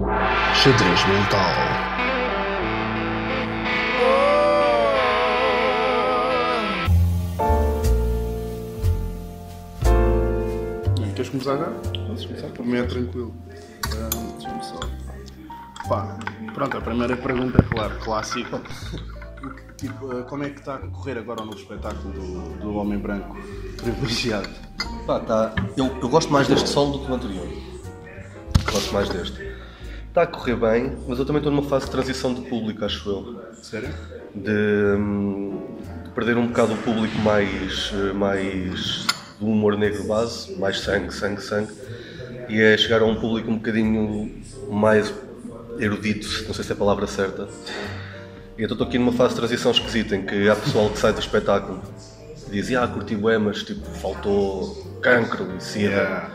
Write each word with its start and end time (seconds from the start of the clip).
Xadrez 0.00 1.04
mental. 1.06 1.54
Queres 11.14 11.28
começar 11.28 11.58
já? 11.58 11.66
Podes 12.06 12.24
começar? 12.24 12.48
Para 12.48 12.64
mim 12.64 12.76
é 12.78 12.82
tranquilo. 12.84 13.34
Ah, 13.92 14.08
Deixa-me 14.38 14.64
só. 14.64 14.80
Pá, 15.86 16.18
pronto, 16.54 16.78
a 16.78 16.80
primeira 16.80 17.16
pergunta 17.18 17.58
é 17.58 17.62
claro, 17.62 17.98
clássica. 18.00 18.60
Tipo, 19.76 20.12
ah, 20.12 20.22
como 20.24 20.44
é 20.44 20.50
que 20.50 20.60
está 20.60 20.74
a 20.74 20.78
correr 20.78 21.16
agora 21.16 21.42
o 21.42 21.46
novo 21.46 21.56
espetáculo 21.56 22.12
do, 22.12 22.58
do 22.58 22.74
Homem 22.74 22.98
Branco 22.98 23.34
Privilegiado? 23.78 24.50
Pá, 25.06 25.20
tá. 25.20 25.54
eu, 25.74 25.86
eu 26.02 26.08
gosto 26.10 26.30
mais 26.30 26.46
deste 26.46 26.68
solo 26.68 26.92
do 26.92 27.00
que 27.00 27.06
do 27.06 27.14
anterior. 27.14 27.48
Gosto 28.70 28.92
mais 28.92 29.08
deste. 29.08 29.49
Está 30.10 30.22
a 30.22 30.26
correr 30.26 30.56
bem, 30.56 30.96
mas 31.06 31.20
eu 31.20 31.24
também 31.24 31.38
estou 31.38 31.52
numa 31.52 31.62
fase 31.62 31.84
de 31.84 31.92
transição 31.92 32.34
de 32.34 32.40
público, 32.48 32.84
acho 32.84 33.08
eu. 33.08 33.40
Sério? 33.62 33.90
De, 34.34 34.50
hum, 34.98 35.78
de 36.02 36.10
perder 36.10 36.36
um 36.36 36.48
bocado 36.48 36.72
o 36.72 36.76
público 36.78 37.16
mais, 37.20 37.92
eh, 37.94 38.12
mais 38.12 39.06
do 39.38 39.46
humor 39.46 39.78
negro 39.78 40.02
base, 40.02 40.52
mais 40.58 40.80
sangue, 40.80 41.14
sangue, 41.14 41.40
sangue, 41.40 41.72
e 42.48 42.60
é 42.60 42.76
chegar 42.76 43.02
a 43.02 43.04
um 43.04 43.20
público 43.20 43.52
um 43.52 43.54
bocadinho 43.54 44.34
mais 44.68 45.14
erudito, 45.78 46.26
não 46.48 46.54
sei 46.54 46.64
se 46.64 46.72
é 46.72 46.74
a 46.74 46.78
palavra 46.78 47.06
certa. 47.06 47.48
E 48.58 48.64
então 48.64 48.74
estou 48.74 48.88
aqui 48.88 48.98
numa 48.98 49.12
fase 49.12 49.34
de 49.34 49.36
transição 49.36 49.70
esquisita 49.70 50.16
em 50.16 50.26
que 50.26 50.48
há 50.48 50.56
pessoal 50.56 50.90
que 50.90 50.98
sai 50.98 51.12
do 51.12 51.20
espetáculo 51.20 51.80
e 52.48 52.50
diz, 52.50 52.74
ah, 52.74 52.88
curti 52.88 53.14
bué, 53.14 53.38
mas 53.38 53.62
tipo, 53.62 53.86
faltou 53.90 54.98
cancro 55.00 55.54
e 55.56 55.62
sida. 55.62 55.84
Yeah. 55.84 56.30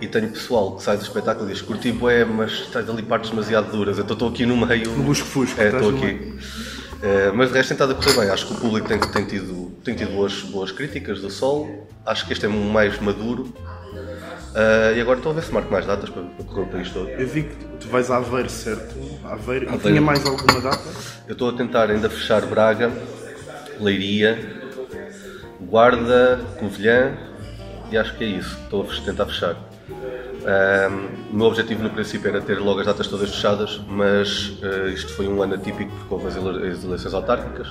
E 0.00 0.06
tenho 0.06 0.28
pessoal 0.28 0.76
que 0.76 0.82
sai 0.82 0.96
do 0.96 1.02
espetáculo 1.02 1.48
e 1.48 1.52
diz, 1.52 1.62
curti 1.62 1.90
bué, 1.92 2.24
mas 2.24 2.66
tens 2.72 2.88
ali 2.88 3.02
partes 3.02 3.30
demasiado 3.30 3.70
duras. 3.70 3.98
Então 3.98 4.12
estou 4.14 4.28
aqui 4.28 4.44
no 4.44 4.56
meio... 4.56 4.90
No 4.92 5.06
lusco-fusco, 5.06 5.60
É, 5.60 5.66
estás 5.66 5.82
estou 5.82 5.96
aqui. 5.98 6.38
É, 7.02 7.30
mas 7.32 7.48
de 7.48 7.54
resto 7.54 7.68
tem 7.68 7.74
estado 7.74 7.92
a 7.92 7.94
correr 7.94 8.20
bem. 8.20 8.30
Acho 8.30 8.46
que 8.46 8.52
o 8.54 8.56
público 8.56 8.88
tem, 8.88 8.98
tem 8.98 9.24
tido, 9.24 9.72
tem 9.84 9.94
tido 9.94 10.12
boas, 10.12 10.42
boas 10.42 10.70
críticas 10.70 11.20
do 11.20 11.30
Sol. 11.30 11.88
Acho 12.04 12.26
que 12.26 12.32
este 12.32 12.46
é 12.46 12.48
mais 12.48 12.98
maduro. 13.00 13.52
Ah, 14.54 14.92
e 14.96 15.00
agora 15.02 15.18
estou 15.18 15.32
a 15.32 15.34
ver 15.34 15.42
se 15.44 15.52
marco 15.52 15.70
mais 15.70 15.84
datas 15.84 16.08
para, 16.08 16.22
para 16.22 16.44
correr 16.46 16.62
o 16.62 16.66
país 16.66 16.90
todo. 16.90 17.10
Eu 17.10 17.28
vi 17.28 17.42
que 17.42 17.54
tu 17.78 17.88
vais 17.88 18.10
a 18.10 18.16
Aveiro, 18.16 18.48
certo? 18.48 18.94
Aveiro. 19.24 19.66
E 19.66 19.68
Aveiro. 19.68 19.82
tinha 19.82 20.00
mais 20.00 20.24
alguma 20.24 20.60
data? 20.62 20.88
Eu 21.28 21.32
estou 21.32 21.50
a 21.50 21.52
tentar 21.52 21.90
ainda 21.90 22.08
fechar 22.08 22.40
Braga, 22.46 22.90
Leiria, 23.78 24.62
Guarda, 25.60 26.40
Covilhã 26.58 27.12
e 27.90 27.98
acho 27.98 28.16
que 28.16 28.24
é 28.24 28.28
isso. 28.28 28.56
Estou 28.64 28.88
a 28.90 29.04
tentar 29.04 29.26
fechar. 29.26 29.56
Ahm, 30.46 31.06
o 31.32 31.36
meu 31.36 31.46
objetivo 31.46 31.82
no 31.82 31.90
princípio 31.90 32.28
era 32.28 32.40
ter 32.40 32.58
logo 32.58 32.80
as 32.80 32.86
datas 32.86 33.06
todas 33.08 33.30
fechadas, 33.30 33.80
mas 33.88 34.54
eh, 34.62 34.88
isto 34.90 35.12
foi 35.14 35.26
um 35.26 35.42
ano 35.42 35.54
atípico 35.54 35.90
porque 35.98 36.14
houve 36.14 36.26
as 36.28 36.36
ele- 36.36 36.68
as 36.72 36.84
eleições 36.84 37.14
autárquicas. 37.14 37.68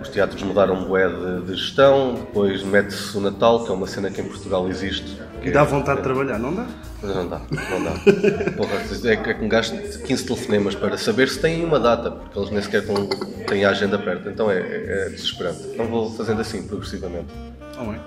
Os 0.00 0.08
teatros 0.08 0.42
mudaram 0.42 0.84
bué 0.84 1.08
de, 1.08 1.42
de 1.42 1.56
gestão, 1.56 2.14
depois 2.14 2.62
mete-se 2.62 3.16
o 3.18 3.20
Natal, 3.20 3.64
que 3.64 3.70
é 3.70 3.74
uma 3.74 3.86
cena 3.86 4.10
que 4.10 4.20
em 4.20 4.24
Portugal 4.24 4.66
existe. 4.68 5.20
E 5.42 5.48
é- 5.48 5.50
dá 5.50 5.62
vontade 5.64 5.98
de 5.98 6.04
trabalhar, 6.04 6.38
não 6.38 6.54
dá? 6.54 6.66
não 7.02 7.28
dá, 7.28 7.40
não 7.70 7.84
dá. 7.84 7.90
Porra, 8.56 8.76
é 9.10 9.16
que 9.16 9.30
é 9.30 9.36
um 9.40 9.48
gajo 9.48 9.76
de 9.76 9.98
15 9.98 10.24
telefonemas 10.26 10.74
para 10.74 10.96
saber 10.96 11.28
se 11.28 11.38
têm 11.40 11.64
uma 11.64 11.78
data, 11.80 12.10
porque 12.10 12.38
eles 12.38 12.50
nem 12.50 12.62
sequer 12.62 12.86
tão- 12.86 13.06
têm 13.46 13.64
a 13.64 13.70
agenda 13.70 13.98
perto, 13.98 14.28
então 14.28 14.50
é, 14.50 14.58
é- 14.60 15.06
é 15.06 15.10
desesperante. 15.10 15.60
Então 15.74 15.86
vou 15.86 16.10
fazendo 16.12 16.40
assim, 16.40 16.62
progressivamente. 16.66 17.28
Não 17.76 17.92
é? 17.92 17.98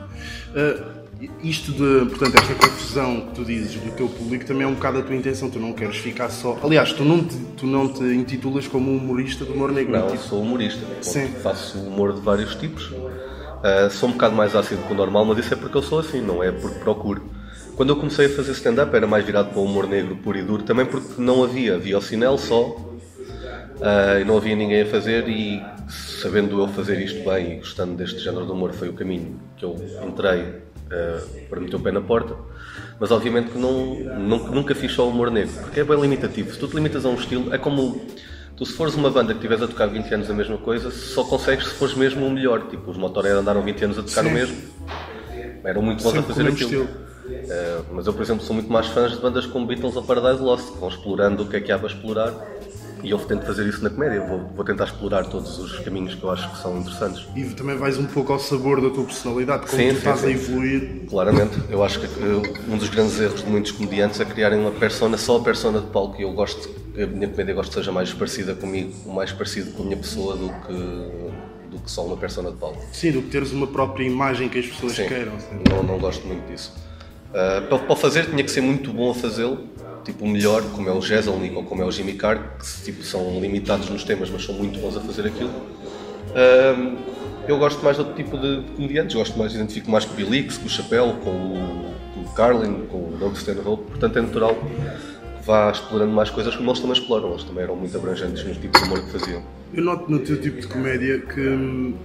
Ah, 0.56 1.03
isto 1.42 1.72
de, 1.72 2.10
portanto, 2.10 2.36
esta 2.36 2.56
confusão 2.56 3.22
que 3.22 3.36
tu 3.36 3.46
dizes 3.46 3.76
do 3.76 3.92
teu 3.92 4.08
público 4.08 4.46
também 4.46 4.64
é 4.64 4.68
um 4.68 4.74
bocado 4.74 5.00
a 5.00 5.02
tua 5.02 5.16
intenção. 5.16 5.50
Tu 5.50 5.60
não 5.60 5.74
queres 5.74 5.98
ficar 5.98 6.30
só. 6.30 6.58
Aliás, 6.64 6.94
tu 6.94 7.04
não 7.04 7.24
te, 7.24 7.36
tu 7.58 7.66
não 7.66 7.88
te 7.88 8.04
intitulas 8.04 8.68
como 8.68 8.92
um 8.92 8.98
humorista 8.98 9.46
do 9.46 9.54
humor 9.54 9.72
negro. 9.72 9.92
Não, 9.92 10.06
eu 10.06 10.12
tipo, 10.12 10.24
sou 10.24 10.42
humorista, 10.42 10.86
Sim. 11.02 11.28
faço 11.42 11.78
humor 11.78 12.14
de 12.14 12.22
vários 12.22 12.56
tipos. 12.56 12.92
Ah, 13.64 13.90
sou 13.90 14.10
um 14.10 14.12
bocado 14.12 14.36
mais 14.36 14.54
ácido 14.54 14.84
que 14.84 14.92
o 14.92 14.96
normal, 14.96 15.24
mas 15.24 15.38
isso 15.38 15.54
é 15.54 15.58
porque 15.58 15.78
eu 15.78 15.82
sou 15.82 16.00
assim, 16.00 16.20
não 16.20 16.44
é 16.44 16.52
porque 16.52 16.80
procuro. 16.80 17.24
Quando 17.78 17.90
eu 17.90 17.96
comecei 17.96 18.26
a 18.26 18.30
fazer 18.30 18.52
stand-up 18.52 18.94
era 18.94 19.08
mais 19.08 19.26
virado 19.26 19.50
para 19.50 19.60
o 19.60 19.64
humor 19.64 19.88
negro 19.88 20.18
puro 20.18 20.38
e 20.38 20.44
duro, 20.44 20.64
também 20.64 20.86
porque 20.86 21.20
não 21.20 21.44
havia, 21.44 21.76
havia 21.76 21.98
o 21.98 22.02
Cinel 22.02 22.38
só, 22.38 22.76
e 24.20 24.26
não 24.26 24.36
havia 24.36 24.56
ninguém 24.56 24.82
a 24.82 24.86
fazer 24.86 25.28
e 25.30 25.64
sabendo 25.88 26.60
eu 26.60 26.68
fazer 26.68 27.00
isto 27.00 27.24
bem 27.28 27.54
e 27.54 27.56
gostando 27.56 27.96
deste 27.96 28.20
género 28.20 28.46
de 28.46 28.52
humor 28.52 28.74
foi 28.74 28.90
o 28.90 28.94
caminho 28.94 29.40
que 29.58 29.66
eu 29.66 29.76
entrei 30.06 30.63
ah, 30.92 31.22
para 31.50 31.60
meter 31.60 31.76
o 31.76 31.80
pé 31.80 31.92
na 31.92 32.02
porta 32.02 32.36
mas 33.00 33.12
obviamente 33.12 33.52
que 33.52 33.58
não, 33.58 33.96
não- 34.00 34.52
nunca 34.52 34.74
fiz 34.76 34.92
só 34.92 35.08
humor 35.08 35.32
negro 35.32 35.54
porque 35.62 35.80
é 35.80 35.84
bem 35.84 36.00
limitativo, 36.00 36.52
se 36.52 36.60
tu 36.60 36.68
te 36.68 36.76
limitas 36.76 37.06
a 37.06 37.10
um 37.10 37.16
estilo 37.16 37.54
é 37.54 37.58
como 37.58 38.06
tu 38.56 38.66
se 38.66 38.74
fores 38.74 38.96
uma 38.96 39.10
banda 39.10 39.34
que 39.34 39.40
estiveres 39.40 39.64
a 39.64 39.68
tocar 39.68 39.88
20 39.88 40.14
anos 40.14 40.30
a 40.30 40.34
mesma 40.34 40.58
coisa 40.58 40.92
só 40.92 41.24
consegues 41.24 41.68
se 41.68 41.74
fores 41.76 41.96
mesmo 41.96 42.26
o 42.26 42.32
melhor 42.32 42.68
tipo, 42.70 42.90
os 42.92 42.98
Motorhead 42.98 43.38
andaram 43.38 43.62
20 43.62 43.86
anos 43.86 44.00
a 44.00 44.04
tocar 44.04 44.24
Sim. 44.24 44.30
o 44.30 44.34
mesmo 44.34 44.58
eram 45.64 45.82
muito 45.82 46.04
bons 46.04 46.10
a 46.10 46.16
Sempre 46.22 46.32
o 46.32 46.36
fazer 46.36 46.48
aquilo 46.50 46.84
estilo. 46.84 47.04
Uh, 47.26 47.86
mas 47.94 48.06
eu, 48.06 48.14
por 48.14 48.22
exemplo, 48.22 48.44
sou 48.44 48.54
muito 48.54 48.72
mais 48.72 48.88
fã 48.88 49.08
de 49.08 49.16
bandas 49.18 49.46
como 49.46 49.66
Beatles 49.66 49.96
ou 49.96 50.04
Paradise 50.04 50.42
Lost, 50.44 50.74
que 50.74 50.78
vão 50.78 50.90
explorando 50.90 51.44
o 51.44 51.48
que 51.48 51.56
é 51.56 51.62
que 51.62 51.72
há 51.72 51.80
para 51.80 51.88
explorar. 51.88 52.34
E 53.02 53.10
eu 53.12 53.18
tento 53.18 53.46
fazer 53.46 53.68
isso 53.68 53.84
na 53.84 53.90
comédia, 53.90 54.22
vou, 54.26 54.40
vou 54.56 54.64
tentar 54.64 54.86
explorar 54.86 55.26
todos 55.26 55.58
os 55.60 55.80
caminhos 55.80 56.16
que 56.16 56.24
eu 56.24 56.30
acho 56.32 56.50
que 56.52 56.58
são 56.58 56.78
interessantes. 56.78 57.26
E 57.36 57.44
também 57.46 57.76
vais 57.78 57.98
um 57.98 58.06
pouco 58.06 58.34
ao 58.34 58.40
sabor 58.40 58.82
da 58.82 58.90
tua 58.90 59.06
personalidade, 59.06 59.68
como 59.68 59.82
Sim, 59.82 59.90
tu 59.90 59.92
sim, 59.92 59.98
estás 59.98 60.24
a 60.24 60.28
sim. 60.28 60.34
evoluir. 60.34 61.06
Claramente, 61.10 61.60
eu 61.70 61.84
acho 61.84 62.00
que 62.00 62.08
um 62.70 62.78
dos 62.78 62.90
grandes 62.90 63.20
erros 63.20 63.44
de 63.44 63.50
muitos 63.50 63.72
comediantes 63.72 64.20
é 64.20 64.26
criarem 64.26 64.60
uma 64.60 64.72
persona, 64.72 65.18
só 65.18 65.38
a 65.38 65.42
persona 65.42 65.80
de 65.80 65.88
palco. 65.88 66.20
E 66.20 66.24
eu 66.24 66.32
gosto, 66.34 66.70
que 66.70 67.02
a 67.02 67.08
minha 67.08 67.28
comédia 67.28 67.54
gosto 67.54 67.70
que 67.70 67.76
seja 67.76 67.92
mais 67.92 68.14
parecida 68.14 68.54
comigo, 68.54 68.94
mais 69.12 69.32
parecido 69.32 69.72
com 69.72 69.84
a 69.84 69.86
minha 69.86 69.98
pessoa 69.98 70.36
do 70.36 70.50
que, 70.50 71.72
do 71.72 71.80
que 71.84 71.92
só 71.92 72.06
uma 72.06 72.18
persona 72.18 72.52
de 72.52 72.58
palco. 72.58 72.82
Sim, 72.94 73.12
do 73.12 73.22
que 73.22 73.30
teres 73.30 73.52
uma 73.52 73.68
própria 73.68 74.06
imagem 74.06 74.48
que 74.50 74.60
as 74.60 74.68
pessoas 74.68 74.96
queiram. 74.96 75.40
sim. 75.40 75.62
não, 75.70 75.84
não 75.84 75.98
gosto 76.00 76.26
muito 76.26 76.48
disso. 76.50 76.74
Uh, 77.34 77.68
para, 77.68 77.80
para 77.80 77.96
fazer 77.96 78.28
tinha 78.28 78.44
que 78.44 78.52
ser 78.52 78.62
muito 78.62 78.94
bom 78.94 79.10
a 79.10 79.16
fazê-lo, 79.16 79.68
tipo 80.04 80.28
melhor, 80.28 80.62
como 80.74 80.90
é 80.90 80.92
o 80.92 81.02
Jezelnik 81.02 81.56
ou 81.56 81.64
como 81.64 81.82
é 81.82 81.86
o 81.86 81.92
Jimmy 81.92 82.14
Carr, 82.14 82.58
que 82.58 82.84
tipo, 82.84 83.04
são 83.04 83.40
limitados 83.40 83.90
nos 83.90 84.04
temas, 84.04 84.30
mas 84.30 84.44
são 84.44 84.56
muito 84.56 84.80
bons 84.80 84.98
a 84.98 85.02
fazer 85.02 85.28
aquilo. 85.28 85.52
Um, 86.36 86.98
eu 87.48 87.58
gosto 87.58 87.84
mais 87.84 87.98
de 87.98 88.04
outro 88.04 88.16
tipo 88.16 88.38
de 88.38 88.64
comediantes, 88.76 89.16
gosto 89.16 89.38
mais, 89.38 89.54
identifico 89.54 89.92
mais 89.92 90.06
com 90.06 90.16
o 90.16 90.36
Hicks, 90.36 90.58
com 90.58 90.66
o 90.66 90.70
Chappelle, 90.70 91.14
com 91.24 91.30
o, 91.30 91.94
com 92.14 92.22
o 92.22 92.34
Carlin, 92.34 92.86
com 92.90 92.98
o 92.98 93.18
Doug 93.20 93.36
Stanhope, 93.36 93.84
portanto 93.90 94.18
é 94.18 94.22
natural 94.22 94.56
que 94.56 95.46
vá 95.46 95.72
explorando 95.72 96.12
mais 96.12 96.30
coisas 96.30 96.56
como 96.56 96.70
eles 96.70 96.80
também 96.80 96.98
exploram, 96.98 97.32
eles 97.32 97.44
também 97.44 97.64
eram 97.64 97.76
muito 97.76 97.96
abrangentes 97.98 98.44
nos 98.46 98.58
tipos 98.58 98.82
de 98.82 98.88
humor 98.88 99.04
que 99.04 99.12
faziam. 99.12 99.44
Eu 99.74 99.84
noto 99.84 100.10
no 100.10 100.20
teu 100.20 100.40
tipo 100.40 100.62
de 100.62 100.68
comédia 100.68 101.20
que, 101.20 101.96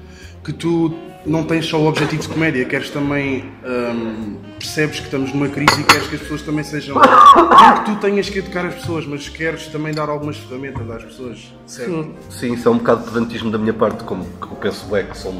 que 0.44 0.52
tu 0.52 0.92
não 1.28 1.44
tens 1.44 1.66
só 1.66 1.78
o 1.78 1.86
objetivo 1.86 2.22
de 2.22 2.28
comédia, 2.28 2.64
queres 2.64 2.90
também. 2.90 3.44
hum, 3.64 4.36
percebes 4.58 4.98
que 4.98 5.04
estamos 5.06 5.32
numa 5.32 5.48
crise 5.48 5.80
e 5.80 5.84
queres 5.84 6.08
que 6.08 6.16
as 6.16 6.22
pessoas 6.22 6.42
também 6.42 6.64
sejam. 6.64 6.96
Não 6.96 7.84
que 7.84 7.90
tu 7.90 7.96
tenhas 8.00 8.28
que 8.28 8.38
educar 8.40 8.66
as 8.66 8.74
pessoas, 8.74 9.06
mas 9.06 9.28
queres 9.28 9.66
também 9.68 9.94
dar 9.94 10.08
algumas 10.08 10.36
ferramentas 10.36 10.90
às 10.90 11.04
pessoas. 11.04 11.52
Certo? 11.66 11.90
Sim, 11.90 12.14
sim, 12.28 12.52
isso 12.54 12.68
é 12.68 12.70
um 12.70 12.78
bocado 12.78 13.04
de 13.04 13.12
pedantismo 13.12 13.50
da 13.50 13.58
minha 13.58 13.72
parte, 13.72 14.02
como 14.04 14.26
eu 14.40 14.56
penso 14.56 14.96
é 14.96 15.04
que 15.04 15.16
sou, 15.16 15.32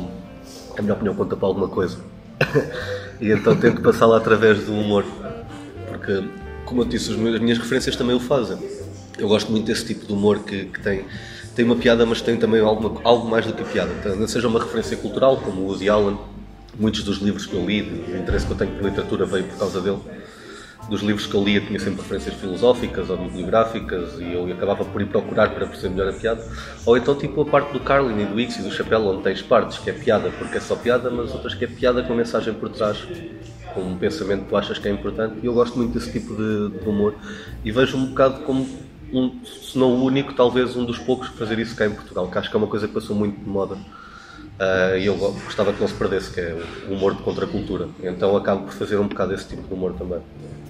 a 0.77 0.82
minha 0.82 0.94
opinião 0.94 1.15
conta 1.15 1.37
para 1.37 1.48
alguma 1.48 1.69
coisa. 1.69 1.98
e 3.21 3.31
então 3.32 3.56
tento 3.56 3.82
passá-la 3.82 4.16
através 4.16 4.65
do 4.65 4.72
humor. 4.72 5.04
Porque, 5.88 6.25
como 6.65 6.82
eu 6.82 6.84
disse, 6.84 7.10
as 7.10 7.16
minhas 7.16 7.59
referências 7.59 7.97
também 7.97 8.15
o 8.15 8.21
fazem. 8.21 8.59
Eu 9.19 9.27
gosto 9.27 9.50
muito 9.50 9.66
desse 9.66 9.84
tipo 9.84 10.06
de 10.06 10.12
humor 10.12 10.38
que, 10.41 10.66
que 10.66 10.81
tem, 10.81 11.04
tem 11.59 11.65
uma 11.65 11.75
piada, 11.75 12.07
mas 12.07 12.23
tem 12.23 12.37
também 12.37 12.61
alguma, 12.61 13.01
algo 13.03 13.29
mais 13.29 13.45
do 13.45 13.53
que 13.53 13.65
piada. 13.65 13.91
Então, 13.99 14.29
seja 14.29 14.47
uma 14.47 14.61
referência 14.61 14.97
cultural, 14.97 15.39
como 15.39 15.63
o 15.63 15.67
Woody 15.67 15.89
Allen, 15.89 16.17
muitos 16.79 17.03
dos 17.03 17.19
livros 17.19 17.47
que 17.47 17.55
eu 17.55 17.67
li, 17.67 17.83
o 17.83 18.17
interesse 18.17 18.47
que 18.47 18.53
eu 18.53 18.57
tenho 18.57 18.71
por 18.77 18.85
literatura 18.85 19.27
veio 19.27 19.43
por 19.43 19.59
causa 19.59 19.81
dele 19.81 19.99
dos 20.89 21.03
livros 21.03 21.27
que 21.27 21.35
eu 21.35 21.45
lia 21.45 21.61
tinha 21.61 21.79
sempre 21.79 22.01
referências 22.01 22.35
filosóficas 22.37 23.11
ou 23.11 23.19
bibliográficas 23.19 24.19
e 24.21 24.33
eu 24.33 24.51
acabava 24.51 24.84
por 24.84 25.03
ir 25.03 25.07
procurar 25.07 25.51
para 25.51 25.66
perceber 25.66 25.95
melhor 25.95 26.09
a 26.09 26.13
piada. 26.13 26.43
Ou 26.87 26.97
então 26.97 27.15
tipo 27.15 27.43
a 27.43 27.45
parte 27.45 27.72
do 27.72 27.81
Carlin 27.81 28.22
e 28.22 28.25
do 28.25 28.41
X 28.41 28.57
e 28.57 28.63
do 28.63 28.71
Chapéu, 28.71 29.04
onde 29.07 29.22
tens 29.22 29.43
partes 29.43 29.78
que 29.78 29.91
é 29.91 29.93
piada 29.93 30.31
porque 30.39 30.57
é 30.57 30.61
só 30.61 30.77
piada, 30.77 31.11
mas 31.11 31.33
outras 31.33 31.54
que 31.54 31.65
é 31.65 31.69
piada 31.69 32.03
com 32.03 32.15
mensagem 32.15 32.54
por 32.54 32.71
trás, 32.71 33.07
com 33.75 33.83
um 33.83 33.99
pensamento 33.99 34.45
que 34.45 34.49
tu 34.49 34.57
achas 34.57 34.78
que 34.78 34.89
é 34.89 34.91
importante. 34.91 35.34
E 35.43 35.47
eu 35.47 35.53
gosto 35.53 35.77
muito 35.77 35.93
desse 35.93 36.11
tipo 36.11 36.34
de, 36.34 36.78
de 36.78 36.89
humor 36.89 37.15
e 37.63 37.71
vejo 37.71 37.97
um 37.97 38.07
bocado 38.07 38.41
como, 38.45 38.66
um, 39.13 39.41
se 39.45 39.78
não 39.78 39.93
o 39.93 40.05
único, 40.05 40.33
talvez 40.34 40.77
um 40.77 40.84
dos 40.84 40.99
poucos 40.99 41.28
que 41.28 41.37
fazer 41.39 41.59
isso 41.59 41.75
cá 41.75 41.87
em 41.87 41.91
Portugal, 41.91 42.28
que 42.31 42.39
acho 42.39 42.51
que 42.51 42.57
é 42.57 42.59
uma 42.59 42.66
coisa 42.69 42.87
que 42.89 42.95
passou 42.95 43.15
muito 43.16 43.39
de 43.39 43.49
moda. 43.49 43.77
Ah, 44.60 44.97
E 44.97 45.07
eu 45.07 45.15
go- 45.16 45.33
gostava 45.45 45.72
que 45.72 45.81
não 45.81 45.89
se 45.89 45.95
perdesse, 45.95 46.31
que 46.33 46.41
é 46.41 46.57
o 46.89 46.93
humor 46.95 47.15
de 47.15 47.22
contracultura. 47.22 47.89
Então 48.03 48.37
acabo 48.37 48.65
por 48.65 48.72
fazer 48.75 48.97
um 48.99 49.07
bocado 49.07 49.33
esse 49.34 49.47
tipo 49.49 49.63
de 49.63 49.72
humor 49.72 49.95
também. 49.95 50.19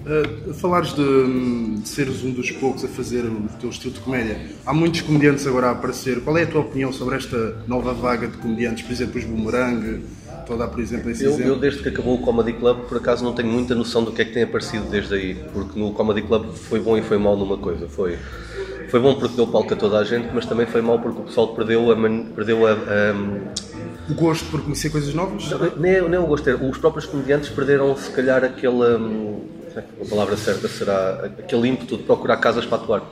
Uh, 0.05 0.53
falares 0.53 0.93
de, 0.93 1.75
de 1.81 1.87
seres 1.89 2.23
um 2.23 2.31
dos 2.31 2.49
poucos 2.51 2.85
a 2.85 2.87
fazer 2.87 3.25
o 3.25 3.49
teu 3.59 3.69
estilo 3.69 3.93
de 3.93 3.99
comédia. 3.99 4.39
Há 4.65 4.73
muitos 4.73 5.01
comediantes 5.01 5.45
agora 5.45 5.67
a 5.67 5.71
aparecer. 5.71 6.21
Qual 6.21 6.37
é 6.37 6.43
a 6.43 6.47
tua 6.47 6.61
opinião 6.61 6.93
sobre 6.93 7.15
esta 7.17 7.57
nova 7.67 7.93
vaga 7.93 8.27
de 8.27 8.37
comediantes? 8.37 8.83
Por 8.83 8.91
exemplo, 8.93 9.19
os 9.19 9.25
Boomerang, 9.25 10.01
Estou 10.49 10.63
a 10.63 10.65
dar, 10.65 10.71
por 10.73 10.79
exemplo, 10.79 11.11
esse 11.11 11.23
Eu, 11.23 11.29
exemplo. 11.33 11.51
eu, 11.51 11.55
desde 11.59 11.83
que 11.83 11.89
acabou 11.89 12.15
o 12.15 12.21
Comedy 12.21 12.53
Club, 12.53 12.79
por 12.87 12.97
acaso 12.97 13.23
não 13.23 13.33
tenho 13.33 13.49
muita 13.49 13.75
noção 13.75 14.03
do 14.03 14.11
que 14.11 14.23
é 14.23 14.25
que 14.25 14.33
tem 14.33 14.41
aparecido 14.41 14.83
desde 14.89 15.13
aí. 15.13 15.35
Porque 15.53 15.79
no 15.79 15.91
Comedy 15.93 16.23
Club 16.23 16.51
foi 16.53 16.79
bom 16.79 16.97
e 16.97 17.03
foi 17.03 17.19
mau 17.19 17.37
numa 17.37 17.55
coisa. 17.55 17.87
Foi, 17.87 18.17
foi 18.89 18.99
bom 18.99 19.13
porque 19.13 19.35
deu 19.35 19.45
palco 19.45 19.71
a 19.71 19.77
toda 19.77 19.99
a 19.99 20.03
gente, 20.03 20.27
mas 20.33 20.47
também 20.47 20.65
foi 20.65 20.81
mau 20.81 20.97
porque 20.97 21.21
o 21.21 21.23
pessoal 21.25 21.49
perdeu 21.49 21.91
a. 21.91 21.95
Perdeu 22.35 22.65
a, 22.65 22.71
a- 22.71 24.09
O 24.09 24.13
gosto 24.15 24.49
por 24.49 24.63
conhecer 24.63 24.89
coisas 24.89 25.13
novas? 25.13 25.51
nem, 25.77 26.01
nem 26.09 26.19
o 26.19 26.25
gosto, 26.25 26.49
era- 26.49 26.57
os 26.57 26.79
próprios 26.79 27.05
comediantes 27.05 27.49
perderam 27.49 27.95
se 27.95 28.09
calhar 28.09 28.43
aquele. 28.43 29.45
A 30.01 30.09
palavra 30.09 30.35
certa 30.35 30.67
será 30.67 31.25
aquele 31.37 31.67
ímpeto 31.67 31.95
de 31.95 32.03
procurar 32.03 32.37
casas 32.37 32.65
para 32.65 32.79
atuar. 32.81 33.03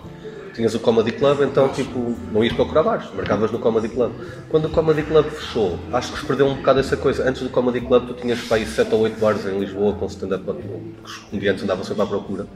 Tinhas 0.57 0.73
o 0.73 0.79
Comedy 0.79 1.11
Club, 1.11 1.41
então 1.41 1.69
tipo, 1.69 2.15
não 2.33 2.43
ias 2.43 2.51
procurar 2.51 2.81
bares, 2.81 3.07
marcavas 3.13 3.51
no 3.51 3.59
Comedy 3.59 3.89
Club. 3.89 4.11
Quando 4.49 4.65
o 4.65 4.69
Comedy 4.69 5.03
Club 5.03 5.27
fechou, 5.27 5.77
acho 5.93 6.11
que 6.11 6.19
se 6.19 6.25
perdeu 6.25 6.47
um 6.47 6.55
bocado 6.55 6.79
essa 6.79 6.97
coisa. 6.97 7.29
Antes 7.29 7.43
do 7.43 7.49
Comedy 7.49 7.79
Club, 7.79 8.07
tu 8.07 8.15
tinhas 8.15 8.41
para 8.41 8.57
aí 8.57 8.65
7 8.65 8.91
ou 8.95 9.01
8 9.01 9.19
bares 9.19 9.45
em 9.45 9.59
Lisboa 9.59 9.93
com 9.93 10.07
stand-up, 10.07 10.43
que 10.43 11.05
os 11.05 11.17
comediantes 11.17 11.63
andavam 11.63 11.83
sempre 11.83 12.01
à 12.01 12.05
procura. 12.07 12.47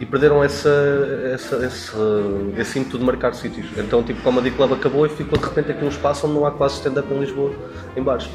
E 0.00 0.06
perderam 0.06 0.42
essa, 0.42 0.68
essa, 1.32 1.64
esse, 1.64 1.92
esse 2.56 2.78
ímpeto 2.80 2.98
de 2.98 3.04
marcar 3.04 3.32
sítios. 3.34 3.66
Então, 3.76 4.02
tipo, 4.02 4.18
o 4.18 4.22
Comedy 4.24 4.50
Club 4.50 4.72
acabou 4.72 5.06
e 5.06 5.08
ficou 5.08 5.38
de 5.38 5.44
repente 5.44 5.70
aqui 5.70 5.84
um 5.84 5.88
espaço 5.88 6.26
onde 6.26 6.34
não 6.34 6.44
há 6.44 6.50
quase 6.50 6.74
stand-up 6.74 7.08
em 7.14 7.20
Lisboa, 7.20 7.52
em 7.96 8.02
bares. 8.02 8.28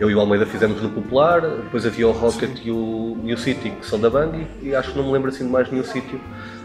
Eu 0.00 0.10
e 0.10 0.16
o 0.16 0.20
Almeida 0.20 0.46
fizemos 0.46 0.82
no 0.82 0.88
Popular, 0.90 1.42
depois 1.42 1.86
havia 1.86 2.08
o 2.08 2.12
Rocket 2.12 2.58
e 2.64 2.72
o, 2.72 3.16
e 3.22 3.32
o 3.32 3.38
City, 3.38 3.70
que 3.70 3.86
são 3.86 4.00
da 4.00 4.10
Bang, 4.10 4.48
e, 4.60 4.70
e 4.70 4.74
acho 4.74 4.90
que 4.90 4.98
não 4.98 5.06
me 5.06 5.12
lembro 5.12 5.28
assim 5.28 5.44
de 5.44 5.50
mais 5.52 5.70
nenhum 5.70 5.84
sítio. 5.84 6.20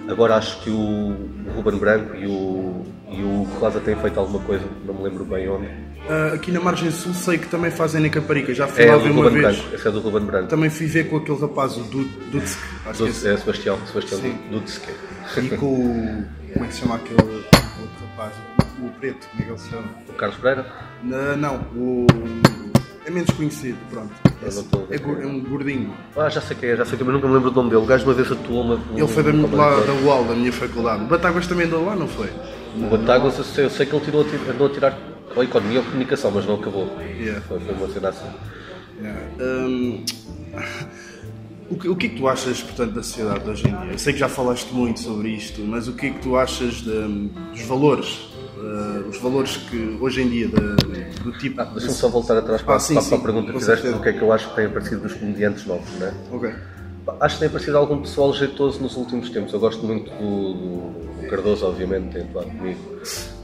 Agora 0.08 0.36
acho 0.36 0.60
que 0.62 0.70
o, 0.70 0.76
o 0.76 1.52
Ruben 1.56 1.80
Branco 1.80 2.16
e 2.16 2.28
o, 2.28 2.84
e 3.10 3.22
o 3.22 3.44
Rosa 3.60 3.80
têm 3.80 3.96
feito 3.96 4.20
alguma 4.20 4.40
coisa, 4.40 4.66
não 4.86 4.94
me 4.94 5.04
lembro 5.04 5.24
bem 5.26 5.48
onde. 5.50 5.68
Ah, 6.10 6.34
aqui 6.34 6.52
na 6.52 6.60
Margem 6.60 6.92
Sul 6.92 7.14
sei 7.14 7.38
que 7.38 7.48
também 7.48 7.72
fazem 7.72 8.02
na 8.02 8.10
Caparica. 8.10 8.54
Já 8.54 8.68
fui 8.68 8.84
É 8.84 8.92
lá 8.92 8.98
ver 8.98 9.12
uma 9.12 9.24
Ruben 9.24 9.42
vez. 9.42 9.56
Branco, 9.58 9.76
esse 9.76 9.88
é 9.88 9.92
do 9.92 10.00
Ruben 10.02 10.26
Branco. 10.26 10.48
Também 10.50 10.70
fui 10.70 10.86
ver 10.88 11.10
com 11.10 11.16
aquele 11.18 11.40
rapaz, 11.40 11.78
o 11.78 11.84
Du- 11.84 12.04
Dudsk. 12.30 12.60
Acho 12.86 13.06
que 13.06 13.28
é 13.28 13.34
é 13.34 13.38
Sebastião, 13.38 13.78
Sebastião 13.88 14.20
esse. 14.52 14.90
E 15.42 15.50
com 15.58 15.66
o. 15.74 16.26
Como 16.54 16.66
é 16.66 16.68
que 16.68 16.74
se 16.74 16.82
chama 16.82 16.96
aquele 16.96 17.22
outro 17.22 18.06
rapaz? 18.18 18.34
O 18.82 18.90
preto, 19.00 19.26
como 19.30 19.42
é 19.42 19.46
que 19.46 19.52
ele 19.52 19.58
se 19.60 19.70
chama? 19.70 19.86
O 20.10 20.14
Carlos 20.14 20.38
Pereira? 20.40 20.66
Não, 21.04 21.38
o. 21.76 22.06
É 23.06 23.12
menos 23.12 23.30
conhecido, 23.32 23.78
pronto. 23.90 24.14
A 24.26 24.94
é, 24.94 24.98
gu- 24.98 25.22
é 25.22 25.26
um 25.28 25.40
gordinho. 25.42 25.94
Ah, 26.16 26.30
já 26.30 26.40
sei 26.42 26.56
quem 26.56 26.70
é, 26.70 26.76
já 26.78 26.86
sei 26.86 26.98
quem 26.98 27.04
é, 27.06 27.12
mas 27.12 27.16
nunca 27.16 27.28
me 27.28 27.34
lembro 27.34 27.50
do 27.52 27.56
nome 27.56 27.70
dele. 27.70 27.82
O 27.82 27.86
gajo 27.86 28.06
uma 28.06 28.14
vez 28.14 28.32
atuou 28.32 28.62
uma. 28.64 28.80
Ele 28.96 29.08
foi 29.08 29.24
da, 29.24 29.32
lá 29.32 29.80
da 29.82 29.94
UAL, 30.06 30.24
da 30.26 30.36
minha 30.36 30.54
faculdade. 30.54 31.04
Batáguas 31.06 31.46
também 31.48 31.66
andou 31.66 31.86
lá, 31.86 31.96
não 31.96 32.08
foi? 32.08 32.30
O 32.78 32.88
Batáguas, 32.90 33.38
eu 33.38 33.44
sei, 33.44 33.66
eu 33.66 33.70
sei 33.70 33.86
que 33.86 33.96
ele 33.96 34.06
tirou, 34.06 34.22
a 34.22 34.24
ti- 34.26 34.40
andou 34.50 34.68
a 34.68 34.70
tirar 34.70 34.98
ou 35.36 35.44
economia 35.44 35.80
ou 35.80 35.86
comunicação, 35.86 36.32
mas 36.32 36.46
não 36.46 36.56
acabou. 36.56 36.88
Yeah. 37.20 37.42
Foi, 37.42 37.60
foi 37.60 37.76
uma 37.76 37.88
cena 37.90 38.10
assim. 38.10 38.28
Yeah. 39.02 39.22
Hum, 39.42 40.06
o, 41.70 41.76
que, 41.76 41.90
o 41.90 41.96
que 41.96 42.06
é 42.06 42.10
que 42.10 42.16
tu 42.18 42.28
achas, 42.28 42.62
portanto, 42.62 42.94
da 42.94 43.04
sociedade 43.04 43.44
de 43.44 43.50
hoje 43.50 43.68
em 43.68 43.72
dia? 43.76 43.92
Eu 43.94 43.98
sei 44.00 44.14
que 44.14 44.20
já 44.20 44.30
falaste 44.30 44.72
muito 44.74 45.00
sobre 45.00 45.30
isto, 45.30 45.62
mas 45.62 45.88
o 45.88 45.94
que 45.94 46.08
é 46.08 46.10
que 46.12 46.20
tu 46.20 46.38
achas 46.38 46.76
de- 46.76 47.30
dos 47.52 47.62
valores? 47.64 48.30
Uh, 48.64 49.10
os 49.10 49.18
valores 49.20 49.58
que 49.58 49.98
hoje 50.00 50.22
em 50.22 50.30
dia, 50.30 50.48
de- 50.48 51.22
do 51.24 51.32
tipo. 51.34 51.62
Ah, 51.62 51.66
Deixa-me 51.66 51.94
só 51.94 52.08
voltar 52.10 52.38
atrás 52.38 52.62
para, 52.62 52.76
Ah, 52.76 52.80
sim, 52.80 52.96
para, 52.96 53.04
para 53.04 53.16
a 53.16 53.18
sim, 53.20 53.24
pergunta 53.26 53.54
que 53.54 53.60
fizeste 53.60 53.88
do 53.90 54.00
que 54.00 54.10
é 54.10 54.14
que 54.14 54.22
eu 54.22 54.32
acho 54.32 54.50
que 54.50 54.56
tem 54.56 54.66
aparecido 54.66 55.02
dos 55.02 55.14
comediantes 55.14 55.66
novos, 55.66 55.88
não 56.00 56.08
é? 56.08 56.12
Ok. 56.32 56.54
Acho 57.20 57.36
que 57.36 57.40
tem 57.40 57.48
aparecido 57.50 57.78
algum 57.78 58.00
pessoal 58.02 58.34
jeitoso 58.34 58.82
nos 58.82 58.96
últimos 58.96 59.30
tempos. 59.30 59.52
Eu 59.54 59.60
gosto 59.60 59.86
muito 59.86 60.10
do, 60.12 60.54
do 61.24 61.28
Cardoso, 61.30 61.66
obviamente, 61.66 62.14
tem 62.14 62.22
atuado 62.24 62.50
comigo. 62.52 62.80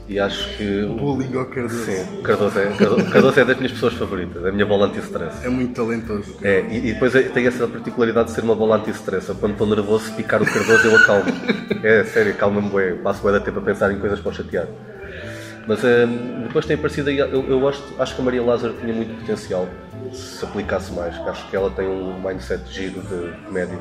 E 0.08 0.18
acho 0.18 0.56
que. 0.56 0.86
Bullying 0.98 1.36
ao 1.36 1.44
Cardoso. 1.46 1.84
Sim, 1.84 2.22
Cardoso 2.22 2.58
é, 2.58 2.66
Cardoso, 2.76 3.10
Cardoso 3.10 3.40
é 3.40 3.44
das 3.44 3.56
minhas 3.58 3.72
pessoas 3.72 3.92
favoritas, 3.94 4.44
é 4.44 4.48
a 4.48 4.52
minha 4.52 4.66
bola 4.66 4.86
anti-stress. 4.86 5.44
É 5.46 5.48
muito 5.48 5.74
talentoso. 5.74 6.34
É, 6.42 6.62
e, 6.70 6.78
e 6.78 6.92
depois 6.94 7.14
é- 7.14 7.22
tem 7.24 7.46
essa 7.46 7.68
particularidade 7.68 8.28
de 8.30 8.34
ser 8.34 8.42
uma 8.42 8.56
bola 8.56 8.76
anti-stress. 8.76 9.32
Quando 9.38 9.52
estou 9.52 9.66
nervoso, 9.68 10.06
se 10.06 10.12
picar 10.12 10.42
o 10.42 10.46
Cardoso, 10.46 10.86
eu 10.88 10.96
acalmo. 10.96 11.24
É 11.82 12.02
sério, 12.04 12.34
calma-me 12.34 12.68
bem. 12.70 12.96
Passo 12.96 13.22
bem 13.22 13.32
da 13.32 13.40
tempo 13.40 13.58
a 13.60 13.62
pensar 13.62 13.92
em 13.92 13.98
coisas 13.98 14.18
para 14.20 14.30
o 14.30 14.34
chatear. 14.34 14.66
Mas 15.70 15.84
hum, 15.84 16.42
depois 16.48 16.66
tem 16.66 16.74
aparecido 16.74 17.10
aí, 17.10 17.18
eu, 17.18 17.44
eu 17.48 17.60
gosto, 17.60 17.94
acho 18.00 18.16
que 18.16 18.20
a 18.20 18.24
Maria 18.24 18.42
Lázaro 18.42 18.74
tinha 18.80 18.92
muito 18.92 19.16
potencial 19.20 19.68
se 20.12 20.44
aplicasse 20.44 20.92
mais, 20.92 21.14
acho 21.28 21.48
que 21.48 21.54
ela 21.54 21.70
tem 21.70 21.86
um 21.86 22.20
mindset 22.20 22.60
giro 22.72 23.00
de 23.02 23.46
comédia. 23.46 23.78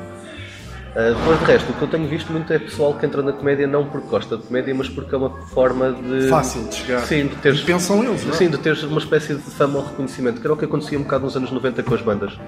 Ah, 0.95 1.15
depois 1.17 1.39
de 1.39 1.45
resto, 1.45 1.71
o 1.71 1.73
que 1.73 1.81
eu 1.81 1.87
tenho 1.87 2.07
visto 2.07 2.31
muito 2.31 2.53
é 2.53 2.59
pessoal 2.59 2.93
que 2.93 3.07
entra 3.07 3.23
na 3.23 3.33
comédia 3.33 3.65
não 3.65 3.87
porque 3.87 4.07
gosta 4.07 4.37
de 4.37 4.43
comédia, 4.43 4.75
mas 4.75 4.87
porque 4.87 5.15
é 5.15 5.17
uma 5.17 5.31
forma 5.47 5.91
de. 5.91 6.29
Fácil 6.29 6.67
de 6.67 6.75
chegar. 6.75 7.01
Sim, 7.01 7.25
de 7.25 7.35
teres, 7.37 7.61
E 7.61 7.63
pensam 7.63 8.03
eles, 8.03 8.23
não 8.23 8.33
é? 8.33 8.37
Sim, 8.37 8.49
de 8.51 8.59
teres 8.59 8.83
uma 8.83 8.99
espécie 8.99 9.33
de 9.33 9.41
fama 9.41 9.79
ou 9.79 9.85
reconhecimento, 9.85 10.39
que 10.39 10.45
era 10.45 10.53
o 10.53 10.57
que 10.57 10.65
acontecia 10.65 10.99
um 10.99 11.01
bocado 11.01 11.25
nos 11.25 11.35
anos 11.35 11.51
90 11.51 11.81
com 11.81 11.95
as 11.95 12.01
bandas. 12.03 12.39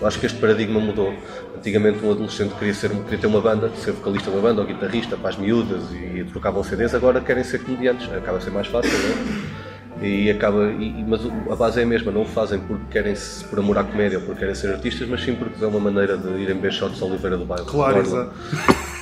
Eu 0.00 0.06
acho 0.06 0.18
que 0.18 0.26
este 0.26 0.38
paradigma 0.38 0.80
mudou. 0.80 1.14
Antigamente 1.56 2.04
um 2.04 2.10
adolescente 2.10 2.52
queria, 2.58 2.74
ser, 2.74 2.90
queria 2.90 3.18
ter 3.18 3.26
uma 3.26 3.40
banda, 3.40 3.70
ser 3.76 3.92
vocalista 3.92 4.30
de 4.30 4.36
uma 4.36 4.42
banda 4.42 4.60
ou 4.60 4.66
guitarrista 4.66 5.16
para 5.16 5.30
as 5.30 5.36
miúdas 5.36 5.82
e, 5.92 6.24
trocavam 6.24 6.62
CDs, 6.64 6.94
agora 6.94 7.20
querem 7.20 7.44
ser 7.44 7.60
comediantes. 7.62 8.10
Acaba 8.12 8.38
a 8.38 8.40
ser 8.40 8.50
mais 8.50 8.66
fácil, 8.66 8.90
não 8.92 9.10
é? 9.10 10.06
E 10.06 10.28
acaba, 10.30 10.64
e- 10.72 11.04
mas 11.06 11.20
a 11.50 11.54
base 11.56 11.80
é 11.80 11.84
a 11.84 11.86
mesma, 11.86 12.10
não 12.10 12.22
o 12.22 12.26
fazem 12.26 12.58
porque 12.58 12.82
querem 12.90 13.14
por 13.48 13.60
amor 13.60 13.78
à 13.78 13.84
comédia 13.84 14.18
ou 14.18 14.24
porque 14.24 14.40
querem 14.40 14.54
ser 14.54 14.72
artistas, 14.72 15.08
mas 15.08 15.22
sim 15.22 15.34
porque 15.36 15.64
é 15.64 15.66
uma 15.68 15.78
maneira 15.80 16.18
de 16.18 16.28
irem 16.42 16.58
ver 16.60 16.72
shots 16.72 17.00
Oliveira 17.00 17.36
do 17.38 17.44
Bairro. 17.46 17.64
Claro, 17.64 18.00
exato. 18.00 18.32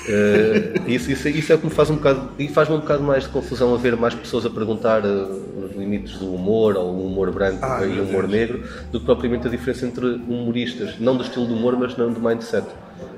Eh, 0.08 0.72
isso, 0.88 1.10
isso, 1.12 1.28
isso 1.28 1.52
é 1.52 1.54
o 1.54 1.58
que 1.58 1.64
me 1.66 1.70
faz 1.72 1.88
um 1.88 1.94
bocado 1.96 2.30
e 2.38 2.48
faz-me 2.48 2.74
um 2.76 2.80
bocado 2.80 3.02
mais 3.04 3.22
de 3.24 3.30
confusão 3.30 3.72
a 3.74 3.78
ver 3.78 3.96
mais 3.96 4.14
pessoas 4.14 4.44
a 4.44 4.50
perguntar 4.50 5.02
os 5.04 5.62
limites 5.82 6.19
do 6.19 6.34
humor 6.34 6.76
ou 6.76 6.93
o 6.94 7.06
humor 7.06 7.31
branco 7.31 7.58
Ah, 7.62 7.84
e 7.84 7.99
o 8.00 8.05
humor 8.05 8.26
Deus. 8.26 8.32
negro 8.32 8.62
do 8.90 9.00
que 9.00 9.06
propriamente 9.06 9.46
a 9.46 9.50
diferença 9.50 9.87
entre 9.87 10.06
humoristas, 10.06 10.99
não 10.99 11.17
do 11.17 11.23
estilo 11.23 11.46
de 11.46 11.52
humor, 11.52 11.76
mas 11.79 11.96
não 11.96 12.11
do 12.12 12.20
mindset. 12.20 12.67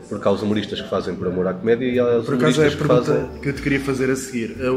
Porque 0.09 0.27
há 0.29 0.31
os 0.31 0.43
humoristas 0.43 0.81
que 0.81 0.89
fazem 0.89 1.15
por 1.15 1.29
amor 1.29 1.47
à 1.47 1.55
comédia 1.55 1.87
e 1.87 1.99
há 1.99 2.19
os 2.19 2.27
Por 2.27 2.35
acaso 2.35 2.61
é 2.63 2.65
a 2.67 2.69
humoristas 2.69 2.75
que 2.75 2.89
pergunta 2.89 3.13
fazem. 3.29 3.41
que 3.41 3.49
eu 3.49 3.53
te 3.55 3.63
queria 3.63 3.81
fazer 3.81 4.11
a 4.11 4.17
seguir. 4.17 4.51
Uh, 4.61 4.75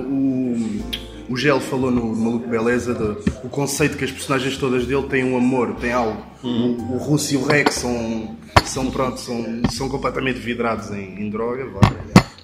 O, 1.30 1.34
o 1.34 1.38
Gel 1.38 1.60
falou 1.60 1.92
no 1.92 2.16
Maluco 2.16 2.48
Beleza 2.48 2.94
do 2.94 3.18
o 3.44 3.50
conceito 3.50 3.98
que 3.98 4.06
as 4.06 4.12
personagens 4.12 4.58
todas 4.58 4.86
dele 4.86 5.04
têm 5.10 5.26
um 5.26 5.36
amor, 5.38 5.76
têm 5.76 5.92
algo. 5.92 6.22
O, 6.44 6.48
o 6.94 6.98
Russo 6.98 7.34
e 7.34 7.38
o 7.38 7.44
Rex 7.46 7.76
são, 7.76 8.36
são, 8.64 8.90
pronto, 8.90 9.20
são, 9.20 9.62
são 9.72 9.90
completamente 9.90 10.40
vidrados 10.40 10.90
em, 10.92 11.22
em 11.22 11.30
droga. 11.30 11.66
vá. 11.66 11.82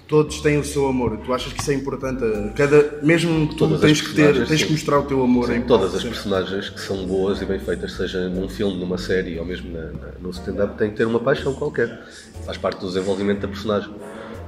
Todos 0.08 0.42
têm 0.42 0.58
o 0.60 0.64
seu 0.64 0.88
amor. 0.88 1.18
Tu 1.26 1.34
achas 1.34 1.52
que 1.54 1.62
isso 1.62 1.72
é 1.72 1.74
importante? 1.74 2.22
Cada, 2.56 3.00
mesmo 3.02 3.48
que 3.48 3.56
tu 3.56 3.78
tens 3.80 4.02
que 4.02 4.14
ter, 4.14 4.46
tens 4.46 4.60
sim. 4.60 4.66
que 4.68 4.72
mostrar 4.74 5.00
o 5.00 5.04
teu 5.04 5.24
amor 5.24 5.50
em 5.52 5.62
Todas 5.62 5.96
as 5.96 6.04
personagens 6.04 6.70
que 6.70 6.80
são 6.82 7.06
boas 7.06 7.42
e 7.42 7.46
bem 7.46 7.60
feitas, 7.60 7.94
seja 7.94 8.28
num 8.30 8.50
filme, 8.50 8.78
numa 8.78 8.98
série 8.98 9.40
ou 9.40 9.46
mesmo 9.46 9.72
na- 9.72 9.86
na- 9.92 10.14
no 10.22 10.30
stand-up, 10.32 10.78
têm 10.78 10.90
que 10.92 10.98
ter 10.98 11.06
uma 11.08 11.20
paixão 11.20 11.54
qualquer. 11.54 12.02
Faz 12.46 12.58
parte 12.58 12.80
do 12.82 12.88
desenvolvimento 12.88 13.40
da 13.42 13.48
personagem. 13.48 13.90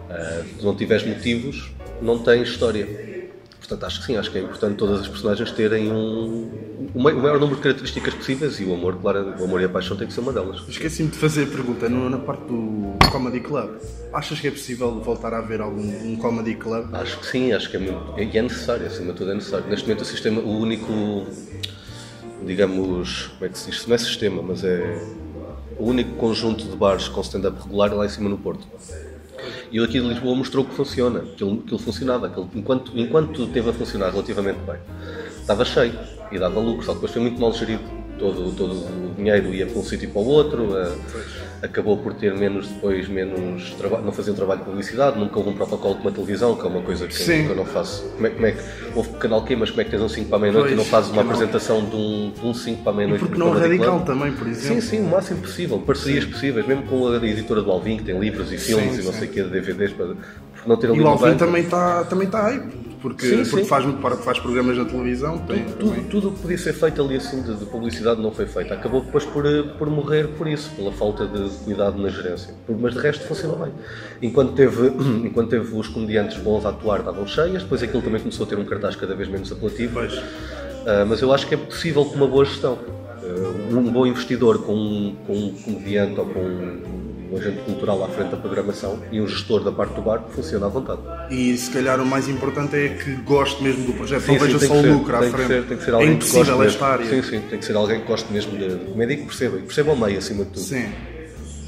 Ah, 0.09 0.43
se 0.59 0.63
não 0.63 0.75
tiveres 0.75 1.05
motivos, 1.07 1.71
não 2.01 2.19
tens 2.19 2.49
história. 2.49 3.14
Portanto, 3.67 3.83
acho 3.85 4.00
que 4.00 4.06
sim, 4.06 4.15
acho 4.15 4.29
que 4.31 4.38
é 4.38 4.41
importante 4.41 4.75
todas 4.75 5.01
as 5.01 5.07
personagens 5.07 5.51
terem 5.51 5.91
um, 5.91 6.50
o 6.93 7.01
mai- 7.01 7.13
o 7.13 7.19
maior 7.19 7.39
número 7.39 7.55
de 7.57 7.63
características 7.63 8.13
possíveis 8.13 8.60
e 8.60 8.63
o 8.63 8.74
amor, 8.75 8.95
claro, 9.01 9.34
o 9.39 9.43
amor 9.43 9.60
e 9.60 9.65
a 9.65 9.69
paixão 9.69 9.98
tem 9.98 10.05
que 10.07 10.13
ser 10.13 10.19
uma 10.19 10.31
delas. 10.31 10.62
Esqueci-me 10.69 11.10
de 11.10 11.17
fazer 11.17 11.45
a 11.45 11.48
pergunta 11.48 11.89
no- 11.89 12.07
na 12.10 12.19
parte 12.19 12.41
do 12.45 12.93
Comedy 13.12 13.39
Club. 13.39 13.72
Achas 14.13 14.39
que 14.39 14.48
é 14.48 14.51
possível 14.51 14.91
voltar 15.01 15.34
a 15.34 15.39
haver 15.39 15.62
algum 15.62 15.81
um 15.81 16.15
Comedy 16.15 16.53
Club? 16.55 16.93
Acho 16.93 17.19
que 17.19 17.25
sim, 17.25 17.51
acho 17.53 17.69
que 17.72 17.77
é, 17.77 17.79
muito, 17.79 18.19
e 18.19 18.38
é 18.38 18.41
necessário, 18.41 18.86
acima 18.86 19.12
de 19.13 19.17
tudo 19.17 19.31
é 19.31 19.34
necessário. 19.34 19.67
Neste 19.67 19.88
momento 19.88 20.01
o 20.01 20.05
sistema, 20.05 20.41
o 20.41 20.60
único, 20.60 21.25
digamos, 22.45 23.27
como 23.39 23.45
é 23.45 23.50
que 23.50 23.57
se 23.57 23.72
diz? 23.72 23.88
Não 23.88 23.95
é 23.95 23.98
sistema, 23.98 24.41
mas 24.43 24.63
é 24.63 25.01
o 25.79 25.86
único 25.89 26.12
conjunto 26.17 26.65
de 26.65 26.75
bares 26.75 27.07
com 27.07 27.19
stand-up 27.22 27.60
regular 27.62 27.91
é 27.91 27.95
lá 27.95 28.05
em 28.05 28.10
cima 28.10 28.29
no 28.29 28.38
Porto. 28.38 28.65
E 29.71 29.83
aqui 29.83 29.99
de 29.99 30.07
Lisboa 30.07 30.35
mostrou 30.35 30.65
que 30.65 30.73
funciona, 30.73 31.21
que 31.21 31.43
ele, 31.43 31.57
que 31.65 31.73
ele 31.73 31.81
funcionava, 31.81 32.29
que 32.29 32.39
ele, 32.39 32.49
enquanto, 32.55 32.91
enquanto 32.95 33.47
teve 33.47 33.69
a 33.69 33.73
funcionar 33.73 34.11
relativamente 34.11 34.59
bem, 34.59 34.77
estava 35.39 35.65
cheio 35.65 35.93
e 36.31 36.39
dava 36.39 36.59
lucro, 36.59 36.85
só 36.85 36.91
que 36.91 36.95
depois 36.95 37.11
foi 37.11 37.21
muito 37.21 37.39
mal 37.39 37.53
gerido. 37.53 37.83
Todo, 38.17 38.55
todo 38.55 38.71
o 38.71 39.13
dinheiro 39.17 39.53
ia 39.53 39.65
para 39.65 39.77
um 39.77 39.83
sítio 39.83 40.07
e 40.07 40.11
para 40.11 40.21
o 40.21 40.25
outro, 40.25 40.77
eh, 40.77 40.95
acabou 41.62 41.97
por 41.97 42.13
ter 42.13 42.33
menos 42.35 42.67
depois, 42.67 43.07
menos 43.07 43.71
trabalho, 43.71 44.03
não 44.05 44.12
fazia 44.12 44.33
um 44.33 44.35
trabalho 44.35 44.59
de 44.59 44.65
publicidade, 44.65 45.17
nunca 45.19 45.38
houve 45.38 45.50
um 45.50 45.53
protocolo 45.53 45.95
com 45.95 46.01
uma 46.01 46.12
televisão, 46.12 46.55
que 46.55 46.62
é 46.65 46.69
uma 46.69 46.81
coisa 46.81 47.07
que, 47.07 47.13
eu- 47.13 47.25
Sim. 47.25 47.43
que 47.45 47.50
eu 47.50 47.55
não 47.55 47.65
faço. 47.65 48.03
Como 48.15 48.27
é, 48.27 48.29
como 48.29 48.45
é 48.45 48.51
que 48.51 48.62
houve 48.95 49.09
canal 49.17 49.43
Q, 49.43 49.55
mas 49.55 49.69
como 49.69 49.81
é 49.81 49.83
que 49.85 49.91
tens 49.91 50.01
um 50.01 50.09
5 50.09 50.27
para 50.29 50.38
a 50.38 50.41
meia-noite 50.41 50.74
e 50.74 50.75
não 50.75 50.85
fazes 50.85 51.12
uma 51.12 51.21
apresentação 51.21 51.83
de 51.85 51.95
um, 51.95 52.31
de 52.31 52.45
um 52.45 52.53
5 52.53 52.83
para 52.83 52.91
a 52.91 52.95
meia-noite? 52.95 53.24
Porque 53.25 53.39
não 53.39 53.51
radical 53.51 54.01
também, 54.01 54.31
por 54.33 54.47
exemplo. 54.47 54.81
Sim, 54.81 54.88
sim, 54.88 55.00
o 55.01 55.09
máximo 55.09 55.41
possível. 55.41 55.79
Parcerias 55.79 56.25
possíveis, 56.25 56.65
mesmo 56.67 56.83
com 56.83 57.07
a 57.07 57.15
editora 57.25 57.62
do 57.62 57.71
Alvin, 57.71 57.97
que 57.97 58.03
tem 58.03 58.19
livros 58.19 58.51
e 58.51 58.57
filmes 58.57 58.95
Sim, 58.95 59.01
e 59.01 59.05
não 59.05 59.13
sim. 59.13 59.19
sei 59.19 59.27
o 59.27 59.31
que, 59.31 59.43
DVDs, 59.43 59.91
para, 59.93 60.15
não 60.67 60.77
ter 60.77 60.88
ali 60.89 60.98
E 61.00 61.01
o 61.01 61.07
Alvin 61.07 61.36
também 61.38 61.63
está 61.63 62.03
também 62.05 62.27
tá 62.27 62.48
aí, 62.48 62.60
porque, 63.01 63.27
Sim, 63.27 63.43
sim. 63.43 63.51
porque 63.51 63.65
faz, 63.65 63.86
muito 63.86 64.01
para- 64.01 64.15
faz 64.17 64.39
programas 64.39 64.77
na 64.77 64.86
televisão. 64.86 65.38
Tem, 65.39 65.63
Tudo, 65.65 65.89
também. 65.89 66.03
tudo 66.05 66.29
o 66.29 66.31
que 66.31 66.39
podia 66.39 66.57
ser 66.57 66.74
feito 66.74 67.01
ali 67.01 67.17
assim 67.17 67.41
de, 67.43 67.53
de 67.55 67.65
publicidade 67.65 68.19
não 68.22 68.31
foi 68.31 68.48
feito. 68.48 68.74
Acabou 68.74 69.01
depois 69.01 69.24
por, 69.25 69.45
eh, 69.45 69.62
por 69.77 69.88
morrer 69.89 70.27
por 70.29 70.48
isso, 70.48 70.72
pela 70.75 70.91
falta 70.91 71.27
de 71.27 71.50
cuidado 71.65 72.01
na 72.01 72.10
gerência. 72.10 72.53
Mas 72.67 72.93
de 72.93 73.00
resto 73.00 73.25
funcionou 73.27 73.57
bem. 73.60 73.72
Enquanto 74.24 74.53
teve, 74.53 74.88
enquanto 75.24 75.50
teve 75.50 75.75
os 75.77 75.88
comediantes 75.88 76.38
bons 76.39 76.65
a 76.65 76.69
atuar, 76.69 77.03
davam 77.03 77.27
cheias, 77.27 77.62
depois 77.63 77.84
aquilo 77.84 78.01
também 78.01 78.19
começou 78.19 78.45
a 78.45 78.50
ter 78.50 78.57
um 78.57 78.65
cartaz 78.65 78.95
cada 78.95 79.13
vez 79.13 79.29
menos 79.29 79.51
apelativo. 79.51 80.00
Ah, 80.88 81.05
mas 81.07 81.22
eu 81.22 81.31
acho 81.34 81.48
que 81.48 81.53
é 81.53 81.57
possível 81.57 82.05
com 82.05 82.15
uma 82.15 82.27
boa 82.27 82.43
gestão. 82.45 82.77
Ah, 83.24 83.75
um 83.75 83.91
bom 83.91 84.05
investidor 84.07 84.60
com 84.63 84.74
um, 84.75 85.15
com 85.27 85.34
um 85.34 85.51
comediante 85.53 86.19
ou 86.19 86.25
com 86.25 86.39
um, 86.39 87.04
um 87.32 87.38
agente 87.38 87.62
cultural 87.63 88.03
à 88.03 88.08
frente 88.10 88.32
da 88.32 88.38
programação 88.38 89.00
e 89.12 89.20
um 89.22 89.27
gestor 89.27 89.63
da 89.63 89.72
parte 89.72 89.94
do 89.96 90.01
bar 90.01 90.24
funciona 90.29 90.65
à 90.65 90.70
vontade. 90.70 91.01
E 91.32 91.55
se 91.58 91.72
calhar 91.72 92.00
o 92.00 92.05
mais 92.05 92.27
importante 92.29 92.75
é 92.75 92.89
que 92.89 93.15
goste 93.24 93.62
mesmo 93.63 93.86
do 93.86 93.94
projeto, 93.94 94.22
Sim, 94.24 94.32
não 94.34 94.39
sim, 94.39 94.46
veja 94.46 94.60
só 94.60 94.65
que 94.74 94.79
o 94.79 94.82
ser- 94.82 94.91
lucro 94.91 95.15
à 95.15 95.20
tem 95.20 95.29
que 95.32 95.36
frente. 95.38 95.48
ser- 95.48 95.63
tem 95.67 95.77
que 95.77 95.84
ser 95.84 95.91
é 95.91 95.94
alguém 95.94 96.17
que 96.17 96.29
goste 96.32 96.62
esta 96.67 96.86
área. 96.86 97.05
Sim, 97.10 97.22
sim, 97.24 97.41
tem 97.50 97.60
que 97.60 97.65
ser 97.65 97.75
alguém 97.75 98.00
que 98.01 98.08
goste 98.08 98.32
mesmo 98.34 98.58
de, 98.58 98.75
comédia 98.91 99.13
e 99.13 99.17
que 99.17 99.25
perceba, 99.25 99.58
e 99.58 99.60
que 99.62 99.65
perceba 99.67 99.91
ao 99.91 99.98
meio 99.98 100.17
acima 100.17 100.44
de 100.46 100.50
tudo. 100.51 100.63
Sim. 100.63 100.86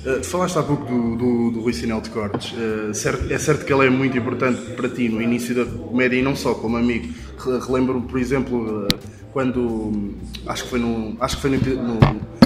Uh, 0.05 0.23
falaste 0.23 0.57
há 0.57 0.63
pouco 0.63 0.85
do, 0.85 1.15
do, 1.17 1.51
do 1.51 1.61
Rui 1.61 1.73
Sinel 1.73 1.99
de 1.99 2.09
Cortes. 2.11 2.53
Uh, 2.53 2.93
certo- 2.93 3.31
é 3.33 3.37
certo 3.37 3.65
que 3.65 3.73
ele 3.73 3.87
é 3.87 3.89
muito 3.89 4.17
importante 4.17 4.61
para 4.71 4.87
ti 4.87 5.09
no 5.09 5.21
início 5.21 5.53
da 5.55 5.65
comédia 5.65 6.17
e 6.17 6.21
não 6.21 6.35
só 6.35 6.53
como 6.53 6.77
amigo. 6.77 7.13
Re- 7.39 7.59
Relembro, 7.59 7.99
por 8.01 8.17
exemplo, 8.19 8.85
uh, 8.85 8.87
quando 9.33 10.13
acho 10.45 10.63
que 10.63 10.69
foi 10.69 10.79
no 10.79 11.17
acho 11.19 11.35
que 11.35 11.41
foi 11.41 11.51
no, 11.51 11.57
no- 11.83 11.99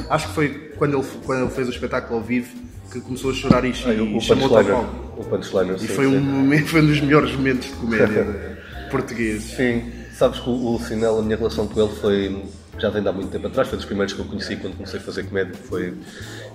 acho 0.10 0.28
que 0.30 0.34
foi 0.34 0.50
quando 0.78 0.98
ele 0.98 1.08
quando 1.26 1.42
ele 1.44 1.52
fez 1.52 1.68
o 1.68 1.72
espetáculo 1.72 2.20
ao 2.20 2.26
vivo 2.26 2.50
que 2.92 3.02
começou 3.02 3.32
a 3.32 3.34
chorar 3.34 3.64
e, 3.66 3.74
Ah, 3.86 3.94
e 3.94 4.02
o 4.02 4.12
punchliner. 4.20 4.50
palco. 4.50 4.96
O 5.18 5.24
punchliner, 5.24 5.76
E 5.82 5.88
foi 5.88 6.08
um, 6.08 6.20
momento, 6.20 6.68
foi 6.68 6.82
um 6.82 6.88
dos 6.88 7.02
melhores 7.02 7.32
momentos 7.34 7.68
de 7.68 7.74
comédia 7.76 8.58
português. 8.92 9.44
Sim, 9.44 9.92
sabes 10.14 10.40
que 10.40 10.50
o, 10.50 10.76
o 10.76 10.80
Sinel, 10.80 11.20
a 11.20 11.22
minha 11.22 11.38
relação 11.38 11.68
com 11.68 11.82
ele 11.82 11.92
foi. 11.96 12.44
Já 12.80 12.90
vem 12.90 13.02
de 13.04 13.10
há 13.10 13.12
muito 13.12 13.30
tempo 13.30 13.46
atrás, 13.46 13.68
foi 13.68 13.78
dos 13.78 13.86
primeiros 13.86 14.12
que 14.14 14.20
eu 14.20 14.26
conheci 14.26 14.56
quando 14.56 14.74
comecei 14.76 15.00
a 15.00 15.04
fazer 15.04 15.24
comédia. 15.24 15.54
Foi, 15.70 15.94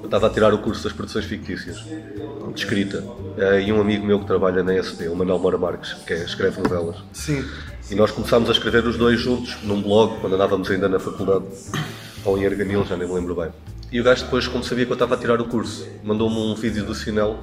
eu 0.01 0.07
estava 0.07 0.27
a 0.27 0.31
tirar 0.31 0.53
o 0.53 0.59
curso 0.59 0.83
das 0.83 0.93
produções 0.93 1.25
fictícias, 1.25 1.77
de 1.77 2.53
escrita, 2.57 3.05
eh, 3.39 3.61
e 3.63 3.73
um 3.73 3.81
amigo 3.81 4.05
meu 4.05 4.19
que 4.19 4.27
trabalha 4.27 4.63
na 4.65 4.75
SD, 4.75 5.07
o 5.09 5.15
Manuel 5.15 5.39
Mora 5.39 5.57
Marques, 5.59 5.93
que 6.05 6.15
é- 6.15 6.25
escreve 6.25 6.61
novelas. 6.61 6.97
Sim. 7.13 7.45
E 7.91 7.95
nós 7.95 8.11
começámos 8.11 8.49
a 8.49 8.53
escrever 8.53 8.85
os 8.87 8.97
dois 8.97 9.21
juntos 9.21 9.57
num 9.63 9.81
blog, 9.81 10.19
quando 10.21 10.33
andávamos 10.35 10.69
ainda 10.69 10.89
na 10.89 10.99
faculdade, 10.99 11.45
ou 12.25 12.37
em 12.37 12.45
Arganil, 12.47 12.85
já 12.85 12.97
nem 12.97 13.07
me 13.07 13.15
lembro 13.15 13.37
bem. 13.37 13.51
E 13.97 14.01
o 14.01 14.05
gajo 14.05 14.25
depois, 14.25 14.47
como 14.47 14.63
sabia 14.63 14.85
que 14.85 14.93
eu 14.93 14.95
estava 14.95 15.15
a 15.15 15.17
tirar 15.17 15.41
o 15.41 15.47
curso, 15.47 15.89
mandou-me 16.05 16.37
um 16.37 16.55
vídeo 16.55 16.85
do 16.85 16.95
Sinel 16.95 17.39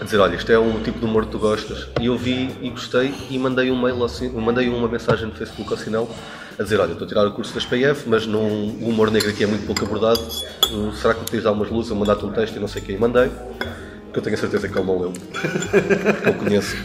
a 0.00 0.02
dizer, 0.02 0.18
olha, 0.18 0.34
isto 0.34 0.50
é 0.50 0.58
o 0.58 0.80
tipo 0.80 0.98
de 0.98 1.04
humor 1.04 1.24
que 1.26 1.30
tu 1.30 1.38
gostas. 1.38 1.86
E 2.00 2.06
eu 2.06 2.18
vi 2.18 2.50
e 2.60 2.68
gostei 2.68 3.14
e 3.30 3.38
mandei 3.38 3.70
um 3.70 3.80
mail, 3.80 4.02
ao 4.02 4.08
Sin- 4.08 4.30
mandei 4.30 4.68
uma 4.68 4.88
mensagem 4.88 5.24
no 5.28 5.32
Facebook 5.32 5.70
ao 5.70 5.78
Sinel 5.78 6.10
a 6.58 6.62
dizer, 6.64 6.80
olha, 6.80 6.90
estou 6.90 7.04
a 7.04 7.08
tirar 7.08 7.24
o 7.28 7.30
curso 7.30 7.54
da 7.54 7.60
SPF, 7.60 8.08
mas 8.08 8.26
o 8.26 8.36
humor 8.40 9.08
negro 9.12 9.30
aqui 9.30 9.44
é 9.44 9.46
muito 9.46 9.64
pouco 9.66 9.84
abordado, 9.84 10.18
uh, 10.18 10.92
será 10.94 11.14
que 11.14 11.20
me 11.20 11.38
de 11.38 11.44
dar 11.44 11.52
umas 11.52 11.70
luzes, 11.70 11.92
eu 11.92 11.96
mandar-te 11.96 12.24
um 12.24 12.32
texto 12.32 12.56
e 12.56 12.58
não 12.58 12.66
sei 12.66 12.82
o 12.82 12.84
quê. 12.84 12.92
E 12.94 12.98
mandei, 12.98 13.30
que 14.12 14.18
eu 14.18 14.22
tenho 14.24 14.34
a 14.34 14.38
certeza 14.40 14.68
que 14.68 14.76
ele 14.76 14.84
não 14.84 14.98
leu, 15.00 15.12
porque 15.12 16.28
eu 16.28 16.34
conheço. 16.34 16.76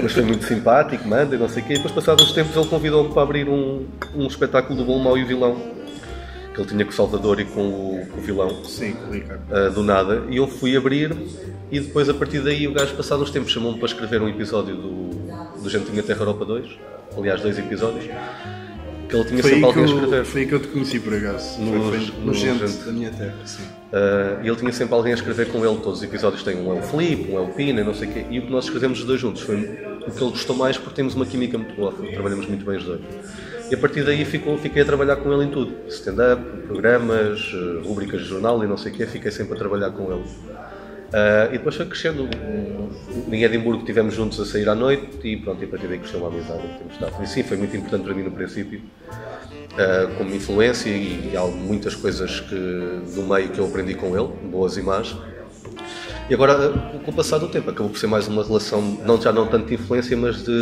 Mas 0.00 0.12
foi 0.12 0.22
muito 0.22 0.44
simpático, 0.44 1.08
manda 1.08 1.34
e 1.34 1.38
não 1.40 1.48
sei 1.48 1.60
o 1.64 1.66
quê. 1.66 1.72
E 1.72 1.76
depois, 1.78 1.92
passados 1.92 2.24
uns 2.24 2.30
tempos, 2.30 2.54
ele 2.54 2.66
convidou-me 2.66 3.12
para 3.12 3.22
abrir 3.22 3.48
um, 3.48 3.84
um 4.14 4.28
espetáculo 4.28 4.78
do 4.78 4.84
Bom, 4.84 5.00
Mau 5.00 5.18
e 5.18 5.24
o 5.24 5.26
Vilão, 5.26 5.79
que 6.60 6.62
ele 6.62 6.68
tinha 6.70 6.84
com 6.84 6.90
o 6.90 6.94
Salvador 6.94 7.40
e 7.40 7.44
com 7.44 7.60
o, 7.68 8.06
com 8.06 8.18
o 8.18 8.20
vilão 8.20 8.64
Sim, 8.64 8.94
Ricardo. 9.10 9.42
uh, 9.50 9.70
do 9.72 9.82
nada 9.82 10.22
e 10.28 10.36
eu 10.36 10.46
fui 10.46 10.76
abrir 10.76 11.16
e 11.70 11.80
depois 11.80 12.08
a 12.08 12.14
partir 12.14 12.40
daí 12.40 12.66
o 12.68 12.72
gajo 12.72 12.94
passado 12.94 13.22
uns 13.22 13.30
tempos 13.30 13.50
chamou-me 13.52 13.78
para 13.78 13.86
escrever 13.86 14.20
um 14.20 14.28
episódio 14.28 14.74
do, 14.76 15.10
do 15.62 15.70
Gentinha 15.70 16.02
Terra 16.02 16.20
Europa 16.20 16.44
2 16.44 16.66
aliás 17.16 17.40
dois 17.40 17.58
episódios 17.58 18.04
que 19.08 19.16
ele 19.16 19.24
tinha 19.24 19.42
Foi 19.42 19.50
sempre 19.50 19.66
alguém 19.66 19.82
a 19.82 19.86
escrever 19.86 20.24
foi 20.24 20.40
aí 20.42 20.46
que 20.46 20.54
eu 20.54 20.60
te 20.60 20.68
conheci 20.68 21.00
por 21.00 21.12
acaso. 21.14 21.60
No- 21.60 21.90
foi, 21.90 21.98
foi 21.98 22.14
no, 22.20 22.26
no 22.26 22.34
gente, 22.34 22.64
Gente. 22.68 22.84
da 22.84 22.92
minha 22.92 23.10
terra, 23.10 23.34
sim. 23.44 23.62
Uh, 23.62 24.44
e 24.44 24.46
ele 24.46 24.54
tinha 24.56 24.72
sempre 24.72 24.94
alguém 24.94 25.10
a 25.12 25.16
escrever 25.16 25.48
com 25.48 25.66
ele 25.66 25.76
todos 25.78 25.98
os 25.98 26.04
episódios 26.04 26.44
tem 26.44 26.56
um 26.56 26.76
é 26.76 26.78
o 26.78 26.82
Filipe, 26.82 27.32
um 27.32 27.36
é 27.36 27.40
o 27.40 27.48
Pina, 27.48 27.82
não 27.82 27.92
sei 27.92 28.08
o 28.08 28.12
quê 28.12 28.24
e 28.30 28.38
o 28.38 28.42
que 28.42 28.52
nós 28.52 28.64
escrevemos 28.66 29.00
os 29.00 29.04
dois 29.04 29.20
juntos 29.20 29.42
foi 29.42 29.56
o 29.56 30.10
que 30.12 30.22
ele 30.22 30.30
gostou 30.30 30.54
mais 30.54 30.78
porque 30.78 30.94
temos 30.94 31.16
uma 31.16 31.26
química 31.26 31.58
muito 31.58 31.74
boa 31.74 31.92
trabalhamos 31.92 32.46
muito 32.46 32.64
bem 32.64 32.76
os 32.76 32.84
dois 32.84 33.00
e 33.70 33.74
a 33.74 33.78
partir 33.78 34.02
daí 34.04 34.24
fiquei 34.24 34.82
a 34.82 34.84
trabalhar 34.84 35.16
com 35.16 35.32
ele 35.32 35.44
em 35.44 35.50
tudo 35.50 35.88
stand-up, 35.88 36.42
programas, 36.66 37.52
uh, 37.52 37.82
rubricas 37.86 38.22
de 38.22 38.28
jornal 38.28 38.62
e 38.64 38.66
não 38.66 38.76
sei 38.76 38.92
o 38.92 38.94
quê 38.94 39.06
fiquei 39.06 39.30
sempre 39.30 39.54
a 39.54 39.56
trabalhar 39.56 39.90
com 39.90 40.12
ele 40.12 40.24
Uh, 41.10 41.52
e 41.52 41.58
depois 41.58 41.74
foi 41.74 41.86
crescendo. 41.86 42.28
Em 43.30 43.42
Edimburgo 43.42 43.80
estivemos 43.80 44.14
juntos 44.14 44.38
a 44.38 44.44
sair 44.44 44.68
à 44.68 44.76
noite 44.76 45.18
e 45.24 45.36
pronto, 45.36 45.60
e 45.60 45.64
a 45.64 45.68
partir 45.68 45.88
daí 45.88 45.98
cresceu 45.98 46.20
uma 46.20 46.28
amizade 46.28 46.62
que 46.62 46.78
temos 46.78 46.92
estado. 46.94 47.22
E 47.22 47.26
sim, 47.26 47.42
foi 47.42 47.56
muito 47.56 47.76
importante 47.76 48.04
para 48.04 48.14
mim 48.14 48.22
no 48.22 48.30
princípio, 48.30 48.80
uh, 48.80 50.14
como 50.16 50.32
influência 50.32 50.88
e, 50.88 51.36
há 51.36 51.44
muitas 51.46 51.96
coisas 51.96 52.38
que, 52.38 52.54
do 53.14 53.22
meio 53.22 53.48
que 53.48 53.58
eu 53.58 53.66
aprendi 53.66 53.94
com 53.94 54.16
ele, 54.16 54.28
boas 54.50 54.76
e 54.76 54.82
más. 54.82 55.16
E 56.30 56.34
agora, 56.34 56.70
uh, 56.70 57.00
com 57.00 57.10
o 57.10 57.14
passar 57.14 57.38
do 57.38 57.48
tempo, 57.48 57.70
acabou 57.70 57.90
por 57.90 57.98
ser 57.98 58.06
mais 58.06 58.28
uma 58.28 58.44
relação, 58.44 58.80
não, 59.04 59.20
já 59.20 59.32
não 59.32 59.48
tanto 59.48 59.66
de 59.66 59.74
influência, 59.74 60.16
mas 60.16 60.36
de, 60.44 60.52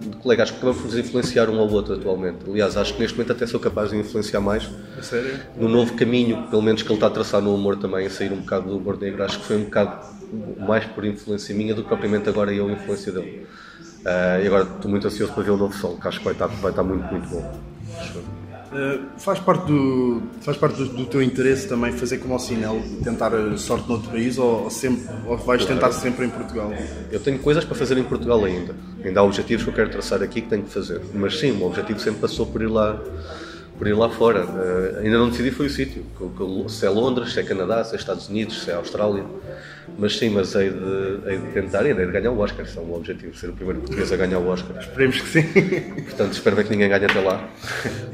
de 0.00 0.16
colega. 0.16 0.44
Acho 0.44 0.52
que 0.54 0.58
acabamos 0.60 0.80
por 0.80 0.98
influenciar 0.98 1.50
um 1.50 1.60
ao 1.60 1.68
outro 1.68 1.92
atualmente. 1.92 2.38
Aliás, 2.48 2.74
acho 2.74 2.94
que 2.94 3.00
neste 3.00 3.14
momento 3.14 3.32
até 3.32 3.46
sou 3.46 3.60
capaz 3.60 3.90
de 3.90 3.98
influenciar 3.98 4.40
mais 4.40 4.66
A 4.98 5.02
sério? 5.02 5.38
no 5.58 5.68
novo 5.68 5.94
caminho, 5.94 6.46
pelo 6.48 6.62
menos 6.62 6.80
que 6.80 6.88
ele 6.88 6.94
está 6.94 7.08
a 7.08 7.10
traçar 7.10 7.42
no 7.42 7.54
humor 7.54 7.76
também, 7.76 8.06
a 8.06 8.10
sair 8.10 8.32
um 8.32 8.38
bocado 8.38 8.70
do 8.70 8.78
humor 8.78 8.98
negro, 8.98 9.22
acho 9.22 9.38
que 9.40 9.44
foi 9.44 9.58
um 9.58 9.64
bocado 9.64 10.06
mais 10.58 10.86
por 10.86 11.04
influência 11.04 11.54
minha 11.54 11.74
do 11.74 11.82
que 11.82 11.88
propriamente 11.88 12.26
agora 12.30 12.50
eu 12.50 12.66
a 12.66 12.72
influência 12.72 13.12
dele. 13.12 13.46
Ah, 14.06 14.40
e 14.42 14.46
agora 14.46 14.64
estou 14.64 14.90
muito 14.90 15.06
ansioso 15.06 15.34
para 15.34 15.42
ver 15.42 15.50
o 15.50 15.56
novo 15.58 15.74
som, 15.74 15.98
que 16.00 16.08
acho 16.08 16.18
que 16.18 16.24
vai 16.24 16.32
estar, 16.32 16.46
vai 16.46 16.70
estar 16.70 16.82
muito, 16.82 17.04
muito 17.12 17.28
bom. 17.28 17.60
Uh, 18.70 19.18
faz 19.18 19.38
parte, 19.38 19.66
do, 19.66 20.22
faz 20.42 20.58
parte 20.58 20.76
do, 20.76 20.88
do 20.88 21.06
teu 21.06 21.22
interesse 21.22 21.66
também 21.66 21.90
fazer 21.92 22.18
como 22.18 22.34
o 22.34 22.38
Sinel, 22.38 22.82
tentar 23.02 23.32
sorte 23.56 23.88
noutro 23.88 24.10
país 24.10 24.36
ou, 24.36 24.64
ou 24.64 24.70
sempre, 24.70 25.08
ou 25.26 25.38
vais 25.38 25.64
tentar 25.64 25.90
sempre 25.92 26.26
em 26.26 26.28
Portugal? 26.28 26.70
Eu 27.10 27.18
tenho 27.18 27.38
coisas 27.38 27.64
para 27.64 27.74
fazer 27.74 27.96
em 27.96 28.04
Portugal 28.04 28.44
ainda. 28.44 28.74
Ainda 29.02 29.20
há 29.20 29.22
objetivos 29.22 29.64
que 29.64 29.70
eu 29.70 29.74
quero 29.74 29.90
traçar 29.90 30.22
aqui 30.22 30.42
que 30.42 30.48
tenho 30.48 30.64
que 30.64 30.70
fazer. 30.70 31.00
Mas 31.14 31.38
sim, 31.38 31.52
o 31.52 31.64
objetivo 31.64 31.98
sempre 31.98 32.20
passou 32.20 32.44
por 32.44 32.60
ir 32.60 32.68
lá, 32.68 33.00
por 33.78 33.86
ir 33.86 33.94
lá 33.94 34.10
fora. 34.10 34.44
Ah, 34.46 34.98
ainda 35.00 35.16
não 35.16 35.30
decidi 35.30 35.50
foi 35.50 35.66
o 35.66 35.70
sítio. 35.70 36.04
Se 36.68 36.84
é 36.84 36.90
Londres, 36.90 37.32
se 37.32 37.40
é 37.40 37.42
Canadá, 37.42 37.82
se 37.84 37.94
é 37.94 37.96
Estados 37.96 38.28
Unidos, 38.28 38.62
se 38.62 38.70
é 38.70 38.74
Austrália. 38.74 39.24
Mas 39.98 40.16
sim, 40.16 40.30
mas 40.30 40.54
hei 40.54 40.70
de, 40.70 41.28
hei 41.28 41.38
de 41.38 41.46
tentar 41.52 41.84
e 41.84 41.88
hei 41.88 41.94
de 41.94 42.12
ganhar 42.12 42.30
o 42.30 42.38
Oscar. 42.38 42.64
Esse 42.64 42.78
é 42.78 42.80
o 42.80 42.84
meu 42.84 42.96
objetivo, 42.96 43.36
ser 43.36 43.50
o 43.50 43.52
primeiro 43.52 43.80
português 43.80 44.12
a 44.12 44.16
ganhar 44.16 44.38
o 44.38 44.46
Oscar. 44.48 44.78
Esperemos 44.80 45.20
que 45.20 45.28
sim. 45.28 45.42
Portanto, 46.04 46.32
espero 46.32 46.54
bem 46.56 46.64
que 46.64 46.70
ninguém 46.70 46.88
ganhe 46.88 47.04
até 47.04 47.20
lá. 47.20 47.48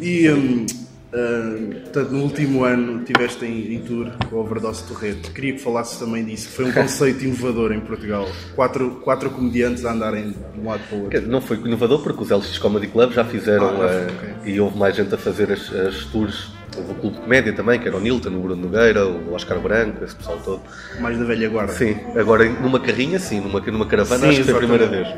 E 0.00 0.30
um, 0.30 0.64
uh, 0.64 1.80
portanto, 1.82 2.10
no 2.10 2.22
último 2.22 2.64
ano 2.64 3.00
estiveste 3.02 3.44
em, 3.44 3.74
em 3.74 3.80
tour 3.80 4.10
com 4.30 4.36
a 4.36 4.40
Overdose 4.40 4.84
Torreto. 4.84 5.30
Queria 5.32 5.52
que 5.52 5.58
falasses 5.58 5.98
também 5.98 6.24
disso, 6.24 6.48
que 6.48 6.54
foi 6.54 6.64
um 6.64 6.72
conceito 6.72 7.22
inovador 7.22 7.72
em 7.72 7.80
Portugal. 7.80 8.26
Quatro, 8.54 8.90
quatro 9.04 9.28
comediantes 9.30 9.84
a 9.84 9.92
andarem 9.92 10.30
de 10.30 10.60
um 10.60 10.66
lado 10.66 10.80
para 10.88 10.96
o 10.98 11.02
outro. 11.04 11.28
Não 11.28 11.42
foi 11.42 11.58
inovador 11.58 12.02
porque 12.02 12.22
os 12.22 12.30
LX 12.30 12.56
Comedy 12.58 12.86
Club 12.86 13.12
já 13.12 13.24
fizeram 13.26 13.82
Ah, 13.82 13.86
eh, 13.90 14.06
ok. 14.42 14.52
e 14.54 14.58
houve 14.60 14.78
mais 14.78 14.96
gente 14.96 15.14
a 15.14 15.18
fazer 15.18 15.52
as, 15.52 15.70
as 15.70 16.04
tours. 16.06 16.50
Houve 16.76 16.92
o 16.92 16.94
Clube 16.94 17.16
de 17.16 17.22
Comédia 17.22 17.52
também, 17.52 17.78
que 17.80 17.86
era 17.88 17.96
o 17.96 18.00
Nilton, 18.00 18.30
o 18.30 18.40
Bruno 18.40 18.62
Nogueira, 18.62 19.06
o 19.06 19.32
Oscar 19.34 19.58
Branco, 19.60 20.04
esse 20.04 20.14
pessoal 20.16 20.38
todo. 20.44 20.60
Mais 21.00 21.18
da 21.18 21.24
velha 21.24 21.48
guarda. 21.48 21.72
Sim, 21.72 21.96
agora 22.18 22.44
numa 22.48 22.80
carrinha, 22.80 23.18
sim, 23.18 23.40
numa, 23.40 23.60
numa 23.60 23.86
caravana, 23.86 24.22
Sim, 24.22 24.28
acho 24.30 24.38
que 24.38 24.44
foi 24.44 24.54
a 24.54 24.58
primeira 24.58 24.86
vez. 24.86 25.08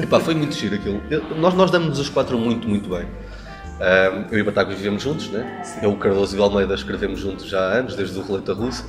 Epá, 0.00 0.20
foi 0.20 0.34
muito 0.34 0.54
giro 0.54 0.74
aquilo. 0.74 1.00
Eu- 1.10 1.22
nós, 1.36 1.54
nós 1.54 1.70
damos 1.70 1.98
os 1.98 2.08
quatro 2.08 2.38
muito, 2.38 2.68
muito 2.68 2.88
bem. 2.88 3.06
Eu 4.30 4.38
e 4.38 4.42
o 4.42 4.44
Batagos 4.44 4.74
vivemos 4.74 5.02
juntos, 5.02 5.30
né? 5.30 5.62
Eu, 5.82 5.90
o 5.90 5.96
Cardoso 5.96 6.36
e 6.36 6.38
o 6.38 6.42
Almeida 6.42 6.74
escrevemos 6.74 7.18
juntos 7.20 7.46
já 7.46 7.58
há 7.60 7.78
anos, 7.78 7.96
desde 7.96 8.18
o 8.18 8.22
Roleta 8.22 8.52
Russa. 8.52 8.84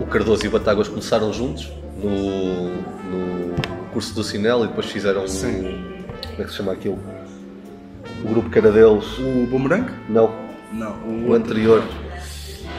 O 0.00 0.06
Cardoso 0.06 0.44
e 0.44 0.48
o 0.48 0.50
Batáguas 0.50 0.88
começaram 0.88 1.32
juntos 1.32 1.70
no, 2.02 2.70
no 2.74 3.54
curso 3.92 4.12
do 4.14 4.24
Sinel 4.24 4.64
e 4.64 4.68
depois 4.68 4.86
fizeram 4.86 5.22
um, 5.24 5.28
Sim. 5.28 5.84
como 6.30 6.42
é 6.42 6.44
que 6.44 6.50
se 6.50 6.56
chama 6.56 6.72
aquilo? 6.72 6.98
O 8.24 8.28
grupo 8.28 8.50
que 8.50 8.58
era 8.58 8.72
deles. 8.72 9.04
O 9.18 9.46
Boomerang? 9.46 9.86
Não, 10.08 10.32
Não, 10.72 10.92
o 11.02 11.28
o 11.28 11.34
anterior. 11.34 11.82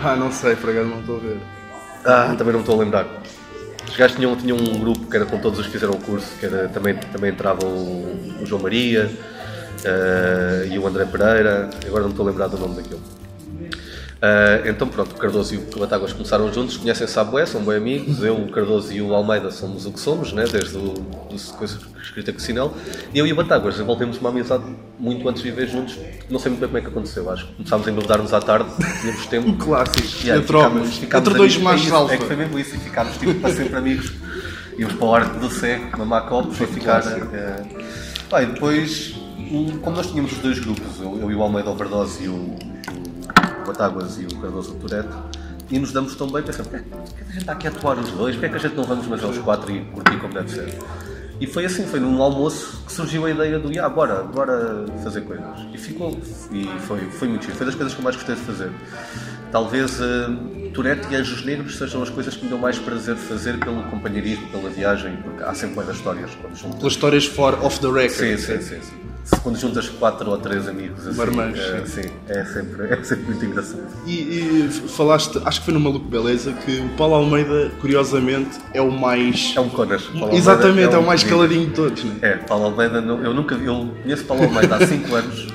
Ah, 0.03 0.15
não 0.15 0.31
sei, 0.31 0.55
por 0.55 0.69
acaso 0.69 0.89
não 0.89 0.99
estou 0.99 1.17
a 1.17 1.19
ver. 1.19 1.37
Ah, 2.05 2.35
também 2.37 2.53
não 2.53 2.59
me 2.59 2.59
estou 2.59 2.75
a 2.75 2.83
lembrar. 2.83 3.07
Os 3.87 3.95
gajos 3.95 4.15
tinham, 4.15 4.35
tinham 4.35 4.57
um 4.57 4.79
grupo 4.79 5.07
que 5.07 5.15
era 5.15 5.25
com 5.25 5.37
todos 5.39 5.59
os 5.59 5.65
que 5.65 5.71
fizeram 5.73 5.93
o 5.93 6.01
curso, 6.01 6.27
que 6.39 6.45
era, 6.45 6.67
também, 6.69 6.95
também 6.95 7.31
entrava 7.31 7.65
o, 7.65 8.41
o 8.41 8.45
João 8.45 8.61
Maria 8.61 9.11
eh, 9.83 10.67
e 10.71 10.79
o 10.79 10.87
André 10.87 11.05
Pereira, 11.05 11.69
agora 11.85 12.03
não 12.03 12.09
estou 12.11 12.25
a 12.25 12.29
lembrar 12.31 12.47
do 12.47 12.57
nome 12.57 12.75
daquilo. 12.75 13.01
Ah, 14.23 14.61
então 14.65 14.87
pronto, 14.87 15.11
o 15.11 15.15
Cardoso 15.15 15.53
e 15.53 15.57
o 15.57 15.79
Batáguas 15.79 16.13
começaram 16.13 16.51
juntos, 16.53 16.77
conhecem-se 16.77 17.19
à 17.19 17.25
bué, 17.25 17.45
são 17.45 17.61
bem 17.61 17.75
amigos, 17.75 18.23
eu, 18.23 18.37
o 18.37 18.49
Cardoso 18.49 18.93
e 18.93 19.01
o 19.01 19.13
Almeida 19.13 19.51
somos 19.51 19.85
o 19.85 19.91
que 19.91 19.99
somos, 19.99 20.31
né? 20.31 20.45
desde 20.49 20.77
o, 20.77 20.93
do, 20.93 21.53
coisa 21.57 21.77
escrita 22.01 22.31
com 22.31 22.37
o 22.37 22.41
Sinel, 22.41 22.73
e 23.13 23.19
eu 23.19 23.27
e 23.27 23.33
o 23.33 23.35
Batáguas 23.35 23.73
desenvolvemos 23.73 24.17
uma 24.19 24.29
amizade 24.29 24.63
muito 24.97 25.27
antes 25.27 25.43
de 25.43 25.51
viver 25.51 25.67
juntos, 25.67 25.99
não 26.29 26.39
sei 26.39 26.51
muito 26.51 26.61
bem 26.61 26.69
como 26.69 26.77
é 26.77 26.81
que 26.81 26.87
aconteceu, 26.87 27.29
acho 27.29 27.47
que 27.47 27.55
começámos 27.55 27.85
a 27.85 27.91
embebedar-nos 27.91 28.33
à 28.33 28.39
tarde, 28.39 28.69
tínhamos 29.01 29.25
tempo, 29.25 29.49
Um 29.51 29.57
clássico. 29.57 30.25
e 30.25 30.31
aí 30.31 30.45
homens. 30.55 30.97
ficámos 30.99 31.27
Entre 31.27 31.37
dois 31.37 31.57
machos 31.57 31.91
É 31.91 31.91
alfa. 31.91 32.13
É 32.13 32.17
que 32.17 32.23
foi 32.23 32.35
mesmo 32.37 32.57
isso, 32.57 32.75
e 32.75 32.79
ficámos 32.79 33.17
tipo, 33.17 33.35
para 33.41 33.53
sempre 33.53 33.75
amigos. 33.75 34.13
Íamos 34.77 34.95
para 34.95 35.05
o 35.05 35.15
Arte 35.15 35.37
do 35.37 35.49
Cego, 35.49 35.97
mamar 35.97 36.27
copos 36.27 36.61
e 36.61 36.65
ficar. 36.65 37.03
pá, 38.29 38.41
e 38.41 38.45
depois, 38.45 39.13
como 39.81 39.97
nós 39.97 40.09
tínhamos 40.09 40.31
os 40.31 40.37
dois 40.37 40.59
grupos, 40.59 41.01
eu, 41.01 41.19
eu 41.19 41.29
e 41.29 41.35
o 41.35 41.43
Almeida 41.43 41.69
Overdose 41.69 42.23
e 42.23 42.29
o 42.29 42.55
Batáguas 43.63 44.19
e 44.19 44.25
o 44.25 44.39
Cardoso 44.39 44.75
Tourette, 44.75 45.13
e 45.69 45.79
nos 45.79 45.91
damos 45.91 46.15
tão 46.15 46.27
bem, 46.27 46.43
pensamos, 46.43 46.69
porquê 46.69 46.85
que 46.85 47.21
a 47.21 47.25
gente 47.25 47.37
está 47.37 47.51
aqui 47.53 47.67
a 47.67 47.71
atuar 47.71 47.97
os 47.97 48.11
dois? 48.11 48.35
Porquê 48.35 48.45
é 48.45 48.49
que 48.49 48.55
a 48.55 48.59
gente 48.59 48.75
não 48.75 48.83
vamos 48.83 49.07
mas 49.07 49.23
aos 49.23 49.37
quatro 49.39 49.71
e 49.71 49.83
curtir 49.85 50.17
como 50.17 50.33
deve 50.33 50.49
ser? 50.51 50.77
E 51.39 51.47
foi 51.47 51.65
assim, 51.65 51.85
foi 51.85 51.99
num 51.99 52.21
almoço 52.21 52.83
que 52.85 52.93
surgiu 52.93 53.25
a 53.25 53.31
ideia 53.31 53.59
do, 53.59 53.79
ah, 53.81 53.89
bora, 53.89 54.23
bora 54.23 54.85
fazer 55.03 55.21
coisas. 55.21 55.45
E 55.73 55.77
ficou, 55.77 56.17
e 56.51 56.67
foi, 56.81 56.99
foi 57.09 57.27
muito 57.27 57.43
giro. 57.43 57.57
Foi 57.57 57.65
das 57.65 57.75
coisas 57.75 57.93
que 57.93 57.99
eu 57.99 58.03
mais 58.03 58.15
gostei 58.15 58.35
de 58.35 58.41
fazer. 58.41 58.71
Talvez 59.51 59.99
uh, 59.99 60.71
Tourette 60.73 61.07
e 61.11 61.15
Anjos 61.15 61.43
Negros 61.43 61.77
sejam 61.77 62.01
as 62.01 62.09
coisas 62.09 62.35
que 62.35 62.45
me 62.45 62.49
dão 62.49 62.59
mais 62.59 62.79
prazer 62.79 63.15
de 63.15 63.21
fazer 63.21 63.59
pelo 63.59 63.83
companheirismo, 63.83 64.47
pela 64.49 64.69
viagem, 64.69 65.17
porque 65.17 65.43
há 65.43 65.53
sempre 65.53 65.75
muitas 65.75 65.97
histórias. 65.97 66.31
Quando. 66.35 66.77
Pelas 66.77 66.93
histórias 66.93 67.25
for 67.25 67.53
off 67.63 67.79
the 67.79 67.87
record. 67.87 68.11
Sim, 68.11 68.37
sim, 68.37 68.61
sim. 68.61 68.81
sim. 68.81 69.12
Quando 69.41 69.57
juntas 69.57 69.87
quatro 69.87 70.29
ou 70.29 70.37
três 70.37 70.67
amigos 70.67 71.07
assim, 71.07 71.21
é, 71.39 71.85
sim. 71.85 72.09
é 72.27 72.45
sempre, 72.45 72.87
é 72.87 73.03
sempre 73.03 73.25
muito 73.25 73.45
engraçado. 73.45 73.83
E, 74.05 74.11
e 74.11 74.69
falaste, 74.89 75.41
acho 75.45 75.59
que 75.59 75.65
foi 75.65 75.73
no 75.73 75.79
Maluco 75.79 76.05
Beleza, 76.05 76.51
que 76.51 76.79
o 76.79 76.89
Paulo 76.89 77.15
Almeida, 77.15 77.71
curiosamente, 77.79 78.59
é 78.73 78.81
o 78.81 78.91
mais. 78.91 79.53
É 79.55 79.61
um 79.61 79.69
conas. 79.69 80.09
Exatamente, 80.31 80.93
é, 80.93 80.97
um 80.97 81.01
o 81.01 81.05
mais 81.05 81.23
caladinho 81.23 81.67
de 81.67 81.73
todos, 81.73 82.03
né? 82.03 82.15
É, 82.21 82.37
Paulo 82.37 82.65
Almeida, 82.65 82.97
eu 82.97 83.33
nunca 83.33 83.55
eu 83.55 83.93
conheço 84.01 84.25
Paulo 84.25 84.43
Almeida 84.43 84.75
há 84.75 84.85
5 84.85 85.15
anos, 85.15 85.47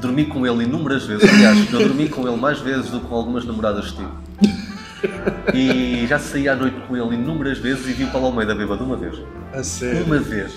dormi 0.00 0.26
com 0.26 0.46
ele 0.46 0.64
inúmeras 0.64 1.04
vezes, 1.04 1.28
aliás, 1.28 1.72
eu 1.72 1.80
dormi 1.80 2.08
com 2.08 2.28
ele 2.28 2.36
mais 2.36 2.60
vezes 2.60 2.90
do 2.90 3.00
que 3.00 3.06
com 3.06 3.14
algumas 3.16 3.44
namoradas 3.44 3.90
que 3.90 3.96
tive. 3.96 4.58
E 5.54 6.06
já 6.06 6.18
saí 6.18 6.48
à 6.48 6.56
noite 6.56 6.76
com 6.86 6.96
ele 6.96 7.14
inúmeras 7.14 7.58
vezes 7.58 7.88
e 7.88 7.92
vi 7.92 8.04
o 8.04 8.08
Paulo 8.08 8.28
Almeida 8.28 8.54
bêbado 8.54 8.84
uma 8.84 8.96
vez. 8.96 9.16
A 9.52 9.62
sério. 9.62 10.04
Uma 10.04 10.18
vez. 10.18 10.52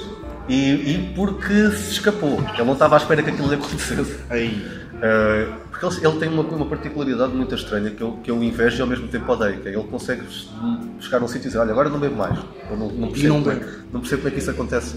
E, 0.48 0.55
e 0.91 1.13
porque 1.15 1.71
se 1.71 1.93
escapou. 1.93 2.43
Ele 2.53 2.63
não 2.63 2.74
estava 2.74 2.95
à 2.95 2.98
espera 2.98 3.21
que 3.24 3.29
aquilo 3.29 3.48
lhe 3.48 3.55
acontecesse. 3.55 4.17
Aí. 4.29 4.81
Uh, 5.01 5.53
porque 5.71 5.86
ele, 5.86 6.07
ele 6.07 6.19
tem 6.19 6.29
uma, 6.29 6.43
uma 6.43 6.65
particularidade 6.65 7.33
muito 7.33 7.55
estranha 7.55 7.89
que 7.89 8.01
eu, 8.01 8.19
que 8.24 8.29
eu 8.29 8.41
invejo 8.43 8.77
e 8.77 8.81
ao 8.81 8.88
mesmo 8.88 9.07
tempo 9.07 9.31
odeio. 9.31 9.60
Que 9.60 9.69
é 9.69 9.74
ele 9.74 9.83
consegue 9.83 10.21
chegar 11.00 11.21
a 11.21 11.24
um 11.24 11.27
sítio 11.27 11.45
e 11.45 11.48
dizer: 11.48 11.57
Olha, 11.57 11.71
agora 11.71 11.89
não 11.89 12.00
bebo 12.00 12.15
mais. 12.15 12.38
Eu 12.69 12.77
não, 12.77 12.88
não, 12.89 13.07
percebo 13.10 13.33
não 13.33 13.43
como 13.43 13.55
é, 13.55 13.67
não 13.91 14.00
percebo 14.00 14.21
como 14.21 14.27
é 14.27 14.31
que 14.31 14.39
isso 14.39 14.51
acontece. 14.51 14.95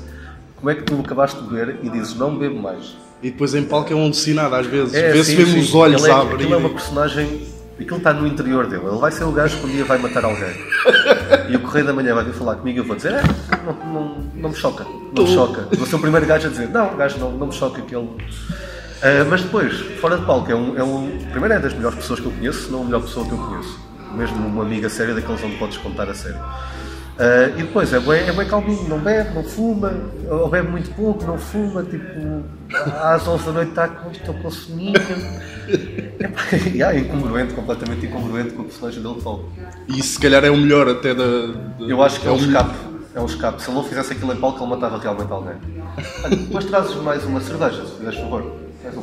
Como 0.56 0.70
é 0.70 0.74
que 0.74 0.82
tu 0.82 1.00
acabaste 1.00 1.40
de 1.40 1.48
beber 1.48 1.78
e 1.82 1.88
dizes: 1.88 2.14
Não 2.16 2.36
bebo 2.36 2.60
mais? 2.60 2.96
E 3.22 3.30
depois 3.30 3.54
em 3.54 3.64
palco 3.64 3.90
é 3.90 3.96
um 3.96 4.04
alucinado, 4.04 4.54
às 4.54 4.66
vezes. 4.66 4.92
É, 4.92 5.10
Vê-se 5.10 5.30
sim, 5.30 5.36
mesmo 5.38 5.60
os 5.60 5.74
olhos 5.74 6.02
ele 6.02 6.12
é, 6.12 6.14
a 6.14 6.20
abrir. 6.20 6.34
Aquilo 6.34 6.54
é 6.54 6.56
uma 6.58 6.70
personagem. 6.70 7.48
Aquilo 7.80 7.96
está 7.96 8.12
no 8.12 8.26
interior 8.26 8.66
dele. 8.66 8.84
Ele 8.86 8.98
vai 8.98 9.10
ser 9.10 9.24
o 9.24 9.32
gajo 9.32 9.58
que 9.58 9.66
um 9.66 9.70
dia 9.70 9.84
vai 9.84 9.98
matar 9.98 10.24
alguém. 10.24 10.54
e 11.48 11.56
o 11.56 11.60
Correio 11.60 11.86
da 11.86 11.92
Manhã 11.94 12.14
vai 12.14 12.24
vir 12.24 12.34
falar 12.34 12.56
comigo 12.56 12.78
e 12.78 12.80
eu 12.82 12.84
vou 12.84 12.94
dizer: 12.94 13.12
é, 13.12 13.22
não, 13.64 13.92
não, 13.92 14.18
não 14.34 14.48
me 14.50 14.54
choca. 14.54 14.84
Não 15.14 15.24
me 15.24 15.34
choca. 15.34 15.68
Vou 15.76 15.86
ser 15.86 15.96
o 15.96 15.98
primeiro 16.00 16.26
gajo 16.26 16.46
a 16.48 16.50
dizer: 16.50 16.68
Não, 16.70 16.96
gajo 16.96 17.18
não, 17.18 17.30
não 17.32 17.46
me 17.48 17.52
choca 17.52 17.80
que 17.82 17.94
ele. 17.94 18.08
Ah, 19.02 19.24
mas 19.28 19.42
depois, 19.42 19.78
fora 20.00 20.16
de 20.18 20.24
palco, 20.24 20.50
é 20.50 20.54
um, 20.54 20.78
é 20.78 20.82
um. 20.82 21.18
Primeiro 21.30 21.54
é 21.54 21.58
das 21.58 21.74
melhores 21.74 21.96
pessoas 21.96 22.20
que 22.20 22.26
eu 22.26 22.32
conheço, 22.32 22.66
se 22.66 22.70
não 22.72 22.82
a 22.82 22.84
melhor 22.84 23.02
pessoa 23.02 23.24
que 23.26 23.32
eu 23.32 23.38
conheço. 23.38 23.78
Mesmo 24.14 24.46
uma 24.46 24.62
amiga 24.62 24.88
séria 24.88 25.12
daqueles 25.14 25.42
onde 25.42 25.56
podes 25.56 25.76
contar 25.78 26.08
a 26.08 26.14
sério. 26.14 26.38
Ah, 27.18 27.48
e 27.56 27.62
depois 27.62 27.92
é 27.92 28.00
bem, 28.00 28.26
é 28.28 28.32
bem 28.32 28.46
calminho, 28.46 28.88
não 28.88 28.98
bebe, 28.98 29.34
não 29.34 29.44
fuma, 29.44 29.92
ou 30.28 30.48
bebe 30.48 30.68
muito 30.68 30.90
pouco, 30.96 31.24
não 31.24 31.38
fuma, 31.38 31.82
tipo, 31.84 32.42
às 33.00 33.26
11 33.28 33.44
da 33.46 33.52
noite 33.52 33.68
está 33.70 33.86
com, 33.88 34.10
estou 34.10 34.34
com 34.34 34.50
soninho. 34.50 34.94
E, 36.74 36.82
ah, 36.82 36.94
incongruente, 36.94 37.54
completamente 37.54 38.04
incongruente 38.04 38.50
com 38.52 38.62
o 38.62 38.64
personagem 38.66 39.02
dele 39.02 39.14
de 39.14 39.22
palco. 39.22 39.50
E 39.88 40.02
se 40.02 40.18
calhar 40.20 40.44
é 40.44 40.50
o 40.50 40.56
melhor 40.56 40.86
até 40.88 41.14
da. 41.14 41.24
da- 41.24 41.54
Eu 41.88 42.02
acho 42.02 42.20
que 42.20 42.28
é 42.28 42.30
um 42.30 42.34
o 42.34 42.38
escape. 42.38 42.74
É 43.14 43.20
um 43.20 43.26
escape. 43.26 43.62
Se 43.62 43.68
ele 43.68 43.76
não 43.76 43.84
fizesse 43.84 44.12
aquilo 44.12 44.32
em 44.32 44.36
palco, 44.36 44.62
ele 44.62 44.70
matava 44.70 44.98
realmente 44.98 45.32
alguém. 45.32 45.54
Depois 46.30 46.64
trazes 46.64 46.96
mais 46.96 47.24
uma 47.24 47.40
cerveja, 47.40 47.86
se 47.86 47.96
fizeres 47.96 48.18
favor. 48.18 48.42
Mais. 48.42 48.94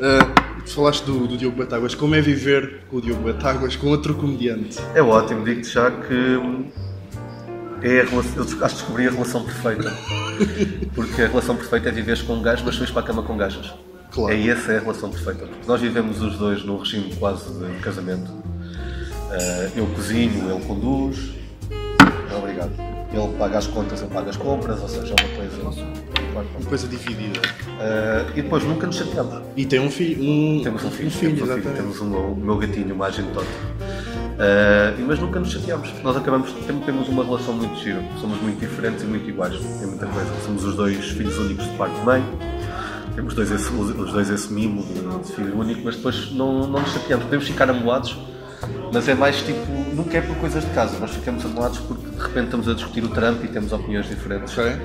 Ah, 0.00 0.60
tu 0.64 0.70
falaste 0.74 1.04
do, 1.04 1.26
do 1.26 1.36
Diogo 1.36 1.56
Batáguas. 1.56 1.94
Como 1.94 2.14
é 2.14 2.20
viver 2.20 2.80
com 2.90 2.96
o 2.96 3.00
Diogo 3.00 3.22
Batáguas, 3.22 3.76
com 3.76 3.86
outro 3.88 4.14
comediante? 4.14 4.78
É 4.94 5.02
ótimo, 5.02 5.44
digo-te 5.44 5.70
já 5.70 5.90
que 5.90 6.40
é 7.82 8.00
a 8.00 8.04
relação, 8.04 8.36
eu 8.36 8.42
acho 8.42 8.56
que 8.56 8.80
descobri 8.80 9.06
a 9.06 9.10
relação 9.10 9.44
perfeita. 9.44 9.92
Porque 10.94 11.22
a 11.22 11.28
relação 11.28 11.56
perfeita 11.56 11.88
é 11.88 11.92
viveres 11.92 12.22
com 12.22 12.34
um 12.34 12.42
gajo, 12.42 12.64
mas 12.64 12.76
vais 12.76 12.90
para 12.90 13.02
a 13.02 13.04
cama 13.04 13.22
com 13.22 13.36
gajas. 13.36 13.72
Claro. 14.10 14.34
É 14.34 14.48
essa 14.48 14.72
é 14.72 14.78
a 14.78 14.80
relação 14.80 15.10
perfeita. 15.10 15.46
Porque 15.46 15.66
nós 15.68 15.80
vivemos 15.80 16.20
os 16.20 16.36
dois 16.36 16.64
num 16.64 16.78
regime 16.78 17.14
quase 17.16 17.52
de 17.52 17.80
casamento. 17.80 18.30
Ah, 19.30 19.70
eu 19.76 19.86
cozinho, 19.86 20.50
ele 20.50 20.64
conduz. 20.64 21.34
Obrigado. 22.36 22.95
Ele 23.12 23.38
paga 23.38 23.58
as 23.58 23.66
contas, 23.66 24.02
eu 24.02 24.08
pago 24.08 24.28
as 24.28 24.36
compras, 24.36 24.80
ou 24.82 24.88
seja, 24.88 25.14
é 25.16 25.24
uma 25.24 25.36
coisa. 25.36 25.86
Uma 26.36 26.68
coisa 26.68 26.86
dividida. 26.86 27.40
Ah, 27.80 28.26
e 28.34 28.42
depois 28.42 28.62
nunca 28.64 28.86
nos 28.86 28.96
chateamos. 28.96 29.42
E 29.56 29.64
tem 29.64 29.80
um 29.80 29.90
filho. 29.90 30.22
Um, 30.22 30.60
Temos 30.62 30.84
um 30.84 30.90
filho, 30.90 31.08
Um 31.08 31.10
filho, 31.10 31.36
temos, 31.36 31.50
um 31.50 31.62
filho, 31.62 31.74
temos 31.74 32.00
um, 32.00 32.14
o 32.14 32.36
meu 32.36 32.56
gatinho, 32.58 32.94
o 32.94 32.98
Magin 32.98 33.24
Toto. 33.32 33.46
Ah, 34.38 34.94
e 34.98 35.02
mas 35.02 35.18
nunca 35.18 35.40
nos 35.40 35.50
chateamos. 35.50 35.88
Nós 36.02 36.16
acabamos, 36.16 36.52
temos, 36.66 36.84
temos 36.84 37.08
uma 37.08 37.24
relação 37.24 37.54
muito 37.54 37.74
gira. 37.82 38.02
Somos 38.20 38.40
muito 38.42 38.60
diferentes 38.60 39.02
e 39.02 39.06
muito 39.06 39.28
iguais. 39.28 39.54
Tem 39.56 39.88
muita 39.88 40.06
coisa. 40.06 40.30
Somos 40.44 40.64
os 40.64 40.76
dois 40.76 41.04
filhos 41.10 41.38
únicos 41.38 41.64
de 41.64 41.76
pai 41.76 41.90
e 41.90 42.04
mãe. 42.04 42.24
Temos 43.14 43.32
dois 43.32 43.50
esse, 43.50 43.70
os 43.72 43.98
os 43.98 44.12
dois 44.12 44.28
esse 44.28 44.52
mimo 44.52 44.82
de, 44.82 45.26
de 45.26 45.32
filho 45.32 45.58
único, 45.58 45.80
mas 45.84 45.96
depois 45.96 46.30
não, 46.32 46.66
não 46.66 46.80
nos 46.80 46.92
chateamos. 46.92 47.24
Podemos 47.24 47.46
ficar 47.46 47.70
amoados, 47.70 48.14
mas 48.92 49.08
é 49.08 49.14
mais 49.14 49.36
tipo, 49.42 49.60
nunca 49.94 50.18
é 50.18 50.20
por 50.20 50.36
coisas 50.36 50.64
de 50.64 50.70
casa. 50.70 50.98
Nós 50.98 51.10
ficamos 51.10 51.44
amoados 51.44 51.78
porque 51.80 52.08
de 52.08 52.20
repente 52.22 52.44
estamos 52.46 52.68
a 52.68 52.74
discutir 52.74 53.04
o 53.04 53.08
Trump 53.08 53.44
e 53.44 53.48
temos 53.48 53.72
opiniões 53.72 54.08
diferentes. 54.08 54.56
Ok. 54.56 54.76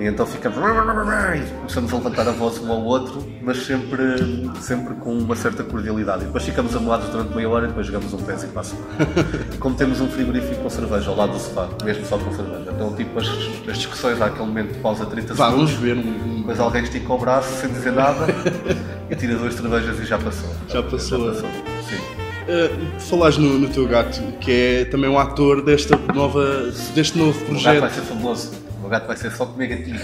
E 0.00 0.06
então 0.06 0.26
ficamos. 0.26 0.58
E 0.58 1.52
começamos 1.58 1.92
a 1.92 1.96
levantar 1.96 2.26
a 2.26 2.32
voz 2.32 2.58
um 2.58 2.72
ao 2.72 2.82
outro, 2.82 3.24
mas 3.40 3.58
sempre, 3.64 4.50
sempre 4.60 4.94
com 4.96 5.16
uma 5.16 5.36
certa 5.36 5.62
cordialidade. 5.62 6.22
E 6.24 6.26
depois 6.26 6.42
ficamos 6.42 6.74
amoados 6.74 7.08
durante 7.10 7.32
meia 7.36 7.48
hora 7.48 7.66
e 7.66 7.68
depois 7.68 7.86
jogamos 7.86 8.12
um 8.12 8.18
pés 8.18 8.42
e 8.42 8.48
passa. 8.48 8.74
Como 9.60 9.76
temos 9.76 10.00
um 10.00 10.08
frigorífico 10.08 10.62
com 10.62 10.68
cerveja 10.70 11.10
ao 11.10 11.16
lado 11.16 11.32
do 11.34 11.38
sofá, 11.38 11.68
mesmo 11.84 12.04
só 12.06 12.18
com 12.18 12.32
cerveja. 12.32 12.72
Então, 12.74 12.92
tipo, 12.96 13.20
as, 13.20 13.28
as 13.68 13.76
discussões, 13.78 14.20
há 14.20 14.26
aquele 14.26 14.46
momento 14.46 14.72
de 14.72 14.80
pausa 14.80 15.06
30 15.06 15.32
Vá, 15.34 15.50
segundos. 15.50 15.70
vamos 15.74 15.84
ver. 15.84 15.96
Um- 15.96 16.38
Depois 16.38 16.58
alguém 16.58 16.82
estica 16.82 17.12
o 17.12 17.18
braço 17.18 17.54
sem 17.60 17.70
dizer 17.70 17.92
nada 17.92 18.26
e 19.08 19.14
tira 19.14 19.36
duas 19.36 19.54
cervejas 19.54 19.96
e 20.00 20.04
já 20.04 20.18
passou. 20.18 20.50
Já 20.68 20.82
passou. 20.82 21.20
Já 21.20 21.32
passou. 21.42 21.50
Sim. 21.88 22.23
Uh, 22.46 23.00
falaste 23.00 23.38
no, 23.38 23.58
no 23.58 23.68
teu 23.68 23.86
gato, 23.86 24.20
que 24.40 24.50
é 24.50 24.84
também 24.84 25.08
um 25.08 25.18
ator 25.18 25.62
desta 25.62 25.98
nova, 26.14 26.70
deste 26.94 27.16
novo 27.16 27.38
O 27.38 27.54
gato 27.54 27.62
vai 27.64 27.78
projeto. 27.80 27.94
ser 27.94 28.02
famoso. 28.02 28.52
O 28.84 28.88
gato 28.88 29.06
vai 29.06 29.16
ser 29.16 29.30
só 29.32 29.46
comer 29.46 29.68
gatinhos. 29.68 30.02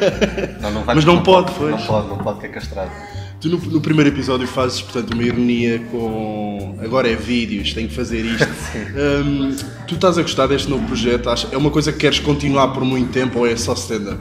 Não, 0.62 0.70
não 0.70 0.82
vai 0.82 0.94
Mas 0.94 1.04
não 1.04 1.22
pode, 1.22 1.52
pois. 1.52 1.72
Não 1.72 1.86
pode, 1.86 2.08
não 2.08 2.16
pode, 2.16 2.40
que 2.40 2.46
é 2.46 2.48
castrado. 2.48 2.90
Tu 3.38 3.50
no, 3.50 3.58
no 3.58 3.80
primeiro 3.82 4.08
episódio 4.08 4.46
fazes, 4.48 4.80
portanto, 4.80 5.12
uma 5.12 5.22
ironia 5.22 5.78
com 5.90 6.78
agora 6.82 7.10
é 7.10 7.14
vídeos, 7.14 7.74
tenho 7.74 7.86
que 7.88 7.94
fazer 7.94 8.24
isto. 8.24 8.48
Um, 8.96 9.54
tu 9.86 9.96
estás 9.96 10.16
a 10.16 10.22
gostar 10.22 10.46
deste 10.46 10.70
novo 10.70 10.86
projeto? 10.86 11.28
É 11.52 11.56
uma 11.56 11.70
coisa 11.70 11.92
que 11.92 11.98
queres 11.98 12.18
continuar 12.18 12.68
por 12.68 12.82
muito 12.84 13.12
tempo 13.12 13.40
ou 13.40 13.46
é 13.46 13.54
só 13.56 13.74
stand-up? 13.74 14.20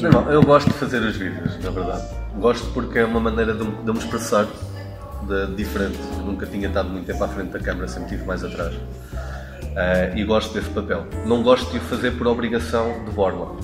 Não, 0.00 0.10
não, 0.10 0.30
eu 0.30 0.42
gosto 0.42 0.68
de 0.68 0.74
fazer 0.74 1.02
os 1.02 1.16
vídeos, 1.16 1.58
na 1.64 1.70
verdade. 1.70 2.04
Gosto 2.38 2.66
porque 2.72 2.98
é 3.00 3.04
uma 3.04 3.18
maneira 3.18 3.54
de, 3.54 3.64
de 3.64 3.92
me 3.92 3.98
expressar 3.98 4.46
de, 5.26 5.54
diferente. 5.56 5.98
Nunca 6.24 6.46
tinha 6.46 6.68
estado 6.68 6.88
muito 6.88 7.06
tempo 7.06 7.22
à 7.24 7.28
frente 7.28 7.50
da 7.50 7.58
câmara, 7.58 7.88
sempre 7.88 8.04
estive 8.10 8.24
mais 8.26 8.42
atrás. 8.44 8.74
Ah, 9.76 10.16
e 10.16 10.24
gosto 10.24 10.54
desse 10.54 10.70
papel. 10.70 11.06
Não 11.26 11.42
gosto 11.42 11.70
de 11.70 11.78
o 11.78 11.80
fazer 11.82 12.12
por 12.12 12.26
obrigação 12.26 13.04
de 13.04 13.10
borla, 13.10 13.56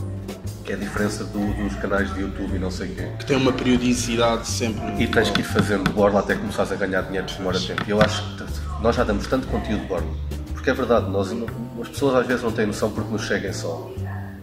que 0.64 0.72
é 0.72 0.74
a 0.74 0.78
diferença 0.78 1.24
do- 1.24 1.54
dos 1.64 1.74
canais 1.76 2.12
de 2.14 2.20
YouTube 2.20 2.54
e 2.54 2.58
não 2.58 2.70
sei 2.70 2.90
o 2.90 2.94
quê. 2.94 3.08
Que 3.18 3.26
tem 3.26 3.36
uma 3.36 3.52
periodicidade 3.52 4.46
sempre. 4.46 5.02
E 5.02 5.06
tens 5.06 5.30
que 5.30 5.40
ir 5.40 5.44
fazendo 5.44 5.84
de 5.84 5.92
borla 5.92 6.20
até 6.20 6.34
começares 6.34 6.70
a 6.72 6.76
ganhar 6.76 7.02
dinheiro 7.02 7.26
de 7.26 7.34
demora 7.36 7.58
tempo. 7.58 7.82
E 7.86 7.90
eu 7.90 8.00
acho 8.00 8.22
que 8.36 8.44
nós 8.82 8.94
já 8.94 9.04
damos 9.04 9.26
tanto 9.26 9.46
conteúdo 9.48 9.80
de 9.82 9.86
borla. 9.86 10.06
Porque 10.52 10.70
é 10.70 10.74
verdade, 10.74 11.10
nós, 11.10 11.34
as 11.80 11.88
pessoas 11.88 12.14
às 12.16 12.26
vezes 12.26 12.42
não 12.42 12.52
têm 12.52 12.66
noção 12.66 12.90
porque 12.90 13.10
nos 13.10 13.26
seguem 13.26 13.52
só. 13.52 13.90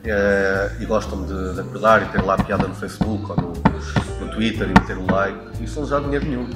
Eh, 0.03 0.71
e 0.79 0.85
gostam 0.85 1.23
de, 1.25 1.53
de 1.53 1.59
acordar 1.61 2.01
e 2.01 2.05
ter 2.07 2.21
lá 2.23 2.33
a 2.33 2.43
piada 2.43 2.67
no 2.67 2.73
Facebook 2.73 3.31
ou 3.31 3.37
no, 3.37 3.53
no 4.25 4.31
Twitter 4.33 4.65
e 4.65 4.69
meter 4.79 4.97
o 4.97 5.05
like. 5.11 5.63
Isso 5.63 5.79
não 5.81 5.87
dá 5.87 5.99
dinheiro 5.99 6.25
nenhum. 6.25 6.49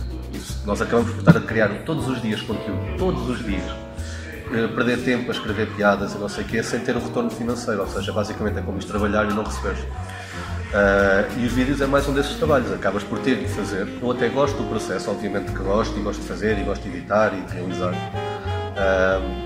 Nós 0.65 0.81
acabamos 0.81 1.11
por 1.11 1.19
estar 1.19 1.37
a 1.37 1.41
criar 1.41 1.69
todos 1.85 2.07
os 2.07 2.21
dias 2.21 2.41
conteúdo. 2.41 2.97
Todos 2.97 3.29
os 3.29 3.45
dias. 3.45 3.63
Eh, 4.53 4.67
perder 4.67 5.03
tempo 5.03 5.29
a 5.31 5.33
escrever 5.33 5.67
piadas 5.75 6.13
e 6.13 6.17
não 6.17 6.29
sei 6.29 6.43
o 6.43 6.47
quê 6.47 6.63
sem 6.63 6.79
ter 6.79 6.95
o 6.95 6.99
retorno 6.99 7.29
financeiro. 7.29 7.81
Ou 7.81 7.87
seja, 7.87 8.11
basicamente 8.13 8.59
é 8.59 8.61
como 8.61 8.77
isto 8.77 8.89
trabalhar 8.91 9.25
e 9.25 9.33
não 9.33 9.43
receberes. 9.43 9.83
Ah, 10.73 11.27
e 11.37 11.45
os 11.45 11.53
vídeos 11.53 11.81
é 11.81 11.85
mais 11.85 12.07
um 12.07 12.13
desses 12.13 12.35
trabalhos, 12.35 12.71
acabas 12.71 13.03
por 13.03 13.19
ter 13.19 13.37
de 13.37 13.47
fazer. 13.47 13.87
Eu 14.01 14.11
até 14.11 14.27
gosto 14.27 14.57
do 14.57 14.67
processo, 14.67 15.11
obviamente 15.11 15.51
que 15.51 15.59
gosto, 15.59 15.97
e 15.99 16.01
gosto 16.01 16.21
de 16.21 16.27
fazer, 16.27 16.57
e 16.57 16.63
gosto 16.63 16.81
de 16.81 16.97
editar 16.97 17.31
e 17.31 17.41
de 17.41 17.53
realizar. 17.53 17.93
Ah, 18.75 19.42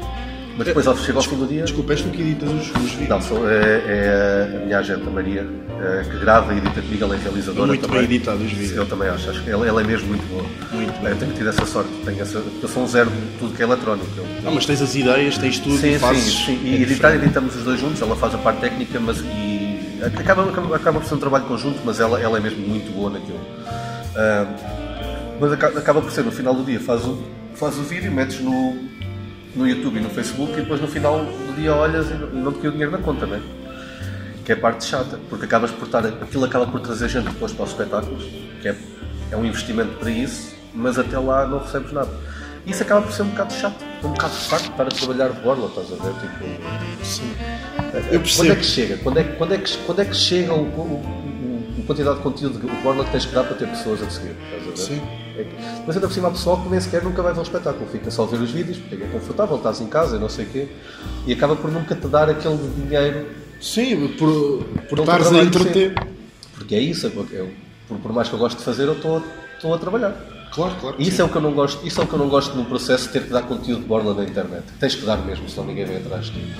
mas 0.57 0.65
depois, 0.67 0.87
ao 0.87 0.97
chega 0.97 1.17
ao 1.19 1.23
fim 1.23 1.35
do 1.37 1.45
dia. 1.47 1.63
Desculpa, 1.63 1.93
és 1.93 2.01
tu 2.01 2.09
que 2.09 2.21
editas 2.21 2.49
os, 2.49 2.69
os 2.75 2.91
vídeos. 2.91 3.09
Não, 3.09 3.21
sou, 3.21 3.47
é, 3.49 3.53
é 3.53 4.57
a 4.61 4.65
minha 4.65 4.79
agente, 4.79 5.07
a 5.07 5.09
Maria, 5.11 5.47
eh, 5.79 6.03
que 6.09 6.17
grava 6.19 6.53
e 6.53 6.57
edita 6.57 6.81
comigo, 6.81 7.03
ela 7.03 7.15
é 7.15 7.19
realizadora. 7.19 7.67
Muito 7.67 7.81
também. 7.87 7.97
bem 8.07 8.15
editado 8.15 8.43
os 8.43 8.51
vídeos. 8.51 8.71
Eu 8.75 8.85
também 8.87 9.07
acho, 9.07 9.29
acho 9.29 9.43
que 9.43 9.49
ela, 9.51 9.67
ela 9.67 9.81
é 9.81 9.83
mesmo 9.83 10.07
muito 10.07 10.27
boa. 10.27 10.43
Muito 10.71 11.05
Eu 11.07 11.15
tenho 11.15 11.33
tido 11.33 11.49
essa 11.49 11.65
sorte, 11.65 11.89
tenho 12.03 12.21
essa, 12.21 12.37
eu 12.61 12.67
sou 12.67 12.83
um 12.83 12.87
zero 12.87 13.09
de 13.11 13.37
tudo 13.39 13.53
que 13.55 13.61
é 13.61 13.65
eletrónico. 13.65 14.07
Eu, 14.17 14.25
Ah, 14.45 14.51
mas 14.51 14.65
tens 14.65 14.81
as 14.81 14.95
ideias, 14.95 15.37
tens 15.37 15.59
tudo 15.59 15.77
Sim, 15.77 15.99
fazes. 15.99 16.23
sim, 16.23 16.45
sim. 16.45 16.59
é 16.65 16.69
E 16.69 16.81
editar, 16.81 17.09
diferente. 17.11 17.25
editamos 17.25 17.55
os 17.55 17.63
dois 17.63 17.79
juntos, 17.79 18.01
ela 18.01 18.15
faz 18.15 18.33
a 18.33 18.37
parte 18.39 18.61
técnica, 18.61 18.99
mas 18.99 19.19
e 19.19 19.99
acaba, 20.03 20.49
acaba, 20.49 20.75
acaba 20.75 20.99
por 20.99 21.07
ser 21.07 21.15
um 21.15 21.19
trabalho 21.19 21.45
conjunto, 21.45 21.79
mas 21.85 21.99
ela, 21.99 22.19
ela 22.19 22.37
é 22.37 22.41
mesmo 22.41 22.59
muito 22.67 22.91
boa 22.93 23.09
naquilo. 23.11 23.39
Ah, 24.15 24.45
mas 25.39 25.51
aca- 25.53 25.67
acaba 25.77 26.01
por 26.01 26.11
ser, 26.11 26.23
no 26.23 26.31
final 26.31 26.55
do 26.55 26.63
dia, 26.63 26.79
faz 26.79 27.05
o, 27.05 27.21
faz 27.53 27.77
o 27.77 27.83
vídeo, 27.83 28.11
metes 28.11 28.39
no, 28.39 28.75
no 29.57 29.67
YouTube 29.67 29.97
e 29.97 30.01
no 30.01 30.09
Facebook 30.09 30.53
e 30.53 30.55
depois 30.57 30.79
no 30.79 30.87
final 30.87 31.19
do 31.25 31.55
dia 31.55 31.73
olhas 31.73 32.09
e 32.09 32.13
não- 32.13 32.51
te 32.53 32.59
caiu 32.59 32.71
dinheiro 32.71 32.91
na 32.91 32.99
conta, 32.99 33.25
não 33.25 33.35
é? 33.35 33.41
que 34.45 34.53
é 34.53 34.55
a 34.55 34.59
parte 34.59 34.85
chata, 34.85 35.19
porque 35.29 35.43
acabas 35.43 35.71
por 35.71 35.87
estar, 35.87 36.05
aquilo 36.05 36.45
acaba 36.45 36.65
por 36.67 36.79
trazer 36.79 37.09
gente 37.09 37.25
depois 37.25 37.51
para 37.51 37.65
os 37.65 37.71
espetáculos, 37.71 38.23
que 38.61 38.69
é, 38.69 38.75
é 39.31 39.35
um 39.35 39.43
investimento 39.45 39.91
para 39.97 40.09
isso, 40.09 40.55
mas 40.73 40.97
até 40.97 41.19
lá 41.19 41.45
não 41.45 41.59
recebes 41.59 41.91
nada. 41.91 42.09
Isso 42.65 42.81
acaba 42.81 43.01
por 43.01 43.11
ser 43.11 43.23
um 43.23 43.29
bocado 43.29 43.51
chato, 43.53 43.83
um 44.05 44.09
bocado 44.09 44.33
chato 44.35 44.61
estar 44.69 44.83
a 44.83 44.89
trabalhar 44.89 45.29
de 45.33 45.41
borla, 45.41 45.67
estás 45.67 45.87
a 45.91 45.95
ver? 46.01 46.13
Tipo, 46.13 47.05
Sim. 47.05 47.33
eu 48.09 48.19
percebo. 48.21 48.37
Quando 48.37 48.51
é 48.51 48.55
que 48.55 48.63
chega? 48.65 48.97
Quando 48.97 49.17
é, 49.19 49.23
que- 49.25 49.35
quando 49.35 49.53
é, 49.53 49.57
que, 49.57 49.77
quando 49.79 49.99
é 50.01 50.05
que 50.05 50.15
chega 50.15 50.53
o, 50.53 50.59
o, 50.61 50.61
o- 50.81 51.81
a 51.83 51.85
quantidade 51.85 52.15
de 52.17 52.23
conteúdo 52.23 52.67
o 52.67 52.81
borla 52.83 53.03
que 53.03 53.11
tens 53.11 53.25
que 53.25 53.35
dar 53.35 53.43
para 53.43 53.55
ter 53.57 53.67
pessoas 53.67 54.01
a 54.01 54.09
seguir? 54.09 54.35
Estás 54.45 54.61
a 54.63 54.65
ver? 54.65 54.77
Sim. 54.77 55.01
É 55.37 55.43
que- 55.43 55.55
Mas 55.85 55.95
ainda 55.95 56.07
por 56.07 56.13
cima 56.13 56.27
há 56.27 56.31
pessoal 56.31 56.61
que 56.61 56.69
nem 56.69 56.79
sequer 56.79 57.03
nunca 57.03 57.21
vai 57.21 57.33
ver 57.33 57.39
o 57.39 57.43
espetáculo, 57.43 57.87
fica 57.91 58.09
só 58.09 58.23
a 58.23 58.25
ver 58.25 58.39
os 58.41 58.51
vídeos, 58.51 58.77
porque 58.77 58.95
é 59.03 59.07
confortável, 59.07 59.57
estás 59.57 59.79
em 59.81 59.87
casa 59.87 60.15
e 60.17 60.19
não 60.19 60.29
sei 60.29 60.45
o 60.45 60.49
quê, 60.49 60.67
e 61.25 61.33
acaba 61.33 61.55
por 61.55 61.71
nunca 61.71 61.95
te 61.95 62.07
dar 62.07 62.29
aquele 62.29 62.57
dinheiro 62.75 63.27
Sim, 63.59 64.07
por, 64.19 64.63
por 64.89 64.99
estares 64.99 65.31
a 65.33 65.37
entreter. 65.43 65.93
Porque 66.55 66.75
é 66.75 66.79
isso, 66.79 67.07
é 67.07 67.11
eu, 67.31 67.49
por, 67.87 67.97
por 67.97 68.13
mais 68.13 68.29
que 68.29 68.35
eu 68.35 68.39
gosto 68.39 68.57
de 68.57 68.63
fazer, 68.63 68.83
eu 68.83 68.93
estou 68.93 69.73
a 69.73 69.77
trabalhar. 69.77 70.15
Claro, 70.51 70.75
claro. 70.79 70.95
Isso 70.99 71.21
é 71.21 71.25
o 71.25 71.29
que 71.29 71.35
eu 71.35 71.41
não 71.41 71.51
gosto, 71.53 71.85
isso 71.85 71.99
é 71.99 72.03
o 72.03 72.07
que 72.07 72.13
eu 72.13 72.19
não 72.19 72.29
gosto 72.29 72.55
no 72.55 72.65
processo 72.65 73.07
de 73.07 73.13
ter 73.13 73.23
que 73.23 73.29
dar 73.29 73.43
conteúdo 73.43 73.81
de 73.81 73.87
borla 73.87 74.13
na 74.13 74.23
internet. 74.23 74.63
Tens 74.79 74.95
que 74.95 75.05
dar 75.05 75.17
mesmo, 75.17 75.49
senão 75.49 75.67
ninguém 75.67 75.85
vem 75.85 75.97
atrás 75.97 76.25
de 76.27 76.31
ti. 76.33 76.53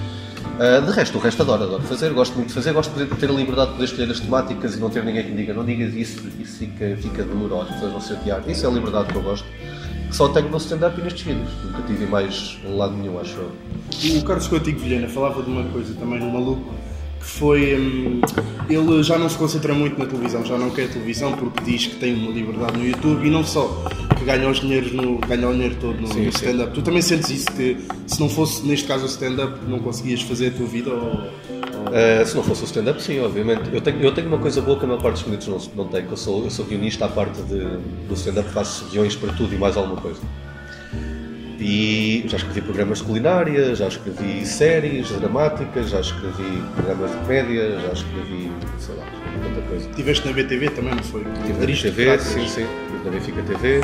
Ah, 0.60 0.80
de 0.80 0.92
resto, 0.92 1.20
o 1.20 1.22
resto 1.22 1.44
adoro, 1.44 1.64
adoro 1.64 1.84
fazer, 1.84 2.12
gosto 2.14 2.36
muito 2.36 2.48
de 2.48 2.56
fazer, 2.56 2.74
gosto 2.74 2.92
de 2.98 3.06
ter 3.16 3.30
a 3.30 3.34
liberdade 3.34 3.68
de 3.68 3.74
poder 3.74 3.86
escolher 3.86 4.12
as 4.12 4.20
temáticas 4.20 4.76
e 4.76 4.80
não 4.80 4.90
ter 4.90 5.04
ninguém 5.04 5.24
que 5.24 5.30
me 5.30 5.38
diga, 5.38 5.54
não 5.54 5.64
digas 5.64 5.94
isso, 5.94 6.28
isso 6.40 6.58
fica, 6.58 6.98
fica 6.98 7.22
as 7.22 7.68
pessoas 7.70 7.92
vão 7.92 8.02
se 8.02 8.08
chatear. 8.16 8.42
Isso 8.50 8.66
é 8.66 8.70
a 8.70 8.72
liberdade 8.72 9.10
que 9.10 9.16
eu 9.16 9.22
gosto, 9.22 9.48
que 10.10 10.16
só 10.16 10.30
tenho 10.30 10.50
no 10.50 10.58
stand-up 10.58 11.00
e 11.00 11.04
nestes 11.04 11.22
vídeos. 11.22 11.50
Nunca 11.64 11.84
tive 11.84 12.08
mais 12.08 12.58
lado 12.64 12.96
nenhum, 12.96 13.20
acho 13.20 13.38
eu. 13.38 13.52
O 14.20 14.24
Carlos 14.24 14.48
Coutinho 14.48 14.80
Vilhena 14.80 15.08
falava 15.08 15.44
de 15.44 15.50
uma 15.52 15.64
coisa 15.66 15.94
também 15.94 16.20
no 16.20 16.32
maluco 16.32 16.74
foi 17.20 17.76
hum, 17.76 18.22
ele 18.70 19.04
já 19.04 19.18
não 19.18 19.30
se 19.30 19.38
concentra 19.38 19.74
muito 19.74 19.98
na 20.00 20.06
televisão, 20.06 20.46
já 20.46 20.58
não 20.58 20.70
quer 20.70 20.90
televisão 20.90 21.34
porque 21.34 21.64
diz 21.64 21.88
que 21.88 21.96
tem 21.96 22.14
uma 22.14 22.32
liberdade 22.32 22.78
no 22.78 22.86
YouTube 22.86 23.26
e 23.26 23.30
não 23.30 23.44
só 23.44 23.86
que 24.18 24.26
ganha 24.26 24.50
os 24.50 24.60
dinheiros 24.60 24.92
no 24.92 25.18
ganha 25.20 25.48
o 25.48 25.54
dinheiro 25.54 25.76
todo 25.80 26.00
no, 26.00 26.08
no 26.08 26.30
stand-up. 26.30 26.74
Tu 26.74 26.82
também 26.82 27.02
sentes 27.02 27.30
isso 27.30 27.52
que 27.52 27.78
se 28.06 28.20
não 28.20 28.30
fosse 28.30 28.66
neste 28.66 28.88
caso 28.88 29.04
o 29.04 29.08
stand-up 29.08 29.60
não 29.68 29.80
conseguias 29.80 30.22
fazer 30.22 30.48
a 30.48 30.52
tua 30.52 30.68
vida 30.68 30.92
ou, 30.92 31.28
Uh, 31.88 32.26
se 32.26 32.36
não 32.36 32.44
fosse 32.44 32.64
o 32.64 32.66
stand-up, 32.66 33.02
sim, 33.02 33.20
obviamente. 33.22 33.74
Eu 33.74 33.80
tenho, 33.80 34.02
eu 34.02 34.14
tenho 34.14 34.28
uma 34.28 34.38
coisa 34.38 34.62
boa 34.62 34.78
que 34.78 34.84
a 34.84 34.88
maior 34.88 35.02
parte 35.02 35.16
dos 35.16 35.24
clientes 35.24 35.48
não, 35.48 35.86
não 35.86 35.90
tem, 35.90 36.06
que 36.06 36.12
eu 36.12 36.18
sou, 36.18 36.44
eu 36.44 36.52
sou 36.52 36.66
guionista 36.66 37.06
à 37.06 37.08
parte 37.08 37.42
de, 37.44 37.60
do 38.08 38.14
stand-up, 38.14 38.50
faço 38.50 38.86
guiões 38.86 39.16
para 39.16 39.32
tudo 39.34 39.56
e 39.56 39.58
mais 39.58 39.78
alguma 39.78 40.00
coisa. 40.02 40.20
E 41.60 42.24
já 42.28 42.38
escrevi 42.38 42.62
programas 42.62 43.00
de 43.00 43.06
culinária, 43.06 43.74
já 43.76 43.88
escrevi 43.88 44.46
séries 44.46 45.10
dramáticas, 45.10 45.90
já 45.90 46.00
escrevi 46.02 46.62
programas 46.76 47.12
de 47.12 47.18
comédia, 47.18 47.80
já 47.80 47.94
escrevi, 47.94 48.52
sei 48.78 48.96
lá, 48.96 49.06
muita 49.42 49.62
coisa. 49.68 49.90
tiveste 49.90 50.28
na 50.28 50.34
BTV 50.34 50.70
também, 50.70 50.94
não 50.94 51.04
foi? 51.04 51.24
Tive 51.24 51.54
na 51.54 51.64
Arista 51.64 51.90
TV, 51.90 52.06
Pratas. 52.06 52.28
sim, 52.28 52.48
sim, 52.48 52.68
na 53.04 53.10
Benfica 53.10 53.42
TV. 53.42 53.82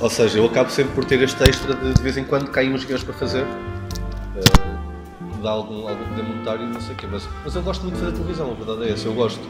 Ou 0.00 0.10
seja, 0.10 0.38
eu 0.38 0.46
acabo 0.46 0.70
sempre 0.70 0.94
por 0.94 1.04
ter 1.04 1.20
este 1.22 1.42
extra 1.42 1.74
de, 1.74 1.92
de 1.92 2.02
vez 2.02 2.16
em 2.16 2.24
quando 2.24 2.50
caem 2.50 2.72
uns 2.72 2.84
guiões 2.84 3.02
para 3.02 3.14
fazer. 3.14 3.44
Eh, 4.36 4.76
dá 5.42 5.50
algum, 5.50 5.86
algum 5.88 6.04
poder 6.04 6.22
monetário 6.22 6.66
não 6.66 6.80
sei 6.80 6.94
o 6.94 6.96
quê. 6.96 7.06
Mas, 7.10 7.28
mas 7.44 7.54
eu 7.54 7.62
gosto 7.62 7.82
muito 7.82 7.96
de 7.96 8.00
fazer 8.00 8.12
televisão, 8.12 8.50
a 8.52 8.54
verdade 8.64 8.88
é 8.88 8.92
essa, 8.94 9.06
eu 9.06 9.14
gosto. 9.14 9.46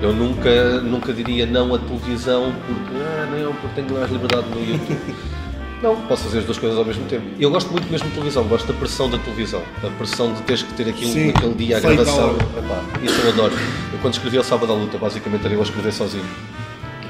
Eu 0.00 0.12
nunca, 0.12 0.80
nunca 0.80 1.12
diria 1.12 1.46
não 1.46 1.74
à 1.74 1.78
televisão 1.78 2.54
porque, 2.66 2.96
ah, 2.96 3.26
não, 3.30 3.52
porque 3.54 3.82
tenho 3.82 3.98
mais 3.98 4.10
liberdade 4.10 4.48
no 4.48 4.60
YouTube. 4.60 5.14
Não, 5.84 6.00
posso 6.06 6.24
fazer 6.24 6.38
as 6.38 6.44
duas 6.46 6.56
coisas 6.56 6.78
ao 6.78 6.84
mesmo 6.84 7.04
tempo. 7.04 7.26
Eu 7.38 7.50
gosto 7.50 7.70
muito 7.70 7.86
mesmo 7.92 8.08
de 8.08 8.14
televisão, 8.14 8.42
gosto 8.44 8.72
da 8.72 8.72
pressão 8.72 9.10
da 9.10 9.18
televisão, 9.18 9.62
da 9.82 9.90
pressão 9.90 10.32
de 10.32 10.40
teres 10.40 10.62
que 10.62 10.72
ter 10.72 10.88
aquilo 10.88 11.12
Sim, 11.12 11.26
naquele 11.26 11.54
dia, 11.56 11.76
a 11.76 11.80
gravação. 11.80 12.30
Epá, 12.30 12.82
isso 13.02 13.20
eu 13.20 13.28
adoro. 13.28 13.54
Eu 13.92 13.98
quando 13.98 14.14
escrevi 14.14 14.38
o 14.38 14.42
Sábado 14.42 14.72
à 14.72 14.74
Luta, 14.74 14.96
basicamente 14.96 15.44
era 15.44 15.52
eu 15.52 15.60
a 15.60 15.62
escrever 15.62 15.92
sozinho. 15.92 16.24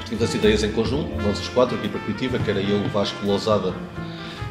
Tive 0.09 0.21
as 0.21 0.33
ideias 0.35 0.61
em 0.61 0.73
conjunto, 0.73 1.09
nós 1.23 1.39
os 1.39 1.47
quatro, 1.47 1.77
a 1.77 1.79
equipa 1.79 1.97
criativa, 1.99 2.37
que 2.37 2.51
era 2.51 2.59
eu, 2.59 2.75
o 2.83 2.89
Vasco 2.89 3.25
Lousada, 3.25 3.73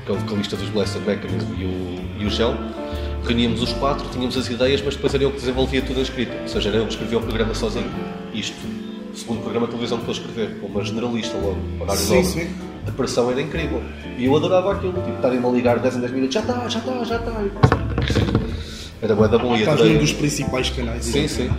que 0.07 0.11
é 0.11 0.15
o 0.15 0.17
vocalista 0.17 0.57
dos 0.57 0.71
Blessed 0.71 1.03
Mechanism, 1.03 1.49
e 1.59 1.65
o, 1.67 2.23
e 2.23 2.27
o 2.27 2.31
Gel. 2.31 2.57
Reuníamos 3.27 3.61
os 3.61 3.75
quatro, 3.75 4.09
tínhamos 4.09 4.39
as 4.39 4.49
ideias, 4.49 4.81
mas 4.81 4.95
depois 4.95 5.13
era 5.13 5.23
eu 5.23 5.33
que 5.33 5.39
desenvolvia 5.39 5.83
tudo 5.83 6.01
a 6.01 6.03
escrita. 6.03 6.33
Ou 6.41 6.49
seja, 6.49 6.71
era 6.71 6.79
eu 6.79 6.87
que 6.87 6.93
escrevia 6.93 7.19
o 7.19 7.23
programa 7.23 7.55
sozinho. 7.55 7.91
Isto, 8.33 8.57
o 9.13 9.17
segundo 9.19 9.43
programa 9.43 9.67
de 9.67 9.73
televisão 9.73 9.99
que 9.99 10.11
estou 10.11 10.25
a 10.25 10.27
escrever, 10.27 10.61
como 10.61 10.77
uma 10.77 10.83
generalista 10.83 11.37
logo, 11.37 11.59
horário 11.79 12.01
Sim, 12.01 12.15
nobre. 12.15 12.31
sim. 12.31 12.74
A 12.87 12.91
pressão 12.93 13.31
era 13.31 13.41
incrível. 13.41 13.83
E 14.19 14.27
eu 14.27 14.37
adorava 14.37 14.73
aquilo, 14.73 14.93
tipo, 14.93 15.17
estarem-me 15.17 15.47
a 15.47 15.51
ligar 15.51 15.79
10 15.79 15.97
em 15.97 16.01
10 16.01 16.13
minutos, 16.13 16.35
já 16.35 16.41
está, 16.41 16.69
já 16.69 16.79
está, 16.79 17.05
já 17.05 17.17
está. 17.17 17.33
Era 19.03 19.15
bué 19.15 19.29
da 19.29 19.39
bom 19.39 19.55
e 19.55 19.59
Estás 19.61 19.75
adorei. 19.77 19.95
num 19.95 20.01
dos 20.01 20.13
principais 20.13 20.71
canais. 20.71 21.05
Sim, 21.05 21.29
sim. 21.29 21.51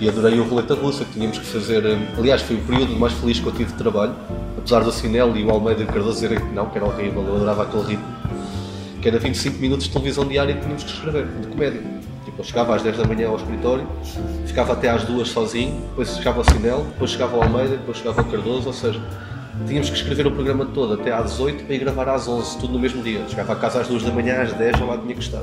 E 0.00 0.08
adorei 0.08 0.38
o 0.40 0.44
Roleta 0.44 0.74
Russa, 0.74 1.04
que 1.04 1.12
tínhamos 1.12 1.38
que 1.38 1.44
fazer. 1.46 1.84
eh, 1.84 1.98
Aliás, 2.16 2.40
foi 2.42 2.56
o 2.56 2.60
período 2.60 2.96
mais 2.98 3.12
feliz 3.14 3.38
que 3.40 3.46
eu 3.46 3.52
tive 3.52 3.72
de 3.72 3.78
trabalho. 3.78 4.14
Apesar 4.56 4.80
do 4.80 4.90
Sinel 4.90 5.36
e 5.36 5.44
o 5.44 5.50
Almeida 5.50 5.82
e 5.82 5.84
o 5.84 5.86
Cardoso 5.86 6.14
dizerem 6.14 6.38
que 6.38 6.54
não, 6.54 6.66
que 6.66 6.78
era 6.78 6.86
horrível, 6.86 7.22
eu 7.26 7.36
adorava 7.36 7.64
aquele 7.64 7.82
ritmo. 7.84 8.06
Que 9.02 9.08
era 9.08 9.18
25 9.18 9.58
minutos 9.60 9.86
de 9.86 9.92
televisão 9.92 10.26
diária 10.26 10.52
e 10.52 10.60
tínhamos 10.60 10.82
que 10.84 10.90
escrever, 10.90 11.26
de 11.26 11.46
comédia. 11.48 11.82
Tipo, 12.24 12.40
eu 12.40 12.44
chegava 12.44 12.74
às 12.74 12.82
10 12.82 12.96
da 12.96 13.04
manhã 13.04 13.28
ao 13.28 13.36
escritório, 13.36 13.86
ficava 14.46 14.72
até 14.72 14.88
às 14.88 15.04
2 15.04 15.28
sozinho, 15.28 15.78
depois 15.90 16.16
chegava 16.16 16.38
ao 16.38 16.44
Sinel, 16.44 16.86
depois 16.92 17.10
chegava 17.10 17.36
ao 17.36 17.42
Almeida, 17.42 17.76
depois 17.76 17.98
chegava 17.98 18.22
ao 18.22 18.26
Cardoso, 18.26 18.68
ou 18.68 18.72
seja, 18.72 18.98
tínhamos 19.66 19.90
que 19.90 19.96
escrever 19.96 20.26
o 20.26 20.30
programa 20.32 20.66
todo 20.66 20.94
até 20.94 21.12
às 21.12 21.38
8 21.40 21.64
para 21.64 21.74
ir 21.74 21.78
gravar 21.78 22.08
às 22.08 22.26
11, 22.28 22.58
tudo 22.58 22.72
no 22.74 22.78
mesmo 22.78 23.02
dia. 23.02 23.22
Chegava 23.28 23.52
a 23.52 23.56
casa 23.56 23.80
às 23.80 23.88
2 23.88 24.02
da 24.02 24.10
manhã, 24.12 24.42
às 24.42 24.52
10 24.52 24.78
já 24.78 24.84
lá 24.84 24.98
tinha 24.98 25.14
que 25.14 25.22
estar. 25.22 25.42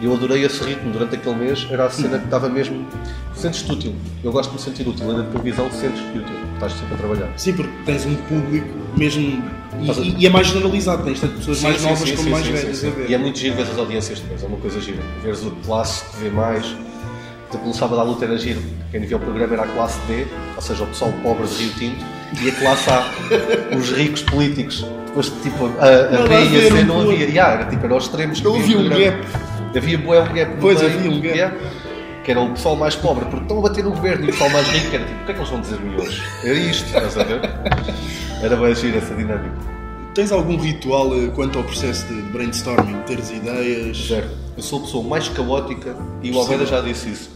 E 0.00 0.04
eu 0.04 0.12
adorei 0.14 0.44
esse 0.44 0.62
ritmo 0.62 0.92
durante 0.92 1.16
aquele 1.16 1.34
mês, 1.34 1.66
era 1.70 1.86
a 1.86 1.90
cena 1.90 2.18
que 2.18 2.24
estava 2.26 2.48
mesmo. 2.48 2.86
Sentes-te 3.34 3.72
útil. 3.72 3.94
Eu 4.22 4.30
gosto 4.30 4.50
de 4.50 4.56
me 4.56 4.62
sentir 4.62 4.86
útil. 4.86 5.10
Ainda 5.10 5.24
de 5.24 5.30
televisão, 5.30 5.68
sentes-te 5.72 6.18
útil. 6.18 6.36
Estás 6.54 6.72
sempre 6.72 6.94
a 6.94 6.98
trabalhar. 6.98 7.28
Sim, 7.36 7.52
porque 7.54 7.72
tens 7.84 8.06
um 8.06 8.14
público 8.14 8.68
mesmo. 8.96 9.42
A- 9.74 10.00
E, 10.00 10.14
e 10.22 10.26
é 10.26 10.30
mais 10.30 10.46
generalizado, 10.48 11.02
tens 11.04 11.20
tanto 11.20 11.34
pessoas 11.34 11.60
mais 11.62 11.78
Sim, 11.80 11.84
novas 11.84 11.98
sim, 12.00 12.10
como 12.12 12.22
sim, 12.24 12.30
mais 12.30 12.46
sim, 12.46 12.52
velhas 12.52 12.76
sim, 12.76 12.86
a 12.86 12.90
sim. 12.90 12.96
ver. 12.96 13.10
E 13.10 13.14
é 13.14 13.18
muito 13.18 13.38
giro 13.38 13.56
ver 13.56 13.62
as 13.62 13.78
audiências 13.78 14.20
depois, 14.20 14.42
é 14.42 14.46
uma 14.46 14.56
coisa 14.58 14.80
gira. 14.80 15.02
Veres 15.22 15.42
o 15.44 15.50
classe 15.66 16.04
que 16.10 16.16
vê 16.24 16.30
mais. 16.30 16.64
Tipo, 17.50 17.66
no 17.66 17.74
sábado 17.74 18.00
à 18.00 18.04
luta 18.04 18.24
era 18.24 18.36
giro. 18.38 18.60
Quem 18.92 19.00
via 19.00 19.16
o 19.16 19.20
programa 19.20 19.52
era 19.54 19.62
a 19.64 19.66
classe 19.66 19.98
D, 20.06 20.26
ou 20.54 20.62
seja, 20.62 20.84
o 20.84 20.86
pessoal 20.86 21.12
pobre 21.22 21.46
de 21.46 21.54
Rio 21.54 21.72
Tinto, 21.74 22.04
e 22.42 22.48
a 22.48 22.52
classe 22.52 22.90
A, 22.90 23.10
os 23.76 23.90
ricos 23.92 24.22
políticos. 24.22 24.84
Depois, 25.06 25.32
tipo, 25.42 25.66
a, 25.78 25.86
a 25.86 26.10
Não 26.20 26.28
B 26.28 26.34
e 26.34 26.66
a 26.66 26.70
C 26.70 26.84
não 26.84 27.00
havia. 27.00 27.26
Yeah, 27.26 27.54
era 27.54 27.64
tipo, 27.66 27.84
eram 27.86 27.96
os 27.96 28.04
extremos. 28.04 28.40
que 28.40 28.46
Eu 28.46 28.54
viam 28.54 28.66
vi 28.66 28.74
o 28.76 28.80
um 28.80 28.88
gap. 28.88 29.26
Havia 29.76 29.98
bué 29.98 30.20
um 30.22 30.32
gap 30.32 30.52
Pois, 30.60 30.82
havia 30.82 31.10
um 31.10 31.20
gap. 31.20 31.54
que 32.24 32.30
era 32.30 32.40
o 32.40 32.50
pessoal 32.50 32.76
mais 32.76 32.94
pobre, 32.94 33.24
porque 33.26 33.42
estão 33.42 33.58
a 33.58 33.62
bater 33.62 33.82
no 33.84 33.90
governo 33.90 34.24
e 34.26 34.28
o 34.28 34.32
pessoal 34.32 34.50
mais 34.50 34.66
rico, 34.68 34.90
que 34.90 34.96
era 34.96 35.04
tipo, 35.06 35.22
o 35.22 35.24
que 35.24 35.30
é 35.30 35.34
que 35.34 35.40
eles 35.40 35.50
vão 35.50 35.60
dizer-me 35.60 35.96
hoje? 35.96 36.22
Era 36.44 36.54
isto, 36.54 36.84
estás 36.86 37.18
a 37.18 37.24
ver? 37.24 37.40
Era 38.42 38.56
bem 38.56 38.74
giro 38.74 38.98
essa 38.98 39.14
dinâmica. 39.14 39.54
Tens 40.14 40.32
algum 40.32 40.56
ritual 40.58 41.14
eh, 41.14 41.28
quanto 41.34 41.58
ao 41.58 41.64
processo 41.64 42.06
de 42.06 42.20
brainstorming? 42.22 43.00
Teres 43.06 43.30
ideias? 43.30 43.96
Zero. 44.08 44.28
Eu 44.56 44.62
sou 44.62 44.80
a 44.80 44.82
pessoa 44.82 45.04
mais 45.08 45.28
caótica 45.28 45.94
e 46.22 46.30
o 46.32 46.38
Almeida 46.38 46.66
já 46.66 46.80
disse 46.80 47.08
isso 47.10 47.30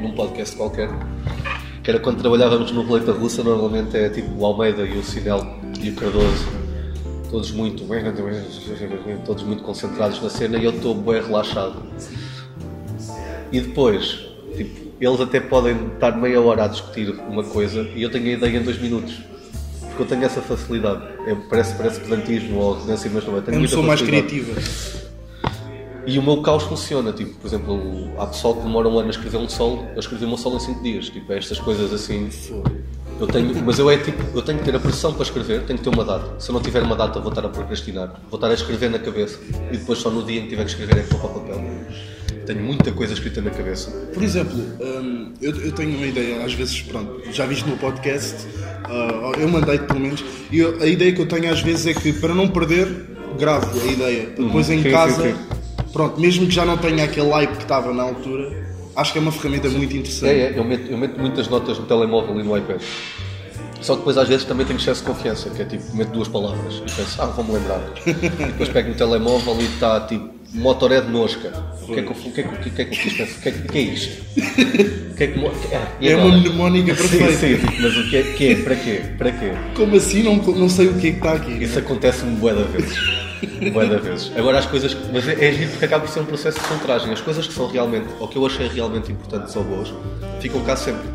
num 0.00 0.12
podcast 0.12 0.56
qualquer. 0.56 0.88
Que 1.86 1.90
era 1.92 2.00
quando 2.00 2.18
trabalhávamos 2.18 2.72
no 2.72 2.82
Roleta 2.82 3.12
Russa, 3.12 3.44
normalmente 3.44 3.96
é 3.96 4.08
tipo 4.08 4.28
o 4.36 4.44
Almeida 4.44 4.82
e 4.82 4.98
o 4.98 5.04
Sinel 5.04 5.46
e 5.80 5.90
o 5.90 5.94
Cardoso, 5.94 6.44
todos 7.30 7.52
muito 7.52 7.84
bem, 7.84 8.02
todos 9.24 9.44
muito 9.44 9.62
concentrados 9.62 10.20
na 10.20 10.28
cena 10.28 10.58
e 10.58 10.64
eu 10.64 10.72
estou 10.72 10.96
bem 10.96 11.22
relaxado. 11.22 11.80
E 13.52 13.60
depois, 13.60 14.18
tipo, 14.56 14.96
eles 15.00 15.20
até 15.20 15.38
podem 15.38 15.76
estar 15.94 16.10
meia 16.16 16.40
hora 16.40 16.64
a 16.64 16.66
discutir 16.66 17.08
uma 17.28 17.44
coisa 17.44 17.88
e 17.94 18.02
eu 18.02 18.10
tenho 18.10 18.30
a 18.30 18.32
ideia 18.32 18.58
em 18.58 18.64
dois 18.64 18.82
minutos. 18.82 19.20
Porque 19.82 20.02
eu 20.02 20.06
tenho 20.06 20.24
essa 20.24 20.42
facilidade. 20.42 21.04
É, 21.24 21.36
parece, 21.48 21.76
parece 21.76 22.00
pedantismo 22.00 22.58
ou 22.58 22.74
arrogância, 22.74 23.08
mas 23.14 23.24
não 23.24 23.38
é. 23.38 23.42
Tenho 23.42 23.58
uma 23.58 23.60
muita 23.60 23.68
pessoa 23.68 23.86
mais 23.86 24.02
criativa. 24.02 24.60
E 26.06 26.18
o 26.18 26.22
meu 26.22 26.40
caos 26.40 26.62
funciona, 26.62 27.12
tipo, 27.12 27.32
por 27.34 27.46
exemplo, 27.48 28.12
há 28.18 28.26
pessoal 28.26 28.54
que 28.54 28.62
demora 28.62 28.88
um 28.88 28.98
ano 28.98 29.08
a 29.08 29.10
escrever 29.10 29.38
um 29.38 29.48
solo, 29.48 29.86
eu 29.94 29.98
escrevi 30.00 30.24
um 30.24 30.36
solo 30.36 30.56
em 30.56 30.60
5 30.60 30.82
dias, 30.82 31.08
tipo, 31.10 31.32
é 31.32 31.38
estas 31.38 31.58
coisas 31.58 31.92
assim. 31.92 32.28
Eu 33.18 33.26
tenho, 33.26 33.52
mas 33.64 33.78
eu 33.78 33.90
é 33.90 33.96
tipo, 33.96 34.22
eu 34.34 34.42
tenho 34.42 34.58
que 34.58 34.64
ter 34.64 34.76
a 34.76 34.78
pressão 34.78 35.12
para 35.14 35.22
escrever, 35.22 35.62
tenho 35.62 35.78
que 35.78 35.84
ter 35.84 35.90
uma 35.90 36.04
data. 36.04 36.38
Se 36.38 36.50
eu 36.50 36.52
não 36.52 36.60
tiver 36.60 36.82
uma 36.82 36.94
data, 36.94 37.18
vou 37.18 37.30
estar 37.30 37.44
a 37.44 37.48
procrastinar, 37.48 38.08
vou 38.30 38.36
estar 38.36 38.48
a 38.48 38.54
escrever 38.54 38.90
na 38.90 38.98
cabeça 38.98 39.38
e 39.72 39.76
depois 39.78 39.98
só 39.98 40.10
no 40.10 40.22
dia 40.22 40.38
em 40.40 40.42
que 40.44 40.50
tiver 40.50 40.64
que 40.64 40.70
escrever 40.70 40.98
é 40.98 41.02
que 41.02 41.12
vou 41.14 41.20
para 41.20 41.30
o 41.30 41.40
papel. 41.40 41.64
Tenho 42.46 42.62
muita 42.62 42.92
coisa 42.92 43.12
escrita 43.14 43.40
na 43.40 43.50
cabeça. 43.50 43.90
Por 44.14 44.22
exemplo, 44.22 44.54
hum, 44.80 45.32
eu, 45.42 45.50
eu 45.62 45.72
tenho 45.72 45.96
uma 45.96 46.06
ideia, 46.06 46.44
às 46.44 46.52
vezes, 46.54 46.80
pronto, 46.82 47.20
já 47.32 47.44
viste 47.46 47.68
no 47.68 47.76
podcast, 47.78 48.46
ah, 48.84 49.32
eu 49.38 49.48
mandei-te 49.48 49.86
pelo 49.86 49.98
menos, 49.98 50.22
e 50.52 50.58
eu- 50.58 50.80
a 50.80 50.86
ideia 50.86 51.12
que 51.12 51.20
eu 51.20 51.26
tenho 51.26 51.50
às 51.52 51.60
vezes 51.60 51.86
é 51.86 51.94
que 51.94 52.12
para 52.12 52.32
não 52.34 52.46
perder, 52.48 52.86
gravo 53.38 53.80
a 53.80 53.86
ideia. 53.86 54.26
Depois 54.38 54.70
em 54.70 54.76
Sim, 54.76 54.82
sim, 54.84 54.90
casa, 54.90 55.22
sim. 55.22 55.34
Pronto, 55.96 56.20
mesmo 56.20 56.46
que 56.46 56.52
já 56.54 56.64
não 56.66 56.76
tenha 56.76 57.04
aquele 57.04 57.30
hype 57.30 57.56
que 57.56 57.62
estava 57.62 57.92
na 57.92 58.02
altura, 58.02 58.52
acho 58.94 59.12
que 59.12 59.18
é 59.18 59.20
uma 59.22 59.32
ferramenta 59.32 59.68
muito 59.70 59.96
interessante. 59.96 60.30
É, 60.30 60.52
é, 60.52 60.58
eu 60.58 60.62
meto, 60.64 60.90
eu 60.90 60.98
meto 60.98 61.18
muitas 61.18 61.48
notas 61.48 61.78
no 61.78 61.86
telemóvel 61.86 62.38
e 62.38 62.42
no 62.42 62.56
iPad. 62.56 62.82
Só 63.80 63.92
que 63.94 63.98
depois 64.00 64.18
às 64.18 64.28
vezes 64.28 64.44
também 64.44 64.66
tenho 64.66 64.78
excesso 64.78 65.00
de 65.02 65.06
confiança, 65.06 65.48
que 65.50 65.62
é 65.62 65.64
tipo, 65.64 65.96
meto 65.96 66.10
duas 66.10 66.28
palavras 66.28 66.74
e 66.86 66.90
penso, 66.90 67.20
ah, 67.22 67.26
vou-me 67.26 67.52
lembrar. 67.52 67.80
E 68.06 68.12
depois 68.44 68.68
pego 68.68 68.88
no 68.90 68.94
telemóvel 68.94 69.56
e 69.60 69.64
está 69.64 70.00
tipo, 70.00 70.28
motoré 70.52 71.00
de 71.00 71.10
nosca. 71.10 71.50
O 71.82 71.86
que 71.86 72.00
é 72.00 72.02
que 72.02 72.08
eu, 72.10 72.12
o 72.12 72.32
que 72.32 72.40
é 72.40 72.44
que, 72.44 72.68
o 72.68 72.72
que 72.74 72.82
é 72.82 72.84
que 72.84 73.08
eu 73.08 73.16
pensar? 73.16 73.38
O 73.38 73.40
que 73.42 73.48
é, 73.48 73.52
que- 73.52 73.68
que 73.68 73.78
é 73.78 73.80
isto? 73.82 74.24
que 75.16 75.24
é 75.24 75.26
que. 75.28 75.38
É, 75.74 75.86
e 76.00 76.08
É 76.08 76.16
uma 76.16 76.36
mnemónica 76.36 76.94
Sim, 76.96 77.18
perfeita. 77.18 77.36
sim, 77.70 77.78
mas 77.80 77.96
o 77.96 78.08
que 78.10 78.16
é? 78.16 78.22
Que 78.22 78.48
é? 78.52 78.54
Para 78.56 78.76
quê? 78.76 79.00
Para 79.16 79.32
quê? 79.32 79.52
Como 79.74 79.96
assim? 79.96 80.22
Não, 80.22 80.36
não 80.36 80.68
sei 80.68 80.88
o 80.88 80.94
que 80.94 81.08
é 81.08 81.10
que 81.12 81.16
está 81.18 81.32
aqui. 81.34 81.52
Isso 81.62 81.78
acontece-me 81.78 82.36
bué 82.36 82.54
da 82.54 82.62
vezes. 82.64 83.25
da 83.90 83.98
vezes. 83.98 84.32
Agora 84.36 84.58
as 84.58 84.66
coisas. 84.66 84.94
que- 84.94 85.12
Mas 85.12 85.28
é, 85.28 85.32
é 85.48 85.52
giro 85.52 85.70
porque 85.70 85.84
acaba 85.84 86.04
por 86.04 86.10
ser 86.12 86.20
um 86.20 86.24
processo 86.26 86.58
de 86.58 86.66
filtragem. 86.66 87.12
As 87.12 87.20
coisas 87.20 87.46
que 87.46 87.52
são 87.52 87.66
realmente, 87.68 88.06
ou 88.20 88.28
que 88.28 88.36
eu 88.36 88.46
achei 88.46 88.68
realmente 88.68 89.10
importantes 89.12 89.54
ou 89.56 89.64
boas, 89.64 89.92
ficam 90.40 90.62
cá 90.62 90.76
sempre. 90.76 91.08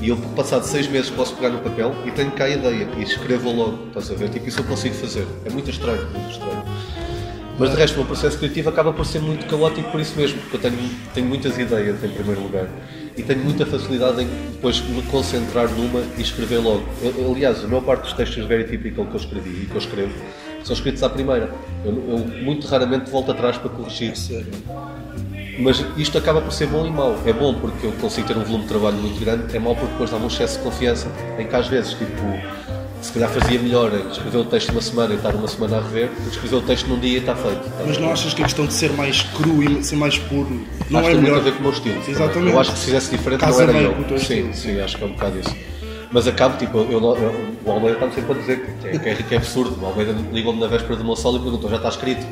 E 0.00 0.08
eu, 0.08 0.16
passado 0.34 0.62
seis 0.64 0.86
meses, 0.88 1.10
posso 1.10 1.34
pegar 1.36 1.50
no 1.50 1.58
papel 1.58 1.94
e 2.06 2.10
tenho 2.10 2.30
cá 2.30 2.44
a 2.44 2.50
ideia 2.50 2.88
e 2.96 3.02
escrevo 3.02 3.52
logo. 3.52 3.88
Estás 3.88 4.10
a 4.10 4.14
ver? 4.14 4.30
Tipo, 4.30 4.48
isso 4.48 4.60
eu 4.60 4.64
consigo 4.64 4.94
fazer. 4.94 5.26
É 5.44 5.50
muito 5.50 5.68
estranho, 5.70 6.06
muito 6.10 6.30
estranho. 6.30 6.64
Mas 7.58 7.70
de 7.72 7.76
resto, 7.76 7.94
o 7.96 7.98
meu 7.98 8.06
processo 8.06 8.38
criativo 8.38 8.70
acaba 8.70 8.90
por 8.90 9.04
ser 9.04 9.20
muito 9.20 9.44
caótico 9.46 9.90
por 9.90 10.00
isso 10.00 10.16
mesmo, 10.16 10.40
porque 10.40 10.56
eu 10.56 10.60
tenho, 10.70 10.78
tenho 11.12 11.26
muitas 11.26 11.58
ideias 11.58 12.02
em 12.02 12.08
primeiro 12.08 12.40
lugar 12.40 12.66
e 13.14 13.22
tenho 13.22 13.40
muita 13.40 13.66
facilidade 13.66 14.22
em 14.22 14.28
depois 14.52 14.80
me 14.80 15.02
concentrar 15.02 15.68
numa 15.68 16.00
e 16.16 16.22
escrever 16.22 16.56
logo. 16.58 16.82
Eu- 17.02 17.30
aliás, 17.30 17.62
a 17.62 17.68
maior 17.68 17.82
parte 17.82 18.04
dos 18.04 18.14
textos 18.14 18.46
very 18.46 18.64
typical 18.64 19.04
que 19.04 19.12
eu 19.12 19.20
escrevi 19.20 19.50
e 19.64 19.66
que 19.66 19.72
eu 19.74 19.78
escrevo 19.78 20.14
são 20.64 20.74
escritos 20.74 21.02
à 21.02 21.08
primeira. 21.08 21.50
Eu, 21.84 21.92
eu 21.92 22.18
muito 22.42 22.66
raramente 22.66 23.10
volto 23.10 23.30
atrás 23.32 23.56
para 23.58 23.70
corrigir. 23.70 24.16
Sério. 24.16 24.46
Mas 25.58 25.84
isto 25.96 26.16
acaba 26.16 26.40
por 26.40 26.52
ser 26.52 26.66
bom 26.68 26.86
e 26.86 26.90
mau. 26.90 27.16
É 27.26 27.32
bom 27.32 27.52
porque 27.54 27.86
eu 27.86 27.92
consigo 27.92 28.26
ter 28.26 28.36
um 28.36 28.42
volume 28.44 28.62
de 28.64 28.68
trabalho 28.68 28.96
muito 28.96 29.20
grande, 29.20 29.54
é 29.54 29.58
mau 29.58 29.74
porque 29.74 29.92
depois 29.92 30.10
dá-me 30.10 30.24
um 30.24 30.28
excesso 30.28 30.58
de 30.58 30.64
confiança 30.64 31.08
em 31.38 31.46
que 31.46 31.54
às 31.54 31.66
vezes, 31.68 31.92
tipo, 31.92 32.22
se 33.02 33.12
calhar 33.12 33.28
fazia 33.28 33.58
melhor 33.58 33.92
em 33.94 34.10
escrever 34.10 34.38
o 34.38 34.44
texto 34.44 34.70
uma 34.70 34.80
semana 34.80 35.12
e 35.12 35.16
estar 35.16 35.34
uma 35.34 35.48
semana 35.48 35.78
a 35.78 35.80
rever, 35.82 36.08
do 36.08 36.14
que 36.22 36.28
escrever 36.30 36.56
o 36.56 36.62
texto 36.62 36.86
num 36.86 36.98
dia 36.98 37.16
e 37.18 37.20
está 37.20 37.34
feito. 37.36 37.60
Estás 37.60 37.80
a 37.82 37.86
Mas 37.86 37.98
não 37.98 38.10
achas 38.10 38.32
que 38.34 38.42
a 38.42 38.44
questão 38.46 38.66
de 38.66 38.72
ser 38.72 38.92
mais 38.92 39.22
cru 39.22 39.62
e 39.62 39.82
ser 39.84 39.96
mais 39.96 40.18
puro 40.18 40.66
não 40.88 41.00
acho 41.00 41.08
é 41.08 41.10
que 41.12 41.16
tem 41.16 41.22
melhor? 41.24 41.34
muito 41.42 41.48
a 41.48 41.50
ver 41.50 41.52
com 41.52 41.58
o 41.58 41.62
meu 41.62 41.72
estilo. 41.72 41.94
também. 42.00 42.10
Exatamente. 42.10 42.52
Eu 42.52 42.60
acho 42.60 42.72
que 42.72 42.78
se 42.78 42.84
fizesse 42.86 43.10
diferente 43.10 43.40
Casa 43.40 43.52
não 43.58 43.62
era 43.62 43.72
bem 43.72 43.82
eu. 43.82 43.92
com 43.94 44.00
o 44.00 44.04
teu 44.04 44.18
sim, 44.18 44.50
estilo. 44.50 44.54
sim, 44.54 44.80
acho 44.80 44.96
que 44.96 45.04
é 45.04 45.06
um 45.06 45.12
bocado 45.12 45.38
isso. 45.40 45.56
Mas 46.12 46.26
acabo, 46.26 46.56
tipo, 46.58 46.78
eu, 46.78 46.90
eu- 47.00 47.54
o 47.64 47.70
Almeida 47.70 47.94
está-me 47.94 48.12
sempre 48.14 48.32
a 48.32 48.34
dizer 48.34 48.76
que 48.80 48.88
é, 48.88 48.98
que 48.98 49.08
é, 49.08 49.14
que 49.14 49.34
é 49.34 49.38
absurdo. 49.38 49.80
O 49.80 49.86
Almeida 49.86 50.12
ligou-me 50.32 50.58
na 50.60 50.66
véspera 50.66 50.96
do 50.96 51.04
meu 51.04 51.14
solo 51.16 51.36
e 51.38 51.40
perguntou: 51.40 51.70
já 51.70 51.76
está 51.76 51.88
escrito? 51.88 52.26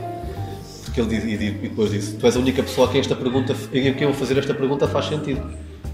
Porque 0.85 1.01
ele 1.01 1.09
diz, 1.09 1.25
e, 1.25 1.45
e 1.45 1.51
depois 1.69 1.91
disse: 1.91 2.15
Tu 2.17 2.27
és 2.27 2.37
a 2.37 2.41
única 2.41 2.63
pessoa 2.63 2.89
a 2.89 2.91
quem 2.91 3.01
esta 3.01 3.15
pergunta, 3.15 3.55
em 3.73 3.95
quem 3.95 4.09
eu 4.09 4.15
fazer 4.15 4.37
esta 4.39 4.53
pergunta 4.53 4.89
faz 4.89 5.07
sentido. 5.07 5.43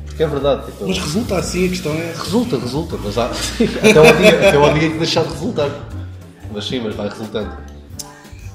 Porque 0.07 0.23
é 0.23 0.27
verdade. 0.27 0.67
Tipo, 0.67 0.87
Mas 0.89 0.99
resulta 0.99 1.37
assim, 1.37 1.67
a 1.67 1.69
questão 1.69 1.93
é. 1.93 2.13
Resulta, 2.17 2.57
resulta, 2.59 2.97
mas 3.03 3.19
há, 3.19 3.27
até, 3.83 3.99
ao 3.99 4.17
dia, 4.17 4.49
até 4.49 4.57
ao 4.57 4.73
dia 4.73 4.91
que 4.91 4.99
deixar 4.99 5.25
de 5.25 5.33
resultar. 5.33 5.69
Mas 6.53 6.65
sim, 6.67 6.81
mas 6.81 6.95
vai 6.95 7.09
resultando. 7.09 7.53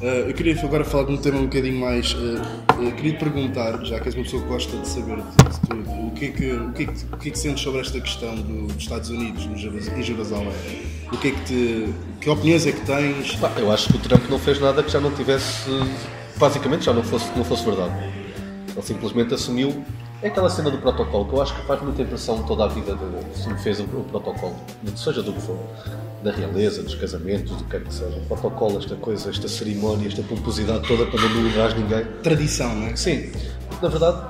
Uh, 0.02 0.30
eu 0.30 0.34
queria 0.34 0.58
agora 0.64 0.86
falar 0.86 1.04
de 1.06 1.12
um 1.12 1.18
tema 1.18 1.40
um 1.40 1.44
bocadinho 1.44 1.78
mais. 1.80 2.14
uh, 2.14 2.18
uh, 2.80 2.92
queria 2.96 3.14
te 3.14 3.20
perguntar, 3.20 3.84
já 3.84 4.00
que 4.00 4.08
és 4.08 4.16
uma 4.16 4.24
pessoa 4.24 4.42
que 4.42 4.48
gosta 4.48 4.78
de 4.78 4.88
saber 4.88 5.18
de, 5.18 5.60
tudo, 5.68 6.08
o 6.08 6.12
que, 6.12 6.26
é 6.26 6.30
que, 6.30 6.52
o, 6.54 6.72
que 6.72 6.84
é 6.84 6.86
que, 6.86 7.06
o 7.14 7.18
que 7.18 7.28
é 7.30 7.32
que 7.34 7.38
sentes 7.40 7.62
sobre 7.64 7.82
esta 7.82 8.00
questão 8.00 8.34
do- 8.36 8.68
dos 8.68 8.78
Estados 8.78 9.10
Unidos 9.10 9.44
em 9.46 10.02
Jerusalém? 10.02 10.54
O 11.12 11.18
que 11.18 11.28
é 11.28 11.32
que 11.32 11.42
te. 11.44 11.94
Que 12.22 12.30
opiniões 12.30 12.66
é 12.66 12.72
que 12.72 12.82
tens? 12.86 13.36
Pá, 13.36 13.52
eu 13.58 13.70
acho 13.72 13.90
que 13.90 13.98
o 13.98 14.00
Trump 14.00 14.30
não 14.30 14.40
fez 14.40 14.60
nada 14.62 14.82
que 14.82 14.90
já 14.92 15.02
não 15.02 15.12
tivesse. 15.12 15.70
Basicamente 16.38 16.86
já 16.86 16.94
não 16.94 17.04
fosse, 17.04 17.26
não 17.36 17.44
fosse 17.44 17.66
verdade. 17.66 17.92
Ele 18.72 18.82
simplesmente 18.82 19.34
assumiu. 19.34 19.84
É 20.22 20.28
aquela 20.28 20.50
cena 20.50 20.70
do 20.70 20.78
protocolo 20.80 21.26
que 21.26 21.34
eu 21.34 21.42
acho 21.42 21.56
que 21.56 21.66
faz 21.66 21.82
muita 21.82 22.02
impressão 22.02 22.44
toda 22.44 22.66
a 22.66 22.68
vida 22.68 22.94
de, 22.94 23.38
se 23.38 23.48
me 23.48 23.58
fez 23.58 23.80
o, 23.80 23.84
o 23.84 24.04
protocolo, 24.04 24.54
seja 24.94 25.24
do 25.24 25.32
que 25.32 25.40
for, 25.40 25.58
da 26.22 26.30
realeza, 26.30 26.84
dos 26.84 26.94
casamentos, 26.96 27.56
do 27.56 27.64
que 27.64 27.70
quer 27.70 27.84
que 27.86 27.94
seja. 27.94 28.18
O 28.18 28.26
protocolo, 28.26 28.80
esta 28.80 28.98
coisa, 28.98 29.30
esta 29.30 29.48
cerimónia, 29.48 30.10
esta 30.10 30.22
pomposidade 30.22 30.86
toda 30.86 31.06
para 31.06 31.22
não 31.22 31.42
lugar 31.42 31.74
ninguém. 31.74 32.04
Tradição, 32.22 32.76
não 32.76 32.88
é? 32.88 32.96
Sim, 32.98 33.32
na 33.82 33.88
verdade, 33.88 34.22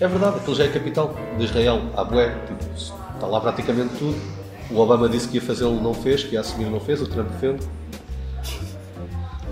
é 0.00 0.08
verdade, 0.08 0.38
aquilo 0.38 0.56
já 0.56 0.64
é 0.64 0.68
a 0.68 0.72
capital 0.72 1.14
de 1.36 1.44
Israel, 1.44 1.82
há 1.94 2.04
bué, 2.04 2.34
tipo, 2.46 2.64
está 2.74 3.26
lá 3.26 3.38
praticamente 3.38 3.94
tudo. 3.98 4.18
O 4.70 4.78
Obama 4.78 5.10
disse 5.10 5.28
que 5.28 5.36
ia 5.36 5.42
fazê-lo, 5.42 5.78
não 5.78 5.92
fez, 5.92 6.24
que 6.24 6.36
ia 6.36 6.40
assumir, 6.40 6.70
não 6.70 6.80
fez, 6.80 7.02
o 7.02 7.06
Trump 7.06 7.28
fez. 7.38 7.68